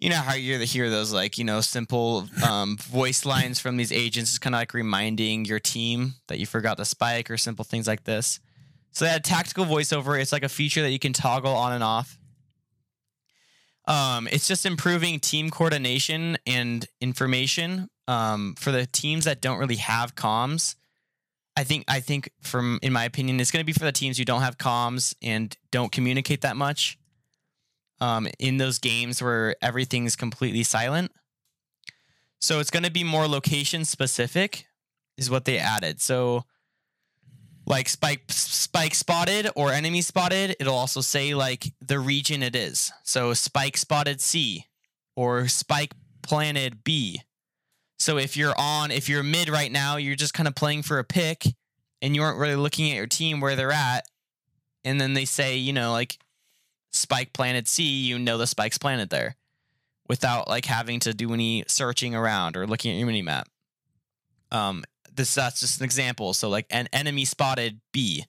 You 0.00 0.10
know 0.10 0.16
how 0.16 0.34
you 0.34 0.58
hear 0.58 0.90
those 0.90 1.12
like 1.12 1.38
you 1.38 1.44
know 1.44 1.60
simple 1.60 2.26
um, 2.46 2.76
voice 2.76 3.24
lines 3.24 3.60
from 3.60 3.76
these 3.76 3.92
agents, 3.92 4.32
is 4.32 4.38
kind 4.38 4.54
of 4.54 4.60
like 4.60 4.74
reminding 4.74 5.44
your 5.44 5.60
team 5.60 6.14
that 6.28 6.38
you 6.38 6.46
forgot 6.46 6.76
the 6.76 6.84
spike 6.84 7.30
or 7.30 7.36
simple 7.36 7.64
things 7.64 7.86
like 7.86 8.04
this. 8.04 8.40
So 8.90 9.04
they 9.04 9.10
had 9.10 9.24
tactical 9.24 9.64
voiceover. 9.64 10.20
It's 10.20 10.32
like 10.32 10.44
a 10.44 10.48
feature 10.48 10.82
that 10.82 10.90
you 10.90 10.98
can 10.98 11.12
toggle 11.12 11.52
on 11.52 11.72
and 11.72 11.82
off. 11.82 12.18
Um, 13.86 14.28
it's 14.30 14.48
just 14.48 14.64
improving 14.64 15.20
team 15.20 15.50
coordination 15.50 16.38
and 16.46 16.86
information 17.00 17.88
um, 18.08 18.54
for 18.58 18.72
the 18.72 18.86
teams 18.86 19.24
that 19.26 19.40
don't 19.40 19.58
really 19.58 19.76
have 19.76 20.14
comms. 20.14 20.76
I 21.56 21.64
think 21.64 21.84
I 21.86 22.00
think 22.00 22.30
from 22.40 22.78
in 22.82 22.92
my 22.92 23.04
opinion, 23.04 23.40
it's 23.40 23.50
going 23.50 23.60
to 23.60 23.66
be 23.66 23.72
for 23.72 23.84
the 23.84 23.92
teams 23.92 24.18
who 24.18 24.24
don't 24.24 24.42
have 24.42 24.58
comms 24.58 25.14
and 25.22 25.56
don't 25.70 25.92
communicate 25.92 26.40
that 26.40 26.56
much. 26.56 26.98
Um, 28.00 28.26
in 28.38 28.56
those 28.56 28.78
games 28.78 29.22
where 29.22 29.54
everything's 29.62 30.16
completely 30.16 30.64
silent, 30.64 31.12
so 32.40 32.60
it's 32.60 32.70
going 32.70 32.82
to 32.82 32.90
be 32.90 33.04
more 33.04 33.26
location 33.26 33.86
specific, 33.86 34.66
is 35.16 35.30
what 35.30 35.46
they 35.46 35.58
added. 35.58 36.02
So, 36.02 36.44
like 37.66 37.88
spike 37.88 38.24
spike 38.28 38.94
spotted 38.94 39.48
or 39.56 39.72
enemy 39.72 40.02
spotted, 40.02 40.54
it'll 40.60 40.74
also 40.74 41.00
say 41.00 41.34
like 41.34 41.72
the 41.80 41.98
region 41.98 42.42
it 42.42 42.54
is. 42.54 42.92
So 43.02 43.32
spike 43.32 43.76
spotted 43.76 44.20
C 44.20 44.66
or 45.16 45.48
spike 45.48 45.94
planted 46.22 46.84
B. 46.84 47.22
So 47.98 48.18
if 48.18 48.36
you're 48.36 48.54
on, 48.58 48.90
if 48.90 49.08
you're 49.08 49.22
mid 49.22 49.48
right 49.48 49.72
now, 49.72 49.96
you're 49.96 50.14
just 50.14 50.34
kind 50.34 50.46
of 50.46 50.54
playing 50.54 50.82
for 50.82 50.98
a 50.98 51.04
pick 51.04 51.46
and 52.02 52.14
you 52.14 52.22
aren't 52.22 52.38
really 52.38 52.56
looking 52.56 52.90
at 52.90 52.96
your 52.96 53.06
team 53.06 53.40
where 53.40 53.56
they're 53.56 53.72
at. 53.72 54.04
And 54.84 55.00
then 55.00 55.14
they 55.14 55.24
say, 55.24 55.56
you 55.56 55.72
know, 55.72 55.92
like 55.92 56.18
spike 56.94 57.32
planted 57.32 57.68
C, 57.68 57.82
you 57.82 58.18
know 58.18 58.38
the 58.38 58.46
spike's 58.46 58.78
planted 58.78 59.10
there 59.10 59.36
without 60.08 60.48
like 60.48 60.64
having 60.66 61.00
to 61.00 61.14
do 61.14 61.32
any 61.32 61.64
searching 61.66 62.14
around 62.14 62.56
or 62.56 62.66
looking 62.66 62.92
at 62.92 62.98
your 62.98 63.06
mini 63.06 63.22
map. 63.22 63.48
Um, 64.50 64.84
this 65.14 65.34
that's 65.34 65.60
just 65.60 65.80
an 65.80 65.84
example. 65.84 66.34
So 66.34 66.48
like 66.48 66.66
an 66.70 66.88
enemy 66.92 67.24
spotted 67.24 67.80
B. 67.92 68.24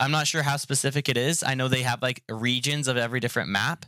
I'm 0.00 0.10
not 0.10 0.26
sure 0.26 0.42
how 0.42 0.56
specific 0.56 1.08
it 1.08 1.16
is. 1.16 1.44
I 1.44 1.54
know 1.54 1.68
they 1.68 1.82
have 1.82 2.02
like 2.02 2.22
regions 2.28 2.88
of 2.88 2.96
every 2.96 3.20
different 3.20 3.48
map, 3.50 3.86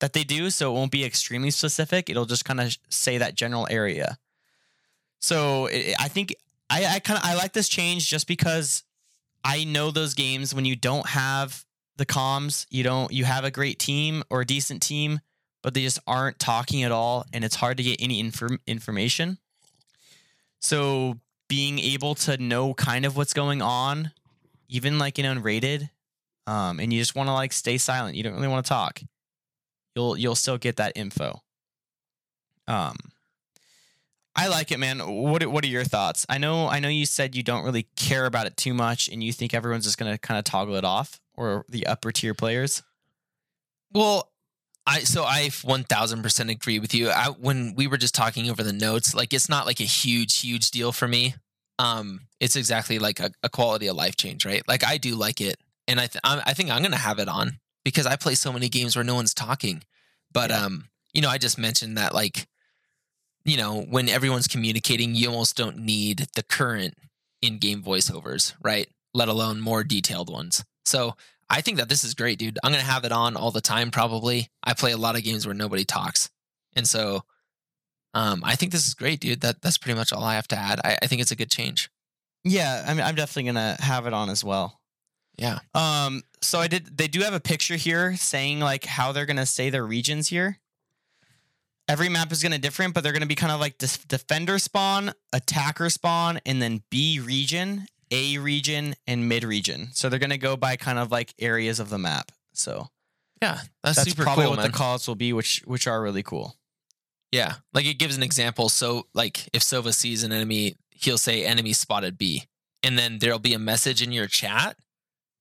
that 0.00 0.12
they 0.12 0.24
do, 0.24 0.50
so 0.50 0.70
it 0.70 0.74
won't 0.74 0.92
be 0.92 1.04
extremely 1.04 1.50
specific. 1.50 2.10
It'll 2.10 2.26
just 2.26 2.44
kind 2.44 2.60
of 2.60 2.76
say 2.88 3.18
that 3.18 3.34
general 3.34 3.66
area. 3.70 4.18
So 5.20 5.66
it, 5.66 5.94
I 5.98 6.08
think 6.08 6.34
I, 6.68 6.86
I 6.86 6.98
kind 6.98 7.18
of 7.18 7.24
I 7.24 7.34
like 7.34 7.52
this 7.52 7.68
change 7.68 8.08
just 8.08 8.26
because 8.26 8.82
I 9.44 9.64
know 9.64 9.90
those 9.90 10.14
games 10.14 10.54
when 10.54 10.64
you 10.64 10.76
don't 10.76 11.08
have 11.08 11.64
the 11.96 12.06
comms, 12.06 12.66
you 12.70 12.82
don't 12.82 13.12
you 13.12 13.24
have 13.24 13.44
a 13.44 13.50
great 13.50 13.78
team 13.78 14.22
or 14.30 14.42
a 14.42 14.46
decent 14.46 14.82
team, 14.82 15.20
but 15.62 15.74
they 15.74 15.82
just 15.82 15.98
aren't 16.06 16.38
talking 16.38 16.82
at 16.82 16.92
all, 16.92 17.24
and 17.32 17.44
it's 17.44 17.56
hard 17.56 17.76
to 17.78 17.82
get 17.82 18.00
any 18.00 18.20
inform- 18.20 18.60
information. 18.66 19.38
So 20.60 21.18
being 21.48 21.78
able 21.78 22.14
to 22.16 22.36
know 22.38 22.74
kind 22.74 23.04
of 23.04 23.16
what's 23.16 23.32
going 23.32 23.62
on, 23.62 24.10
even 24.68 24.98
like 24.98 25.18
in 25.18 25.24
unrated, 25.24 25.90
um, 26.46 26.80
and 26.80 26.92
you 26.92 27.00
just 27.00 27.14
want 27.14 27.28
to 27.28 27.32
like 27.32 27.52
stay 27.52 27.78
silent. 27.78 28.16
You 28.16 28.22
don't 28.22 28.34
really 28.34 28.48
want 28.48 28.64
to 28.64 28.68
talk. 28.68 29.00
You'll 29.94 30.16
you'll 30.16 30.34
still 30.34 30.58
get 30.58 30.76
that 30.76 30.92
info. 30.96 31.40
Um, 32.68 32.96
I 34.34 34.48
like 34.48 34.70
it, 34.70 34.78
man. 34.78 34.98
What 34.98 35.46
what 35.46 35.64
are 35.64 35.68
your 35.68 35.84
thoughts? 35.84 36.26
I 36.28 36.38
know 36.38 36.68
I 36.68 36.78
know 36.80 36.88
you 36.88 37.06
said 37.06 37.34
you 37.34 37.42
don't 37.42 37.64
really 37.64 37.88
care 37.96 38.26
about 38.26 38.46
it 38.46 38.56
too 38.56 38.74
much, 38.74 39.08
and 39.08 39.24
you 39.24 39.32
think 39.32 39.54
everyone's 39.54 39.84
just 39.84 39.98
gonna 39.98 40.18
kind 40.18 40.38
of 40.38 40.44
toggle 40.44 40.76
it 40.76 40.84
off, 40.84 41.20
or 41.36 41.64
the 41.68 41.86
upper 41.86 42.12
tier 42.12 42.34
players. 42.34 42.82
Well, 43.92 44.30
I 44.86 45.00
so 45.00 45.24
I 45.24 45.50
one 45.62 45.84
thousand 45.84 46.22
percent 46.22 46.50
agree 46.50 46.78
with 46.78 46.94
you. 46.94 47.10
I 47.10 47.26
when 47.28 47.74
we 47.74 47.86
were 47.86 47.96
just 47.96 48.14
talking 48.14 48.48
over 48.50 48.62
the 48.62 48.72
notes, 48.72 49.14
like 49.14 49.32
it's 49.32 49.48
not 49.48 49.66
like 49.66 49.80
a 49.80 49.84
huge, 49.84 50.40
huge 50.40 50.70
deal 50.70 50.92
for 50.92 51.08
me. 51.08 51.34
Um, 51.78 52.20
it's 52.40 52.56
exactly 52.56 52.98
like 52.98 53.20
a, 53.20 53.30
a 53.42 53.48
quality 53.48 53.86
of 53.88 53.96
life 53.96 54.16
change, 54.16 54.46
right? 54.46 54.62
Like 54.68 54.84
I 54.84 54.96
do 54.98 55.14
like 55.14 55.40
it, 55.40 55.56
and 55.88 56.00
I 56.00 56.06
th- 56.06 56.20
I 56.24 56.54
think 56.54 56.70
I'm 56.70 56.82
gonna 56.82 56.96
have 56.96 57.18
it 57.18 57.28
on 57.28 57.58
because 57.84 58.06
I 58.06 58.16
play 58.16 58.34
so 58.34 58.52
many 58.52 58.68
games 58.68 58.96
where 58.96 59.04
no 59.04 59.14
one's 59.14 59.34
talking. 59.34 59.82
But 60.32 60.50
Yeah. 60.50 60.64
um, 60.64 60.88
you 61.12 61.20
know, 61.22 61.28
I 61.30 61.38
just 61.38 61.58
mentioned 61.58 61.96
that 61.98 62.14
like, 62.14 62.46
you 63.44 63.56
know, 63.56 63.82
when 63.82 64.08
everyone's 64.08 64.46
communicating, 64.48 65.14
you 65.14 65.28
almost 65.28 65.56
don't 65.56 65.78
need 65.78 66.26
the 66.34 66.42
current 66.42 66.94
in-game 67.42 67.82
voiceovers, 67.82 68.54
right? 68.62 68.88
Let 69.14 69.28
alone 69.28 69.60
more 69.60 69.82
detailed 69.84 70.30
ones. 70.30 70.64
So 70.86 71.16
I 71.50 71.60
think 71.60 71.78
that 71.78 71.88
this 71.88 72.04
is 72.04 72.14
great, 72.14 72.38
dude. 72.38 72.58
I'm 72.62 72.72
gonna 72.72 72.82
have 72.82 73.04
it 73.04 73.12
on 73.12 73.36
all 73.36 73.50
the 73.50 73.60
time. 73.60 73.90
Probably. 73.90 74.50
I 74.62 74.74
play 74.74 74.92
a 74.92 74.96
lot 74.96 75.16
of 75.16 75.24
games 75.24 75.46
where 75.46 75.54
nobody 75.54 75.84
talks, 75.84 76.30
and 76.74 76.86
so 76.86 77.22
um, 78.14 78.42
I 78.44 78.54
think 78.56 78.72
this 78.72 78.86
is 78.86 78.94
great, 78.94 79.20
dude. 79.20 79.42
That 79.42 79.62
that's 79.62 79.78
pretty 79.78 79.98
much 79.98 80.12
all 80.12 80.24
I 80.24 80.34
have 80.34 80.48
to 80.48 80.56
add. 80.56 80.80
I, 80.84 80.98
I 81.02 81.06
think 81.06 81.20
it's 81.20 81.30
a 81.30 81.36
good 81.36 81.50
change. 81.50 81.90
Yeah, 82.44 82.84
I 82.86 82.94
mean, 82.94 83.02
I'm 83.02 83.14
definitely 83.14 83.52
gonna 83.52 83.76
have 83.78 84.06
it 84.06 84.14
on 84.14 84.30
as 84.30 84.42
well. 84.42 84.80
Yeah. 85.36 85.58
Um, 85.74 86.22
so 86.40 86.58
I 86.58 86.66
did. 86.66 86.96
They 86.96 87.08
do 87.08 87.20
have 87.20 87.34
a 87.34 87.40
picture 87.40 87.76
here 87.76 88.16
saying 88.16 88.60
like 88.60 88.84
how 88.84 89.12
they're 89.12 89.26
gonna 89.26 89.46
say 89.46 89.68
their 89.68 89.84
regions 89.84 90.28
here. 90.28 90.58
Every 91.88 92.08
map 92.08 92.32
is 92.32 92.42
gonna 92.42 92.58
different, 92.58 92.94
but 92.94 93.04
they're 93.04 93.12
gonna 93.12 93.26
be 93.26 93.34
kind 93.34 93.52
of 93.52 93.60
like 93.60 93.78
defender 93.78 94.58
spawn, 94.58 95.12
attacker 95.32 95.90
spawn, 95.90 96.40
and 96.46 96.60
then 96.62 96.82
B 96.90 97.20
region, 97.20 97.86
A 98.10 98.38
region, 98.38 98.94
and 99.06 99.28
mid 99.28 99.42
region. 99.44 99.88
So 99.92 100.08
they're 100.08 100.18
gonna 100.18 100.38
go 100.38 100.56
by 100.56 100.76
kind 100.76 100.98
of 100.98 101.10
like 101.10 101.34
areas 101.38 101.80
of 101.80 101.90
the 101.90 101.98
map. 101.98 102.32
So 102.52 102.88
Yeah, 103.42 103.60
that's, 103.82 103.96
that's 103.96 104.10
super 104.10 104.22
probably 104.22 104.44
cool, 104.44 104.50
what 104.52 104.60
man. 104.60 104.70
the 104.70 104.76
calls 104.76 105.06
will 105.08 105.14
be, 105.16 105.32
which 105.32 105.62
which 105.66 105.86
are 105.86 106.00
really 106.02 106.22
cool. 106.22 106.56
yeah, 107.32 107.54
like 107.74 107.84
it 107.86 107.98
gives 107.98 108.16
an 108.16 108.22
example. 108.22 108.68
So, 108.68 109.06
like 109.14 109.48
if 109.52 109.62
Sova 109.62 109.92
sees 109.92 110.22
an 110.22 110.32
enemy, 110.32 110.76
he'll 110.90 111.18
say 111.18 111.44
"enemy 111.44 111.72
spotted 111.72 112.16
B," 112.16 112.44
and 112.82 112.98
then 112.98 113.18
there'll 113.18 113.38
be 113.40 113.54
a 113.54 113.58
message 113.58 114.00
in 114.00 114.12
your 114.12 114.26
chat 114.28 114.76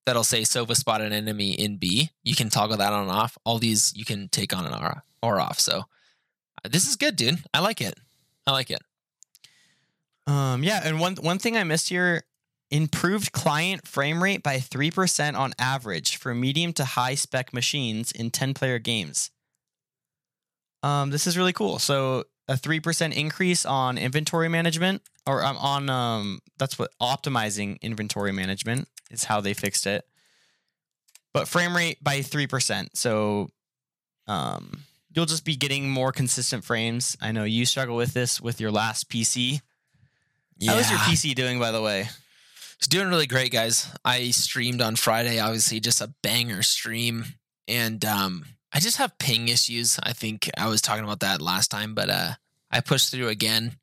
that'll 0.06 0.24
say 0.24 0.42
"Sova 0.42 0.76
spotted 0.76 1.08
an 1.08 1.14
enemy 1.14 1.52
in 1.54 1.78
B." 1.78 2.10
You 2.24 2.36
can 2.36 2.50
toggle 2.50 2.78
that 2.78 2.92
on 2.92 3.04
and 3.04 3.12
off. 3.12 3.38
All 3.46 3.60
these 3.60 3.94
you 3.96 4.04
can 4.06 4.28
take 4.30 4.56
on 4.58 4.66
and 4.66 4.76
or, 4.76 5.04
or 5.22 5.40
off. 5.40 5.60
So, 5.60 5.80
uh, 6.64 6.70
this 6.70 6.88
is 6.88 6.96
good, 6.96 7.16
dude. 7.16 7.44
I 7.54 7.60
like 7.60 7.80
it. 7.80 7.96
I 8.48 8.52
like 8.52 8.72
it. 8.72 8.82
Um, 10.28 10.64
yeah, 10.64 10.82
and 10.84 11.00
one 11.00 11.16
one 11.18 11.38
thing 11.40 11.56
I 11.56 11.64
missed 11.64 11.90
here: 11.90 12.24
improved 12.72 13.32
client 13.32 13.88
frame 13.88 14.22
rate 14.22 14.44
by 14.44 14.60
three 14.60 14.92
percent 14.92 15.38
on 15.38 15.54
average 15.60 16.18
for 16.18 16.34
medium 16.34 16.74
to 16.74 16.86
high 16.86 17.16
spec 17.16 17.54
machines 17.54 18.12
in 18.12 18.32
ten 18.32 18.54
player 18.54 18.80
games. 18.80 19.32
Um, 20.84 21.10
this 21.10 21.26
is 21.26 21.38
really 21.38 21.54
cool. 21.54 21.80
So 21.80 22.26
a 22.48 22.58
three 22.58 22.80
percent 22.80 23.16
increase 23.16 23.66
on 23.66 23.98
inventory 23.98 24.50
management, 24.50 25.02
or 25.26 25.44
um, 25.44 25.58
on 25.58 25.90
um, 25.90 26.40
that's 26.58 26.78
what 26.78 26.92
optimizing 27.02 27.82
inventory 27.82 28.32
management 28.32 28.88
is 29.12 29.24
how 29.24 29.42
they 29.42 29.54
fixed 29.54 29.88
it. 29.88 30.06
But 31.34 31.48
frame 31.48 31.76
rate 31.76 32.04
by 32.04 32.22
three 32.22 32.48
percent. 32.48 32.98
So, 32.98 33.50
um, 34.28 34.84
you'll 35.14 35.26
just 35.26 35.46
be 35.46 35.56
getting 35.56 35.90
more 35.90 36.12
consistent 36.12 36.64
frames. 36.64 37.18
I 37.22 37.32
know 37.32 37.44
you 37.44 37.66
struggle 37.66 37.96
with 37.96 38.14
this 38.14 38.40
with 38.40 38.62
your 38.62 38.72
last 38.72 39.10
PC. 39.10 39.62
How 40.66 40.76
is 40.76 40.90
your 40.90 41.00
PC 41.00 41.36
doing, 41.36 41.60
by 41.60 41.72
the 41.72 41.82
way? 41.82 42.08
It's 42.86 42.92
doing 42.92 43.08
really 43.08 43.26
great, 43.26 43.52
guys. 43.52 43.92
I 44.06 44.30
streamed 44.30 44.80
on 44.80 44.96
Friday, 44.96 45.40
obviously, 45.40 45.80
just 45.80 46.02
a 46.02 46.14
banger 46.22 46.62
stream. 46.62 47.26
And 47.68 48.06
um, 48.06 48.46
I 48.72 48.80
just 48.80 48.98
have 48.98 49.18
ping 49.18 49.48
issues. 49.48 49.98
I 50.04 50.14
think 50.14 50.52
I 50.56 50.68
was 50.68 50.84
talking 50.84 51.04
about 51.04 51.22
that 51.22 51.42
last 51.42 51.72
time, 51.72 51.96
but 51.96 52.12
uh, 52.12 52.34
I 52.70 52.82
pushed 52.82 53.10
through 53.10 53.30
again. 53.30 53.78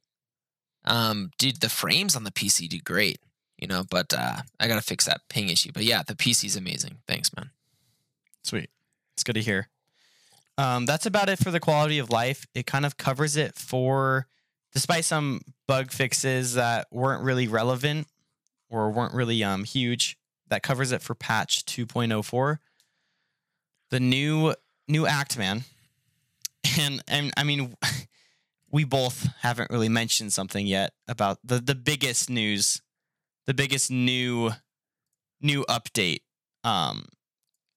Um, 0.85 1.33
dude, 1.37 1.61
the 1.61 1.69
frames 1.69 2.15
on 2.15 2.23
the 2.23 2.31
PC 2.31 2.69
do 2.69 2.79
great, 2.79 3.19
you 3.59 3.67
know, 3.67 3.83
but 3.91 4.15
uh, 4.17 4.37
I 4.61 4.69
got 4.69 4.77
to 4.77 4.83
fix 4.83 5.07
that 5.07 5.23
ping 5.29 5.49
issue. 5.49 5.73
But 5.75 5.83
yeah, 5.83 6.05
the 6.07 6.15
PC's 6.15 6.55
amazing. 6.55 6.99
Thanks, 7.09 7.35
man. 7.35 7.51
Sweet. 8.45 8.71
It's 9.15 9.25
good 9.25 9.35
to 9.35 9.43
hear. 9.43 9.69
Um, 10.59 10.87
that's 10.87 11.07
about 11.07 11.29
it 11.29 11.41
for 11.41 11.51
the 11.51 11.59
quality 11.59 11.99
of 11.99 12.11
life. 12.11 12.47
It 12.55 12.69
kind 12.69 12.87
of 12.87 12.99
covers 12.99 13.37
it 13.37 13.57
for, 13.57 14.29
despite 14.73 15.05
some 15.05 15.41
bug 15.67 15.91
fixes 15.91 16.55
that 16.55 16.87
weren't 16.93 17.25
really 17.25 17.49
relevant 17.49 18.07
or 18.73 18.91
weren't 18.91 19.15
really 19.15 19.45
um, 19.45 19.65
huge, 19.65 20.17
that 20.49 20.63
covers 20.63 20.91
it 20.93 21.03
for 21.03 21.15
patch 21.15 21.65
2.04. 21.67 22.59
The 23.91 24.01
new 24.01 24.55
new 24.89 25.07
act, 25.07 25.39
man. 25.39 25.65
And 26.79 27.03
and 27.07 27.33
I 27.37 27.45
mean, 27.45 27.75
we 28.71 28.85
both 28.85 29.29
haven't 29.41 29.71
really 29.71 29.91
mentioned 29.91 30.33
something 30.33 30.67
yet 30.67 30.95
about 31.07 31.39
the 31.45 31.61
the 31.61 31.75
biggest 31.75 32.31
news, 32.31 32.81
the 33.47 33.55
biggest 33.55 33.91
new 33.91 34.53
new 35.41 35.65
update. 35.69 36.21
Um, 36.65 37.05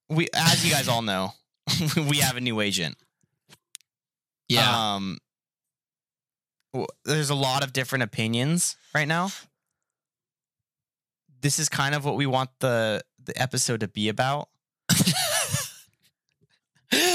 we 0.09 0.29
as 0.33 0.63
you 0.65 0.71
guys 0.71 0.87
all 0.87 1.01
know, 1.01 1.33
we 2.09 2.17
have 2.17 2.37
a 2.37 2.41
new 2.41 2.61
agent. 2.61 2.97
Yeah. 4.47 4.95
Um, 4.95 5.17
there's 7.03 7.29
a 7.29 7.35
lot 7.35 7.63
of 7.63 7.73
different 7.73 8.03
opinions 8.03 8.75
right 8.93 9.07
now. 9.07 9.29
This 11.41 11.59
is 11.59 11.69
kind 11.69 11.95
of 11.95 12.05
what 12.05 12.15
we 12.15 12.25
want 12.25 12.49
the 12.59 13.01
the 13.23 13.39
episode 13.41 13.81
to 13.81 13.87
be 13.87 14.09
about. 14.09 14.49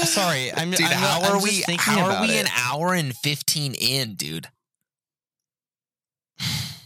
Sorry, 0.03 0.51
I'm 0.53 0.71
dude, 0.71 0.81
I'm, 0.81 0.97
how 0.97 1.21
I'm 1.21 1.31
are 1.31 1.39
just 1.39 1.43
we? 1.43 1.51
thinking 1.61 1.93
How 1.93 2.17
are 2.17 2.21
we 2.21 2.37
it. 2.37 2.45
an 2.45 2.51
hour 2.55 2.93
and 2.93 3.15
15 3.15 3.73
in, 3.73 4.15
dude? 4.15 4.49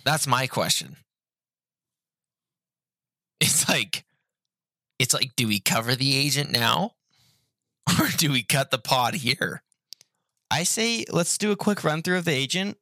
That's 0.05 0.27
my 0.27 0.47
question. 0.47 0.97
It's 3.41 3.67
like, 3.67 4.05
it's 4.99 5.13
like, 5.13 5.35
do 5.35 5.47
we 5.47 5.59
cover 5.59 5.95
the 5.95 6.15
agent 6.15 6.51
now, 6.51 6.91
or 7.99 8.07
do 8.15 8.31
we 8.31 8.43
cut 8.43 8.71
the 8.71 8.77
pod 8.77 9.15
here? 9.15 9.61
I 10.51 10.63
say 10.63 11.05
let's 11.11 11.37
do 11.37 11.51
a 11.51 11.55
quick 11.55 11.83
run 11.83 12.01
through 12.03 12.19
of 12.19 12.25
the 12.25 12.33
agent, 12.33 12.77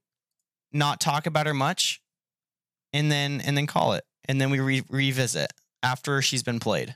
not 0.72 1.00
talk 1.00 1.26
about 1.26 1.48
her 1.48 1.54
much, 1.54 2.02
and 2.92 3.12
then 3.12 3.42
and 3.42 3.56
then 3.58 3.68
call 3.68 3.94
it, 3.94 4.04
and 4.26 4.40
then 4.40 4.50
we 4.50 4.60
re- 4.60 4.84
revisit 4.90 5.52
after 5.82 6.22
she's 6.22 6.44
been 6.44 6.60
played. 6.60 6.96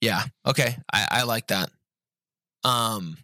Yeah. 0.00 0.24
Okay. 0.46 0.76
I, 0.92 1.08
I 1.10 1.22
like 1.24 1.48
that. 1.48 1.70
Um. 2.64 3.18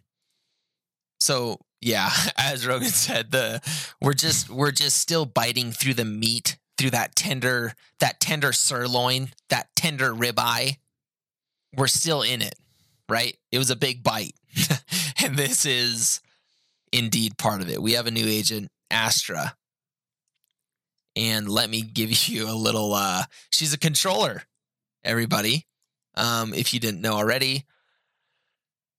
So 1.19 1.59
yeah, 1.81 2.09
as 2.37 2.65
Rogan 2.65 2.89
said, 2.89 3.31
the 3.31 3.61
we're 4.01 4.13
just 4.13 4.49
we're 4.49 4.71
just 4.71 4.97
still 4.97 5.25
biting 5.25 5.71
through 5.71 5.93
the 5.93 6.05
meat, 6.05 6.57
through 6.77 6.91
that 6.91 7.15
tender 7.15 7.73
that 7.99 8.19
tender 8.19 8.51
sirloin, 8.51 9.29
that 9.49 9.67
tender 9.75 10.13
ribeye. 10.13 10.77
We're 11.77 11.87
still 11.87 12.21
in 12.21 12.41
it, 12.41 12.55
right? 13.09 13.37
It 13.51 13.57
was 13.57 13.69
a 13.69 13.75
big 13.75 14.01
bite, 14.01 14.35
and 15.23 15.35
this 15.35 15.65
is 15.65 16.21
indeed 16.93 17.37
part 17.37 17.61
of 17.61 17.69
it. 17.69 17.81
We 17.81 17.93
have 17.93 18.07
a 18.07 18.11
new 18.11 18.25
agent, 18.25 18.69
Astra, 18.89 19.55
and 21.15 21.47
let 21.49 21.69
me 21.69 21.81
give 21.81 22.11
you 22.27 22.49
a 22.49 22.53
little. 22.53 22.93
uh 22.93 23.23
She's 23.51 23.73
a 23.73 23.79
controller, 23.79 24.43
everybody. 25.03 25.65
Um, 26.15 26.53
if 26.53 26.73
you 26.73 26.79
didn't 26.79 27.01
know 27.01 27.13
already, 27.13 27.65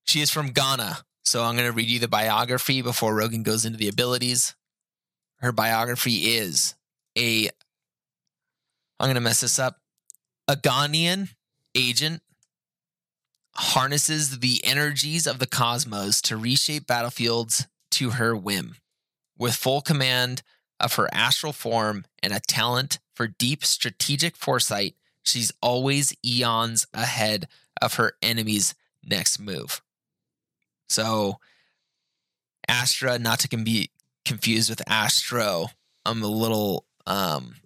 she 0.05 0.21
is 0.21 0.31
from 0.31 0.49
Ghana. 0.49 0.99
So 1.25 1.43
I'm 1.43 1.57
going 1.57 1.67
to 1.69 1.73
read 1.73 1.89
you 1.89 1.99
the 1.99 2.09
biography 2.09 2.83
before 2.83 3.15
Rogan 3.15 3.43
goes 3.43 3.65
into 3.65 3.79
the 3.79 3.89
abilities. 3.89 4.55
Her 5.41 5.51
biography 5.51 6.37
is 6.37 6.77
a, 7.19 7.51
I'm 9.01 9.07
going 9.07 9.17
to 9.17 9.21
mess 9.21 9.41
this 9.41 9.59
up, 9.59 9.77
a 10.47 10.55
Ghanaian 10.55 11.31
agent, 11.75 12.23
harnesses 13.55 14.39
the 14.39 14.61
energies 14.65 15.27
of 15.27 15.39
the 15.39 15.47
cosmos 15.47 16.21
to 16.23 16.37
reshape 16.37 16.87
battlefields 16.87 17.67
to 17.93 18.11
her 18.11 18.37
whim. 18.37 18.77
With 19.39 19.55
full 19.55 19.81
command 19.81 20.43
of 20.81 20.95
her 20.95 21.09
astral 21.13 21.53
form 21.53 22.05
and 22.23 22.33
a 22.33 22.41
talent 22.41 22.99
for 23.15 23.27
deep 23.27 23.65
strategic 23.65 24.37
foresight, 24.37 24.95
she's 25.23 25.53
always 25.63 26.15
eons 26.25 26.87
ahead 26.93 27.49
of 27.81 27.95
her 27.95 28.13
enemy's 28.23 28.75
next 29.05 29.39
move. 29.39 29.83
So, 30.89 31.39
Astra, 32.69 33.19
not 33.19 33.41
to 33.41 33.57
be 33.57 33.91
confused 34.25 34.71
with 34.71 34.83
Astro, 34.89 35.69
I'm 36.05 36.23
a 36.23 36.29
little 36.29 36.85
um, 37.07 37.57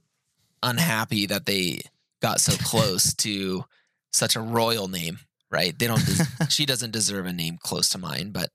unhappy 0.63 1.27
that 1.27 1.47
they 1.47 1.83
got 2.21 2.41
so 2.41 2.57
close 2.65 3.15
to 3.15 3.65
such 4.13 4.37
a 4.37 4.41
royal 4.41 4.89
name, 4.89 5.19
right? 5.51 5.77
They 5.79 5.87
don't. 5.87 6.05
Des- 6.05 6.47
she 6.49 6.67
doesn't 6.67 6.93
deserve 6.93 7.27
a 7.27 7.33
name 7.33 7.59
close 7.61 7.89
to 7.91 7.99
mine, 7.99 8.31
but 8.31 8.51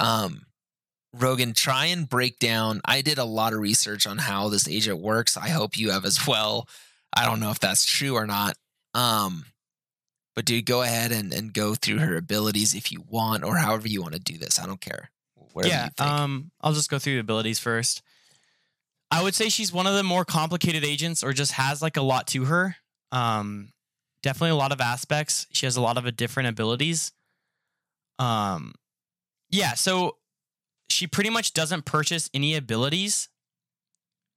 um, 0.00 0.42
Rogan, 1.14 1.52
try 1.52 1.86
and 1.86 2.08
break 2.08 2.38
down. 2.38 2.80
I 2.84 3.00
did 3.00 3.18
a 3.18 3.24
lot 3.24 3.52
of 3.52 3.60
research 3.60 4.06
on 4.06 4.18
how 4.18 4.48
this 4.48 4.68
agent 4.68 5.00
works. 5.00 5.36
I 5.36 5.48
hope 5.48 5.76
you 5.76 5.90
have 5.90 6.04
as 6.04 6.26
well. 6.26 6.68
I 7.16 7.24
don't 7.24 7.40
know 7.40 7.50
if 7.50 7.60
that's 7.60 7.84
true 7.84 8.14
or 8.14 8.26
not. 8.26 8.56
Um, 8.94 9.44
but 10.34 10.44
dude, 10.44 10.66
go 10.66 10.82
ahead 10.82 11.12
and, 11.12 11.32
and 11.32 11.52
go 11.52 11.74
through 11.74 11.98
her 11.98 12.16
abilities 12.16 12.74
if 12.74 12.90
you 12.90 13.04
want, 13.08 13.44
or 13.44 13.56
however 13.56 13.86
you 13.86 14.02
want 14.02 14.14
to 14.14 14.20
do 14.20 14.36
this. 14.36 14.58
I 14.58 14.66
don't 14.66 14.80
care. 14.80 15.10
Yeah, 15.56 15.84
you 15.84 15.90
think. 15.96 16.10
um, 16.10 16.50
I'll 16.60 16.72
just 16.72 16.90
go 16.90 16.98
through 16.98 17.14
the 17.14 17.20
abilities 17.20 17.60
first. 17.60 18.02
I 19.10 19.22
would 19.22 19.34
say 19.36 19.48
she's 19.48 19.72
one 19.72 19.86
of 19.86 19.94
the 19.94 20.02
more 20.02 20.24
complicated 20.24 20.84
agents, 20.84 21.22
or 21.22 21.32
just 21.32 21.52
has 21.52 21.80
like 21.80 21.96
a 21.96 22.02
lot 22.02 22.26
to 22.28 22.46
her. 22.46 22.74
Um, 23.12 23.68
definitely 24.24 24.50
a 24.50 24.56
lot 24.56 24.72
of 24.72 24.80
aspects. 24.80 25.46
She 25.52 25.66
has 25.66 25.76
a 25.76 25.80
lot 25.80 25.96
of 25.96 26.16
different 26.16 26.48
abilities. 26.48 27.12
Um, 28.18 28.74
yeah, 29.50 29.74
so 29.74 30.16
she 30.88 31.06
pretty 31.06 31.30
much 31.30 31.52
doesn't 31.52 31.84
purchase 31.84 32.30
any 32.32 32.54
abilities. 32.54 33.28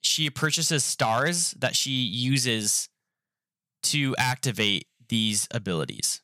She 0.02 0.30
purchases 0.30 0.84
stars 0.84 1.52
that 1.60 1.76
she 1.76 1.92
uses 1.92 2.90
to 3.84 4.16
activate 4.18 4.88
these 5.10 5.48
abilities. 5.52 6.22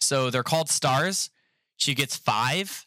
So 0.00 0.30
they're 0.30 0.42
called 0.42 0.68
stars. 0.68 1.30
She 1.76 1.94
gets 1.94 2.16
five 2.16 2.86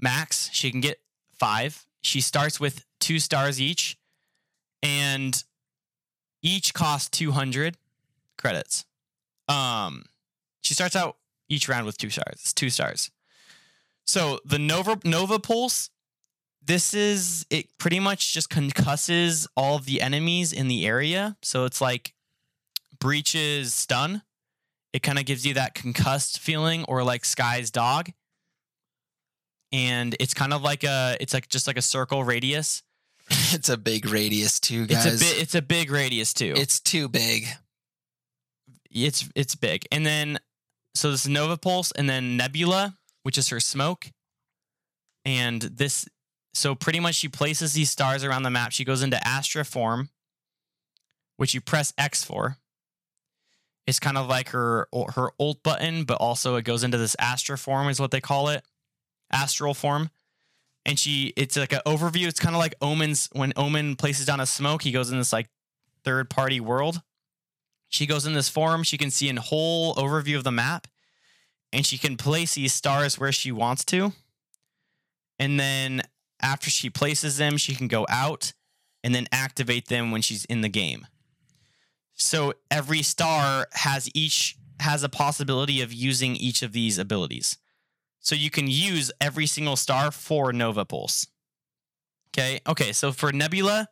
max. 0.00 0.50
She 0.52 0.70
can 0.70 0.80
get 0.80 1.00
five. 1.38 1.86
She 2.02 2.20
starts 2.20 2.58
with 2.60 2.84
two 3.00 3.18
stars 3.18 3.60
each, 3.60 3.96
and 4.82 5.42
each 6.42 6.74
cost 6.74 7.12
200 7.12 7.76
credits. 8.36 8.84
Um, 9.48 10.04
she 10.60 10.74
starts 10.74 10.96
out 10.96 11.16
each 11.48 11.68
round 11.68 11.86
with 11.86 11.96
two 11.96 12.10
stars. 12.10 12.34
It's 12.34 12.52
two 12.52 12.70
stars. 12.70 13.10
So 14.06 14.40
the 14.44 14.58
Nova 14.58 14.98
Nova 15.04 15.38
Pulse, 15.38 15.90
this 16.64 16.94
is 16.94 17.46
it 17.50 17.66
pretty 17.78 18.00
much 18.00 18.32
just 18.32 18.50
concusses 18.50 19.46
all 19.56 19.76
of 19.76 19.86
the 19.86 20.00
enemies 20.00 20.52
in 20.52 20.68
the 20.68 20.86
area. 20.86 21.36
So 21.42 21.64
it's 21.64 21.80
like 21.80 22.14
Breach's 22.98 23.74
stun. 23.74 24.22
It 24.92 25.02
kind 25.02 25.18
of 25.18 25.24
gives 25.24 25.46
you 25.46 25.54
that 25.54 25.74
concussed 25.74 26.38
feeling 26.38 26.84
or 26.84 27.02
like 27.02 27.24
Skye's 27.24 27.70
dog. 27.70 28.10
And 29.72 30.14
it's 30.20 30.34
kind 30.34 30.52
of 30.52 30.62
like 30.62 30.84
a 30.84 31.16
it's 31.20 31.32
like 31.32 31.48
just 31.48 31.66
like 31.66 31.78
a 31.78 31.82
circle 31.82 32.24
radius. 32.24 32.82
it's 33.30 33.68
a 33.68 33.78
big 33.78 34.06
radius 34.06 34.60
too, 34.60 34.86
guys. 34.86 35.06
It's 35.06 35.16
a 35.16 35.24
bit 35.24 35.42
it's 35.42 35.54
a 35.54 35.62
big 35.62 35.90
radius 35.90 36.34
too. 36.34 36.52
It's 36.56 36.80
too 36.80 37.08
big. 37.08 37.46
it's 38.90 39.28
it's 39.34 39.54
big. 39.54 39.86
And 39.90 40.04
then 40.04 40.38
so 40.94 41.10
this 41.10 41.26
Nova 41.26 41.56
Pulse 41.56 41.92
and 41.92 42.08
then 42.08 42.36
Nebula, 42.36 42.96
which 43.22 43.38
is 43.38 43.48
her 43.48 43.60
smoke. 43.60 44.10
And 45.24 45.62
this 45.62 46.08
so 46.54 46.74
pretty 46.74 47.00
much 47.00 47.14
she 47.14 47.28
places 47.28 47.72
these 47.72 47.90
stars 47.90 48.24
around 48.24 48.42
the 48.42 48.50
map. 48.50 48.72
She 48.72 48.84
goes 48.84 49.02
into 49.02 49.26
Astra 49.26 49.64
form, 49.64 50.10
which 51.36 51.54
you 51.54 51.60
press 51.60 51.92
X 51.96 52.24
for. 52.24 52.58
It's 53.86 53.98
kind 53.98 54.16
of 54.16 54.28
like 54.28 54.50
her 54.50 54.88
her 55.14 55.30
ult 55.40 55.62
button, 55.62 56.04
but 56.04 56.18
also 56.18 56.56
it 56.56 56.64
goes 56.64 56.84
into 56.84 56.98
this 56.98 57.16
Astra 57.18 57.58
form, 57.58 57.88
is 57.88 58.00
what 58.00 58.10
they 58.10 58.20
call 58.20 58.48
it, 58.48 58.64
astral 59.32 59.74
form. 59.74 60.10
And 60.84 60.98
she, 60.98 61.32
it's 61.36 61.56
like 61.56 61.72
an 61.72 61.80
overview. 61.86 62.26
It's 62.26 62.40
kind 62.40 62.54
of 62.54 62.60
like 62.60 62.74
Omen's 62.80 63.28
when 63.32 63.52
Omen 63.56 63.96
places 63.96 64.26
down 64.26 64.40
a 64.40 64.46
smoke, 64.46 64.82
he 64.82 64.92
goes 64.92 65.10
in 65.10 65.18
this 65.18 65.32
like 65.32 65.48
third 66.04 66.28
party 66.28 66.60
world. 66.60 67.02
She 67.88 68.06
goes 68.06 68.26
in 68.26 68.34
this 68.34 68.48
form. 68.48 68.82
She 68.82 68.98
can 68.98 69.10
see 69.10 69.28
a 69.28 69.40
whole 69.40 69.94
overview 69.94 70.36
of 70.36 70.44
the 70.44 70.50
map, 70.50 70.88
and 71.72 71.86
she 71.86 71.98
can 71.98 72.16
place 72.16 72.54
these 72.54 72.72
stars 72.72 73.18
where 73.18 73.32
she 73.32 73.50
wants 73.50 73.84
to. 73.86 74.12
And 75.38 75.58
then 75.58 76.02
after 76.40 76.70
she 76.70 76.90
places 76.90 77.38
them, 77.38 77.56
she 77.56 77.74
can 77.74 77.88
go 77.88 78.06
out 78.08 78.52
and 79.02 79.14
then 79.14 79.26
activate 79.32 79.88
them 79.88 80.10
when 80.10 80.22
she's 80.22 80.44
in 80.44 80.60
the 80.60 80.68
game. 80.68 81.06
So 82.14 82.54
every 82.70 83.02
star 83.02 83.66
has 83.72 84.08
each 84.14 84.56
has 84.80 85.02
a 85.02 85.08
possibility 85.08 85.80
of 85.80 85.92
using 85.92 86.36
each 86.36 86.62
of 86.62 86.72
these 86.72 86.98
abilities. 86.98 87.56
So 88.20 88.34
you 88.34 88.50
can 88.50 88.66
use 88.68 89.10
every 89.20 89.46
single 89.46 89.76
star 89.76 90.10
for 90.10 90.52
Nova 90.52 90.84
Pulse. 90.84 91.26
Okay. 92.30 92.60
Okay. 92.68 92.92
So 92.92 93.12
for 93.12 93.32
Nebula, 93.32 93.88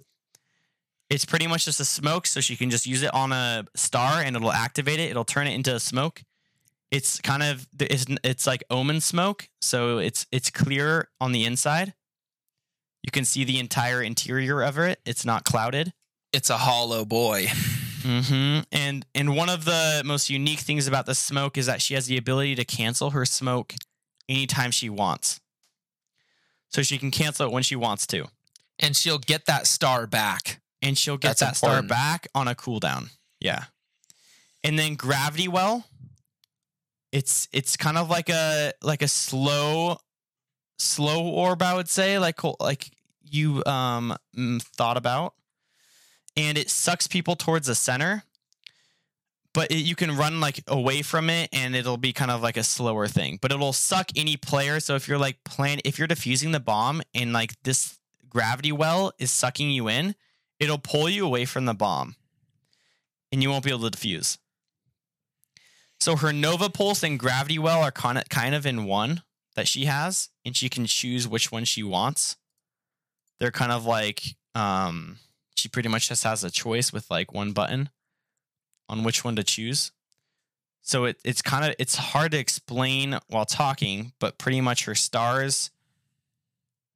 it's 1.08 1.24
pretty 1.24 1.46
much 1.46 1.64
just 1.64 1.80
a 1.80 1.84
smoke. 1.84 2.26
So 2.26 2.40
she 2.40 2.56
can 2.56 2.70
just 2.70 2.86
use 2.86 3.02
it 3.02 3.12
on 3.14 3.32
a 3.32 3.64
star 3.74 4.20
and 4.22 4.36
it'll 4.36 4.52
activate 4.52 5.00
it. 5.00 5.10
It'll 5.10 5.24
turn 5.24 5.46
it 5.46 5.54
into 5.54 5.74
a 5.74 5.80
smoke. 5.80 6.22
It's 6.90 7.20
kind 7.20 7.42
of 7.42 7.68
it's 7.78 8.06
it's 8.24 8.46
like 8.46 8.64
omen 8.70 9.00
smoke. 9.00 9.48
So 9.60 9.98
it's 9.98 10.26
it's 10.32 10.50
clear 10.50 11.08
on 11.20 11.32
the 11.32 11.44
inside. 11.44 11.94
You 13.02 13.12
can 13.12 13.24
see 13.24 13.44
the 13.44 13.58
entire 13.58 14.02
interior 14.02 14.62
of 14.62 14.78
it. 14.78 15.00
It's 15.06 15.24
not 15.24 15.44
clouded. 15.44 15.92
It's 16.32 16.50
a 16.50 16.58
hollow 16.58 17.04
boy. 17.04 17.46
Mm-hmm. 18.02 18.60
And 18.72 19.06
and 19.14 19.36
one 19.36 19.48
of 19.48 19.64
the 19.64 20.02
most 20.04 20.30
unique 20.30 20.60
things 20.60 20.86
about 20.86 21.06
the 21.06 21.14
smoke 21.14 21.56
is 21.58 21.66
that 21.66 21.82
she 21.82 21.94
has 21.94 22.06
the 22.06 22.16
ability 22.16 22.54
to 22.56 22.64
cancel 22.64 23.10
her 23.10 23.24
smoke 23.24 23.74
anytime 24.28 24.70
she 24.70 24.88
wants. 24.88 25.40
So 26.70 26.82
she 26.82 26.98
can 26.98 27.10
cancel 27.10 27.46
it 27.46 27.52
when 27.52 27.62
she 27.62 27.76
wants 27.76 28.06
to. 28.08 28.26
And 28.78 28.96
she'll 28.96 29.18
get 29.18 29.46
that 29.46 29.66
star 29.66 30.06
back. 30.06 30.60
And 30.82 30.96
she'll 30.96 31.18
get 31.18 31.36
That's 31.36 31.40
that 31.40 31.56
star 31.56 31.82
back 31.82 32.28
on 32.34 32.48
a 32.48 32.54
cooldown. 32.54 33.10
Yeah. 33.38 33.64
And 34.64 34.78
then 34.78 34.94
gravity 34.94 35.48
well. 35.48 35.84
It's 37.12 37.48
it's 37.52 37.76
kind 37.76 37.98
of 37.98 38.08
like 38.08 38.28
a 38.28 38.72
like 38.82 39.02
a 39.02 39.08
slow 39.08 39.98
slow 40.78 41.26
orb, 41.28 41.62
I 41.62 41.74
would 41.74 41.88
say, 41.88 42.18
like 42.18 42.40
like 42.60 42.90
you 43.22 43.64
um 43.64 44.16
thought 44.60 44.96
about. 44.96 45.34
And 46.36 46.56
it 46.56 46.70
sucks 46.70 47.06
people 47.06 47.36
towards 47.36 47.66
the 47.66 47.74
center. 47.74 48.24
But 49.52 49.72
it, 49.72 49.78
you 49.78 49.96
can 49.96 50.16
run 50.16 50.40
like 50.40 50.62
away 50.68 51.02
from 51.02 51.28
it 51.28 51.48
and 51.52 51.74
it'll 51.74 51.96
be 51.96 52.12
kind 52.12 52.30
of 52.30 52.40
like 52.40 52.56
a 52.56 52.62
slower 52.62 53.08
thing. 53.08 53.38
But 53.42 53.50
it'll 53.50 53.72
suck 53.72 54.10
any 54.14 54.36
player. 54.36 54.78
So 54.78 54.94
if 54.94 55.08
you're 55.08 55.18
like 55.18 55.42
plan 55.44 55.80
if 55.84 55.98
you're 55.98 56.08
defusing 56.08 56.52
the 56.52 56.60
bomb 56.60 57.02
and 57.14 57.32
like 57.32 57.60
this 57.64 57.98
gravity 58.28 58.70
well 58.70 59.12
is 59.18 59.32
sucking 59.32 59.70
you 59.70 59.88
in, 59.88 60.14
it'll 60.60 60.78
pull 60.78 61.08
you 61.08 61.26
away 61.26 61.44
from 61.44 61.64
the 61.64 61.74
bomb. 61.74 62.14
And 63.32 63.42
you 63.42 63.50
won't 63.50 63.64
be 63.64 63.70
able 63.70 63.88
to 63.90 63.96
defuse. 63.96 64.38
So 66.00 66.16
her 66.16 66.32
Nova 66.32 66.70
Pulse 66.70 67.02
and 67.02 67.18
Gravity 67.18 67.58
Well 67.58 67.82
are 67.82 67.90
kind 67.90 68.54
of, 68.54 68.66
in 68.66 68.84
one 68.84 69.22
that 69.54 69.68
she 69.68 69.84
has, 69.84 70.30
and 70.46 70.56
she 70.56 70.70
can 70.70 70.86
choose 70.86 71.28
which 71.28 71.52
one 71.52 71.64
she 71.64 71.82
wants. 71.82 72.36
They're 73.38 73.50
kind 73.50 73.70
of 73.70 73.84
like 73.84 74.22
um, 74.54 75.18
she 75.54 75.68
pretty 75.68 75.90
much 75.90 76.08
just 76.08 76.24
has 76.24 76.42
a 76.42 76.50
choice 76.50 76.92
with 76.92 77.10
like 77.10 77.34
one 77.34 77.52
button 77.52 77.90
on 78.88 79.04
which 79.04 79.24
one 79.24 79.36
to 79.36 79.44
choose. 79.44 79.92
So 80.82 81.04
it, 81.04 81.20
it's 81.24 81.42
kind 81.42 81.66
of 81.66 81.74
it's 81.78 81.96
hard 81.96 82.32
to 82.32 82.38
explain 82.38 83.18
while 83.28 83.44
talking, 83.44 84.12
but 84.18 84.38
pretty 84.38 84.62
much 84.62 84.86
her 84.86 84.94
stars 84.94 85.70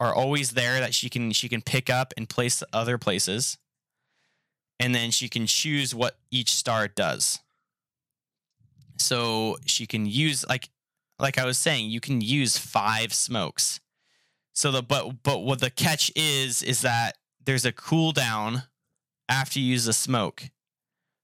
are 0.01 0.15
always 0.15 0.53
there 0.53 0.81
that 0.81 0.95
she 0.95 1.11
can 1.11 1.33
she 1.33 1.49
can 1.49 1.61
pick 1.61 1.91
up 1.91 2.15
and 2.17 2.29
place 2.29 2.63
other 2.73 2.97
places. 2.97 3.59
And 4.81 4.95
then 4.95 5.11
she 5.11 5.29
can 5.29 5.47
choose 5.47 5.95
what 5.95 6.17
each 6.31 6.53
star 6.53 6.89
does 6.89 7.41
so 8.97 9.57
she 9.67 9.87
can 9.87 10.07
use 10.07 10.47
like 10.49 10.69
like 11.19 11.39
I 11.39 11.45
was 11.45 11.59
saying, 11.59 11.91
you 11.91 12.01
can 12.01 12.21
use 12.21 12.59
five 12.59 13.13
smokes. 13.13 13.81
So 14.53 14.71
the 14.71 14.83
but 14.83 15.23
but 15.23 15.41
what 15.41 15.61
the 15.61 15.71
catch 15.71 16.11
is 16.17 16.63
is 16.63 16.83
that 16.83 17.17
there's 17.45 17.65
a 17.65 17.73
cooldown 17.73 18.65
after 19.29 19.59
you 19.59 19.67
use 19.67 19.85
the 19.85 19.93
smoke. 19.93 20.51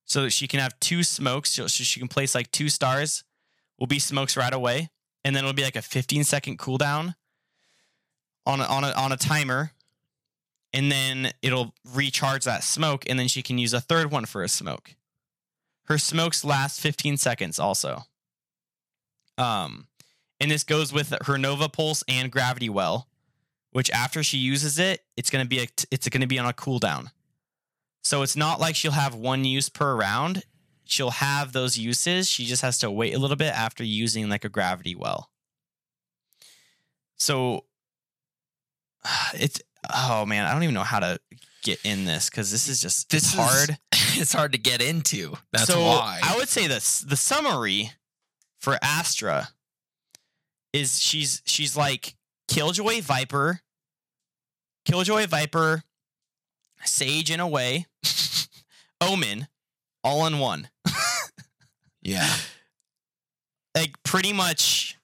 So 0.04 0.28
she 0.28 0.48
can 0.48 0.60
have 0.60 0.78
two 0.80 1.02
smokes. 1.02 1.50
So 1.50 1.66
she 1.66 2.00
can 2.00 2.08
place 2.08 2.34
like 2.34 2.50
two 2.50 2.68
stars, 2.68 3.24
will 3.78 3.86
be 3.86 3.98
smokes 3.98 4.36
right 4.36 4.52
away, 4.52 4.90
and 5.24 5.34
then 5.34 5.44
it'll 5.44 5.54
be 5.54 5.62
like 5.62 5.76
a 5.76 5.82
15 5.82 6.24
second 6.24 6.58
cooldown 6.58 7.14
on 8.46 8.60
a, 8.60 8.64
on 8.64 8.84
a, 8.84 8.90
on 8.92 9.12
a 9.12 9.16
timer, 9.16 9.72
and 10.72 10.90
then 10.90 11.32
it'll 11.42 11.74
recharge 11.94 12.44
that 12.44 12.64
smoke, 12.64 13.04
and 13.08 13.18
then 13.18 13.28
she 13.28 13.42
can 13.42 13.58
use 13.58 13.72
a 13.72 13.80
third 13.80 14.10
one 14.10 14.24
for 14.24 14.42
a 14.42 14.48
smoke. 14.48 14.96
Her 15.90 15.98
smokes 15.98 16.44
last 16.44 16.80
15 16.80 17.16
seconds 17.16 17.58
also. 17.58 18.04
Um, 19.36 19.88
and 20.38 20.48
this 20.48 20.62
goes 20.62 20.92
with 20.92 21.12
her 21.26 21.36
Nova 21.36 21.68
Pulse 21.68 22.04
and 22.06 22.30
Gravity 22.30 22.68
Well, 22.68 23.08
which 23.72 23.90
after 23.90 24.22
she 24.22 24.38
uses 24.38 24.78
it, 24.78 25.00
it's 25.16 25.30
gonna 25.30 25.46
be 25.46 25.58
a, 25.58 25.66
it's 25.90 26.08
gonna 26.08 26.28
be 26.28 26.38
on 26.38 26.46
a 26.46 26.52
cooldown. 26.52 27.08
So 28.04 28.22
it's 28.22 28.36
not 28.36 28.60
like 28.60 28.76
she'll 28.76 28.92
have 28.92 29.16
one 29.16 29.44
use 29.44 29.68
per 29.68 29.96
round. 29.96 30.44
She'll 30.84 31.10
have 31.10 31.52
those 31.52 31.76
uses. 31.76 32.28
She 32.28 32.44
just 32.44 32.62
has 32.62 32.78
to 32.78 32.90
wait 32.90 33.12
a 33.12 33.18
little 33.18 33.36
bit 33.36 33.52
after 33.52 33.82
using 33.82 34.28
like 34.28 34.44
a 34.44 34.48
Gravity 34.48 34.94
Well. 34.94 35.28
So 37.16 37.64
it's 39.34 39.60
oh 39.92 40.24
man, 40.24 40.46
I 40.46 40.52
don't 40.52 40.62
even 40.62 40.74
know 40.76 40.84
how 40.84 41.00
to 41.00 41.18
get 41.64 41.80
in 41.84 42.04
this 42.04 42.30
because 42.30 42.52
this 42.52 42.68
is 42.68 42.80
just 42.80 43.10
This 43.10 43.24
it's 43.24 43.32
is- 43.32 43.38
hard. 43.40 43.78
it's 44.20 44.32
hard 44.32 44.52
to 44.52 44.58
get 44.58 44.82
into. 44.82 45.34
That's 45.52 45.66
so 45.66 45.80
why. 45.80 46.20
I 46.22 46.36
would 46.36 46.48
say 46.48 46.66
this 46.66 47.00
the 47.00 47.16
summary 47.16 47.92
for 48.58 48.78
Astra 48.82 49.48
is 50.72 51.00
she's 51.00 51.42
she's 51.44 51.76
like 51.76 52.14
Killjoy 52.48 53.00
Viper, 53.00 53.60
Killjoy 54.84 55.26
Viper, 55.26 55.84
Sage 56.84 57.30
in 57.30 57.40
a 57.40 57.48
way, 57.48 57.86
Omen, 59.00 59.48
all 60.02 60.26
in 60.26 60.38
one. 60.38 60.68
yeah. 62.02 62.28
Like 63.74 64.02
pretty 64.02 64.32
much 64.32 64.98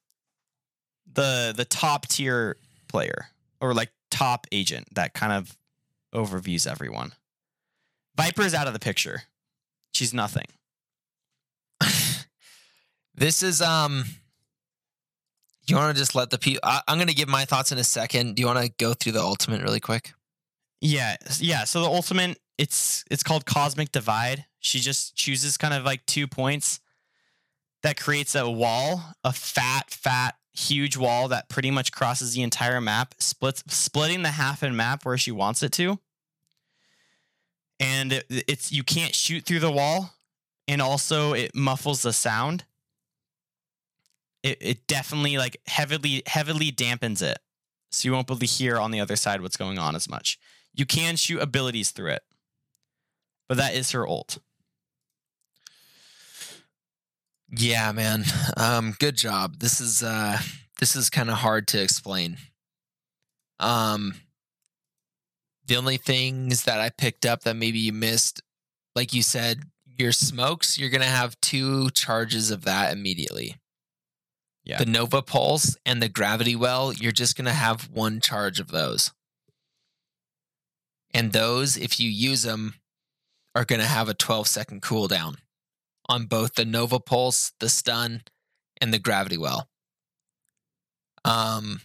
the 1.13 1.55
the 1.57 1.65
top 1.65 2.09
tier 2.09 2.57
player 2.89 3.27
or 3.61 3.75
like 3.75 3.91
top 4.11 4.47
agent 4.53 4.89
that 4.95 5.15
kind 5.15 5.33
of 5.33 5.57
overviews 6.15 6.67
everyone. 6.67 7.13
Viper's 8.17 8.55
out 8.55 8.67
of 8.67 8.73
the 8.73 8.79
picture. 8.79 9.23
She's 9.93 10.15
nothing. 10.15 10.47
This 13.17 13.43
is 13.43 13.63
um. 13.63 14.05
do 15.67 15.73
You 15.73 15.77
want 15.77 15.97
to 15.97 15.99
just 15.99 16.15
let 16.15 16.29
the 16.29 16.39
people? 16.39 16.61
I'm 16.63 16.99
going 16.99 17.09
to 17.09 17.15
give 17.15 17.29
my 17.29 17.47
thoughts 17.47 17.73
in 17.73 17.79
a 17.79 17.85
second. 17.85 18.37
Do 18.37 18.41
you 18.41 18.47
want 18.47 18.59
to 18.59 18.71
go 18.79 18.93
through 18.93 19.13
the 19.13 19.23
ultimate 19.23 19.63
really 19.63 19.81
quick? 19.81 20.13
Yeah, 20.83 21.17
yeah. 21.39 21.65
So 21.65 21.81
the 21.81 21.87
ultimate, 21.87 22.39
it's 22.59 23.05
it's 23.11 23.23
called 23.23 23.47
Cosmic 23.47 23.91
Divide. 23.91 24.45
She 24.61 24.81
just 24.81 25.17
chooses 25.17 25.57
kind 25.57 25.73
of 25.73 25.85
like 25.85 26.05
two 26.05 26.27
points 26.27 26.79
that 27.83 27.99
creates 27.99 28.35
a 28.35 28.51
wall, 28.51 29.03
a 29.25 29.33
fat, 29.33 29.91
fat, 29.91 30.35
huge 30.53 30.99
wall 30.99 31.29
that 31.29 31.49
pretty 31.49 31.71
much 31.71 31.93
crosses 31.93 32.35
the 32.35 32.43
entire 32.43 32.83
map, 32.83 33.15
splits 33.19 33.65
splitting 33.69 34.23
the 34.23 34.33
half 34.33 34.63
in 34.63 34.77
map 34.77 35.07
where 35.07 35.17
she 35.17 35.31
wants 35.33 35.63
it 35.63 35.73
to. 35.73 35.99
And 37.79 38.25
it's 38.31 38.73
you 38.73 38.83
can't 38.83 39.15
shoot 39.15 39.45
through 39.45 39.61
the 39.61 39.71
wall, 39.71 40.15
and 40.67 40.81
also 40.81 41.35
it 41.35 41.55
muffles 41.55 42.03
the 42.03 42.13
sound. 42.13 42.65
It 44.43 44.59
it 44.61 44.87
definitely 44.87 45.37
like 45.37 45.59
heavily 45.67 46.23
heavily 46.27 46.73
dampens 46.73 47.21
it 47.23 47.39
so 47.91 48.07
you 48.07 48.13
won't 48.13 48.27
be 48.27 48.33
able 48.33 48.41
to 48.41 48.47
hear 48.47 48.79
on 48.79 48.91
the 48.91 49.01
other 49.01 49.17
side 49.17 49.41
what's 49.41 49.57
going 49.57 49.79
on 49.79 49.95
as 49.97 50.09
much. 50.09 50.39
You 50.75 50.87
can 50.87 51.17
shoot 51.17 51.41
abilities 51.41 51.91
through 51.91 52.11
it, 52.13 52.23
but 53.49 53.57
that 53.57 53.75
is 53.75 53.93
her 53.93 54.07
ult. 54.07 54.39
Yeah, 57.51 57.93
man. 57.93 58.25
Um, 58.57 58.97
good 58.99 59.17
job. 59.17 59.61
This 59.61 59.81
is 59.81 60.03
uh, 60.03 60.39
this 60.81 60.97
is 60.97 61.09
kind 61.09 61.31
of 61.31 61.37
hard 61.37 61.69
to 61.69 61.81
explain. 61.81 62.37
Um, 63.61 64.15
the 65.67 65.77
only 65.77 65.97
things 65.97 66.65
that 66.65 66.81
I 66.81 66.91
picked 66.91 67.27
up 67.27 67.43
that 67.43 67.57
maybe 67.57 67.79
you 67.79 67.93
missed, 67.93 68.43
like 68.95 69.13
you 69.13 69.23
said, 69.23 69.63
your 69.85 70.13
smokes. 70.13 70.79
You're 70.79 70.91
gonna 70.91 71.05
have 71.05 71.41
two 71.41 71.91
charges 71.91 72.51
of 72.51 72.65
that 72.65 72.93
immediately. 72.93 73.57
Yeah. 74.67 74.79
The 74.79 74.87
Nova 74.87 75.23
Pulse 75.23 75.77
and 75.87 76.03
the 76.03 76.09
Gravity 76.09 76.57
Well, 76.57 76.93
you're 76.93 77.13
just 77.13 77.37
going 77.37 77.45
to 77.47 77.53
have 77.53 77.89
one 77.93 78.19
charge 78.21 78.59
of 78.59 78.73
those. 78.73 79.13
And 81.15 81.33
those, 81.33 81.77
if 81.77 82.01
you 82.01 82.11
use 82.11 82.43
them, 82.43 82.75
are 83.55 83.65
going 83.65 83.81
to 83.81 83.87
have 83.87 84.09
a 84.09 84.15
12 84.15 84.49
second 84.49 84.83
cooldown 84.83 85.37
on 86.09 86.27
both 86.27 86.55
the 86.55 86.65
Nova 86.65 86.99
Pulse, 86.99 87.53
the 87.61 87.69
Stun, 87.69 88.23
and 88.81 88.93
the 88.93 88.99
Gravity 88.99 89.39
Well. 89.39 89.69
Um, 91.25 91.81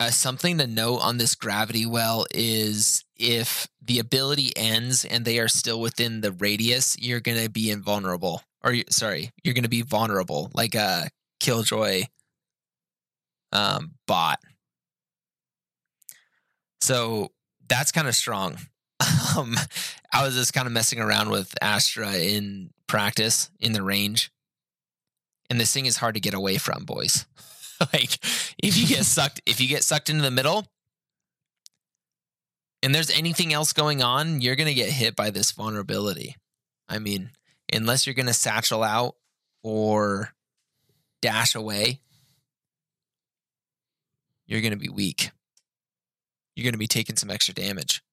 uh, 0.00 0.10
something 0.10 0.58
to 0.58 0.66
note 0.66 0.98
on 0.98 1.18
this 1.18 1.34
Gravity 1.34 1.86
Well 1.86 2.26
is 2.32 3.04
if 3.16 3.66
the 3.82 3.98
ability 3.98 4.52
ends 4.56 5.04
and 5.04 5.24
they 5.24 5.38
are 5.38 5.48
still 5.48 5.80
within 5.80 6.20
the 6.20 6.32
radius, 6.32 6.96
you're 6.98 7.20
going 7.20 7.42
to 7.42 7.50
be 7.50 7.70
invulnerable 7.70 8.42
or 8.62 8.74
sorry, 8.90 9.30
you're 9.42 9.54
going 9.54 9.64
to 9.64 9.68
be 9.68 9.82
vulnerable, 9.82 10.50
like 10.54 10.74
a 10.74 11.08
Killjoy 11.40 12.04
um, 13.52 13.92
bot. 14.06 14.38
So 16.80 17.30
that's 17.68 17.92
kind 17.92 18.08
of 18.08 18.14
strong. 18.14 18.58
Um, 19.36 19.54
I 20.12 20.24
was 20.24 20.34
just 20.34 20.54
kind 20.54 20.66
of 20.66 20.72
messing 20.72 20.98
around 20.98 21.30
with 21.30 21.54
Astra 21.62 22.14
in 22.14 22.70
practice 22.88 23.50
in 23.60 23.72
the 23.72 23.82
range, 23.82 24.32
and 25.48 25.60
this 25.60 25.72
thing 25.72 25.86
is 25.86 25.98
hard 25.98 26.14
to 26.14 26.20
get 26.20 26.34
away 26.34 26.56
from, 26.56 26.84
boys. 26.84 27.26
like 27.92 28.18
if 28.58 28.76
you 28.76 28.86
get 28.86 29.04
sucked, 29.04 29.40
if 29.46 29.60
you 29.60 29.68
get 29.68 29.84
sucked 29.84 30.10
into 30.10 30.22
the 30.22 30.30
middle, 30.30 30.66
and 32.82 32.94
there's 32.94 33.10
anything 33.10 33.52
else 33.52 33.72
going 33.72 34.02
on, 34.02 34.40
you're 34.40 34.56
gonna 34.56 34.74
get 34.74 34.90
hit 34.90 35.16
by 35.16 35.30
this 35.30 35.50
vulnerability. 35.52 36.36
I 36.88 36.98
mean, 36.98 37.30
unless 37.72 38.06
you're 38.06 38.14
going 38.14 38.26
to 38.26 38.32
satchel 38.32 38.82
out 38.82 39.16
or 39.62 40.32
dash 41.20 41.54
away, 41.54 42.00
you're 44.46 44.60
going 44.60 44.72
to 44.72 44.78
be 44.78 44.88
weak. 44.88 45.30
You're 46.56 46.64
going 46.64 46.72
to 46.72 46.78
be 46.78 46.86
taking 46.86 47.16
some 47.16 47.30
extra 47.30 47.54
damage. 47.54 48.02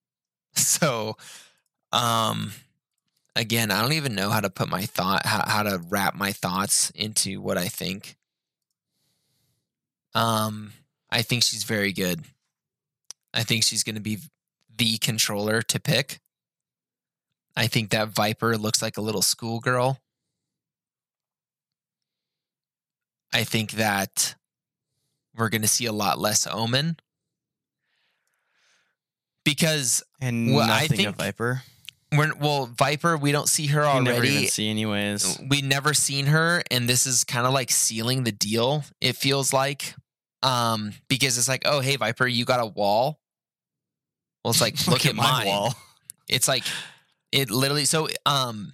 So, 0.58 1.18
um, 1.92 2.54
again, 3.36 3.70
I 3.70 3.82
don't 3.82 3.92
even 3.92 4.16
know 4.16 4.30
how 4.30 4.40
to 4.40 4.50
put 4.50 4.70
my 4.70 4.84
thought, 4.84 5.26
how, 5.26 5.44
how 5.46 5.64
to 5.64 5.82
wrap 5.90 6.16
my 6.16 6.32
thoughts 6.32 6.92
into 6.92 7.42
what 7.42 7.58
I 7.58 7.68
think. 7.68 8.16
Um, 10.16 10.74
I 11.12 11.22
think 11.22 11.44
she's 11.44 11.64
very 11.64 11.92
good. 11.94 12.24
I 13.34 13.44
think 13.44 13.64
she's 13.64 13.84
going 13.84 13.96
to 13.96 14.02
be 14.02 14.18
the 14.76 14.98
controller 14.98 15.62
to 15.62 15.80
pick. 15.80 16.20
I 17.56 17.68
think 17.68 17.90
that 17.92 18.10
Viper 18.10 18.58
looks 18.58 18.82
like 18.82 18.98
a 18.98 19.02
little 19.02 19.22
schoolgirl. 19.22 20.00
I 23.34 23.44
think 23.44 23.72
that 23.72 24.36
we're 25.36 25.50
going 25.50 25.62
to 25.62 25.68
see 25.68 25.86
a 25.86 25.92
lot 25.92 26.18
less 26.20 26.48
Omen 26.48 26.98
because 29.44 30.02
And 30.22 30.54
Well, 30.54 30.70
I 30.70 30.82
nothing 30.84 30.98
think- 30.98 31.10
of 31.10 31.16
Viper. 31.18 31.64
we're 32.14 32.34
well 32.36 32.68
Viper. 32.68 33.18
We 33.18 33.32
don't 33.34 33.50
see 33.50 33.68
her 33.68 33.82
never 33.82 34.18
already. 34.18 34.30
even 34.30 34.48
see 34.48 34.70
anyways. 34.70 35.40
we 35.50 35.62
never 35.62 35.94
seen 35.94 36.28
her, 36.28 36.64
and 36.72 36.88
this 36.88 37.06
is 37.06 37.24
kind 37.26 37.46
of 37.46 37.54
like 37.54 37.70
sealing 37.72 38.24
the 38.24 38.32
deal. 38.32 38.86
It 39.02 39.18
feels 39.18 39.52
like, 39.52 39.94
um, 40.46 40.94
because 41.08 41.38
it's 41.38 41.48
like, 41.48 41.64
oh 41.66 41.80
hey 41.80 41.96
Viper, 41.96 42.28
you 42.28 42.46
got 42.46 42.62
a 42.62 42.66
wall. 42.66 43.20
Well, 44.44 44.52
it's 44.52 44.62
like 44.62 44.88
look, 44.88 45.06
at, 45.06 45.16
my 45.16 45.24
mine. 45.24 45.48
wall. 45.48 45.74
It's 46.30 46.48
like 46.48 46.64
it 47.32 47.50
literally 47.50 47.86
so 47.86 48.08
um 48.26 48.74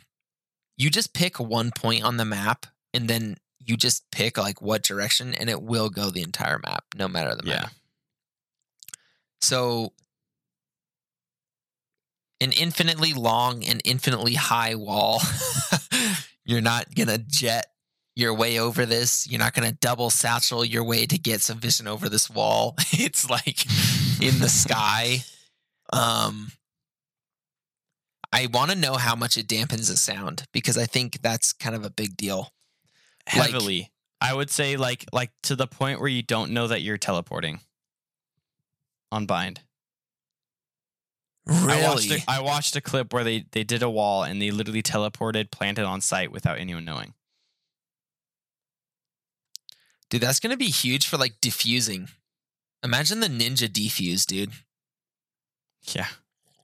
you 0.77 0.89
just 0.89 1.13
pick 1.13 1.39
one 1.39 1.71
point 1.71 2.03
on 2.03 2.17
the 2.17 2.25
map 2.25 2.65
and 2.93 3.07
then 3.07 3.37
you 3.59 3.77
just 3.77 4.09
pick 4.11 4.37
like 4.37 4.61
what 4.61 4.83
direction 4.83 5.33
and 5.33 5.49
it 5.49 5.61
will 5.61 5.89
go 5.89 6.09
the 6.09 6.21
entire 6.21 6.59
map 6.59 6.83
no 6.97 7.07
matter 7.07 7.35
the 7.35 7.43
map. 7.43 7.63
Yeah. 7.63 7.69
So 9.39 9.93
an 12.41 12.51
infinitely 12.51 13.13
long 13.13 13.63
and 13.63 13.81
infinitely 13.85 14.33
high 14.33 14.75
wall. 14.75 15.21
You're 16.45 16.61
not 16.61 16.93
going 16.95 17.07
to 17.07 17.19
jet 17.19 17.67
your 18.15 18.33
way 18.33 18.59
over 18.59 18.85
this. 18.85 19.29
You're 19.29 19.39
not 19.39 19.53
going 19.53 19.69
to 19.69 19.75
double 19.75 20.09
satchel 20.09 20.65
your 20.65 20.83
way 20.83 21.05
to 21.05 21.17
get 21.17 21.41
some 21.41 21.59
vision 21.59 21.87
over 21.87 22.09
this 22.09 22.29
wall. 22.29 22.75
It's 22.93 23.29
like 23.29 23.65
in 24.21 24.39
the 24.39 24.49
sky. 24.49 25.23
Um, 25.93 26.51
I 28.33 28.47
want 28.53 28.71
to 28.71 28.77
know 28.77 28.93
how 28.95 29.15
much 29.15 29.37
it 29.37 29.47
dampens 29.47 29.89
the 29.89 29.97
sound 29.97 30.45
because 30.53 30.77
I 30.77 30.85
think 30.85 31.21
that's 31.21 31.51
kind 31.53 31.75
of 31.75 31.85
a 31.85 31.89
big 31.89 32.15
deal. 32.17 32.51
Like- 33.35 33.51
Heavily. 33.51 33.91
I 34.23 34.35
would 34.35 34.51
say 34.51 34.77
like 34.77 35.05
like 35.11 35.31
to 35.43 35.55
the 35.55 35.65
point 35.65 35.99
where 35.99 36.07
you 36.07 36.21
don't 36.21 36.51
know 36.51 36.67
that 36.67 36.81
you're 36.83 36.99
teleporting 36.99 37.59
on 39.11 39.25
bind. 39.25 39.61
I 41.49 41.81
watched, 41.81 42.09
Really? 42.09 42.23
a, 42.27 42.31
I 42.31 42.39
watched 42.41 42.75
a 42.75 42.81
clip 42.81 43.11
where 43.13 43.23
they, 43.23 43.45
they 43.51 43.63
did 43.63 43.81
a 43.81 43.89
wall 43.89 44.21
and 44.23 44.39
they 44.39 44.51
literally 44.51 44.83
teleported, 44.83 45.49
planted 45.49 45.85
on 45.85 45.99
site 45.99 46.31
without 46.31 46.59
anyone 46.59 46.85
knowing. 46.85 47.15
Dude, 50.11 50.21
that's 50.21 50.41
going 50.41 50.51
to 50.51 50.57
be 50.57 50.69
huge 50.69 51.07
for 51.07 51.17
like 51.17 51.39
diffusing. 51.41 52.09
Imagine 52.83 53.21
the 53.21 53.27
ninja 53.27 53.69
defuse, 53.69 54.25
dude. 54.25 54.51
Yeah, 55.95 56.07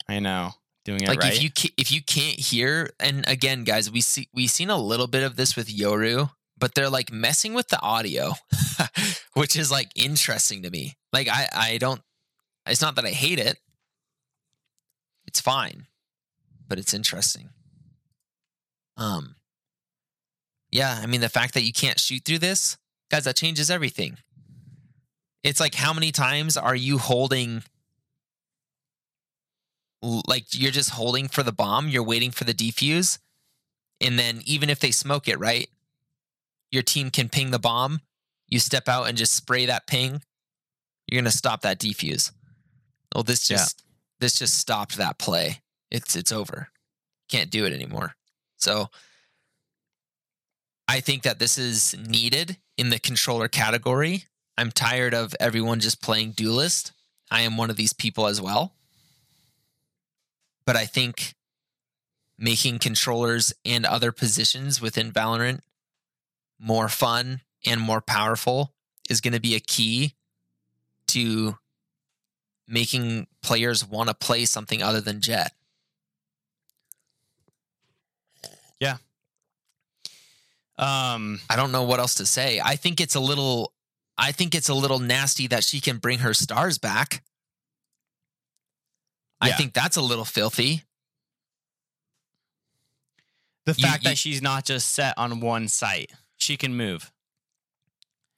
I 0.07 0.19
know. 0.19 0.51
doing 0.83 1.01
it 1.01 1.07
like 1.07 1.21
right. 1.21 1.33
if 1.33 1.41
you 1.41 1.69
if 1.77 1.91
you 1.91 2.01
can't 2.01 2.39
hear 2.39 2.89
and 2.99 3.27
again 3.27 3.63
guys 3.63 3.91
we 3.91 3.99
see 3.99 4.29
we've 4.33 4.49
seen 4.49 4.69
a 4.69 4.77
little 4.77 5.07
bit 5.07 5.23
of 5.23 5.35
this 5.35 5.55
with 5.55 5.67
yoru 5.67 6.29
but 6.57 6.75
they're 6.75 6.89
like 6.89 7.11
messing 7.11 7.53
with 7.53 7.67
the 7.67 7.81
audio 7.81 8.31
which 9.33 9.57
is 9.57 9.69
like 9.69 9.89
interesting 9.95 10.63
to 10.63 10.69
me 10.69 10.95
like 11.11 11.27
i 11.27 11.49
i 11.53 11.77
don't 11.77 12.01
it's 12.65 12.81
not 12.81 12.95
that 12.95 13.03
i 13.03 13.09
hate 13.09 13.37
it 13.37 13.57
it's 15.25 15.41
fine 15.41 15.87
but 16.69 16.79
it's 16.79 16.93
interesting 16.93 17.49
um 18.95 19.35
yeah 20.71 20.99
i 21.03 21.05
mean 21.05 21.19
the 21.19 21.27
fact 21.27 21.53
that 21.53 21.63
you 21.63 21.73
can't 21.73 21.99
shoot 21.99 22.23
through 22.23 22.39
this 22.39 22.77
guys 23.09 23.23
that 23.25 23.35
changes 23.35 23.69
everything 23.69 24.17
it's 25.43 25.59
like 25.59 25.75
how 25.75 25.93
many 25.93 26.11
times 26.11 26.57
are 26.57 26.75
you 26.75 26.97
holding 26.97 27.63
like 30.01 30.45
you're 30.53 30.71
just 30.71 30.91
holding 30.91 31.27
for 31.27 31.43
the 31.43 31.51
bomb, 31.51 31.89
you're 31.89 32.03
waiting 32.03 32.31
for 32.31 32.43
the 32.43 32.53
defuse, 32.53 33.19
and 33.99 34.17
then 34.17 34.41
even 34.45 34.69
if 34.69 34.79
they 34.79 34.91
smoke 34.91 35.27
it, 35.27 35.39
right? 35.39 35.69
Your 36.71 36.83
team 36.83 37.09
can 37.09 37.29
ping 37.29 37.51
the 37.51 37.59
bomb, 37.59 38.01
you 38.47 38.59
step 38.59 38.87
out 38.87 39.07
and 39.07 39.17
just 39.17 39.33
spray 39.33 39.65
that 39.65 39.87
ping, 39.87 40.21
you're 41.07 41.21
gonna 41.21 41.31
stop 41.31 41.61
that 41.61 41.79
defuse. 41.79 42.31
Well, 43.13 43.23
this 43.23 43.49
Yeah. 43.49 43.57
just 43.57 43.83
this 44.19 44.37
just 44.37 44.57
stopped 44.57 44.97
that 44.97 45.17
play. 45.17 45.61
It's 45.89 46.15
it's 46.15 46.31
over. 46.31 46.69
Can't 47.29 47.49
do 47.49 47.65
it 47.65 47.73
anymore. 47.73 48.15
So 48.57 48.89
I 50.87 50.99
think 51.01 51.23
that 51.23 51.39
this 51.39 51.57
is 51.57 51.95
needed 51.97 52.57
in 52.77 52.89
the 52.89 52.99
controller 52.99 53.47
category. 53.47 54.25
I'm 54.57 54.71
tired 54.71 55.13
of 55.13 55.35
everyone 55.39 55.79
just 55.79 56.01
playing 56.01 56.31
duelist. 56.31 56.91
I 57.29 57.41
am 57.41 57.57
one 57.57 57.69
of 57.69 57.75
these 57.75 57.93
people 57.93 58.27
as 58.27 58.41
well 58.41 58.73
but 60.67 60.75
I 60.75 60.85
think 60.85 61.33
making 62.37 62.77
controllers 62.77 63.53
and 63.65 63.85
other 63.85 64.11
positions 64.11 64.79
within 64.79 65.11
Valorant 65.11 65.61
more 66.59 66.89
fun 66.89 67.41
and 67.65 67.81
more 67.81 68.01
powerful 68.01 68.73
is 69.09 69.21
going 69.21 69.33
to 69.33 69.39
be 69.39 69.55
a 69.55 69.61
key 69.61 70.13
to 71.07 71.57
making 72.67 73.27
players 73.41 73.87
want 73.87 74.09
to 74.09 74.13
play 74.13 74.43
something 74.43 74.83
other 74.83 74.99
than 74.99 75.21
Jett. 75.21 75.53
Um, 80.77 81.39
I 81.49 81.55
don't 81.55 81.71
know 81.71 81.83
what 81.83 81.99
else 81.99 82.15
to 82.15 82.25
say. 82.25 82.59
I 82.63 82.75
think 82.75 83.01
it's 83.01 83.15
a 83.15 83.19
little 83.19 83.73
I 84.17 84.31
think 84.31 84.55
it's 84.55 84.69
a 84.69 84.73
little 84.73 84.99
nasty 84.99 85.47
that 85.47 85.63
she 85.63 85.79
can 85.79 85.97
bring 85.97 86.19
her 86.19 86.33
stars 86.33 86.77
back. 86.77 87.23
I 89.39 89.51
think 89.51 89.73
that's 89.73 89.97
a 89.97 90.01
little 90.01 90.25
filthy. 90.25 90.83
the 93.65 93.73
You- 93.77 93.85
fact 93.87 94.03
you- 94.03 94.09
that 94.11 94.17
she's 94.17 94.41
not 94.41 94.65
just 94.65 94.89
set 94.93 95.13
on 95.17 95.39
one 95.41 95.67
site, 95.67 96.11
she 96.37 96.57
can 96.57 96.75
move. 96.75 97.11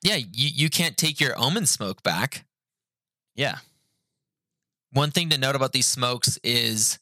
Yeah, 0.02 0.16
you, 0.16 0.26
you 0.34 0.70
can't 0.70 0.98
take 0.98 1.20
your 1.20 1.38
omen 1.40 1.66
smoke 1.66 2.02
back. 2.04 2.46
Yeah, 3.36 3.60
One 4.92 5.12
thing 5.12 5.30
to 5.30 5.38
note 5.38 5.56
about 5.56 5.72
these 5.72 5.86
smokes 5.88 6.38
is 6.44 7.00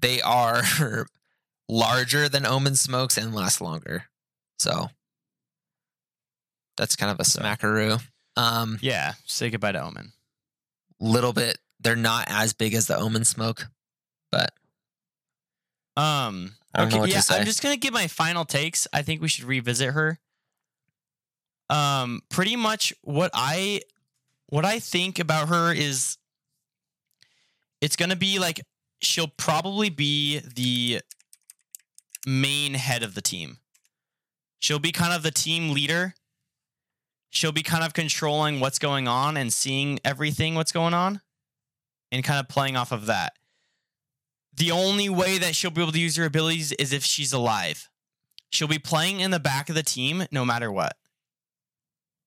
they 0.00 0.20
are 0.22 0.62
larger 1.68 2.28
than 2.28 2.46
omen 2.46 2.74
smokes 2.74 3.16
and 3.18 3.34
last 3.34 3.60
longer. 3.60 4.07
So 4.58 4.88
that's 6.76 6.96
kind 6.96 7.10
of 7.12 7.20
a 7.20 7.24
So- 7.24 7.40
smackaroo. 7.40 8.00
Um, 8.36 8.78
yeah. 8.80 9.14
Say 9.26 9.50
goodbye 9.50 9.72
to 9.72 9.80
Omen. 9.82 10.12
little 11.00 11.32
bit. 11.32 11.58
They're 11.80 11.96
not 11.96 12.26
as 12.28 12.52
big 12.52 12.74
as 12.74 12.86
the 12.88 12.96
omen 12.96 13.24
smoke, 13.24 13.68
but 14.32 14.52
Um, 15.96 16.56
I 16.74 16.80
don't 16.80 16.90
know 16.92 16.98
what 16.98 17.06
to 17.10 17.12
yeah. 17.16 17.22
I'm 17.30 17.44
just 17.44 17.62
gonna 17.62 17.76
give 17.76 17.92
my 17.92 18.06
final 18.08 18.44
takes. 18.44 18.86
I 18.92 19.02
think 19.02 19.20
we 19.22 19.28
should 19.28 19.44
revisit 19.44 19.94
her. 19.94 20.18
Um, 21.70 22.22
pretty 22.28 22.56
much 22.56 22.92
what 23.02 23.30
I 23.34 23.82
what 24.46 24.64
I 24.64 24.80
think 24.80 25.18
about 25.18 25.48
her 25.50 25.72
is 25.72 26.16
it's 27.80 27.94
gonna 27.96 28.16
be 28.16 28.38
like 28.38 28.60
she'll 29.00 29.28
probably 29.28 29.88
be 29.90 30.38
the 30.40 31.02
main 32.26 32.74
head 32.74 33.02
of 33.04 33.14
the 33.14 33.22
team. 33.22 33.58
She'll 34.58 34.78
be 34.78 34.92
kind 34.92 35.12
of 35.12 35.22
the 35.22 35.30
team 35.30 35.70
leader. 35.70 36.14
She'll 37.30 37.52
be 37.52 37.62
kind 37.62 37.84
of 37.84 37.92
controlling 37.92 38.60
what's 38.60 38.78
going 38.78 39.06
on 39.06 39.36
and 39.36 39.52
seeing 39.52 40.00
everything 40.04 40.54
what's 40.54 40.72
going 40.72 40.94
on 40.94 41.20
and 42.10 42.24
kind 42.24 42.40
of 42.40 42.48
playing 42.48 42.76
off 42.76 42.90
of 42.90 43.06
that 43.06 43.34
the 44.58 44.72
only 44.72 45.08
way 45.08 45.38
that 45.38 45.54
she'll 45.54 45.70
be 45.70 45.80
able 45.80 45.92
to 45.92 46.00
use 46.00 46.16
her 46.16 46.24
abilities 46.24 46.72
is 46.72 46.92
if 46.92 47.04
she's 47.04 47.32
alive. 47.32 47.88
She'll 48.50 48.68
be 48.68 48.78
playing 48.78 49.20
in 49.20 49.30
the 49.30 49.40
back 49.40 49.68
of 49.68 49.74
the 49.74 49.82
team 49.82 50.24
no 50.32 50.44
matter 50.44 50.70
what. 50.70 50.96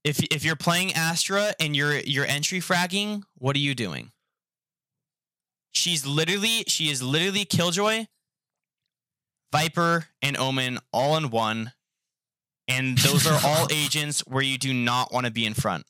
If 0.04 0.24
if 0.32 0.44
you're 0.44 0.56
playing 0.56 0.94
Astra 0.94 1.54
and 1.60 1.76
you're 1.76 2.00
you're 2.00 2.26
entry 2.26 2.60
fragging, 2.60 3.24
what 3.38 3.56
are 3.56 3.60
you 3.60 3.76
doing? 3.76 4.12
She's 5.72 6.06
literally 6.06 6.64
she 6.68 6.90
is 6.90 7.04
literally 7.04 7.46
Killjoy, 7.46 8.06
Viper, 9.52 10.06
and 10.22 10.38
Omen 10.38 10.80
all 10.92 11.18
in 11.18 11.30
one. 11.30 11.74
And 12.68 12.98
those 12.98 13.28
are 13.28 13.40
all 13.44 13.68
agents 13.72 14.22
where 14.22 14.44
you 14.44 14.58
do 14.58 14.74
not 14.74 15.12
want 15.12 15.26
to 15.26 15.32
be 15.32 15.46
in 15.46 15.54
front. 15.54 15.86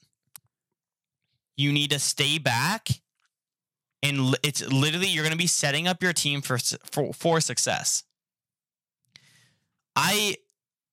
You 1.57 1.71
need 1.71 1.91
to 1.91 1.99
stay 1.99 2.37
back 2.37 2.89
and 4.03 4.35
it's 4.43 4.65
literally 4.71 5.07
you're 5.07 5.23
going 5.23 5.31
to 5.31 5.37
be 5.37 5.47
setting 5.47 5.87
up 5.87 6.01
your 6.01 6.13
team 6.13 6.41
for, 6.41 6.57
for 6.57 7.13
for 7.13 7.41
success. 7.41 8.03
I 9.95 10.37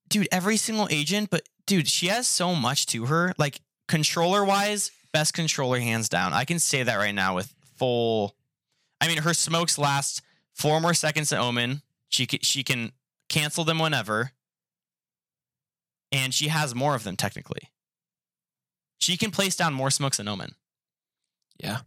dude, 0.08 0.28
every 0.30 0.56
single 0.56 0.88
agent, 0.90 1.30
but 1.30 1.42
dude, 1.66 1.88
she 1.88 2.08
has 2.08 2.28
so 2.28 2.54
much 2.54 2.86
to 2.86 3.06
her. 3.06 3.32
Like 3.38 3.60
controller 3.86 4.44
wise, 4.44 4.90
best 5.12 5.34
controller 5.34 5.78
hands 5.78 6.08
down. 6.08 6.32
I 6.32 6.44
can 6.44 6.58
say 6.58 6.82
that 6.82 6.96
right 6.96 7.14
now 7.14 7.34
with 7.34 7.54
full 7.76 8.34
I 9.00 9.08
mean, 9.08 9.18
her 9.18 9.32
smokes 9.32 9.78
last 9.78 10.22
4 10.54 10.80
more 10.80 10.94
seconds 10.94 11.28
to 11.28 11.38
Omen. 11.38 11.82
She 12.08 12.26
ca- 12.26 12.40
she 12.42 12.64
can 12.64 12.92
cancel 13.28 13.64
them 13.64 13.78
whenever. 13.78 14.32
And 16.10 16.32
she 16.32 16.48
has 16.48 16.74
more 16.74 16.94
of 16.94 17.04
them 17.04 17.16
technically. 17.16 17.70
She 18.98 19.16
can 19.16 19.30
place 19.30 19.56
down 19.56 19.74
more 19.74 19.90
smokes 19.90 20.16
than 20.16 20.28
Omen. 20.28 20.54
Yeah. 21.62 21.80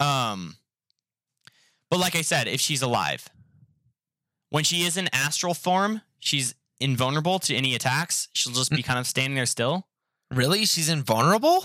Um, 0.00 0.56
but 1.90 2.00
like 2.00 2.16
I 2.16 2.22
said, 2.22 2.48
if 2.48 2.60
she's 2.60 2.82
alive, 2.82 3.28
when 4.50 4.64
she 4.64 4.82
is 4.82 4.96
in 4.96 5.08
astral 5.12 5.54
form, 5.54 6.02
she's 6.18 6.54
invulnerable 6.80 7.38
to 7.40 7.54
any 7.54 7.74
attacks. 7.74 8.28
She'll 8.34 8.52
just 8.52 8.70
be 8.70 8.82
kind 8.84 8.98
of 8.98 9.06
standing 9.06 9.34
there 9.34 9.46
still. 9.46 9.86
really, 10.32 10.64
she's 10.66 10.88
invulnerable. 10.88 11.64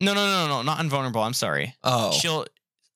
No, 0.00 0.14
no, 0.14 0.26
no, 0.26 0.46
no, 0.46 0.56
no, 0.56 0.62
not 0.62 0.80
invulnerable. 0.80 1.22
I'm 1.22 1.34
sorry. 1.34 1.74
Oh, 1.84 2.12
She'll. 2.12 2.46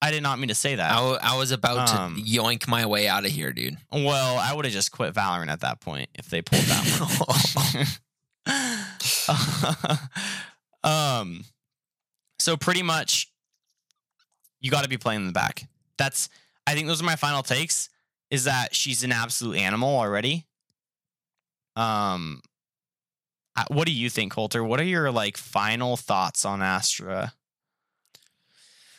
I 0.04 0.10
did 0.10 0.22
not 0.22 0.38
mean 0.38 0.48
to 0.48 0.54
say 0.54 0.74
that. 0.74 0.92
I, 0.92 0.96
w- 0.96 1.18
I 1.22 1.38
was 1.38 1.50
about 1.50 1.88
Um, 1.90 2.16
to 2.16 2.20
yoink 2.22 2.68
my 2.68 2.84
way 2.84 3.08
out 3.08 3.24
of 3.24 3.30
here, 3.30 3.52
dude. 3.52 3.78
Well, 3.90 4.36
I 4.38 4.52
would 4.52 4.66
have 4.66 4.74
just 4.74 4.92
quit 4.92 5.14
Valorant 5.14 5.48
at 5.48 5.60
that 5.60 5.80
point 5.80 6.10
if 6.14 6.28
they 6.28 6.42
pulled 6.42 6.62
that 6.62 7.86
one. 8.44 10.04
um, 10.84 11.44
so 12.38 12.56
pretty 12.56 12.82
much, 12.82 13.28
you 14.60 14.70
got 14.70 14.82
to 14.82 14.90
be 14.90 14.98
playing 14.98 15.20
in 15.22 15.26
the 15.26 15.32
back. 15.32 15.66
That's. 15.96 16.28
I 16.66 16.74
think 16.74 16.86
those 16.86 17.00
are 17.00 17.04
my 17.04 17.16
final 17.16 17.42
takes. 17.42 17.88
Is 18.30 18.44
that 18.44 18.74
she's 18.74 19.04
an 19.04 19.12
absolute 19.12 19.56
animal 19.56 19.96
already. 19.96 20.46
Um, 21.76 22.40
what 23.68 23.86
do 23.86 23.92
you 23.92 24.10
think, 24.10 24.32
Coulter? 24.32 24.62
What 24.64 24.80
are 24.80 24.84
your 24.84 25.10
like 25.10 25.36
final 25.36 25.96
thoughts 25.96 26.44
on 26.44 26.60
Astra? 26.62 27.32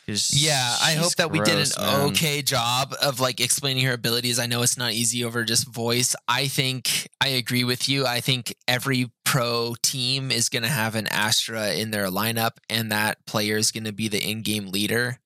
Yeah, 0.08 0.76
I 0.84 0.94
hope 0.94 1.16
that 1.16 1.32
we 1.32 1.40
did 1.40 1.58
an 1.58 1.84
man. 1.84 2.02
okay 2.12 2.42
job 2.42 2.94
of 3.02 3.20
like 3.20 3.40
explaining 3.40 3.86
her 3.86 3.94
abilities. 3.94 4.38
I 4.38 4.46
know 4.46 4.62
it's 4.62 4.78
not 4.78 4.94
easy 4.94 5.24
over 5.24 5.44
just 5.44 5.68
voice. 5.68 6.16
I 6.28 6.48
think 6.48 7.10
I 7.20 7.30
agree 7.30 7.64
with 7.64 7.90
you. 7.90 8.06
I 8.06 8.22
think 8.22 8.56
every 8.68 9.12
pro 9.24 9.76
team 9.82 10.30
is 10.32 10.50
going 10.50 10.64
to 10.64 10.70
have 10.70 10.94
an 10.96 11.08
Astra 11.08 11.74
in 11.74 11.90
their 11.92 12.08
lineup, 12.08 12.58
and 12.70 12.92
that 12.92 13.26
player 13.26 13.58
is 13.58 13.72
going 13.72 13.86
to 13.86 13.94
be 13.94 14.08
the 14.08 14.22
in-game 14.22 14.68
leader. 14.68 15.18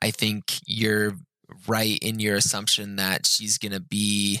I 0.00 0.10
think 0.10 0.54
you're 0.66 1.16
right 1.68 1.98
in 2.00 2.18
your 2.18 2.36
assumption 2.36 2.96
that 2.96 3.26
she's 3.26 3.58
going 3.58 3.72
to 3.72 3.80
be. 3.80 4.40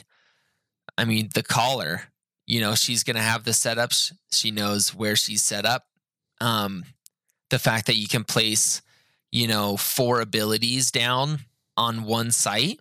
I 0.96 1.04
mean, 1.04 1.28
the 1.34 1.42
caller. 1.42 2.04
You 2.46 2.60
know, 2.60 2.74
she's 2.74 3.04
going 3.04 3.16
to 3.16 3.22
have 3.22 3.44
the 3.44 3.52
setups. 3.52 4.12
She 4.30 4.50
knows 4.50 4.94
where 4.94 5.16
she's 5.16 5.42
set 5.42 5.64
up. 5.64 5.84
Um, 6.40 6.84
the 7.50 7.58
fact 7.58 7.86
that 7.86 7.96
you 7.96 8.08
can 8.08 8.24
place 8.24 8.82
you 9.34 9.48
know, 9.48 9.76
four 9.76 10.20
abilities 10.20 10.92
down 10.92 11.40
on 11.76 12.04
one 12.04 12.30
site 12.30 12.78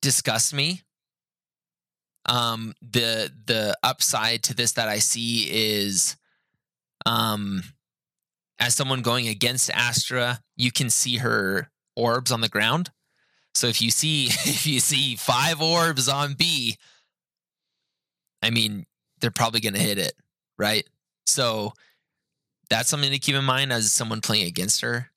disgusts 0.00 0.52
me. 0.52 0.82
Um, 2.26 2.72
the 2.80 3.32
the 3.46 3.76
upside 3.82 4.44
to 4.44 4.54
this 4.54 4.70
that 4.72 4.88
I 4.88 5.00
see 5.00 5.48
is, 5.50 6.16
um, 7.04 7.64
as 8.60 8.76
someone 8.76 9.02
going 9.02 9.26
against 9.26 9.70
Astra, 9.70 10.38
you 10.56 10.70
can 10.70 10.88
see 10.88 11.16
her 11.16 11.68
orbs 11.96 12.30
on 12.30 12.40
the 12.40 12.48
ground. 12.48 12.92
So 13.56 13.66
if 13.66 13.82
you 13.82 13.90
see 13.90 14.26
if 14.28 14.68
you 14.68 14.78
see 14.78 15.16
five 15.16 15.60
orbs 15.60 16.08
on 16.08 16.34
B, 16.34 16.76
I 18.40 18.50
mean, 18.50 18.86
they're 19.20 19.32
probably 19.32 19.60
going 19.60 19.74
to 19.74 19.80
hit 19.80 19.98
it, 19.98 20.12
right? 20.56 20.88
So 21.26 21.72
that's 22.70 22.88
something 22.88 23.10
to 23.10 23.18
keep 23.18 23.34
in 23.34 23.44
mind 23.44 23.72
as 23.72 23.92
someone 23.92 24.20
playing 24.20 24.46
against 24.46 24.80
her. 24.82 25.10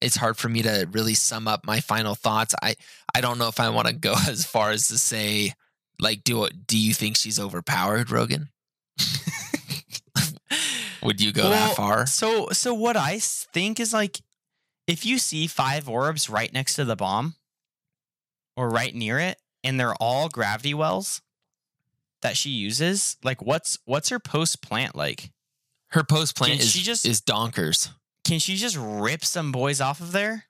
It's 0.00 0.16
hard 0.16 0.36
for 0.36 0.48
me 0.48 0.62
to 0.62 0.88
really 0.90 1.14
sum 1.14 1.46
up 1.46 1.64
my 1.64 1.80
final 1.80 2.14
thoughts. 2.14 2.54
I 2.62 2.74
I 3.14 3.20
don't 3.20 3.38
know 3.38 3.48
if 3.48 3.60
I 3.60 3.68
want 3.68 3.88
to 3.88 3.94
go 3.94 4.14
as 4.28 4.44
far 4.44 4.70
as 4.70 4.88
to 4.88 4.98
say 4.98 5.52
like 6.00 6.24
do 6.24 6.48
do 6.66 6.78
you 6.78 6.94
think 6.94 7.16
she's 7.16 7.38
overpowered, 7.38 8.10
Rogan? 8.10 8.48
Would 11.02 11.20
you 11.20 11.32
go 11.32 11.42
Well, 11.42 11.50
that 11.50 11.76
far? 11.76 12.06
So 12.06 12.48
so 12.50 12.74
what 12.74 12.96
I 12.96 13.18
think 13.20 13.80
is 13.80 13.92
like 13.92 14.20
if 14.86 15.06
you 15.06 15.18
see 15.18 15.46
five 15.46 15.88
orbs 15.88 16.28
right 16.28 16.52
next 16.52 16.74
to 16.74 16.84
the 16.84 16.96
bomb 16.96 17.34
or 18.56 18.68
right 18.68 18.94
near 18.94 19.18
it 19.18 19.38
and 19.64 19.78
they're 19.78 19.94
all 19.94 20.28
gravity 20.28 20.74
wells 20.74 21.20
that 22.22 22.36
she 22.36 22.50
uses, 22.50 23.16
like 23.24 23.42
what's 23.42 23.78
what's 23.84 24.10
her 24.10 24.20
post 24.20 24.62
plant 24.62 24.94
like? 24.94 25.32
Her 25.92 26.04
post 26.04 26.36
plant 26.36 26.54
Can 26.54 26.60
is 26.62 26.70
she 26.70 26.82
just- 26.82 27.04
is 27.06 27.20
donkers. 27.20 27.90
Can 28.24 28.38
she 28.38 28.56
just 28.56 28.76
rip 28.78 29.24
some 29.24 29.52
boys 29.52 29.80
off 29.80 30.00
of 30.00 30.12
there? 30.12 30.46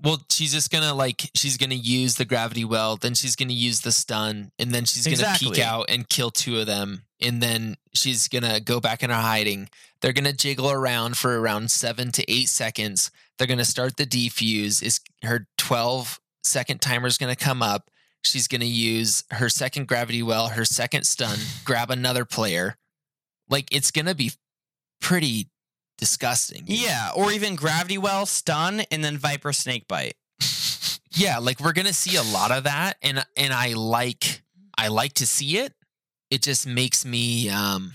Well, 0.00 0.24
she's 0.30 0.52
just 0.52 0.70
gonna 0.70 0.94
like 0.94 1.30
she's 1.34 1.56
gonna 1.56 1.74
use 1.76 2.16
the 2.16 2.24
gravity 2.24 2.64
well, 2.64 2.96
then 2.96 3.14
she's 3.14 3.36
gonna 3.36 3.52
use 3.52 3.82
the 3.82 3.92
stun, 3.92 4.50
and 4.58 4.72
then 4.74 4.84
she's 4.84 5.06
gonna 5.06 5.36
peek 5.38 5.58
out 5.60 5.86
and 5.88 6.08
kill 6.08 6.30
two 6.32 6.58
of 6.58 6.66
them, 6.66 7.04
and 7.20 7.40
then 7.40 7.76
she's 7.94 8.26
gonna 8.26 8.58
go 8.60 8.80
back 8.80 9.02
into 9.04 9.14
hiding. 9.14 9.68
They're 10.00 10.12
gonna 10.12 10.32
jiggle 10.32 10.70
around 10.70 11.16
for 11.18 11.38
around 11.40 11.70
seven 11.70 12.10
to 12.12 12.28
eight 12.30 12.48
seconds. 12.48 13.12
They're 13.38 13.46
gonna 13.46 13.64
start 13.64 13.96
the 13.96 14.06
defuse. 14.06 14.82
Is 14.82 15.00
her 15.22 15.46
twelve 15.56 16.18
second 16.42 16.80
timer 16.80 17.06
is 17.06 17.18
gonna 17.18 17.36
come 17.36 17.62
up. 17.62 17.88
She's 18.22 18.48
gonna 18.48 18.64
use 18.64 19.22
her 19.30 19.48
second 19.48 19.86
gravity 19.86 20.22
well, 20.22 20.48
her 20.48 20.64
second 20.64 21.04
stun, 21.04 21.38
grab 21.64 21.90
another 21.92 22.24
player. 22.24 22.76
Like 23.48 23.68
it's 23.70 23.92
gonna 23.92 24.16
be 24.16 24.32
pretty 25.02 25.48
disgusting. 25.98 26.64
Yeah, 26.66 27.10
or 27.14 27.30
even 27.30 27.54
gravity 27.56 27.98
well, 27.98 28.24
stun, 28.24 28.80
and 28.90 29.04
then 29.04 29.18
viper 29.18 29.52
snake 29.52 29.86
bite. 29.86 30.14
yeah 31.14 31.36
like 31.38 31.60
we're 31.60 31.74
gonna 31.74 31.92
see 31.92 32.16
a 32.16 32.22
lot 32.22 32.50
of 32.50 32.64
that 32.64 32.96
and 33.02 33.22
and 33.36 33.52
i 33.52 33.74
like 33.74 34.42
i 34.78 34.88
like 34.88 35.12
to 35.12 35.26
see 35.26 35.58
it 35.58 35.74
it 36.30 36.40
just 36.42 36.66
makes 36.66 37.04
me 37.04 37.50
um 37.50 37.92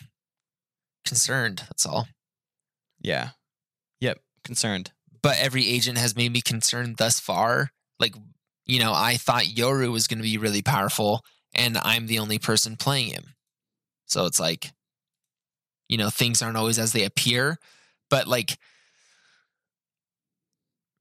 concerned 1.05 1.63
that's 1.67 1.85
all 1.85 2.07
Yeah. 3.01 3.29
Yep. 4.01 4.19
Concerned. 4.43 4.91
but 5.23 5.35
every 5.39 5.67
agent 5.67 5.97
has 5.97 6.15
made 6.15 6.31
me 6.31 6.41
concerned 6.41 6.97
thus 6.97 7.19
far 7.19 7.71
like 7.99 8.13
you 8.67 8.79
know 8.79 8.93
i 8.93 9.17
thought 9.17 9.43
yoru 9.45 9.91
was 9.91 10.07
gonna 10.07 10.21
be 10.21 10.37
really 10.37 10.61
powerful 10.61 11.21
and 11.55 11.77
i'm 11.79 12.05
the 12.07 12.19
only 12.19 12.37
person 12.37 12.75
playing 12.77 13.09
him 13.09 13.33
so 14.05 14.25
it's 14.25 14.39
like 14.39 14.71
you 15.89 15.97
know 15.97 16.09
things 16.09 16.41
aren't 16.41 16.57
always 16.57 16.77
as 16.79 16.91
they 16.93 17.03
appear 17.03 17.57
but 18.09 18.27
like 18.27 18.57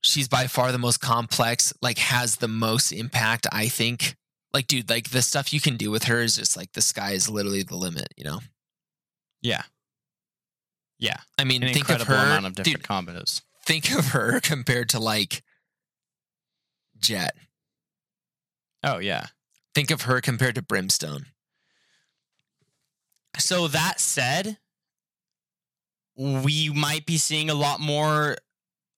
she's 0.03 0.29
by 0.29 0.47
far 0.47 0.71
the 0.73 0.79
most 0.79 1.01
complex 1.01 1.73
like 1.83 1.99
has 1.99 2.37
the 2.37 2.49
most 2.49 2.93
impact 2.93 3.47
i 3.53 3.67
think 3.69 4.17
like 4.55 4.67
dude 4.69 4.89
like 4.89 5.11
the 5.11 5.23
stuff 5.23 5.53
you 5.53 5.61
can 5.61 5.77
do 5.77 5.91
with 5.91 6.05
her 6.05 6.21
is 6.23 6.37
just 6.37 6.57
like 6.57 6.73
the 6.73 6.81
sky 6.83 7.11
is 7.13 7.29
literally 7.29 7.63
the 7.63 7.77
limit 7.77 8.09
you 8.17 8.25
know 8.25 8.41
Yeah. 9.43 9.63
Yeah. 10.99 11.19
i 11.39 11.45
mean 11.45 11.63
An 11.63 11.75
think 11.75 11.89
of 11.89 12.03
her 12.03 12.15
amount 12.15 12.47
of 12.47 12.55
different 12.55 12.79
dude, 12.79 12.89
combos. 12.89 13.43
think 13.65 13.91
of 13.93 14.09
her 14.09 14.41
compared 14.43 14.89
to 14.91 15.01
like 15.01 15.43
Jett 16.99 17.35
Oh 18.83 18.99
yeah. 18.99 19.27
think 19.75 19.91
of 19.91 20.03
her 20.03 20.21
compared 20.21 20.55
to 20.55 20.63
brimstone 20.63 21.27
So 23.39 23.67
that 23.69 24.01
said, 24.01 24.59
we 26.17 26.71
might 26.71 27.07
be 27.07 27.19
seeing 27.19 27.51
a 27.51 27.55
lot 27.55 27.81
more 27.81 28.37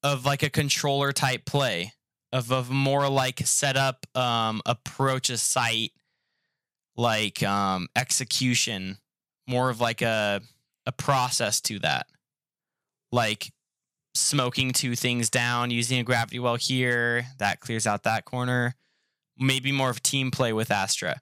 of 0.03 0.25
like 0.25 0.43
a 0.43 0.51
controller 0.51 1.13
type 1.13 1.45
play 1.45 1.93
of 2.33 2.53
of 2.53 2.71
more 2.71 3.09
like 3.09 3.41
setup, 3.47 4.07
um, 4.17 4.61
approach 4.67 5.31
a 5.31 5.37
site, 5.39 5.93
like 6.97 7.43
um, 7.43 7.89
execution, 7.97 8.99
more 9.47 9.71
of 9.71 9.81
like 9.81 10.03
a 10.03 10.41
a 10.87 10.93
process 10.93 11.61
to 11.63 11.79
that, 11.81 12.07
like 13.13 13.53
smoking 14.15 14.73
two 14.73 14.95
things 14.97 15.31
down, 15.31 15.71
using 15.71 15.99
a 15.99 16.05
gravity 16.05 16.39
well 16.39 16.57
here 16.57 17.27
that 17.39 17.61
clears 17.61 17.87
out 17.87 18.03
that 18.05 18.25
corner. 18.25 18.75
Maybe 19.39 19.71
more 19.71 19.91
of 19.91 20.03
team 20.03 20.31
play 20.31 20.53
with 20.53 20.71
Astra. 20.71 21.21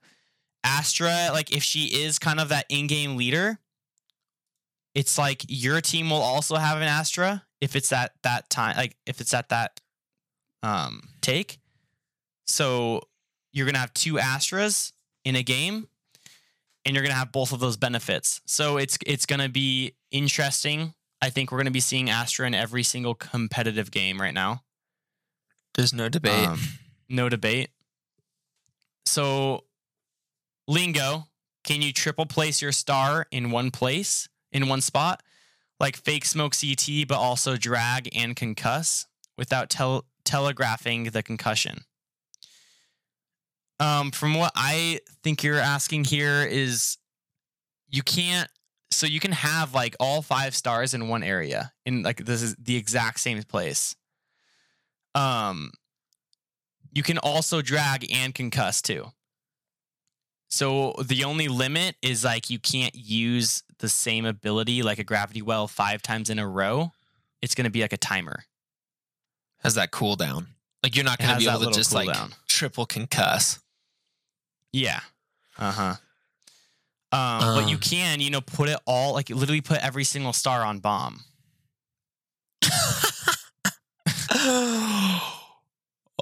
Astra, 0.64 1.28
like 1.32 1.54
if 1.54 1.62
she 1.62 1.84
is 2.02 2.18
kind 2.18 2.40
of 2.40 2.48
that 2.48 2.66
in-game 2.68 3.16
leader, 3.16 3.58
it's 4.96 5.18
like 5.18 5.44
your 5.46 5.82
team 5.82 6.08
will 6.08 6.22
also 6.22 6.56
have 6.56 6.78
an 6.78 6.84
Astra 6.84 7.44
if 7.60 7.76
it's 7.76 7.92
at 7.92 8.12
that 8.22 8.48
time, 8.48 8.76
like 8.76 8.96
if 9.04 9.20
it's 9.20 9.34
at 9.34 9.50
that 9.50 9.78
um 10.62 11.02
take. 11.20 11.58
So 12.46 13.02
you're 13.52 13.66
gonna 13.66 13.78
have 13.78 13.92
two 13.92 14.14
Astras 14.14 14.92
in 15.24 15.36
a 15.36 15.42
game, 15.42 15.86
and 16.84 16.94
you're 16.94 17.02
gonna 17.04 17.14
have 17.14 17.30
both 17.30 17.52
of 17.52 17.60
those 17.60 17.76
benefits. 17.76 18.40
So 18.46 18.78
it's 18.78 18.96
it's 19.06 19.26
gonna 19.26 19.50
be 19.50 19.94
interesting. 20.10 20.94
I 21.20 21.28
think 21.30 21.52
we're 21.52 21.58
gonna 21.58 21.70
be 21.70 21.80
seeing 21.80 22.08
Astra 22.08 22.46
in 22.46 22.54
every 22.54 22.82
single 22.82 23.14
competitive 23.14 23.90
game 23.90 24.18
right 24.20 24.34
now. 24.34 24.62
there's 25.74 25.92
no 25.92 26.08
debate 26.08 26.48
Um, 26.48 26.58
no 27.08 27.28
debate. 27.28 27.68
So, 29.04 29.64
Lingo, 30.66 31.28
can 31.64 31.82
you 31.82 31.92
triple 31.92 32.26
place 32.26 32.60
your 32.62 32.72
star 32.72 33.26
in 33.30 33.50
one 33.50 33.70
place, 33.70 34.28
in 34.56 34.68
one 34.68 34.80
spot? 34.80 35.22
Like 35.78 35.96
fake 35.96 36.24
smoke 36.24 36.54
CT, 36.58 37.06
but 37.06 37.18
also 37.18 37.56
drag 37.56 38.08
and 38.16 38.34
concuss 38.34 39.04
without 39.36 39.68
tel- 39.68 40.06
telegraphing 40.24 41.04
the 41.04 41.22
concussion. 41.22 41.84
Um, 43.78 44.10
from 44.10 44.34
what 44.34 44.52
I 44.56 45.00
think 45.22 45.42
you're 45.42 45.58
asking 45.58 46.04
here 46.04 46.42
is 46.42 46.96
you 47.88 48.02
can't 48.02 48.48
so 48.90 49.06
you 49.06 49.20
can 49.20 49.32
have 49.32 49.74
like 49.74 49.94
all 50.00 50.22
five 50.22 50.54
stars 50.54 50.94
in 50.94 51.08
one 51.08 51.22
area 51.22 51.72
in 51.84 52.02
like 52.02 52.24
this 52.24 52.40
is 52.40 52.56
the 52.56 52.76
exact 52.76 53.20
same 53.20 53.42
place. 53.42 53.94
Um 55.14 55.72
you 56.92 57.02
can 57.02 57.18
also 57.18 57.60
drag 57.60 58.10
and 58.10 58.34
concuss 58.34 58.80
too. 58.80 59.12
So 60.48 60.94
the 61.04 61.24
only 61.24 61.48
limit 61.48 61.96
is 62.00 62.24
like 62.24 62.48
you 62.48 62.58
can't 62.58 62.94
use 62.94 63.62
the 63.78 63.88
same 63.88 64.24
ability 64.24 64.82
like 64.82 64.98
a 64.98 65.04
gravity 65.04 65.42
well 65.42 65.68
five 65.68 66.02
times 66.02 66.30
in 66.30 66.38
a 66.38 66.46
row. 66.48 66.92
It's 67.42 67.54
going 67.54 67.64
to 67.66 67.70
be 67.70 67.82
like 67.82 67.92
a 67.92 67.98
timer. 67.98 68.44
has 69.62 69.74
that 69.74 69.90
cooldown 69.90 70.46
like 70.82 70.94
you're 70.94 71.04
not 71.04 71.18
gonna 71.18 71.38
be 71.38 71.48
able 71.48 71.60
to 71.64 71.70
just 71.72 71.92
like 71.92 72.08
cooldown. 72.08 72.32
triple 72.48 72.86
concuss 72.86 73.58
Yeah. 74.72 75.00
Uh 75.58 75.72
huh. 75.72 75.94
Um, 77.12 77.54
but 77.56 77.68
you 77.68 77.76
Um. 77.76 77.80
can, 77.80 78.20
you 78.20 78.30
know, 78.30 78.40
put 78.40 78.68
it 78.68 78.78
all 78.86 79.12
like 79.14 79.30
literally 79.30 79.60
put 79.62 79.78
every 79.78 80.04
single 80.04 80.32
star 80.32 80.62
on 80.64 80.80
bomb. 80.80 81.24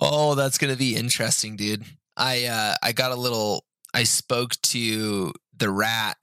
oh, 0.00 0.34
that's 0.36 0.58
gonna 0.58 0.76
be 0.76 0.94
interesting, 0.96 1.56
dude. 1.56 1.84
I 2.16 2.44
uh 2.46 2.74
I 2.82 2.92
got 2.92 3.12
a 3.12 3.16
little 3.16 3.64
I 3.92 4.04
spoke 4.04 4.52
to 4.62 5.32
the 5.56 5.70
rat 5.70 6.16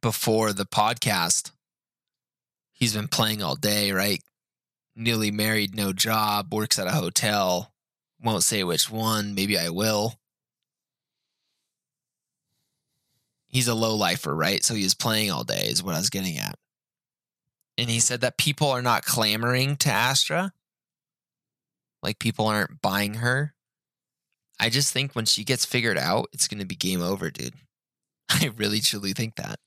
before 0.00 0.52
the 0.52 0.66
podcast. 0.66 1.50
He's 2.72 2.94
been 2.94 3.08
playing 3.08 3.42
all 3.42 3.56
day, 3.56 3.92
right? 3.92 4.22
Newly 4.96 5.30
married, 5.30 5.74
no 5.74 5.92
job, 5.92 6.52
works 6.52 6.78
at 6.78 6.86
a 6.86 6.92
hotel. 6.92 7.72
Won't 8.22 8.42
say 8.42 8.64
which 8.64 8.90
one, 8.90 9.34
maybe 9.34 9.58
I 9.58 9.70
will. 9.70 10.14
He's 13.46 13.68
a 13.68 13.74
low 13.74 13.94
lifer, 13.94 14.34
right? 14.34 14.62
So 14.62 14.74
he 14.74 14.84
was 14.84 14.94
playing 14.94 15.30
all 15.30 15.44
day, 15.44 15.66
is 15.66 15.82
what 15.82 15.94
I 15.94 15.98
was 15.98 16.10
getting 16.10 16.38
at. 16.38 16.56
And 17.76 17.90
he 17.90 17.98
said 17.98 18.20
that 18.20 18.38
people 18.38 18.70
are 18.70 18.82
not 18.82 19.04
clamoring 19.04 19.76
to 19.76 19.90
Astra 19.90 20.52
like 22.02 22.18
people 22.18 22.46
aren't 22.46 22.82
buying 22.82 23.14
her. 23.14 23.54
I 24.58 24.68
just 24.68 24.92
think 24.92 25.14
when 25.14 25.24
she 25.24 25.44
gets 25.44 25.64
figured 25.64 25.98
out, 25.98 26.28
it's 26.32 26.48
going 26.48 26.60
to 26.60 26.66
be 26.66 26.76
game 26.76 27.02
over, 27.02 27.30
dude. 27.30 27.54
I 28.28 28.50
really 28.56 28.80
truly 28.80 29.12
think 29.12 29.36
that. 29.36 29.58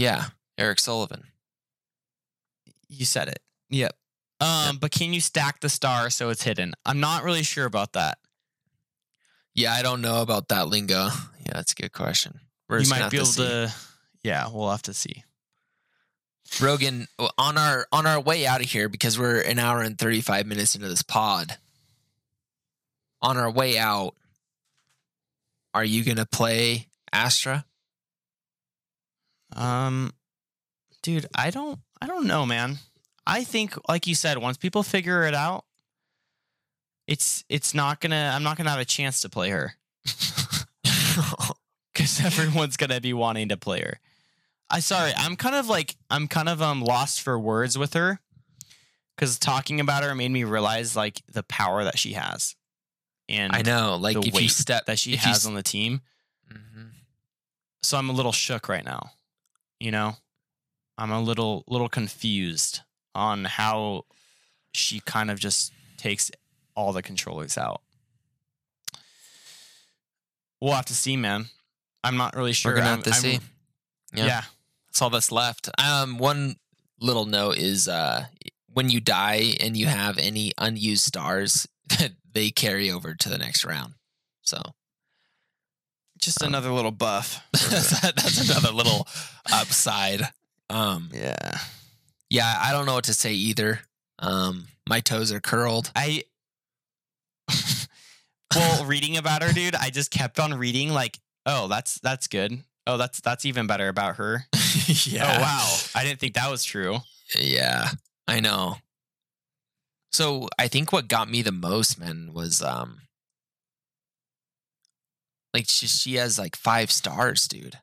Yeah, 0.00 0.24
Eric 0.56 0.80
Sullivan. 0.80 1.24
You 2.88 3.04
said 3.04 3.28
it. 3.28 3.40
Yep. 3.68 3.94
Um, 4.40 4.78
but 4.78 4.90
can 4.90 5.12
you 5.12 5.20
stack 5.20 5.60
the 5.60 5.68
star 5.68 6.08
so 6.08 6.30
it's 6.30 6.42
hidden? 6.42 6.72
I'm 6.86 7.00
not 7.00 7.22
really 7.22 7.42
sure 7.42 7.66
about 7.66 7.92
that. 7.92 8.16
Yeah, 9.54 9.74
I 9.74 9.82
don't 9.82 10.00
know 10.00 10.22
about 10.22 10.48
that 10.48 10.68
lingo. 10.68 11.08
Yeah, 11.44 11.52
that's 11.52 11.72
a 11.72 11.74
good 11.74 11.92
question. 11.92 12.40
We're 12.66 12.80
you 12.80 12.88
might 12.88 13.10
be 13.10 13.18
able 13.18 13.26
see. 13.26 13.42
to. 13.42 13.74
Yeah, 14.22 14.48
we'll 14.50 14.70
have 14.70 14.80
to 14.82 14.94
see. 14.94 15.22
Rogan, 16.62 17.06
on 17.36 17.58
our 17.58 17.86
on 17.92 18.06
our 18.06 18.20
way 18.20 18.46
out 18.46 18.62
of 18.62 18.70
here 18.70 18.88
because 18.88 19.18
we're 19.18 19.42
an 19.42 19.58
hour 19.58 19.82
and 19.82 19.98
thirty 19.98 20.22
five 20.22 20.46
minutes 20.46 20.74
into 20.74 20.88
this 20.88 21.02
pod. 21.02 21.58
On 23.20 23.36
our 23.36 23.50
way 23.50 23.76
out, 23.76 24.14
are 25.74 25.84
you 25.84 26.04
gonna 26.04 26.24
play 26.24 26.88
Astra? 27.12 27.66
Um, 29.56 30.12
dude, 31.02 31.26
I 31.34 31.50
don't, 31.50 31.78
I 32.00 32.06
don't 32.06 32.26
know, 32.26 32.46
man. 32.46 32.78
I 33.26 33.44
think, 33.44 33.74
like 33.88 34.06
you 34.06 34.14
said, 34.14 34.38
once 34.38 34.56
people 34.56 34.82
figure 34.82 35.24
it 35.24 35.34
out, 35.34 35.64
it's 37.06 37.44
it's 37.48 37.74
not 37.74 38.00
gonna. 38.00 38.32
I'm 38.34 38.42
not 38.42 38.56
gonna 38.56 38.70
have 38.70 38.80
a 38.80 38.84
chance 38.84 39.20
to 39.22 39.28
play 39.28 39.50
her 39.50 39.74
because 41.92 42.24
everyone's 42.24 42.76
gonna 42.76 43.00
be 43.00 43.12
wanting 43.12 43.48
to 43.48 43.56
play 43.56 43.80
her. 43.80 44.00
I 44.70 44.80
sorry, 44.80 45.12
I'm 45.16 45.36
kind 45.36 45.56
of 45.56 45.68
like 45.68 45.96
I'm 46.08 46.28
kind 46.28 46.48
of 46.48 46.62
um 46.62 46.82
lost 46.82 47.20
for 47.20 47.38
words 47.38 47.76
with 47.76 47.94
her 47.94 48.20
because 49.16 49.38
talking 49.38 49.80
about 49.80 50.04
her 50.04 50.14
made 50.14 50.30
me 50.30 50.44
realize 50.44 50.94
like 50.94 51.22
the 51.32 51.42
power 51.42 51.82
that 51.84 51.98
she 51.98 52.12
has 52.12 52.54
and 53.28 53.54
I 53.54 53.62
know, 53.62 53.96
like 53.96 54.20
the 54.20 54.28
if 54.28 54.40
you 54.40 54.48
step 54.48 54.86
that 54.86 54.98
she 54.98 55.12
if 55.14 55.22
you 55.24 55.28
has 55.28 55.46
on 55.46 55.54
the 55.54 55.62
team. 55.62 56.00
Mhm. 56.52 56.90
So 57.82 57.96
I'm 57.96 58.10
a 58.10 58.12
little 58.12 58.32
shook 58.32 58.68
right 58.68 58.84
now. 58.84 59.12
You 59.80 59.90
know, 59.90 60.16
I'm 60.98 61.10
a 61.10 61.20
little 61.20 61.64
little 61.66 61.88
confused 61.88 62.80
on 63.14 63.44
how 63.44 64.04
she 64.74 65.00
kind 65.00 65.30
of 65.30 65.40
just 65.40 65.72
takes 65.96 66.30
all 66.76 66.92
the 66.92 67.02
controllers 67.02 67.58
out. 67.58 67.80
We'll 70.60 70.74
have 70.74 70.86
to 70.86 70.94
see, 70.94 71.16
man. 71.16 71.46
I'm 72.04 72.16
not 72.16 72.36
really 72.36 72.52
sure. 72.52 72.72
We're 72.72 72.76
gonna 72.78 72.90
I'm- 72.90 72.98
have 72.98 73.04
to 73.04 73.10
I'm- 73.12 73.20
see. 73.20 73.40
Yeah. 74.14 74.26
Yeah. 74.26 74.42
That's 74.88 75.02
all 75.02 75.10
that's 75.10 75.30
left. 75.32 75.68
Um, 75.78 76.18
one 76.18 76.56
little 77.00 77.24
note 77.26 77.56
is 77.58 77.86
uh, 77.86 78.26
when 78.72 78.90
you 78.90 79.00
die 79.00 79.54
and 79.60 79.76
you 79.76 79.86
have 79.86 80.18
any 80.18 80.52
unused 80.58 81.04
stars, 81.04 81.68
they 82.32 82.50
carry 82.50 82.90
over 82.90 83.14
to 83.14 83.28
the 83.28 83.38
next 83.38 83.64
round. 83.64 83.94
So 84.42 84.60
just 86.20 86.42
Um, 86.42 86.48
another 86.48 86.70
little 86.70 86.90
buff. 86.90 87.42
that's 87.52 88.48
another 88.50 88.72
little 88.72 89.06
upside. 89.52 90.22
Um, 90.68 91.10
Yeah. 91.12 91.58
yeah, 92.28 92.58
I 92.60 92.72
don't 92.72 92.86
know 92.86 92.94
what 92.94 93.04
to 93.04 93.14
say 93.14 93.32
either. 93.32 93.80
Um, 94.18 94.68
my 94.88 95.00
toes 95.00 95.32
are 95.32 95.40
curled. 95.40 95.90
I 95.96 96.24
well, 98.54 98.84
reading 98.84 99.16
about 99.16 99.42
her, 99.42 99.52
dude, 99.52 99.74
I 99.74 99.90
just 99.90 100.10
kept 100.10 100.38
on 100.38 100.54
reading 100.54 100.90
like, 100.90 101.18
oh, 101.46 101.68
that's 101.68 101.98
that's 102.00 102.26
good. 102.26 102.62
Oh, 102.86 102.96
that's 102.96 103.20
that's 103.20 103.44
even 103.44 103.66
better 103.66 103.88
about 103.88 104.16
her. 104.16 104.46
yeah. 105.06 105.36
Oh 105.36 105.40
wow. 105.40 105.76
I 105.94 106.04
didn't 106.04 106.20
think 106.20 106.34
that 106.34 106.50
was 106.50 106.64
true. 106.64 106.98
Yeah, 107.38 107.88
I 108.26 108.40
know. 108.40 108.76
So 110.12 110.48
I 110.58 110.66
think 110.68 110.92
what 110.92 111.06
got 111.08 111.30
me 111.30 111.42
the 111.42 111.52
most, 111.52 111.98
man, 111.98 112.32
was 112.34 112.62
um, 112.62 113.02
like 115.54 115.66
she, 115.68 115.86
she 115.86 116.14
has 116.14 116.38
like 116.38 116.56
five 116.56 116.90
stars, 116.90 117.46
dude. 117.48 117.78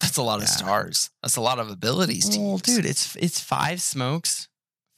That's 0.00 0.16
a 0.18 0.22
lot 0.22 0.42
of 0.42 0.48
stars. 0.48 1.10
That's 1.22 1.36
a 1.36 1.40
lot 1.40 1.58
of 1.58 1.70
abilities 1.70 2.28
to 2.30 2.38
Well, 2.38 2.52
use. 2.52 2.62
dude, 2.62 2.84
it's 2.86 3.16
it's 3.16 3.40
five 3.40 3.80
smokes, 3.80 4.48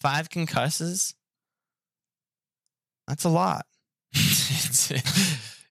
five 0.01 0.29
concusses. 0.29 1.15
That's 3.07 3.25
a 3.25 3.29
lot. 3.29 3.65
it's, 4.13 4.91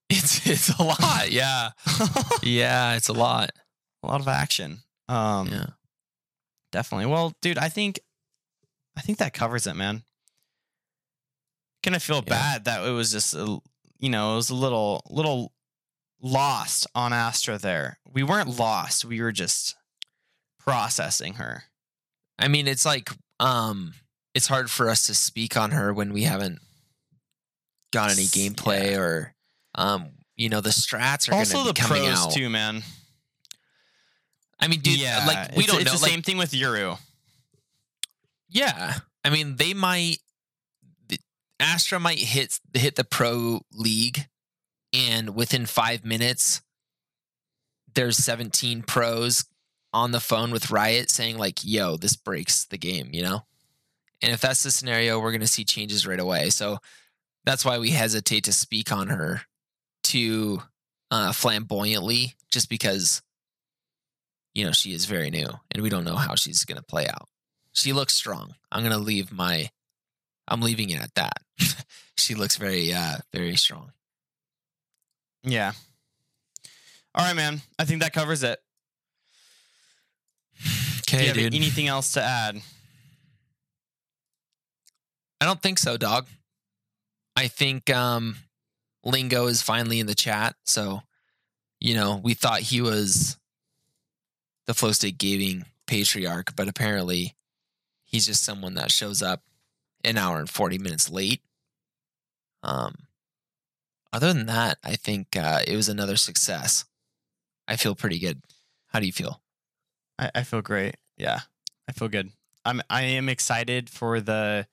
it's 0.10 0.48
it's 0.48 0.70
a 0.80 0.84
lot. 0.84 1.30
Yeah, 1.32 1.72
yeah, 2.44 2.96
it's 2.96 3.10
a 3.10 3.14
lot. 3.14 3.52
a 4.04 4.08
lot 4.08 4.22
of 4.22 4.28
action. 4.28 4.80
Um 5.10 5.48
Yeah. 5.50 5.66
definitely. 6.72 7.08
Well, 7.08 7.34
dude, 7.42 7.58
I 7.58 7.70
think 7.70 8.00
I 8.98 9.02
think 9.02 9.18
that 9.20 9.34
covers 9.34 9.68
it, 9.68 9.76
man. 9.76 10.04
Gonna 11.84 12.00
feel 12.00 12.18
Yeah. 12.26 12.30
bad 12.30 12.66
that 12.66 12.86
it 12.88 12.92
was 12.92 13.12
just 13.12 13.34
a, 13.34 13.60
you 14.00 14.10
know, 14.10 14.34
it 14.34 14.36
was 14.38 14.50
a 14.50 14.56
little 14.56 15.02
little 15.10 15.54
lost 16.22 16.88
on 16.96 17.14
Astra 17.14 17.58
there. 17.58 18.00
We 18.12 18.24
weren't 18.24 18.58
lost. 18.60 19.06
We 19.06 19.22
were 19.22 19.32
just 19.32 19.76
processing 20.60 21.36
her. 21.36 21.64
I 22.40 22.48
mean, 22.48 22.68
it's 22.68 22.86
like 22.86 23.10
um, 23.40 23.94
it's 24.34 24.48
hard 24.48 24.70
for 24.70 24.90
us 24.90 25.08
to 25.08 25.16
speak 25.16 25.58
on 25.58 25.72
her 25.72 25.94
when 25.94 26.14
we 26.14 26.24
haven't 26.24 26.60
got 27.92 28.12
any 28.12 28.26
gameplay 28.26 28.92
yeah. 28.92 29.00
or 29.00 29.34
um, 29.76 30.10
you 30.36 30.50
know, 30.50 30.62
the 30.62 30.70
strats 30.70 31.30
are 31.30 31.36
Also 31.36 31.64
the 31.64 31.74
pros 31.74 32.26
out. 32.26 32.32
too, 32.32 32.50
man. 32.50 32.84
I 34.60 34.68
mean, 34.68 34.80
dude, 34.80 35.00
yeah, 35.00 35.26
like 35.28 35.56
we 35.56 35.64
it's, 35.64 35.72
don't 35.72 35.82
it's 35.82 35.92
know. 35.92 35.98
the 35.98 36.02
like, 36.04 36.12
same 36.12 36.22
thing 36.22 36.38
with 36.38 36.52
Yoru. 36.52 36.98
Yeah, 38.50 38.96
I 39.24 39.30
mean, 39.30 39.56
they 39.58 39.74
might. 39.74 40.18
Astra 41.60 42.00
might 42.00 42.20
hit 42.20 42.60
hit 42.74 42.96
the 42.96 43.04
pro 43.04 43.62
league, 43.72 44.28
and 44.94 45.36
within 45.36 45.66
five 45.66 46.06
minutes, 46.06 46.62
there's 47.94 48.18
17 48.18 48.84
pros 48.84 49.46
on 49.94 50.12
the 50.12 50.20
phone 50.20 50.52
with 50.52 50.72
Riot 50.72 51.10
saying 51.10 51.38
like, 51.38 51.64
"Yo, 51.64 51.98
this 51.98 52.16
breaks 52.16 52.66
the 52.66 52.78
game," 52.78 53.10
you 53.14 53.24
know. 53.24 53.46
And 54.22 54.32
if 54.34 54.42
that's 54.42 54.64
the 54.64 54.72
scenario, 54.72 55.20
we're 55.20 55.32
going 55.32 55.42
to 55.42 55.48
see 55.48 55.64
changes 55.64 56.08
right 56.08 56.20
away. 56.20 56.50
So 56.50 56.80
that's 57.46 57.64
why 57.64 57.78
we 57.78 57.92
hesitate 57.92 58.44
to 58.46 58.54
speak 58.54 58.92
on 58.92 59.10
her 59.10 59.42
too 60.04 60.62
uh, 61.12 61.32
flamboyantly, 61.32 62.36
just 62.52 62.70
because 62.70 63.22
you 64.54 64.66
know 64.66 64.72
she 64.72 64.94
is 64.94 65.06
very 65.06 65.30
new, 65.30 65.48
and 65.72 65.84
we 65.84 65.90
don't 65.90 66.06
know 66.06 66.16
how 66.16 66.36
she's 66.36 66.66
going 66.66 66.78
to 66.78 66.84
play 66.84 67.08
out 67.08 67.28
she 67.78 67.94
looks 67.94 68.16
strong. 68.16 68.56
I'm 68.72 68.82
gonna 68.82 68.98
leave 68.98 69.32
my 69.32 69.70
I'm 70.48 70.62
leaving 70.62 70.90
it 70.90 71.02
at 71.02 71.14
that. 71.16 71.38
she 72.18 72.34
looks 72.34 72.58
very 72.58 72.92
uh 72.92 73.18
very 73.32 73.56
strong. 73.56 73.92
Yeah. 75.48 75.72
All 77.16 77.26
right, 77.26 77.36
man. 77.36 77.62
I 77.80 77.86
think 77.86 78.02
that 78.02 78.14
covers 78.14 78.44
it. 78.44 78.60
Do 80.64 80.70
you 80.70 81.18
Okay, 81.20 81.28
have 81.28 81.36
dude. 81.36 81.56
anything 81.56 81.88
else 81.88 82.12
to 82.14 82.22
add? 82.22 82.62
I 85.40 85.46
don't 85.46 85.62
think 85.62 85.80
so, 85.80 85.98
dog. 85.98 86.28
I 87.36 87.48
think 87.48 87.90
um 87.90 88.38
Lingo 89.04 89.48
is 89.48 89.62
finally 89.62 90.00
in 90.00 90.08
the 90.08 90.16
chat, 90.16 90.56
so 90.66 91.02
you 91.80 91.94
know, 91.94 92.20
we 92.24 92.34
thought 92.34 92.60
he 92.62 92.82
was 92.82 93.38
the 94.66 94.74
Flow 94.74 94.92
State 94.92 95.18
Gaming 95.18 95.66
patriarch, 95.86 96.56
but 96.56 96.68
apparently 96.68 97.36
he's 98.04 98.26
just 98.26 98.44
someone 98.44 98.74
that 98.74 98.92
shows 98.92 99.22
up 99.22 99.44
an 100.04 100.18
hour 100.18 100.40
and 100.40 100.50
40 100.50 100.78
minutes 100.80 101.10
late. 101.10 101.42
Um 102.64 102.96
other 104.18 104.34
than 104.34 104.48
that, 104.48 104.80
I 104.84 104.96
think 104.96 105.38
uh, 105.38 105.60
it 105.68 105.76
was 105.76 105.90
another 105.90 106.18
success. 106.18 106.86
I 107.68 107.76
feel 107.76 107.94
pretty 107.94 108.18
good. 108.18 108.42
How 108.88 109.00
do 109.00 109.06
you 109.06 109.12
feel? 109.12 109.42
I, 110.18 110.32
I 110.34 110.42
feel 110.42 110.64
great. 110.64 110.96
Yeah, 111.18 111.42
I 111.88 111.92
feel 111.92 112.08
good. 112.08 112.32
I'm 112.66 112.82
I 112.90 113.04
am 113.04 113.30
excited 113.30 113.92
for 113.92 114.20
the 114.20 114.66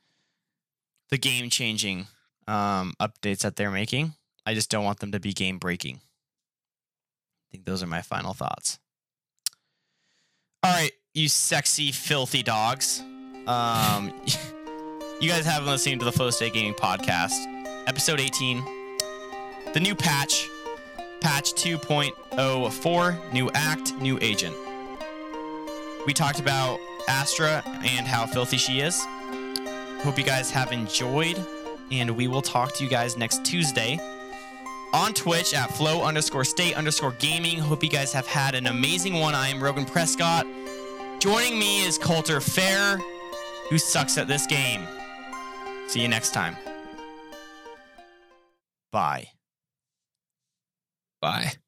the 1.10 1.18
game 1.18 1.50
changing 1.50 2.06
um, 2.48 2.94
updates 2.98 3.40
that 3.40 3.56
they're 3.56 3.70
making. 3.70 4.14
I 4.46 4.54
just 4.54 4.70
don't 4.70 4.84
want 4.84 5.00
them 5.00 5.12
to 5.12 5.20
be 5.20 5.34
game 5.34 5.58
breaking. 5.58 5.96
I 5.96 7.44
think 7.52 7.66
those 7.66 7.82
are 7.82 7.86
my 7.86 8.00
final 8.00 8.32
thoughts. 8.32 8.78
All 10.62 10.72
right, 10.72 10.92
you 11.12 11.28
sexy 11.28 11.92
filthy 11.92 12.42
dogs. 12.42 13.00
Um, 13.46 14.10
you 15.20 15.28
guys 15.28 15.44
have 15.44 15.64
been 15.64 15.72
listening 15.72 15.98
to 15.98 16.06
the 16.06 16.12
Flow 16.12 16.30
State 16.30 16.54
Gaming 16.54 16.72
Podcast, 16.72 17.36
episode 17.86 18.20
18. 18.20 18.83
The 19.74 19.80
new 19.80 19.96
patch, 19.96 20.48
patch 21.20 21.52
2.04, 21.54 23.32
new 23.32 23.50
act, 23.54 23.92
new 23.94 24.16
agent. 24.22 24.54
We 26.06 26.12
talked 26.12 26.38
about 26.38 26.78
Astra 27.08 27.60
and 27.82 28.06
how 28.06 28.24
filthy 28.24 28.56
she 28.56 28.78
is. 28.78 29.04
Hope 30.04 30.16
you 30.16 30.22
guys 30.22 30.48
have 30.52 30.70
enjoyed, 30.70 31.44
and 31.90 32.16
we 32.16 32.28
will 32.28 32.40
talk 32.40 32.72
to 32.74 32.84
you 32.84 32.88
guys 32.88 33.16
next 33.16 33.44
Tuesday 33.44 33.98
on 34.92 35.12
Twitch 35.12 35.52
at 35.54 35.74
flow 35.76 36.04
underscore 36.04 36.44
state 36.44 36.76
underscore 36.76 37.10
gaming. 37.18 37.58
Hope 37.58 37.82
you 37.82 37.90
guys 37.90 38.12
have 38.12 38.28
had 38.28 38.54
an 38.54 38.68
amazing 38.68 39.14
one. 39.18 39.34
I 39.34 39.48
am 39.48 39.60
Rogan 39.60 39.86
Prescott. 39.86 40.46
Joining 41.18 41.58
me 41.58 41.84
is 41.84 41.98
Coulter 41.98 42.40
Fair, 42.40 43.00
who 43.70 43.78
sucks 43.78 44.18
at 44.18 44.28
this 44.28 44.46
game. 44.46 44.86
See 45.88 46.00
you 46.00 46.06
next 46.06 46.32
time. 46.32 46.56
Bye. 48.92 49.33
Bye. 51.24 51.63